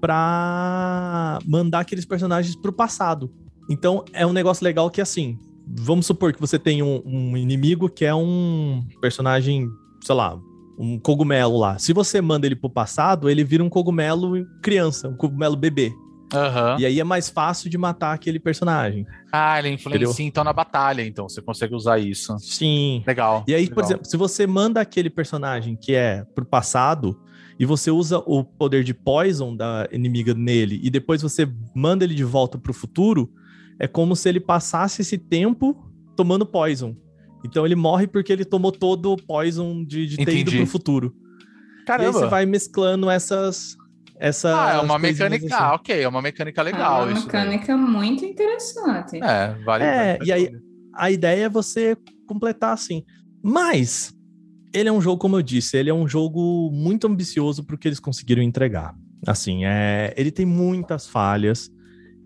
pra 0.01 1.39
mandar 1.45 1.81
aqueles 1.81 2.03
personagens 2.03 2.55
pro 2.55 2.73
passado. 2.73 3.31
Então 3.69 4.03
é 4.11 4.25
um 4.25 4.33
negócio 4.33 4.63
legal 4.63 4.89
que 4.89 5.01
assim, 5.01 5.37
vamos 5.67 6.07
supor 6.07 6.33
que 6.33 6.41
você 6.41 6.57
tem 6.57 6.81
um, 6.81 7.01
um 7.05 7.37
inimigo 7.37 7.87
que 7.89 8.05
é 8.05 8.15
um 8.15 8.83
personagem, 8.99 9.69
sei 10.03 10.15
lá, 10.15 10.39
um 10.79 10.97
cogumelo 10.97 11.59
lá. 11.59 11.77
Se 11.77 11.93
você 11.93 12.21
manda 12.21 12.47
ele 12.47 12.55
pro 12.55 12.69
passado, 12.69 13.29
ele 13.29 13.43
vira 13.43 13.63
um 13.63 13.69
cogumelo 13.69 14.47
criança, 14.63 15.07
um 15.07 15.15
cogumelo 15.15 15.55
bebê. 15.55 15.93
Aham. 16.33 16.77
E 16.79 16.85
aí 16.85 16.99
é 16.99 17.03
mais 17.03 17.29
fácil 17.29 17.69
de 17.69 17.77
matar 17.77 18.13
aquele 18.13 18.39
personagem. 18.39 19.05
Ah, 19.31 19.59
ele 19.59 19.69
influencia 19.69 20.05
Entendeu? 20.05 20.27
então 20.27 20.43
na 20.43 20.53
batalha, 20.53 21.01
então 21.01 21.27
você 21.27 21.41
consegue 21.41 21.73
usar 21.75 21.99
isso. 21.99 22.37
Sim. 22.39 23.03
Legal. 23.05 23.43
E 23.47 23.53
aí, 23.53 23.67
por 23.67 23.77
legal. 23.77 23.89
exemplo, 23.91 24.05
se 24.05 24.17
você 24.17 24.45
manda 24.45 24.79
aquele 24.79 25.09
personagem 25.09 25.75
que 25.75 25.93
é 25.93 26.23
pro 26.35 26.45
passado 26.45 27.19
e 27.59 27.65
você 27.65 27.91
usa 27.91 28.19
o 28.25 28.43
poder 28.43 28.83
de 28.83 28.93
poison 28.93 29.55
da 29.55 29.87
inimiga 29.91 30.33
nele 30.33 30.79
e 30.83 30.89
depois 30.89 31.21
você 31.21 31.47
manda 31.75 32.03
ele 32.03 32.15
de 32.15 32.23
volta 32.23 32.57
pro 32.57 32.73
futuro, 32.73 33.31
é 33.79 33.87
como 33.87 34.15
se 34.15 34.29
ele 34.29 34.39
passasse 34.39 35.01
esse 35.01 35.17
tempo 35.17 35.75
tomando 36.15 36.45
poison. 36.45 36.95
Então 37.43 37.65
ele 37.65 37.75
morre 37.75 38.07
porque 38.07 38.31
ele 38.31 38.45
tomou 38.45 38.71
todo 38.71 39.13
o 39.13 39.17
poison 39.17 39.83
de, 39.83 40.05
de 40.05 40.17
ter 40.17 40.37
ido 40.37 40.51
pro 40.51 40.65
futuro. 40.65 41.13
E 41.15 41.91
aí 41.91 41.97
Caramba. 41.97 42.11
você 42.11 42.27
vai 42.27 42.45
mesclando 42.45 43.09
essas. 43.09 43.75
Essas 44.19 44.53
Ah, 44.53 44.73
é 44.73 44.79
uma 44.81 44.99
mecânica. 44.99 45.45
assim. 45.45 45.55
Ah, 45.55 45.73
ok, 45.75 46.01
é 46.01 46.07
uma 46.07 46.21
mecânica 46.21 46.61
É 46.61 46.63
legal 46.63 47.03
uma 47.03 47.11
isso. 47.13 47.27
daí. 47.27 47.41
mecânica 47.45 47.77
muito 47.77 48.25
interessante. 48.25 49.17
É, 49.23 49.55
vale. 49.63 49.83
É, 49.83 50.17
vale 50.17 50.25
e 50.25 50.31
aí- 50.31 50.51
a 50.95 51.09
ideia 51.09 51.45
é 51.45 51.49
você 51.49 51.95
completar 52.27 52.73
assim. 52.73 53.03
Mas 53.43 54.13
ele 54.73 54.89
é 54.89 54.91
um 54.91 55.01
jogo, 55.01 55.17
como 55.19 55.37
eu 55.37 55.41
disse, 55.41 55.77
ele 55.77 55.89
é 55.89 55.93
um 55.93 56.07
jogo 56.07 56.69
muito 56.71 57.07
ambicioso 57.07 57.63
pro 57.63 57.77
que 57.77 57.87
eles 57.87 57.99
conseguiram 57.99 58.43
entregar. 58.43 58.93
Assim, 59.25 59.65
é, 59.65 60.13
ele 60.17 60.31
tem 60.31 60.45
muitas 60.45 61.07
falhas. 61.07 61.69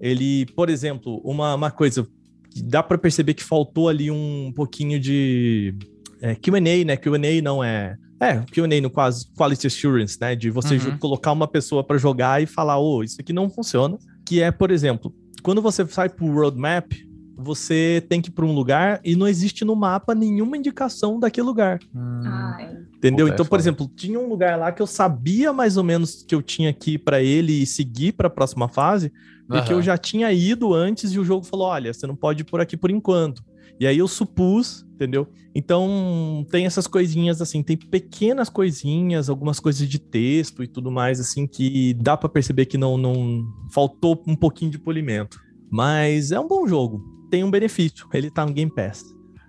Ele, 0.02 0.46
por 0.56 0.70
exemplo, 0.70 1.22
uma, 1.24 1.56
uma 1.56 1.72
coisa 1.72 2.06
que 2.52 2.62
dá 2.62 2.84
para 2.84 2.98
perceber 2.98 3.34
que 3.36 3.44
faltou 3.44 3.88
ali 3.89 4.12
um 4.12 4.52
pouquinho 4.56 5.00
de 5.00 5.74
é, 6.22 6.36
Q&A, 6.36 6.84
né? 6.86 6.98
Q&A 6.98 7.41
não 7.41 7.64
é 7.64 7.96
é, 8.22 8.39
Q&A 8.51 8.80
no 8.82 8.89
quase 8.89 9.26
quality 9.38 9.68
assurance, 9.68 10.18
né, 10.20 10.36
de 10.36 10.49
você 10.49 10.76
Uhum. 10.76 10.97
colocar 10.97 11.32
uma 11.32 11.47
pessoa 11.47 11.84
para 11.84 11.97
jogar 11.97 12.41
e 12.41 12.45
falar, 12.45 12.80
ô, 12.80 13.03
isso 13.03 13.18
aqui 13.20 13.34
não 13.34 13.49
funciona. 13.49 13.97
Que 14.26 14.41
é, 14.41 14.51
por 14.51 14.72
exemplo, 14.72 15.14
quando 15.41 15.61
você 15.61 15.86
sai 15.88 16.07
pro 16.09 16.32
roadmap, 16.34 16.91
você 17.38 18.05
tem 18.07 18.22
que 18.22 18.30
ir 18.30 18.32
para 18.32 18.45
um 18.45 18.53
lugar 18.53 19.01
e 19.03 19.16
não 19.16 19.28
existe 19.28 19.66
no 19.66 19.76
mapa 19.76 20.14
nenhuma 20.16 20.55
indicação 20.55 21.20
daquele 21.20 21.47
lugar. 21.47 21.80
Hum, 21.93 22.86
Entendeu? 22.97 23.26
Puta, 23.26 23.34
é 23.34 23.36
então, 23.36 23.45
por 23.45 23.59
exemplo, 23.59 23.91
tinha 23.97 24.18
um 24.20 24.30
lugar 24.30 24.57
lá 24.57 24.72
que 24.72 24.82
eu 24.82 24.88
sabia 24.88 25.51
mais 25.51 25.76
ou 25.76 25.84
menos 25.84 26.24
que 26.26 26.34
eu 26.34 26.41
tinha 26.41 26.72
que 26.72 26.91
ir 26.91 26.99
para 26.99 27.22
ele 27.22 27.51
e 27.61 27.66
seguir 27.66 28.14
para 28.14 28.28
a 28.28 28.32
próxima 28.32 28.70
fase, 28.70 29.11
porque 29.47 29.74
aham. 29.74 29.80
eu 29.80 29.82
já 29.82 29.97
tinha 29.97 30.32
ido 30.32 30.74
antes 30.74 31.11
e 31.11 31.20
o 31.20 31.26
jogo 31.26 31.45
falou: 31.45 31.68
olha, 31.68 31.93
você 31.93 32.07
não 32.07 32.16
pode 32.16 32.41
ir 32.41 32.45
por 32.45 32.61
aqui 32.61 32.78
por 32.78 32.89
enquanto. 32.89 33.43
E 33.80 33.88
aí 33.88 33.97
eu 33.97 34.07
supus, 34.07 34.86
entendeu? 34.93 35.28
Então 35.55 36.45
tem 36.49 36.65
essas 36.65 36.88
coisinhas 36.88 37.41
assim, 37.41 37.61
tem 37.61 37.78
pequenas 37.78 38.49
coisinhas, 38.49 39.30
algumas 39.30 39.59
coisas 39.59 39.88
de 39.88 39.99
texto 39.99 40.63
e 40.63 40.67
tudo 40.67 40.91
mais, 40.91 41.19
assim, 41.19 41.45
que 41.45 41.93
dá 41.95 42.15
pra 42.15 42.30
perceber 42.30 42.65
que 42.65 42.78
não, 42.78 42.97
não 42.97 43.45
faltou 43.71 44.21
um 44.28 44.36
pouquinho 44.36 44.71
de 44.71 44.80
polimento. 44.80 45.39
Mas 45.69 46.32
é 46.32 46.39
um 46.39 46.47
bom 46.47 46.67
jogo, 46.67 47.03
tem 47.30 47.43
um 47.43 47.51
benefício, 47.51 48.07
ele 48.13 48.30
tá 48.30 48.45
no 48.45 48.53
Game 48.53 48.74
Pass. 48.74 49.03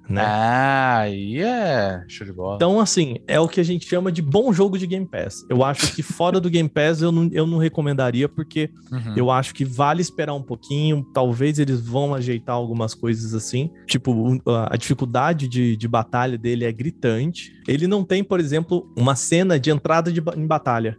Né? 0.09 0.20
Ah, 0.20 0.98
aí 0.98 1.40
é 1.40 2.05
show 2.09 2.26
de 2.26 2.32
bola. 2.32 2.57
Então, 2.57 2.78
assim, 2.78 3.16
é 3.26 3.40
o 3.40 3.48
que 3.48 3.59
a 3.59 3.64
gente 3.64 3.88
chama 3.88 4.12
de 4.12 4.20
bom 4.20 4.52
jogo 4.52 4.78
de 4.78 4.86
Game 4.86 5.07
Pass. 5.07 5.46
Eu 5.48 5.64
acho 5.64 5.94
que 5.94 6.02
fora 6.02 6.38
do 6.38 6.50
Game 6.50 6.68
Pass 6.68 7.00
eu 7.00 7.11
não, 7.11 7.28
eu 7.32 7.46
não 7.46 7.59
recomendaria, 7.59 8.28
porque 8.28 8.70
Uhum. 8.92 9.14
eu 9.16 9.30
acho 9.30 9.55
que 9.55 9.64
vale 9.64 10.02
esperar 10.02 10.34
um 10.34 10.42
pouquinho. 10.42 11.05
Talvez 11.14 11.59
eles 11.59 11.80
vão 11.80 12.14
ajeitar 12.14 12.55
algumas 12.55 12.94
coisas 12.94 13.34
assim. 13.34 13.70
Tipo, 13.86 14.40
a 14.70 14.76
dificuldade 14.76 15.48
de, 15.48 15.76
de 15.76 15.88
batalha 15.88 16.36
dele 16.36 16.64
é 16.64 16.72
gritante. 16.72 17.52
Ele 17.66 17.86
não 17.86 18.05
tem, 18.05 18.22
por 18.22 18.38
exemplo, 18.40 18.86
uma 18.96 19.14
cena 19.16 19.59
de 19.59 19.70
entrada 19.70 20.12
de, 20.12 20.22
em 20.36 20.46
batalha. 20.46 20.98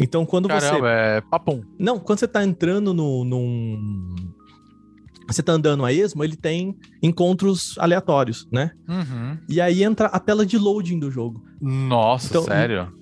Então, 0.00 0.26
quando 0.26 0.48
você. 0.48 0.68
Caramba, 0.68 0.90
é 0.90 1.20
papum. 1.20 1.62
Não, 1.78 1.98
quando 1.98 2.18
você 2.18 2.28
tá 2.28 2.44
entrando 2.44 2.92
no, 2.92 3.24
num. 3.24 4.14
Você 5.26 5.42
tá 5.42 5.52
andando 5.52 5.84
a 5.84 5.92
esmo, 5.92 6.22
ele 6.22 6.36
tem 6.36 6.76
encontros 7.02 7.74
aleatórios, 7.78 8.46
né? 8.52 8.70
Uhum. 8.88 9.38
E 9.48 9.60
aí 9.60 9.82
entra 9.82 10.06
a 10.06 10.18
tela 10.20 10.44
de 10.46 10.56
loading 10.58 10.98
do 10.98 11.10
jogo. 11.10 11.42
Nossa, 11.60 12.28
Então, 12.28 12.42
sério? 12.44 12.92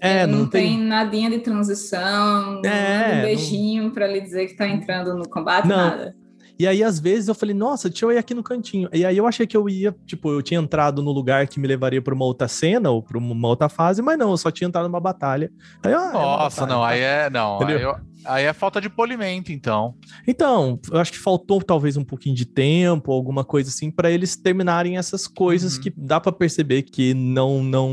É, 0.00 0.26
não, 0.26 0.40
não, 0.40 0.46
tem... 0.46 0.78
nadinha 0.78 1.28
de 1.28 1.38
transição, 1.40 2.60
É, 2.64 3.08
não 3.08 3.08
não- 3.10 3.18
um 3.18 3.22
beijinho 3.22 3.90
pra 3.90 4.06
lhe 4.06 4.20
dizer 4.20 4.46
que 4.46 4.56
tá 4.56 4.68
entrando 4.68 5.16
no 5.16 5.28
combate, 5.28 5.66
Não. 5.66 5.76
nada. 5.76 6.14
E 6.60 6.66
aí, 6.66 6.82
às 6.82 6.98
vezes, 6.98 7.28
eu 7.28 7.36
falei, 7.36 7.54
nossa, 7.54 7.88
deixa 7.88 8.04
eu 8.04 8.10
ir 8.10 8.18
aqui 8.18 8.34
no 8.34 8.42
cantinho. 8.42 8.88
E 8.92 9.04
aí 9.04 9.16
eu 9.16 9.28
achei 9.28 9.46
que 9.46 9.56
eu 9.56 9.68
ia, 9.68 9.94
tipo, 10.04 10.32
eu 10.32 10.42
tinha 10.42 10.58
entrado 10.58 11.00
no 11.04 11.12
lugar 11.12 11.46
que 11.46 11.60
me 11.60 11.68
levaria 11.68 12.02
pra 12.02 12.12
uma 12.12 12.24
outra 12.24 12.48
cena 12.48 12.90
ou 12.90 13.00
pra 13.00 13.16
uma 13.16 13.46
outra 13.48 13.68
fase, 13.68 14.02
mas 14.02 14.18
não, 14.18 14.30
eu 14.32 14.36
só 14.36 14.50
tinha 14.50 14.66
entrado 14.66 14.88
numa 14.88 14.98
batalha. 14.98 15.52
Aí, 15.84 15.92
ah, 15.94 16.08
é 16.10 16.12
Nossa, 16.12 16.60
batalha, 16.62 16.74
não, 16.76 16.80
tá. 16.82 16.88
aí 16.88 17.00
é. 17.00 17.30
Não, 17.30 17.58
aí, 17.58 17.62
Entendeu? 17.64 17.80
eu- 17.90 17.96
aí 18.24 18.44
é 18.44 18.52
falta 18.52 18.80
de 18.80 18.88
polimento, 18.90 19.52
então. 19.52 19.94
Então, 20.26 20.78
eu 20.90 20.98
acho 20.98 21.12
que 21.12 21.18
faltou 21.18 21.62
talvez 21.62 21.96
um 21.96 22.04
pouquinho 22.04 22.34
de 22.34 22.44
tempo, 22.46 23.12
alguma 23.12 23.44
coisa 23.44 23.70
assim, 23.70 23.90
pra 23.90 24.10
eles 24.10 24.36
terminarem 24.36 24.96
essas 24.98 25.26
coisas 25.26 25.76
Uhum. 25.76 25.82
que 25.82 25.90
dá 25.96 26.20
pra 26.20 26.32
perceber 26.32 26.82
que 26.82 27.14
não 27.14 27.62
não 27.62 27.90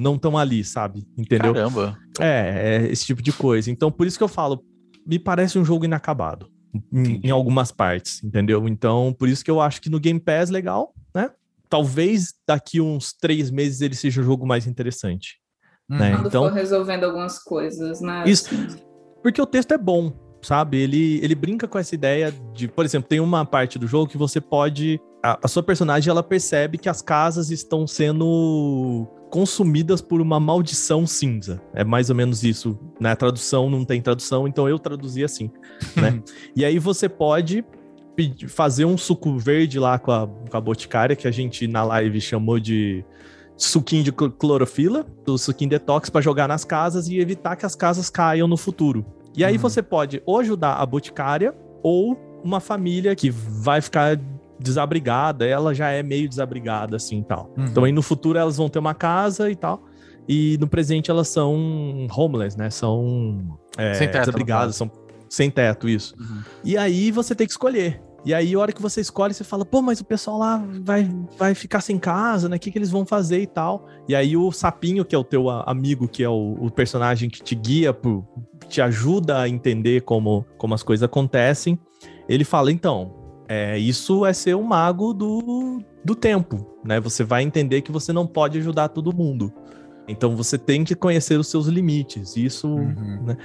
não 0.00 0.14
estão 0.16 0.36
ali, 0.38 0.64
sabe? 0.64 1.06
Entendeu? 1.16 1.52
Caramba. 1.54 1.96
É, 2.20 2.82
é 2.86 2.92
esse 2.92 3.04
tipo 3.06 3.22
de 3.22 3.32
coisa. 3.32 3.70
Então, 3.70 3.90
por 3.90 4.06
isso 4.06 4.16
que 4.18 4.24
eu 4.24 4.28
falo, 4.28 4.64
me 5.06 5.18
parece 5.18 5.58
um 5.58 5.64
jogo 5.64 5.84
inacabado. 5.84 6.48
Em, 6.92 7.20
em 7.24 7.30
algumas 7.30 7.72
partes, 7.72 8.22
entendeu? 8.22 8.68
Então, 8.68 9.14
por 9.18 9.30
isso 9.30 9.42
que 9.42 9.50
eu 9.50 9.62
acho 9.62 9.80
que 9.80 9.88
no 9.88 9.98
Game 9.98 10.20
Pass, 10.20 10.50
legal, 10.50 10.92
né? 11.14 11.30
Talvez 11.70 12.34
daqui 12.46 12.82
uns 12.82 13.14
três 13.14 13.50
meses 13.50 13.80
ele 13.80 13.94
seja 13.94 14.20
um 14.20 14.24
jogo 14.24 14.46
mais 14.46 14.66
interessante. 14.66 15.38
Né? 15.88 16.10
Uhum. 16.10 16.16
Quando 16.16 16.26
então- 16.28 16.42
for 16.48 16.52
resolvendo 16.52 17.04
algumas 17.04 17.42
coisas, 17.42 18.02
né? 18.02 18.24
Isso. 18.26 18.50
Porque 19.26 19.42
o 19.42 19.46
texto 19.46 19.72
é 19.72 19.76
bom, 19.76 20.12
sabe? 20.40 20.76
Ele, 20.76 21.18
ele 21.20 21.34
brinca 21.34 21.66
com 21.66 21.76
essa 21.76 21.92
ideia 21.96 22.32
de, 22.54 22.68
por 22.68 22.84
exemplo, 22.84 23.08
tem 23.08 23.18
uma 23.18 23.44
parte 23.44 23.76
do 23.76 23.84
jogo 23.84 24.08
que 24.08 24.16
você 24.16 24.40
pode. 24.40 25.00
A, 25.20 25.36
a 25.42 25.48
sua 25.48 25.64
personagem 25.64 26.08
ela 26.08 26.22
percebe 26.22 26.78
que 26.78 26.88
as 26.88 27.02
casas 27.02 27.50
estão 27.50 27.88
sendo 27.88 29.04
consumidas 29.28 30.00
por 30.00 30.20
uma 30.20 30.38
maldição 30.38 31.08
cinza. 31.08 31.60
É 31.74 31.82
mais 31.82 32.08
ou 32.08 32.14
menos 32.14 32.44
isso. 32.44 32.78
Na 33.00 33.16
tradução 33.16 33.68
não 33.68 33.84
tem 33.84 34.00
tradução, 34.00 34.46
então 34.46 34.68
eu 34.68 34.78
traduzi 34.78 35.24
assim, 35.24 35.50
né? 35.96 36.22
e 36.54 36.64
aí 36.64 36.78
você 36.78 37.08
pode 37.08 37.64
fazer 38.46 38.84
um 38.84 38.96
suco 38.96 39.36
verde 39.36 39.80
lá 39.80 39.98
com 39.98 40.12
a, 40.12 40.28
com 40.28 40.56
a 40.56 40.60
boticária, 40.60 41.16
que 41.16 41.26
a 41.26 41.32
gente 41.32 41.66
na 41.66 41.82
live 41.82 42.20
chamou 42.20 42.60
de 42.60 43.04
suquinho 43.56 44.02
de 44.04 44.10
cl- 44.10 44.30
clorofila, 44.32 45.06
do 45.24 45.38
suquinho 45.38 45.70
detox 45.70 46.10
para 46.10 46.20
jogar 46.20 46.46
nas 46.48 46.64
casas 46.64 47.08
e 47.08 47.18
evitar 47.18 47.56
que 47.56 47.64
as 47.66 47.74
casas 47.74 48.10
caiam 48.10 48.46
no 48.46 48.56
futuro. 48.56 49.04
E 49.36 49.44
aí 49.44 49.54
Uhum. 49.54 49.60
você 49.60 49.82
pode 49.82 50.22
ou 50.26 50.38
ajudar 50.40 50.74
a 50.74 50.84
boticária 50.86 51.54
ou 51.82 52.16
uma 52.44 52.60
família 52.60 53.14
que 53.16 53.30
vai 53.30 53.80
ficar 53.80 54.18
desabrigada, 54.58 55.46
ela 55.46 55.74
já 55.74 55.90
é 55.90 56.02
meio 56.02 56.28
desabrigada 56.28 56.96
assim 56.96 57.22
tal. 57.22 57.50
Uhum. 57.56 57.64
Então 57.66 57.84
aí 57.84 57.92
no 57.92 58.02
futuro 58.02 58.38
elas 58.38 58.56
vão 58.56 58.68
ter 58.68 58.78
uma 58.78 58.94
casa 58.94 59.50
e 59.50 59.56
tal. 59.56 59.82
E 60.28 60.56
no 60.58 60.66
presente 60.66 61.10
elas 61.10 61.28
são 61.28 62.06
homeless, 62.16 62.58
né? 62.58 62.68
São 62.70 63.58
é, 63.78 63.94
Sem 63.94 64.08
teto, 64.08 64.20
desabrigadas, 64.20 64.74
são 64.76 64.90
sem 65.28 65.50
teto, 65.50 65.88
isso. 65.88 66.14
Uhum. 66.18 66.42
E 66.64 66.76
aí 66.76 67.10
você 67.10 67.34
tem 67.34 67.46
que 67.46 67.52
escolher. 67.52 68.00
E 68.26 68.34
aí, 68.34 68.54
a 68.54 68.58
hora 68.58 68.72
que 68.72 68.82
você 68.82 69.00
escolhe, 69.00 69.32
você 69.32 69.44
fala, 69.44 69.64
pô, 69.64 69.80
mas 69.80 70.00
o 70.00 70.04
pessoal 70.04 70.36
lá 70.36 70.60
vai, 70.82 71.08
vai 71.38 71.54
ficar 71.54 71.80
sem 71.80 71.96
casa, 71.96 72.48
né? 72.48 72.56
O 72.56 72.58
que, 72.58 72.72
que 72.72 72.76
eles 72.76 72.90
vão 72.90 73.06
fazer 73.06 73.40
e 73.40 73.46
tal? 73.46 73.86
E 74.08 74.16
aí 74.16 74.36
o 74.36 74.50
sapinho, 74.50 75.04
que 75.04 75.14
é 75.14 75.18
o 75.18 75.22
teu 75.22 75.48
amigo, 75.48 76.08
que 76.08 76.24
é 76.24 76.28
o, 76.28 76.56
o 76.60 76.68
personagem 76.68 77.30
que 77.30 77.40
te 77.40 77.54
guia, 77.54 77.92
pro, 77.92 78.26
te 78.68 78.82
ajuda 78.82 79.42
a 79.42 79.48
entender 79.48 80.00
como, 80.00 80.44
como 80.58 80.74
as 80.74 80.82
coisas 80.82 81.04
acontecem, 81.04 81.78
ele 82.28 82.42
fala, 82.42 82.72
então, 82.72 83.14
é, 83.48 83.78
isso 83.78 84.26
é 84.26 84.32
ser 84.32 84.56
um 84.56 84.64
mago 84.64 85.14
do, 85.14 85.80
do 86.04 86.16
tempo, 86.16 86.66
né? 86.84 86.98
Você 86.98 87.22
vai 87.22 87.44
entender 87.44 87.80
que 87.82 87.92
você 87.92 88.12
não 88.12 88.26
pode 88.26 88.58
ajudar 88.58 88.88
todo 88.88 89.14
mundo. 89.14 89.52
Então 90.08 90.34
você 90.34 90.58
tem 90.58 90.82
que 90.82 90.96
conhecer 90.96 91.38
os 91.38 91.46
seus 91.46 91.68
limites. 91.68 92.36
Isso 92.36 92.66
Uhum. 92.66 93.36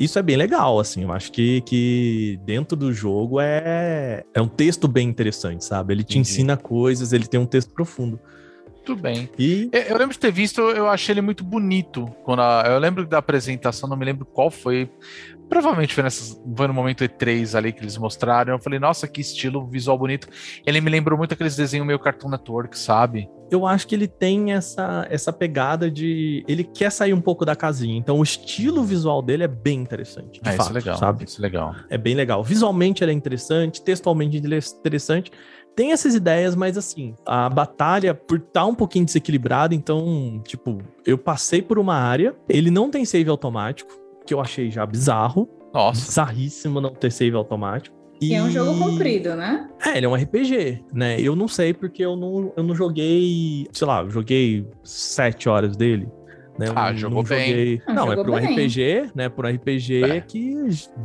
Isso 0.00 0.18
é 0.18 0.22
bem 0.22 0.36
legal, 0.36 0.80
assim. 0.80 1.02
Eu 1.02 1.12
acho 1.12 1.30
que, 1.30 1.60
que 1.60 2.40
dentro 2.44 2.74
do 2.76 2.90
jogo 2.90 3.38
é, 3.38 4.24
é 4.32 4.40
um 4.40 4.48
texto 4.48 4.88
bem 4.88 5.06
interessante, 5.06 5.62
sabe? 5.64 5.92
Ele 5.92 6.02
te 6.02 6.18
Entendi. 6.18 6.30
ensina 6.30 6.56
coisas, 6.56 7.12
ele 7.12 7.26
tem 7.26 7.38
um 7.38 7.44
texto 7.44 7.74
profundo. 7.74 8.18
Tudo 8.90 9.02
bem. 9.02 9.28
E 9.38 9.68
Eu, 9.72 9.80
eu 9.82 9.98
lembro 9.98 10.12
de 10.12 10.18
ter 10.18 10.32
visto, 10.32 10.60
eu 10.60 10.88
achei 10.88 11.12
ele 11.12 11.20
muito 11.20 11.44
bonito. 11.44 12.06
Quando 12.24 12.40
a- 12.40 12.64
eu 12.66 12.78
lembro 12.78 13.06
da 13.06 13.18
apresentação, 13.18 13.88
não 13.88 13.96
me 13.96 14.04
lembro 14.04 14.24
qual 14.26 14.50
foi. 14.50 14.90
Provavelmente 15.48 15.94
foi, 15.94 16.04
nessas, 16.04 16.40
foi 16.56 16.68
no 16.68 16.74
momento 16.74 17.02
E3 17.02 17.56
ali 17.56 17.72
que 17.72 17.80
eles 17.80 17.96
mostraram. 17.96 18.52
Eu 18.54 18.58
falei, 18.60 18.78
nossa, 18.78 19.08
que 19.08 19.20
estilo 19.20 19.66
visual 19.66 19.98
bonito. 19.98 20.28
Ele 20.64 20.80
me 20.80 20.88
lembrou 20.90 21.18
muito 21.18 21.32
aqueles 21.34 21.56
desenhos 21.56 21.86
meio 21.86 21.98
Cartoon 21.98 22.28
Network, 22.30 22.78
sabe? 22.78 23.28
eu 23.50 23.66
acho 23.66 23.84
que 23.88 23.96
ele 23.96 24.06
tem 24.06 24.52
essa, 24.52 25.04
essa 25.10 25.32
pegada 25.32 25.90
de. 25.90 26.44
Ele 26.46 26.62
quer 26.62 26.88
sair 26.92 27.12
um 27.12 27.20
pouco 27.20 27.44
da 27.44 27.56
casinha. 27.56 27.96
Então 27.98 28.16
o 28.20 28.22
estilo 28.22 28.84
visual 28.84 29.20
dele 29.20 29.42
é 29.42 29.48
bem 29.48 29.80
interessante. 29.80 30.40
Ah, 30.44 30.52
fato, 30.52 30.60
isso 30.60 30.70
é 30.70 30.74
legal. 30.74 30.96
sabe? 30.96 31.24
Isso 31.24 31.40
é 31.40 31.42
legal. 31.42 31.74
É 31.90 31.98
bem 31.98 32.14
legal. 32.14 32.44
Visualmente 32.44 33.02
ele 33.02 33.10
é 33.10 33.14
interessante, 33.14 33.82
textualmente 33.82 34.36
ele 34.36 34.54
é 34.54 34.58
interessante. 34.78 35.32
Tem 35.76 35.92
essas 35.92 36.14
ideias, 36.14 36.54
mas 36.54 36.76
assim, 36.76 37.14
a 37.24 37.48
batalha, 37.48 38.14
por 38.14 38.38
estar 38.38 38.66
um 38.66 38.74
pouquinho 38.74 39.04
desequilibrada, 39.04 39.74
então, 39.74 40.40
tipo, 40.44 40.78
eu 41.06 41.16
passei 41.16 41.62
por 41.62 41.78
uma 41.78 41.94
área, 41.94 42.34
ele 42.48 42.70
não 42.70 42.90
tem 42.90 43.04
save 43.04 43.30
automático, 43.30 43.90
que 44.26 44.34
eu 44.34 44.40
achei 44.40 44.70
já 44.70 44.84
bizarro, 44.84 45.48
Nossa. 45.72 46.06
Bizarríssimo 46.06 46.80
não 46.80 46.90
ter 46.90 47.10
save 47.12 47.34
automático. 47.36 47.96
E 48.20 48.34
é 48.34 48.42
um 48.42 48.50
jogo 48.50 48.78
comprido, 48.78 49.34
né? 49.34 49.70
É, 49.82 49.96
ele 49.96 50.04
é 50.04 50.08
um 50.08 50.14
RPG, 50.14 50.84
né? 50.92 51.18
Eu 51.20 51.34
não 51.34 51.48
sei 51.48 51.72
porque 51.72 52.04
eu 52.04 52.16
não, 52.16 52.52
eu 52.54 52.62
não 52.62 52.74
joguei, 52.74 53.66
sei 53.72 53.86
lá, 53.86 54.02
eu 54.02 54.10
joguei 54.10 54.66
sete 54.84 55.48
horas 55.48 55.74
dele. 55.76 56.06
Né? 56.58 56.66
Eu 56.68 56.72
Ah, 56.76 56.90
não- 56.90 56.98
jogou 56.98 57.22
não 57.22 57.28
bem. 57.28 57.48
joguei- 57.48 57.82
Ah, 57.86 57.94
Não, 57.94 58.12
é 58.12 58.16
jogou 58.16 58.24
para 58.24 58.32
um 58.32 58.46
bem. 58.46 58.52
RPG, 58.66 59.10
né? 59.14 59.28
Um 59.34 59.46
RPG 59.46 60.02
É. 60.04 60.20
que 60.20 60.54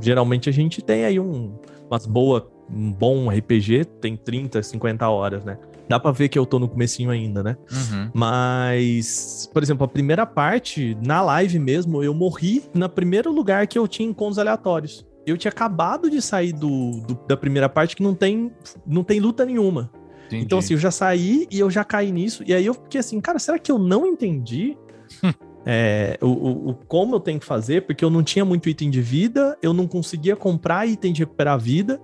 geralmente 0.01 0.49
a 0.49 0.51
gente 0.51 0.81
tem 0.81 1.05
aí 1.05 1.17
um, 1.17 1.55
umas 1.89 2.05
boa, 2.05 2.51
um 2.69 2.91
bom 2.91 3.29
RPG, 3.29 3.85
tem 4.01 4.15
30, 4.15 4.61
50 4.63 5.07
horas, 5.09 5.43
né? 5.45 5.57
Dá 5.87 5.99
pra 5.99 6.11
ver 6.11 6.29
que 6.29 6.37
eu 6.39 6.45
tô 6.47 6.57
no 6.57 6.67
comecinho 6.67 7.11
ainda, 7.11 7.43
né? 7.43 7.55
Uhum. 7.71 8.09
Mas, 8.13 9.49
por 9.53 9.61
exemplo, 9.61 9.85
a 9.85 9.87
primeira 9.87 10.25
parte, 10.25 10.97
na 11.05 11.21
live 11.21 11.59
mesmo, 11.59 12.03
eu 12.03 12.13
morri 12.13 12.63
no 12.73 12.89
primeiro 12.89 13.31
lugar 13.31 13.67
que 13.67 13.77
eu 13.77 13.87
tinha 13.87 14.07
encontros 14.09 14.39
aleatórios. 14.39 15.05
Eu 15.25 15.37
tinha 15.37 15.51
acabado 15.51 16.09
de 16.09 16.21
sair 16.21 16.53
do, 16.53 17.01
do- 17.01 17.19
da 17.27 17.35
primeira 17.37 17.67
parte 17.69 17.95
que 17.95 18.03
não 18.03 18.13
tem, 18.13 18.51
não 18.85 19.03
tem 19.03 19.19
luta 19.19 19.45
nenhuma. 19.45 19.91
Entendi. 20.27 20.43
Então, 20.43 20.57
assim, 20.59 20.73
eu 20.73 20.79
já 20.79 20.89
saí 20.91 21.47
e 21.51 21.59
eu 21.59 21.69
já 21.69 21.83
caí 21.83 22.11
nisso. 22.11 22.43
E 22.47 22.53
aí 22.53 22.65
eu 22.65 22.73
fiquei 22.73 22.99
assim, 22.99 23.19
cara, 23.21 23.37
será 23.39 23.57
que 23.59 23.71
eu 23.71 23.77
não 23.77 24.05
entendi 24.07 24.75
é, 25.65 26.17
o, 26.21 26.27
o, 26.27 26.69
o 26.69 26.73
como 26.87 27.15
eu 27.15 27.19
tenho 27.19 27.39
que 27.39 27.45
fazer? 27.45 27.81
Porque 27.85 28.03
eu 28.03 28.09
não 28.09 28.23
tinha 28.23 28.43
muito 28.45 28.67
item 28.69 28.89
de 28.89 29.01
vida, 29.01 29.57
eu 29.61 29.73
não 29.73 29.87
conseguia 29.87 30.35
comprar 30.35 30.87
item 30.87 31.13
de 31.13 31.21
recuperar 31.21 31.59
vida. 31.59 31.99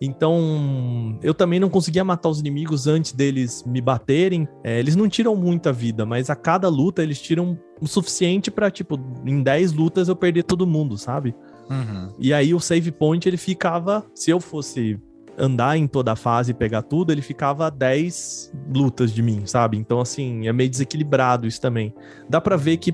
Então, 0.00 1.18
eu 1.22 1.34
também 1.34 1.58
não 1.58 1.68
conseguia 1.68 2.04
matar 2.04 2.28
os 2.28 2.38
inimigos 2.38 2.86
antes 2.86 3.12
deles 3.12 3.64
me 3.66 3.80
baterem. 3.80 4.46
É, 4.62 4.78
eles 4.78 4.94
não 4.94 5.08
tiram 5.08 5.34
muita 5.34 5.72
vida, 5.72 6.06
mas 6.06 6.30
a 6.30 6.36
cada 6.36 6.68
luta 6.68 7.02
eles 7.02 7.20
tiram 7.20 7.58
o 7.80 7.86
suficiente 7.86 8.50
pra, 8.50 8.70
tipo, 8.70 8.98
em 9.24 9.42
10 9.42 9.72
lutas 9.72 10.08
eu 10.08 10.14
perder 10.14 10.44
todo 10.44 10.66
mundo, 10.66 10.96
sabe? 10.96 11.34
Uhum. 11.68 12.12
E 12.18 12.32
aí 12.32 12.54
o 12.54 12.60
save 12.60 12.92
point 12.92 13.28
ele 13.28 13.36
ficava, 13.36 14.04
se 14.14 14.30
eu 14.30 14.40
fosse 14.40 14.98
andar 15.36 15.76
em 15.76 15.86
toda 15.86 16.12
a 16.12 16.16
fase 16.16 16.50
e 16.50 16.54
pegar 16.54 16.82
tudo, 16.82 17.12
ele 17.12 17.22
ficava 17.22 17.66
a 17.66 17.70
10 17.70 18.52
lutas 18.74 19.12
de 19.12 19.22
mim, 19.22 19.42
sabe? 19.46 19.76
Então 19.76 20.00
assim, 20.00 20.48
é 20.48 20.52
meio 20.52 20.70
desequilibrado 20.70 21.46
isso 21.46 21.60
também. 21.60 21.94
Dá 22.28 22.40
pra 22.40 22.56
ver 22.56 22.76
que 22.78 22.92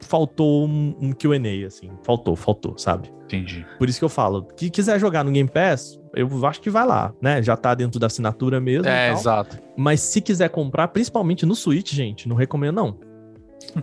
faltou 0.00 0.66
um, 0.66 0.94
um 1.00 1.12
Q&A 1.12 1.66
assim, 1.66 1.90
faltou, 2.02 2.34
faltou, 2.36 2.76
sabe? 2.78 3.10
Entendi. 3.24 3.64
Por 3.78 3.88
isso 3.88 3.98
que 3.98 4.04
eu 4.04 4.08
falo, 4.08 4.42
que 4.56 4.68
quiser 4.70 4.98
jogar 4.98 5.24
no 5.24 5.30
Game 5.30 5.48
Pass, 5.48 6.00
eu 6.14 6.46
acho 6.46 6.60
que 6.60 6.68
vai 6.70 6.84
lá, 6.86 7.12
né? 7.22 7.42
Já 7.42 7.56
tá 7.56 7.74
dentro 7.74 8.00
da 8.00 8.06
assinatura 8.08 8.60
mesmo 8.60 8.88
É, 8.88 9.12
exato. 9.12 9.58
Mas 9.76 10.00
se 10.00 10.20
quiser 10.20 10.48
comprar, 10.50 10.88
principalmente 10.88 11.46
no 11.46 11.54
Switch, 11.54 11.92
gente, 11.92 12.28
não 12.28 12.34
recomendo 12.36 12.74
não. 12.76 12.98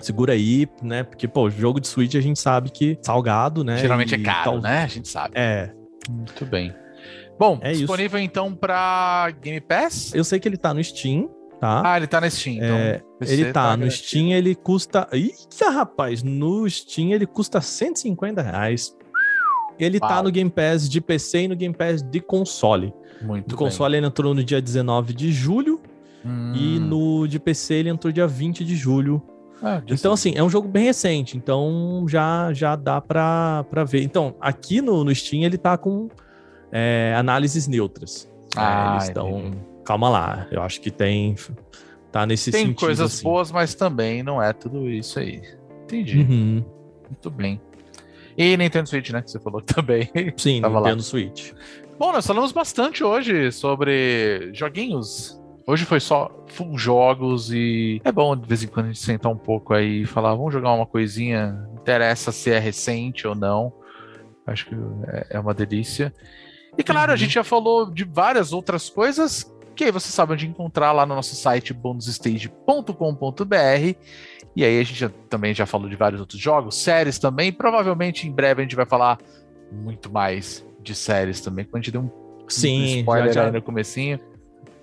Segura 0.01 0.33
aí, 0.33 0.67
né? 0.81 1.03
Porque, 1.03 1.27
pô, 1.27 1.49
jogo 1.49 1.79
de 1.79 1.87
Switch 1.87 2.15
a 2.15 2.21
gente 2.21 2.39
sabe 2.39 2.69
que 2.71 2.97
salgado, 3.01 3.63
né? 3.63 3.77
Geralmente 3.77 4.15
é 4.15 4.17
caro, 4.19 4.43
tal- 4.53 4.61
né? 4.61 4.83
A 4.83 4.87
gente 4.87 5.07
sabe. 5.07 5.33
É, 5.37 5.71
Muito 6.09 6.45
bem. 6.45 6.73
Bom, 7.39 7.59
É 7.61 7.71
isso. 7.71 7.81
disponível 7.81 8.19
então 8.19 8.53
pra 8.55 9.29
Game 9.41 9.61
Pass? 9.61 10.13
Eu 10.15 10.23
sei 10.23 10.39
que 10.39 10.47
ele 10.49 10.57
tá 10.57 10.73
no 10.73 10.83
Steam, 10.83 11.29
tá? 11.59 11.81
Ah, 11.85 11.97
ele 11.97 12.07
tá 12.07 12.21
na 12.21 12.29
Steam. 12.29 12.55
Então 12.57 12.75
É, 12.75 13.01
ele 13.21 13.51
tá, 13.51 13.71
no 13.71 13.77
garantido. 13.79 13.91
Steam, 13.91 14.31
ele 14.31 14.55
custa. 14.55 15.07
Eita, 15.11 15.69
rapaz, 15.69 16.23
no 16.23 16.69
Steam 16.69 17.11
ele 17.11 17.25
custa 17.25 17.59
150 17.61 18.41
reais. 18.41 18.95
Ele 19.79 19.99
tá 19.99 20.15
Uau. 20.15 20.23
no 20.23 20.31
Game 20.31 20.49
Pass 20.49 20.89
de 20.89 20.99
PC 20.99 21.41
e 21.43 21.47
no 21.47 21.55
Game 21.55 21.73
Pass 21.75 22.01
de 22.01 22.19
console. 22.19 22.93
Muito 23.21 23.51
No 23.51 23.57
bem. 23.57 23.65
console 23.67 23.97
ele 23.97 24.07
entrou 24.07 24.33
no 24.33 24.43
dia 24.43 24.61
19 24.61 25.13
de 25.13 25.31
julho 25.31 25.79
Hum. 26.25 26.53
e 26.55 26.79
no 26.79 27.27
de 27.27 27.39
PC 27.39 27.75
ele 27.75 27.89
entrou 27.89 28.11
dia 28.11 28.25
20 28.27 28.65
de 28.65 28.75
julho. 28.75 29.21
Ah, 29.61 29.81
Então, 29.87 30.13
assim, 30.13 30.33
é 30.35 30.43
um 30.43 30.49
jogo 30.49 30.67
bem 30.67 30.85
recente, 30.85 31.35
então 31.37 32.05
já, 32.07 32.51
já 32.53 32.75
dá 32.75 32.99
pra, 33.01 33.65
pra 33.69 33.83
ver. 33.83 34.03
Então, 34.03 34.35
aqui 34.41 34.81
no, 34.81 35.03
no 35.03 35.13
Steam 35.15 35.43
ele 35.43 35.57
tá 35.57 35.77
com 35.77 36.09
é, 36.71 37.13
análises 37.17 37.67
neutras. 37.67 38.27
É, 38.55 38.59
Ah, 38.59 38.91
eles 38.93 39.03
estão. 39.05 39.51
Calma 39.87 40.09
lá, 40.09 40.47
eu 40.51 40.61
acho 40.61 40.81
que 40.81 40.91
tem. 40.91 41.33
Tá 42.11 42.25
nesse 42.25 42.51
tem 42.51 42.61
sentido. 42.67 42.79
coisas 42.79 43.13
assim. 43.13 43.23
boas, 43.23 43.51
mas 43.51 43.73
também 43.73 44.21
não 44.21 44.41
é 44.43 44.51
tudo 44.51 44.89
isso 44.89 45.17
aí. 45.17 45.41
Entendi. 45.83 46.19
Uhum. 46.19 46.65
Muito 47.09 47.29
bem. 47.31 47.61
E 48.37 48.57
Nintendo 48.57 48.89
Switch, 48.89 49.09
né? 49.11 49.21
Que 49.21 49.31
você 49.31 49.39
falou 49.39 49.61
também. 49.63 50.09
Sim, 50.35 50.59
Tava 50.61 50.79
lá. 50.79 50.87
Nintendo 50.89 51.03
Switch. 51.03 51.53
Bom, 51.97 52.11
nós 52.11 52.27
falamos 52.27 52.51
bastante 52.51 53.01
hoje 53.01 53.49
sobre 53.53 54.49
joguinhos. 54.53 55.39
Hoje 55.65 55.85
foi 55.85 56.01
só 56.01 56.29
full 56.47 56.77
jogos 56.77 57.49
e 57.51 58.01
é 58.03 58.11
bom 58.11 58.35
de 58.35 58.45
vez 58.47 58.63
em 58.63 58.67
quando 58.67 58.87
a 58.87 58.89
gente 58.89 58.99
sentar 59.01 59.31
um 59.31 59.37
pouco 59.37 59.73
aí 59.73 60.01
e 60.01 60.05
falar, 60.05 60.35
vamos 60.35 60.53
jogar 60.53 60.71
uma 60.73 60.85
coisinha, 60.85 61.65
interessa 61.81 62.31
se 62.33 62.51
é 62.51 62.59
recente 62.59 63.25
ou 63.25 63.35
não. 63.35 63.71
Acho 64.45 64.65
que 64.67 64.75
é- 65.07 65.27
é 65.31 65.39
uma 65.39 65.53
delícia. 65.53 66.13
E 66.77 66.83
claro, 66.83 67.11
a 67.11 67.13
Uhum. 67.13 67.17
gente 67.17 67.33
já 67.33 67.43
falou 67.43 67.89
de 67.89 68.03
várias 68.05 68.53
outras 68.53 68.89
coisas 68.89 69.49
que 69.77 69.83
aí 69.85 69.91
você 69.91 70.11
sabe 70.11 70.33
onde 70.33 70.47
encontrar 70.47 70.91
lá 70.91 71.05
no 71.05 71.15
nosso 71.15 71.35
site 71.35 71.73
bonusstage.com.br. 71.73 73.95
E 74.55 74.63
aí 74.65 74.79
a 74.79 74.83
gente 74.83 74.99
já- 74.99 75.11
também 75.29 75.53
já 75.53 75.65
falou 75.65 75.87
de 75.89 75.95
vários 75.95 76.19
outros 76.19 76.39
jogos, 76.41 76.75
séries 76.75 77.17
também. 77.19 77.51
Provavelmente 77.51 78.27
em 78.27 78.31
breve 78.31 78.61
a 78.61 78.65
gente 78.65 78.75
vai 78.75 78.85
falar 78.85 79.19
muito 79.71 80.11
mais 80.11 80.65
de 80.81 80.95
séries 80.95 81.41
também, 81.41 81.65
quando 81.65 81.75
a 81.75 81.79
gente 81.79 81.91
deu 81.91 82.01
um 82.01 82.09
Sim, 82.47 82.99
spoiler 82.99 83.33
já, 83.33 83.41
aí 83.41 83.47
já, 83.47 83.51
no 83.51 83.61
comecinho. 83.61 84.19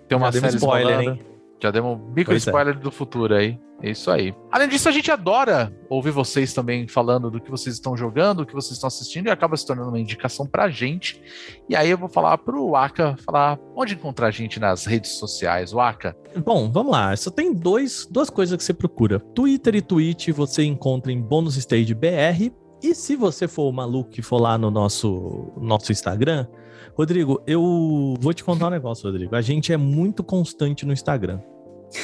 Tem 0.06 0.18
uma 0.18 0.30
série 0.30 0.56
spoiler, 0.56 0.96
rolando. 0.98 1.10
hein? 1.10 1.20
Já 1.64 1.70
demos 1.70 1.98
um 1.98 2.12
micro 2.12 2.34
Pois 2.34 2.46
é. 2.46 2.50
spoiler 2.50 2.78
do 2.78 2.90
futuro 2.90 3.34
aí. 3.34 3.58
É 3.82 3.90
isso 3.90 4.10
aí. 4.10 4.34
Além 4.52 4.68
disso, 4.68 4.86
a 4.86 4.92
gente 4.92 5.10
adora 5.10 5.74
ouvir 5.88 6.10
vocês 6.10 6.52
também 6.52 6.86
falando 6.86 7.30
do 7.30 7.40
que 7.40 7.50
vocês 7.50 7.74
estão 7.74 7.96
jogando, 7.96 8.38
do 8.38 8.46
que 8.46 8.52
vocês 8.52 8.72
estão 8.72 8.86
assistindo, 8.86 9.28
e 9.28 9.30
acaba 9.30 9.56
se 9.56 9.66
tornando 9.66 9.88
uma 9.88 9.98
indicação 9.98 10.46
pra 10.46 10.68
gente. 10.68 11.22
E 11.66 11.74
aí 11.74 11.88
eu 11.88 11.96
vou 11.96 12.10
falar 12.10 12.36
pro 12.36 12.72
Waka, 12.72 13.16
falar 13.24 13.58
onde 13.74 13.94
encontrar 13.94 14.26
a 14.26 14.30
gente 14.30 14.60
nas 14.60 14.84
redes 14.84 15.12
sociais. 15.12 15.72
Waka, 15.72 16.14
Bom, 16.44 16.70
vamos 16.70 16.92
lá. 16.92 17.16
Só 17.16 17.30
tem 17.30 17.54
dois, 17.54 18.06
duas 18.10 18.28
coisas 18.28 18.58
que 18.58 18.62
você 18.62 18.74
procura. 18.74 19.18
Twitter 19.18 19.74
e 19.76 19.80
Twitch 19.80 20.28
você 20.32 20.64
encontra 20.64 21.10
em 21.10 21.18
Bonus 21.18 21.56
Stage 21.56 21.94
BR. 21.94 22.52
E 22.82 22.94
se 22.94 23.16
você 23.16 23.48
for 23.48 23.70
o 23.70 23.72
maluco 23.72 24.10
que 24.10 24.20
for 24.20 24.38
lá 24.38 24.58
no 24.58 24.70
nosso, 24.70 25.50
nosso 25.56 25.90
Instagram, 25.90 26.46
Rodrigo, 26.94 27.42
eu 27.46 28.14
vou 28.20 28.34
te 28.34 28.44
contar 28.44 28.66
um 28.66 28.70
negócio, 28.70 29.06
Rodrigo. 29.06 29.34
A 29.34 29.40
gente 29.40 29.72
é 29.72 29.78
muito 29.78 30.22
constante 30.22 30.84
no 30.84 30.92
Instagram. 30.92 31.40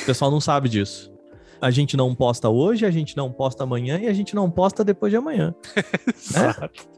O 0.03 0.07
pessoal 0.07 0.31
não 0.31 0.41
sabe 0.41 0.69
disso. 0.69 1.11
A 1.61 1.71
gente 1.71 1.97
não 1.97 2.15
posta 2.15 2.49
hoje, 2.49 2.87
a 2.87 2.91
gente 2.91 3.17
não 3.17 3.31
posta 3.31 3.65
amanhã 3.65 3.99
e 3.99 4.07
a 4.07 4.13
gente 4.13 4.35
não 4.35 4.51
posta 4.51 4.83
depois 4.83 5.11
de 5.11 5.17
amanhã. 5.17 5.55
Exato. 6.09 6.89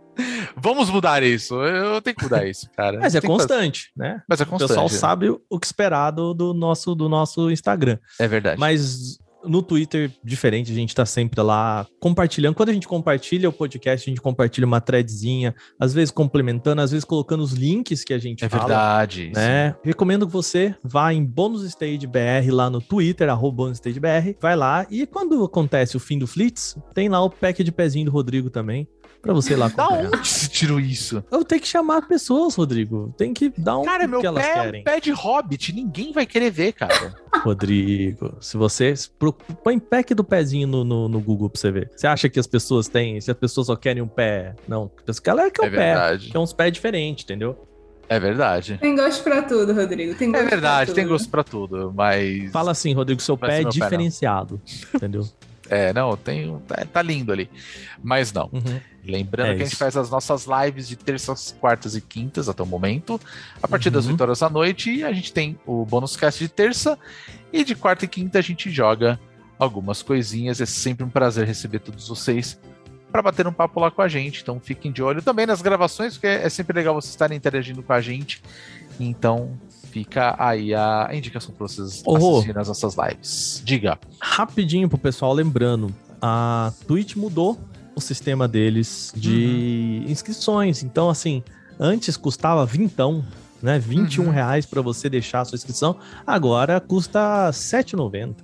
Vamos 0.56 0.90
mudar 0.90 1.22
isso. 1.22 1.54
Eu 1.54 2.00
tenho 2.02 2.14
que 2.14 2.22
mudar 2.24 2.46
isso, 2.46 2.70
cara. 2.76 3.00
Mas 3.00 3.14
é 3.14 3.20
que 3.20 3.26
constante, 3.26 3.90
né? 3.96 4.22
Mas 4.28 4.40
é 4.40 4.44
O 4.44 4.46
constante. 4.46 4.68
pessoal 4.68 4.88
sabe 4.88 5.30
o 5.30 5.58
que 5.58 5.66
esperar 5.66 6.10
do, 6.10 6.34
do 6.34 6.52
nosso, 6.54 6.94
do 6.94 7.08
nosso 7.08 7.50
Instagram. 7.50 7.98
É 8.20 8.28
verdade. 8.28 8.60
Mas 8.60 9.18
no 9.44 9.62
Twitter, 9.62 10.10
diferente, 10.22 10.70
a 10.70 10.74
gente 10.74 10.94
tá 10.94 11.04
sempre 11.04 11.40
lá 11.40 11.86
compartilhando. 12.00 12.54
Quando 12.54 12.68
a 12.68 12.72
gente 12.72 12.88
compartilha 12.88 13.48
o 13.48 13.52
podcast, 13.52 14.08
a 14.08 14.10
gente 14.10 14.20
compartilha 14.20 14.66
uma 14.66 14.80
threadzinha, 14.80 15.54
às 15.78 15.92
vezes 15.92 16.10
complementando, 16.10 16.80
às 16.80 16.90
vezes 16.90 17.04
colocando 17.04 17.42
os 17.42 17.52
links 17.52 18.04
que 18.04 18.12
a 18.12 18.18
gente 18.18 18.44
é 18.44 18.48
fala. 18.48 18.66
verdade. 18.66 19.30
isso. 19.30 19.40
Né? 19.40 19.74
Recomendo 19.84 20.26
que 20.26 20.32
você 20.32 20.74
vá 20.82 21.12
em 21.12 21.24
Bônus 21.24 21.64
Stage 21.64 22.06
BR 22.06 22.50
lá 22.50 22.68
no 22.70 22.80
Twitter, 22.80 23.28
arroba 23.28 23.62
BR, 23.70 24.36
vai 24.40 24.56
lá. 24.56 24.86
E 24.90 25.06
quando 25.06 25.44
acontece 25.44 25.96
o 25.96 26.00
fim 26.00 26.18
do 26.18 26.26
Flits, 26.26 26.76
tem 26.94 27.08
lá 27.08 27.22
o 27.22 27.30
pack 27.30 27.62
de 27.62 27.70
pezinho 27.70 28.06
do 28.06 28.10
Rodrigo 28.10 28.50
também, 28.50 28.88
pra 29.22 29.32
você 29.32 29.52
ir 29.54 29.56
lá 29.56 29.68
Da 29.74 29.84
acompanhar. 29.84 30.10
onde 30.14 30.28
se 30.28 30.48
tirou 30.50 30.78
isso? 30.80 31.24
Eu 31.30 31.44
tenho 31.44 31.60
que 31.60 31.68
chamar 31.68 32.06
pessoas, 32.08 32.54
Rodrigo. 32.56 33.14
Tem 33.16 33.32
que 33.32 33.52
dar 33.56 33.78
um 33.78 33.84
Cara, 33.84 34.06
meu 34.06 34.20
que 34.20 34.26
elas 34.26 34.44
pé 34.44 34.50
é 34.50 34.54
querem. 34.64 34.80
um 34.80 34.84
pé 34.84 35.00
de 35.00 35.10
hobbit. 35.12 35.72
Ninguém 35.72 36.12
vai 36.12 36.26
querer 36.26 36.50
ver, 36.50 36.72
cara. 36.72 37.14
Rodrigo, 37.42 38.36
se 38.40 38.56
você 38.56 38.92
põe 39.64 39.78
pack 39.78 40.12
do 40.14 40.24
pezinho 40.24 40.66
no, 40.66 40.84
no, 40.84 41.08
no 41.08 41.20
Google 41.20 41.48
pra 41.48 41.60
você 41.60 41.70
ver. 41.70 41.90
Você 41.96 42.06
acha 42.06 42.28
que 42.28 42.38
as 42.40 42.46
pessoas 42.46 42.88
têm, 42.88 43.20
se 43.20 43.30
as 43.30 43.36
pessoas 43.36 43.68
só 43.68 43.76
querem 43.76 44.02
um 44.02 44.08
pé? 44.08 44.54
Não, 44.68 44.90
a 45.06 45.12
galera 45.24 45.50
quer 45.50 45.64
É 45.64 45.68
um 45.68 45.70
pé, 45.70 45.76
verdade. 45.76 46.28
quer 46.30 46.38
uns 46.38 46.52
pés 46.52 46.72
diferentes, 46.72 47.24
entendeu? 47.24 47.56
É 48.08 48.18
verdade. 48.20 48.76
Tem 48.80 48.94
gosto 48.94 49.22
pra 49.22 49.42
tudo, 49.42 49.72
Rodrigo. 49.72 50.14
Tem 50.14 50.28
É 50.28 50.32
gosto 50.32 50.50
verdade, 50.50 50.86
pra 50.86 50.94
tem 50.94 51.04
tudo. 51.04 51.12
gosto 51.12 51.30
pra 51.30 51.42
tudo, 51.44 51.92
mas. 51.96 52.50
Fala 52.52 52.72
assim, 52.72 52.92
Rodrigo, 52.92 53.22
seu 53.22 53.38
pé 53.38 53.46
é 53.46 53.62
meu 53.62 53.64
pé, 53.64 53.70
diferenciado, 53.70 54.60
entendeu? 54.94 55.26
É, 55.68 55.92
não, 55.92 56.16
tem. 56.16 56.58
Tá, 56.66 56.84
tá 56.92 57.02
lindo 57.02 57.32
ali. 57.32 57.48
Mas 58.02 58.32
não. 58.32 58.50
Uhum. 58.52 58.80
Lembrando 59.04 59.52
É 59.52 59.56
que 59.56 59.62
a 59.62 59.64
gente 59.64 59.76
faz 59.76 59.96
as 59.96 60.10
nossas 60.10 60.46
lives 60.46 60.86
de 60.88 60.96
terças, 60.96 61.56
quartas 61.60 61.96
e 61.96 62.00
quintas 62.00 62.48
até 62.48 62.62
o 62.62 62.66
momento, 62.66 63.20
a 63.62 63.66
partir 63.66 63.90
das 63.90 64.06
Uhum. 64.06 64.12
8 64.12 64.20
horas 64.20 64.40
da 64.40 64.48
noite. 64.50 65.02
A 65.04 65.12
gente 65.12 65.32
tem 65.32 65.58
o 65.66 65.84
bônus 65.84 66.16
cast 66.16 66.38
de 66.42 66.48
terça. 66.48 66.98
E 67.52 67.64
de 67.64 67.74
quarta 67.74 68.04
e 68.04 68.08
quinta 68.08 68.38
a 68.38 68.42
gente 68.42 68.70
joga 68.70 69.18
algumas 69.58 70.02
coisinhas. 70.02 70.60
É 70.60 70.66
sempre 70.66 71.04
um 71.04 71.10
prazer 71.10 71.46
receber 71.46 71.80
todos 71.80 72.08
vocês 72.08 72.58
para 73.10 73.22
bater 73.22 73.46
um 73.46 73.52
papo 73.52 73.78
lá 73.78 73.90
com 73.90 74.02
a 74.02 74.08
gente. 74.08 74.40
Então 74.42 74.58
fiquem 74.58 74.90
de 74.90 75.02
olho 75.02 75.20
também 75.20 75.46
nas 75.46 75.60
gravações, 75.60 76.14
porque 76.14 76.26
é 76.26 76.48
sempre 76.48 76.74
legal 76.74 76.94
vocês 76.94 77.12
estarem 77.12 77.36
interagindo 77.36 77.82
com 77.82 77.92
a 77.92 78.00
gente. 78.00 78.42
Então 78.98 79.58
fica 79.92 80.34
aí 80.38 80.74
a 80.74 81.10
indicação 81.12 81.54
para 81.54 81.68
vocês 81.68 82.02
Rô. 82.04 82.36
assistirem 82.36 82.60
as 82.60 82.68
nossas 82.68 82.96
lives. 82.96 83.62
Diga. 83.64 83.98
Rapidinho 84.20 84.88
pro 84.88 84.96
pessoal 84.98 85.34
lembrando, 85.34 85.94
a 86.20 86.72
Twitch 86.86 87.14
mudou 87.14 87.58
o 87.94 88.00
sistema 88.00 88.48
deles 88.48 89.12
de 89.14 90.02
inscrições. 90.08 90.82
Então, 90.82 91.10
assim, 91.10 91.42
antes 91.78 92.16
custava 92.16 92.64
vintão, 92.64 93.22
né? 93.62 93.78
21 93.78 94.24
Uhum. 94.24 94.30
reais 94.30 94.64
para 94.64 94.80
você 94.80 95.10
deixar 95.10 95.42
a 95.42 95.44
sua 95.44 95.56
inscrição, 95.56 95.96
agora 96.26 96.80
custa 96.80 97.46
R$ 97.46 97.52
7,90. 97.52 98.34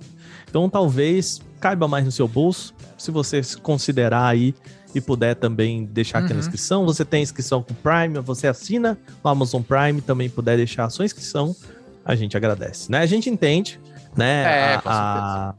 Então, 0.47 0.69
talvez 0.69 1.41
caiba 1.59 1.87
mais 1.87 2.05
no 2.05 2.11
seu 2.11 2.27
bolso, 2.27 2.73
se 2.97 3.09
você 3.11 3.41
considerar 3.61 4.27
aí 4.27 4.53
e 4.93 4.99
puder 5.01 5.35
também 5.35 5.85
deixar 5.85 6.19
aquela 6.19 6.33
Uhum. 6.35 6.39
inscrição. 6.39 6.85
Você 6.85 7.03
tem 7.05 7.21
inscrição 7.23 7.61
com 7.63 7.73
Prime, 7.73 8.19
você 8.19 8.47
assina 8.47 8.97
o 9.23 9.27
Amazon 9.29 9.61
Prime, 9.61 10.01
também 10.01 10.29
puder 10.29 10.57
deixar 10.57 10.85
a 10.85 10.89
sua 10.89 11.05
inscrição, 11.05 11.55
a 12.03 12.15
gente 12.15 12.35
agradece, 12.35 12.91
né? 12.91 12.99
A 12.99 13.05
gente 13.05 13.29
entende, 13.29 13.79
né? 14.15 14.43
É, 14.43 14.75
a- 14.75 14.81
com 14.81 14.89
a- 14.89 15.55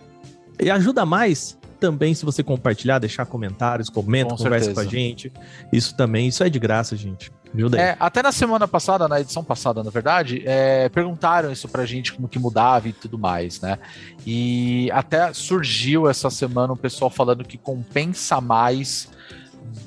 E 0.62 0.70
ajuda 0.70 1.06
mais 1.06 1.56
também 1.78 2.12
se 2.12 2.24
você 2.26 2.42
compartilhar, 2.42 2.98
deixar 2.98 3.24
comentários, 3.24 3.88
comenta, 3.88 4.30
Com 4.30 4.36
conversa 4.36 4.66
certeza. 4.66 4.74
com 4.74 4.80
a 4.88 4.90
gente. 5.00 5.32
Isso 5.72 5.94
também, 5.96 6.28
isso 6.28 6.44
é 6.44 6.50
de 6.50 6.58
graça, 6.58 6.94
gente. 6.96 7.32
É, 7.76 7.96
até 7.98 8.22
na 8.22 8.30
semana 8.30 8.68
passada, 8.68 9.08
na 9.08 9.20
edição 9.20 9.42
passada, 9.42 9.82
na 9.82 9.90
verdade, 9.90 10.40
é, 10.46 10.88
perguntaram 10.90 11.50
isso 11.50 11.66
pra 11.68 11.84
gente, 11.84 12.12
como 12.12 12.28
que 12.28 12.38
mudava 12.38 12.88
e 12.88 12.92
tudo 12.92 13.18
mais, 13.18 13.60
né? 13.60 13.76
E 14.24 14.88
até 14.92 15.32
surgiu 15.32 16.08
essa 16.08 16.30
semana 16.30 16.72
um 16.74 16.76
pessoal 16.76 17.10
falando 17.10 17.42
que 17.42 17.58
compensa 17.58 18.40
mais 18.40 19.08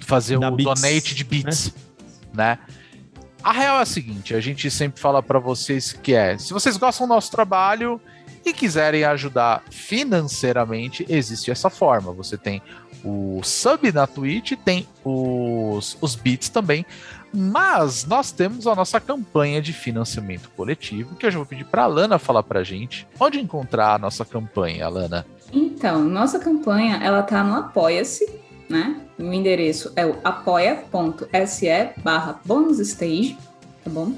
fazer 0.02 0.40
Da 0.40 0.50
o 0.50 0.56
Bits, 0.56 0.82
donate 0.82 1.16
de 1.16 1.24
bits, 1.24 1.74
né? 2.34 2.60
A 3.44 3.52
real 3.52 3.80
é 3.80 3.82
a 3.82 3.86
seguinte, 3.86 4.34
a 4.34 4.40
gente 4.40 4.72
sempre 4.72 5.02
fala 5.02 5.22
pra 5.22 5.38
vocês 5.38 5.92
que 5.92 6.14
é, 6.14 6.38
se 6.38 6.54
vocês 6.54 6.78
gostam 6.78 7.06
do 7.06 7.14
nosso 7.14 7.30
trabalho 7.30 8.00
e 8.46 8.54
quiserem 8.54 9.04
ajudar 9.04 9.64
financeiramente, 9.70 11.06
existe 11.10 11.52
essa 11.52 11.70
forma. 11.70 12.12
Você 12.14 12.38
tem 12.38 12.62
o 13.04 13.42
sub 13.44 13.92
na 13.92 14.08
Twitch, 14.08 14.54
tem 14.64 14.88
os, 15.04 15.98
os 16.00 16.16
bits 16.16 16.50
também, 16.50 16.86
mas 17.34 18.06
nós 18.06 18.32
temos 18.32 18.68
a 18.68 18.76
nossa 18.76 19.00
campanha 19.00 19.62
de 19.62 19.74
financiamento 19.74 20.50
coletivo, 20.56 21.16
que 21.16 21.26
eu 21.26 21.32
já 21.32 21.38
vou 21.38 21.46
pedir 21.46 21.66
para 21.66 21.84
a 21.84 21.88
Lana 21.88 22.20
falar 22.20 22.44
para 22.44 22.62
a 22.62 22.64
gente 22.64 23.08
onde 23.20 23.40
encontrar 23.40 23.96
a 23.96 23.98
nossa 23.98 24.24
campanha, 24.24 24.88
Lana. 24.88 25.26
Então, 25.52 26.04
nossa 26.04 26.40
campanha, 26.40 27.00
ela 27.04 27.24
tá 27.24 27.44
no 27.44 27.56
Apoia-se, 27.56 28.26
né? 28.74 28.96
O 29.20 29.32
endereço 29.32 29.94
é 29.96 30.04
o 30.04 30.18
apoia.se 30.24 31.68
barra 32.04 32.40
bonusstage, 32.44 33.38
tá 33.84 33.90
bom? 33.90 34.14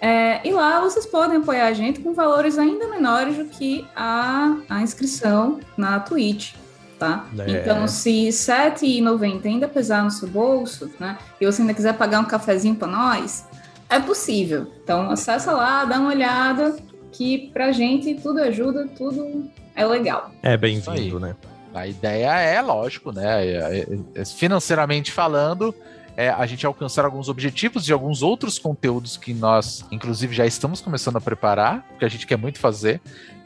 É, 0.00 0.46
e 0.46 0.52
lá 0.52 0.80
vocês 0.80 1.04
podem 1.04 1.38
apoiar 1.38 1.66
a 1.66 1.72
gente 1.72 1.98
com 1.98 2.14
valores 2.14 2.56
ainda 2.56 2.86
menores 2.86 3.36
do 3.36 3.46
que 3.46 3.84
a, 3.96 4.56
a 4.70 4.80
inscrição 4.80 5.58
na 5.76 5.98
Twitch, 5.98 6.54
tá? 6.96 7.26
É. 7.36 7.50
Então, 7.50 7.88
se 7.88 8.26
R$ 8.26 8.30
7,90 8.30 9.44
ainda 9.44 9.66
pesar 9.66 10.04
no 10.04 10.10
seu 10.12 10.28
bolso, 10.28 10.88
né? 11.00 11.18
E 11.40 11.44
você 11.44 11.62
ainda 11.62 11.74
quiser 11.74 11.94
pagar 11.94 12.20
um 12.20 12.24
cafezinho 12.24 12.76
para 12.76 12.86
nós, 12.86 13.44
é 13.90 13.98
possível. 13.98 14.72
Então, 14.84 15.10
acessa 15.10 15.50
lá, 15.50 15.84
dá 15.84 15.98
uma 15.98 16.10
olhada, 16.10 16.76
que 17.10 17.50
pra 17.52 17.72
gente 17.72 18.14
tudo 18.14 18.38
ajuda, 18.38 18.86
tudo 18.96 19.50
é 19.74 19.84
legal. 19.84 20.30
É 20.40 20.56
bem-vindo, 20.56 21.18
né? 21.18 21.34
A 21.74 21.86
ideia 21.86 22.32
é, 22.38 22.60
lógico, 22.60 23.12
né? 23.12 23.46
é- 23.46 23.78
é- 23.80 24.20
é- 24.20 24.24
financeiramente 24.24 25.12
falando, 25.12 25.74
é 26.16 26.30
a 26.30 26.44
gente 26.46 26.66
alcançar 26.66 27.04
alguns 27.04 27.28
objetivos 27.28 27.84
de 27.84 27.92
alguns 27.92 28.22
outros 28.22 28.58
conteúdos 28.58 29.16
que 29.16 29.32
nós, 29.32 29.84
inclusive, 29.92 30.34
já 30.34 30.46
estamos 30.46 30.80
começando 30.80 31.16
a 31.16 31.20
preparar, 31.20 31.86
porque 31.90 32.04
a 32.04 32.08
gente 32.08 32.26
quer 32.26 32.36
muito 32.36 32.58
fazer, 32.58 33.00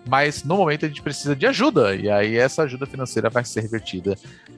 mas 0.09 0.43
no 0.43 0.57
momento 0.57 0.87
a 0.87 0.89
gente 0.89 1.03
precisa 1.03 1.37
de 1.37 1.47
ajuda, 1.47 1.95
e 1.95 2.11
aí 2.11 2.37
essa 2.37 2.63
ajuda 2.63 2.87
financeira 2.87 3.29
vai 3.29 3.45
ser 3.45 3.61
revertida 3.61 4.17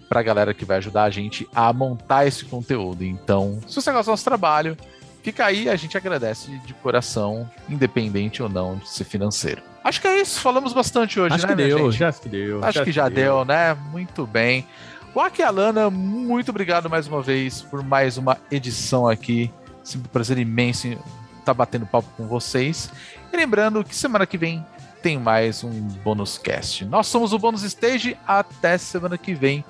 para 0.09 0.21
a 0.21 0.23
galera 0.23 0.55
que 0.55 0.65
vai 0.65 0.77
ajudar 0.79 1.05
a 1.05 1.11
gente 1.11 1.49
a 1.55 1.73
montar 1.73 2.27
esse 2.27 2.45
conteúdo. 2.45 3.03
Então, 3.05 3.59
se 3.67 3.75
você 3.75 3.91
gosta 3.91 4.05
do 4.05 4.13
nosso 4.13 4.25
trabalho, 4.25 4.77
fica 5.25 5.47
aí, 5.47 5.71
a 5.71 5.75
gente 5.75 5.97
agradece 5.97 6.51
de 6.59 6.75
coração, 6.75 7.51
independente 7.69 8.43
ou 8.43 8.49
não 8.49 8.77
de 8.77 8.89
ser 8.89 9.05
financeiro. 9.05 9.63
Acho 9.83 10.01
que 10.01 10.07
é 10.07 10.21
isso, 10.21 10.39
falamos 10.39 10.75
bastante 10.75 11.19
hoje, 11.19 11.35
Acho 11.35 11.47
né, 11.47 11.57
que 11.57 11.63
deu, 11.63 11.91
gente? 11.91 11.99
já 11.99 12.13
que 12.13 12.29
deu. 12.29 12.65
Acho 12.65 12.85
que 12.85 12.93
já 12.93 13.09
deu, 13.09 13.45
né? 13.45 13.75
Muito 13.91 14.27
bem. 14.27 14.67
Waki 15.15 15.43
Alana, 15.43 15.91
muito 15.91 16.51
obrigado 16.51 16.91
mais 16.91 17.07
uma 17.09 17.23
vez 17.23 17.63
por 17.63 17.83
mais 17.83 18.19
uma 18.19 18.37
edição 18.51 19.09
aqui. 19.09 19.51
Sempre 19.83 20.09
um 20.09 20.13
prazer 20.13 20.39
imenso 20.39 20.99
estar 21.39 21.55
batendo 21.55 21.87
papo 21.87 22.09
com 22.17 22.27
vocês. 22.27 22.91
E 23.33 23.37
lembrando 23.37 23.83
que 23.83 23.95
semana 23.95 24.27
que 24.27 24.37
vem 24.37 24.65
tem 25.03 25.19
mais 25.19 25.63
um 25.63 25.71
bônus 26.03 26.39
cast. 26.39 26.85
Nós 26.87 27.07
somos 27.07 27.33
o 27.35 27.39
Bônus 27.39 27.63
Stage. 27.63 28.17
Até 28.27 28.79
semana 28.79 29.19
que 29.19 29.35
vem. 29.35 29.63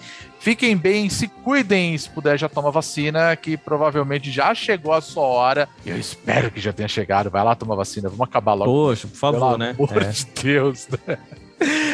Fiquem 0.45 0.77
bem, 0.77 1.09
se 1.09 1.27
cuidem. 1.27 1.97
Se 1.97 2.07
puder, 2.11 2.39
já 2.39 2.51
toma 2.51 2.71
vacina, 2.71 3.35
que 3.35 3.57
provavelmente 3.57 4.31
já 4.31 4.55
chegou 4.55 4.93
a 4.93 5.01
sua 5.01 5.23
hora. 5.23 5.67
Eu 5.87 5.99
espero 5.99 6.51
que 6.51 6.61
já 6.61 6.71
tenha 6.71 6.87
chegado. 6.87 7.31
Vai 7.31 7.43
lá 7.43 7.55
tomar 7.55 7.77
vacina. 7.77 8.11
Vamos 8.11 8.29
acabar 8.29 8.53
logo. 8.53 8.71
Poxa, 8.71 9.09
por 9.09 9.17
favor, 9.17 9.39
Pelo 9.41 9.57
né? 9.57 9.71
amor 9.71 10.03
É, 10.03 10.11
de 10.11 10.27
Deus. 10.43 10.87
né? 11.09 11.17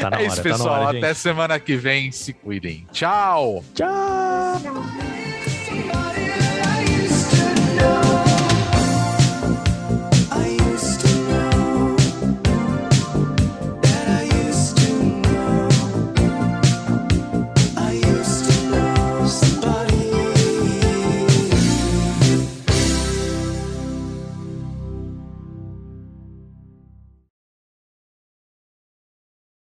tá 0.01 0.11
na 0.11 0.17
é 0.17 0.21
hora, 0.21 0.27
isso, 0.27 0.37
tá 0.37 0.43
na 0.43 0.51
pessoal. 0.57 0.83
hora, 0.89 0.99
Até 0.99 1.15
semana 1.15 1.61
que 1.61 1.77
vem. 1.77 2.11
Se 2.11 2.33
cuidem. 2.33 2.89
Tchau. 2.91 3.63
Tchau! 3.73 4.61
Tchau. 4.61 6.10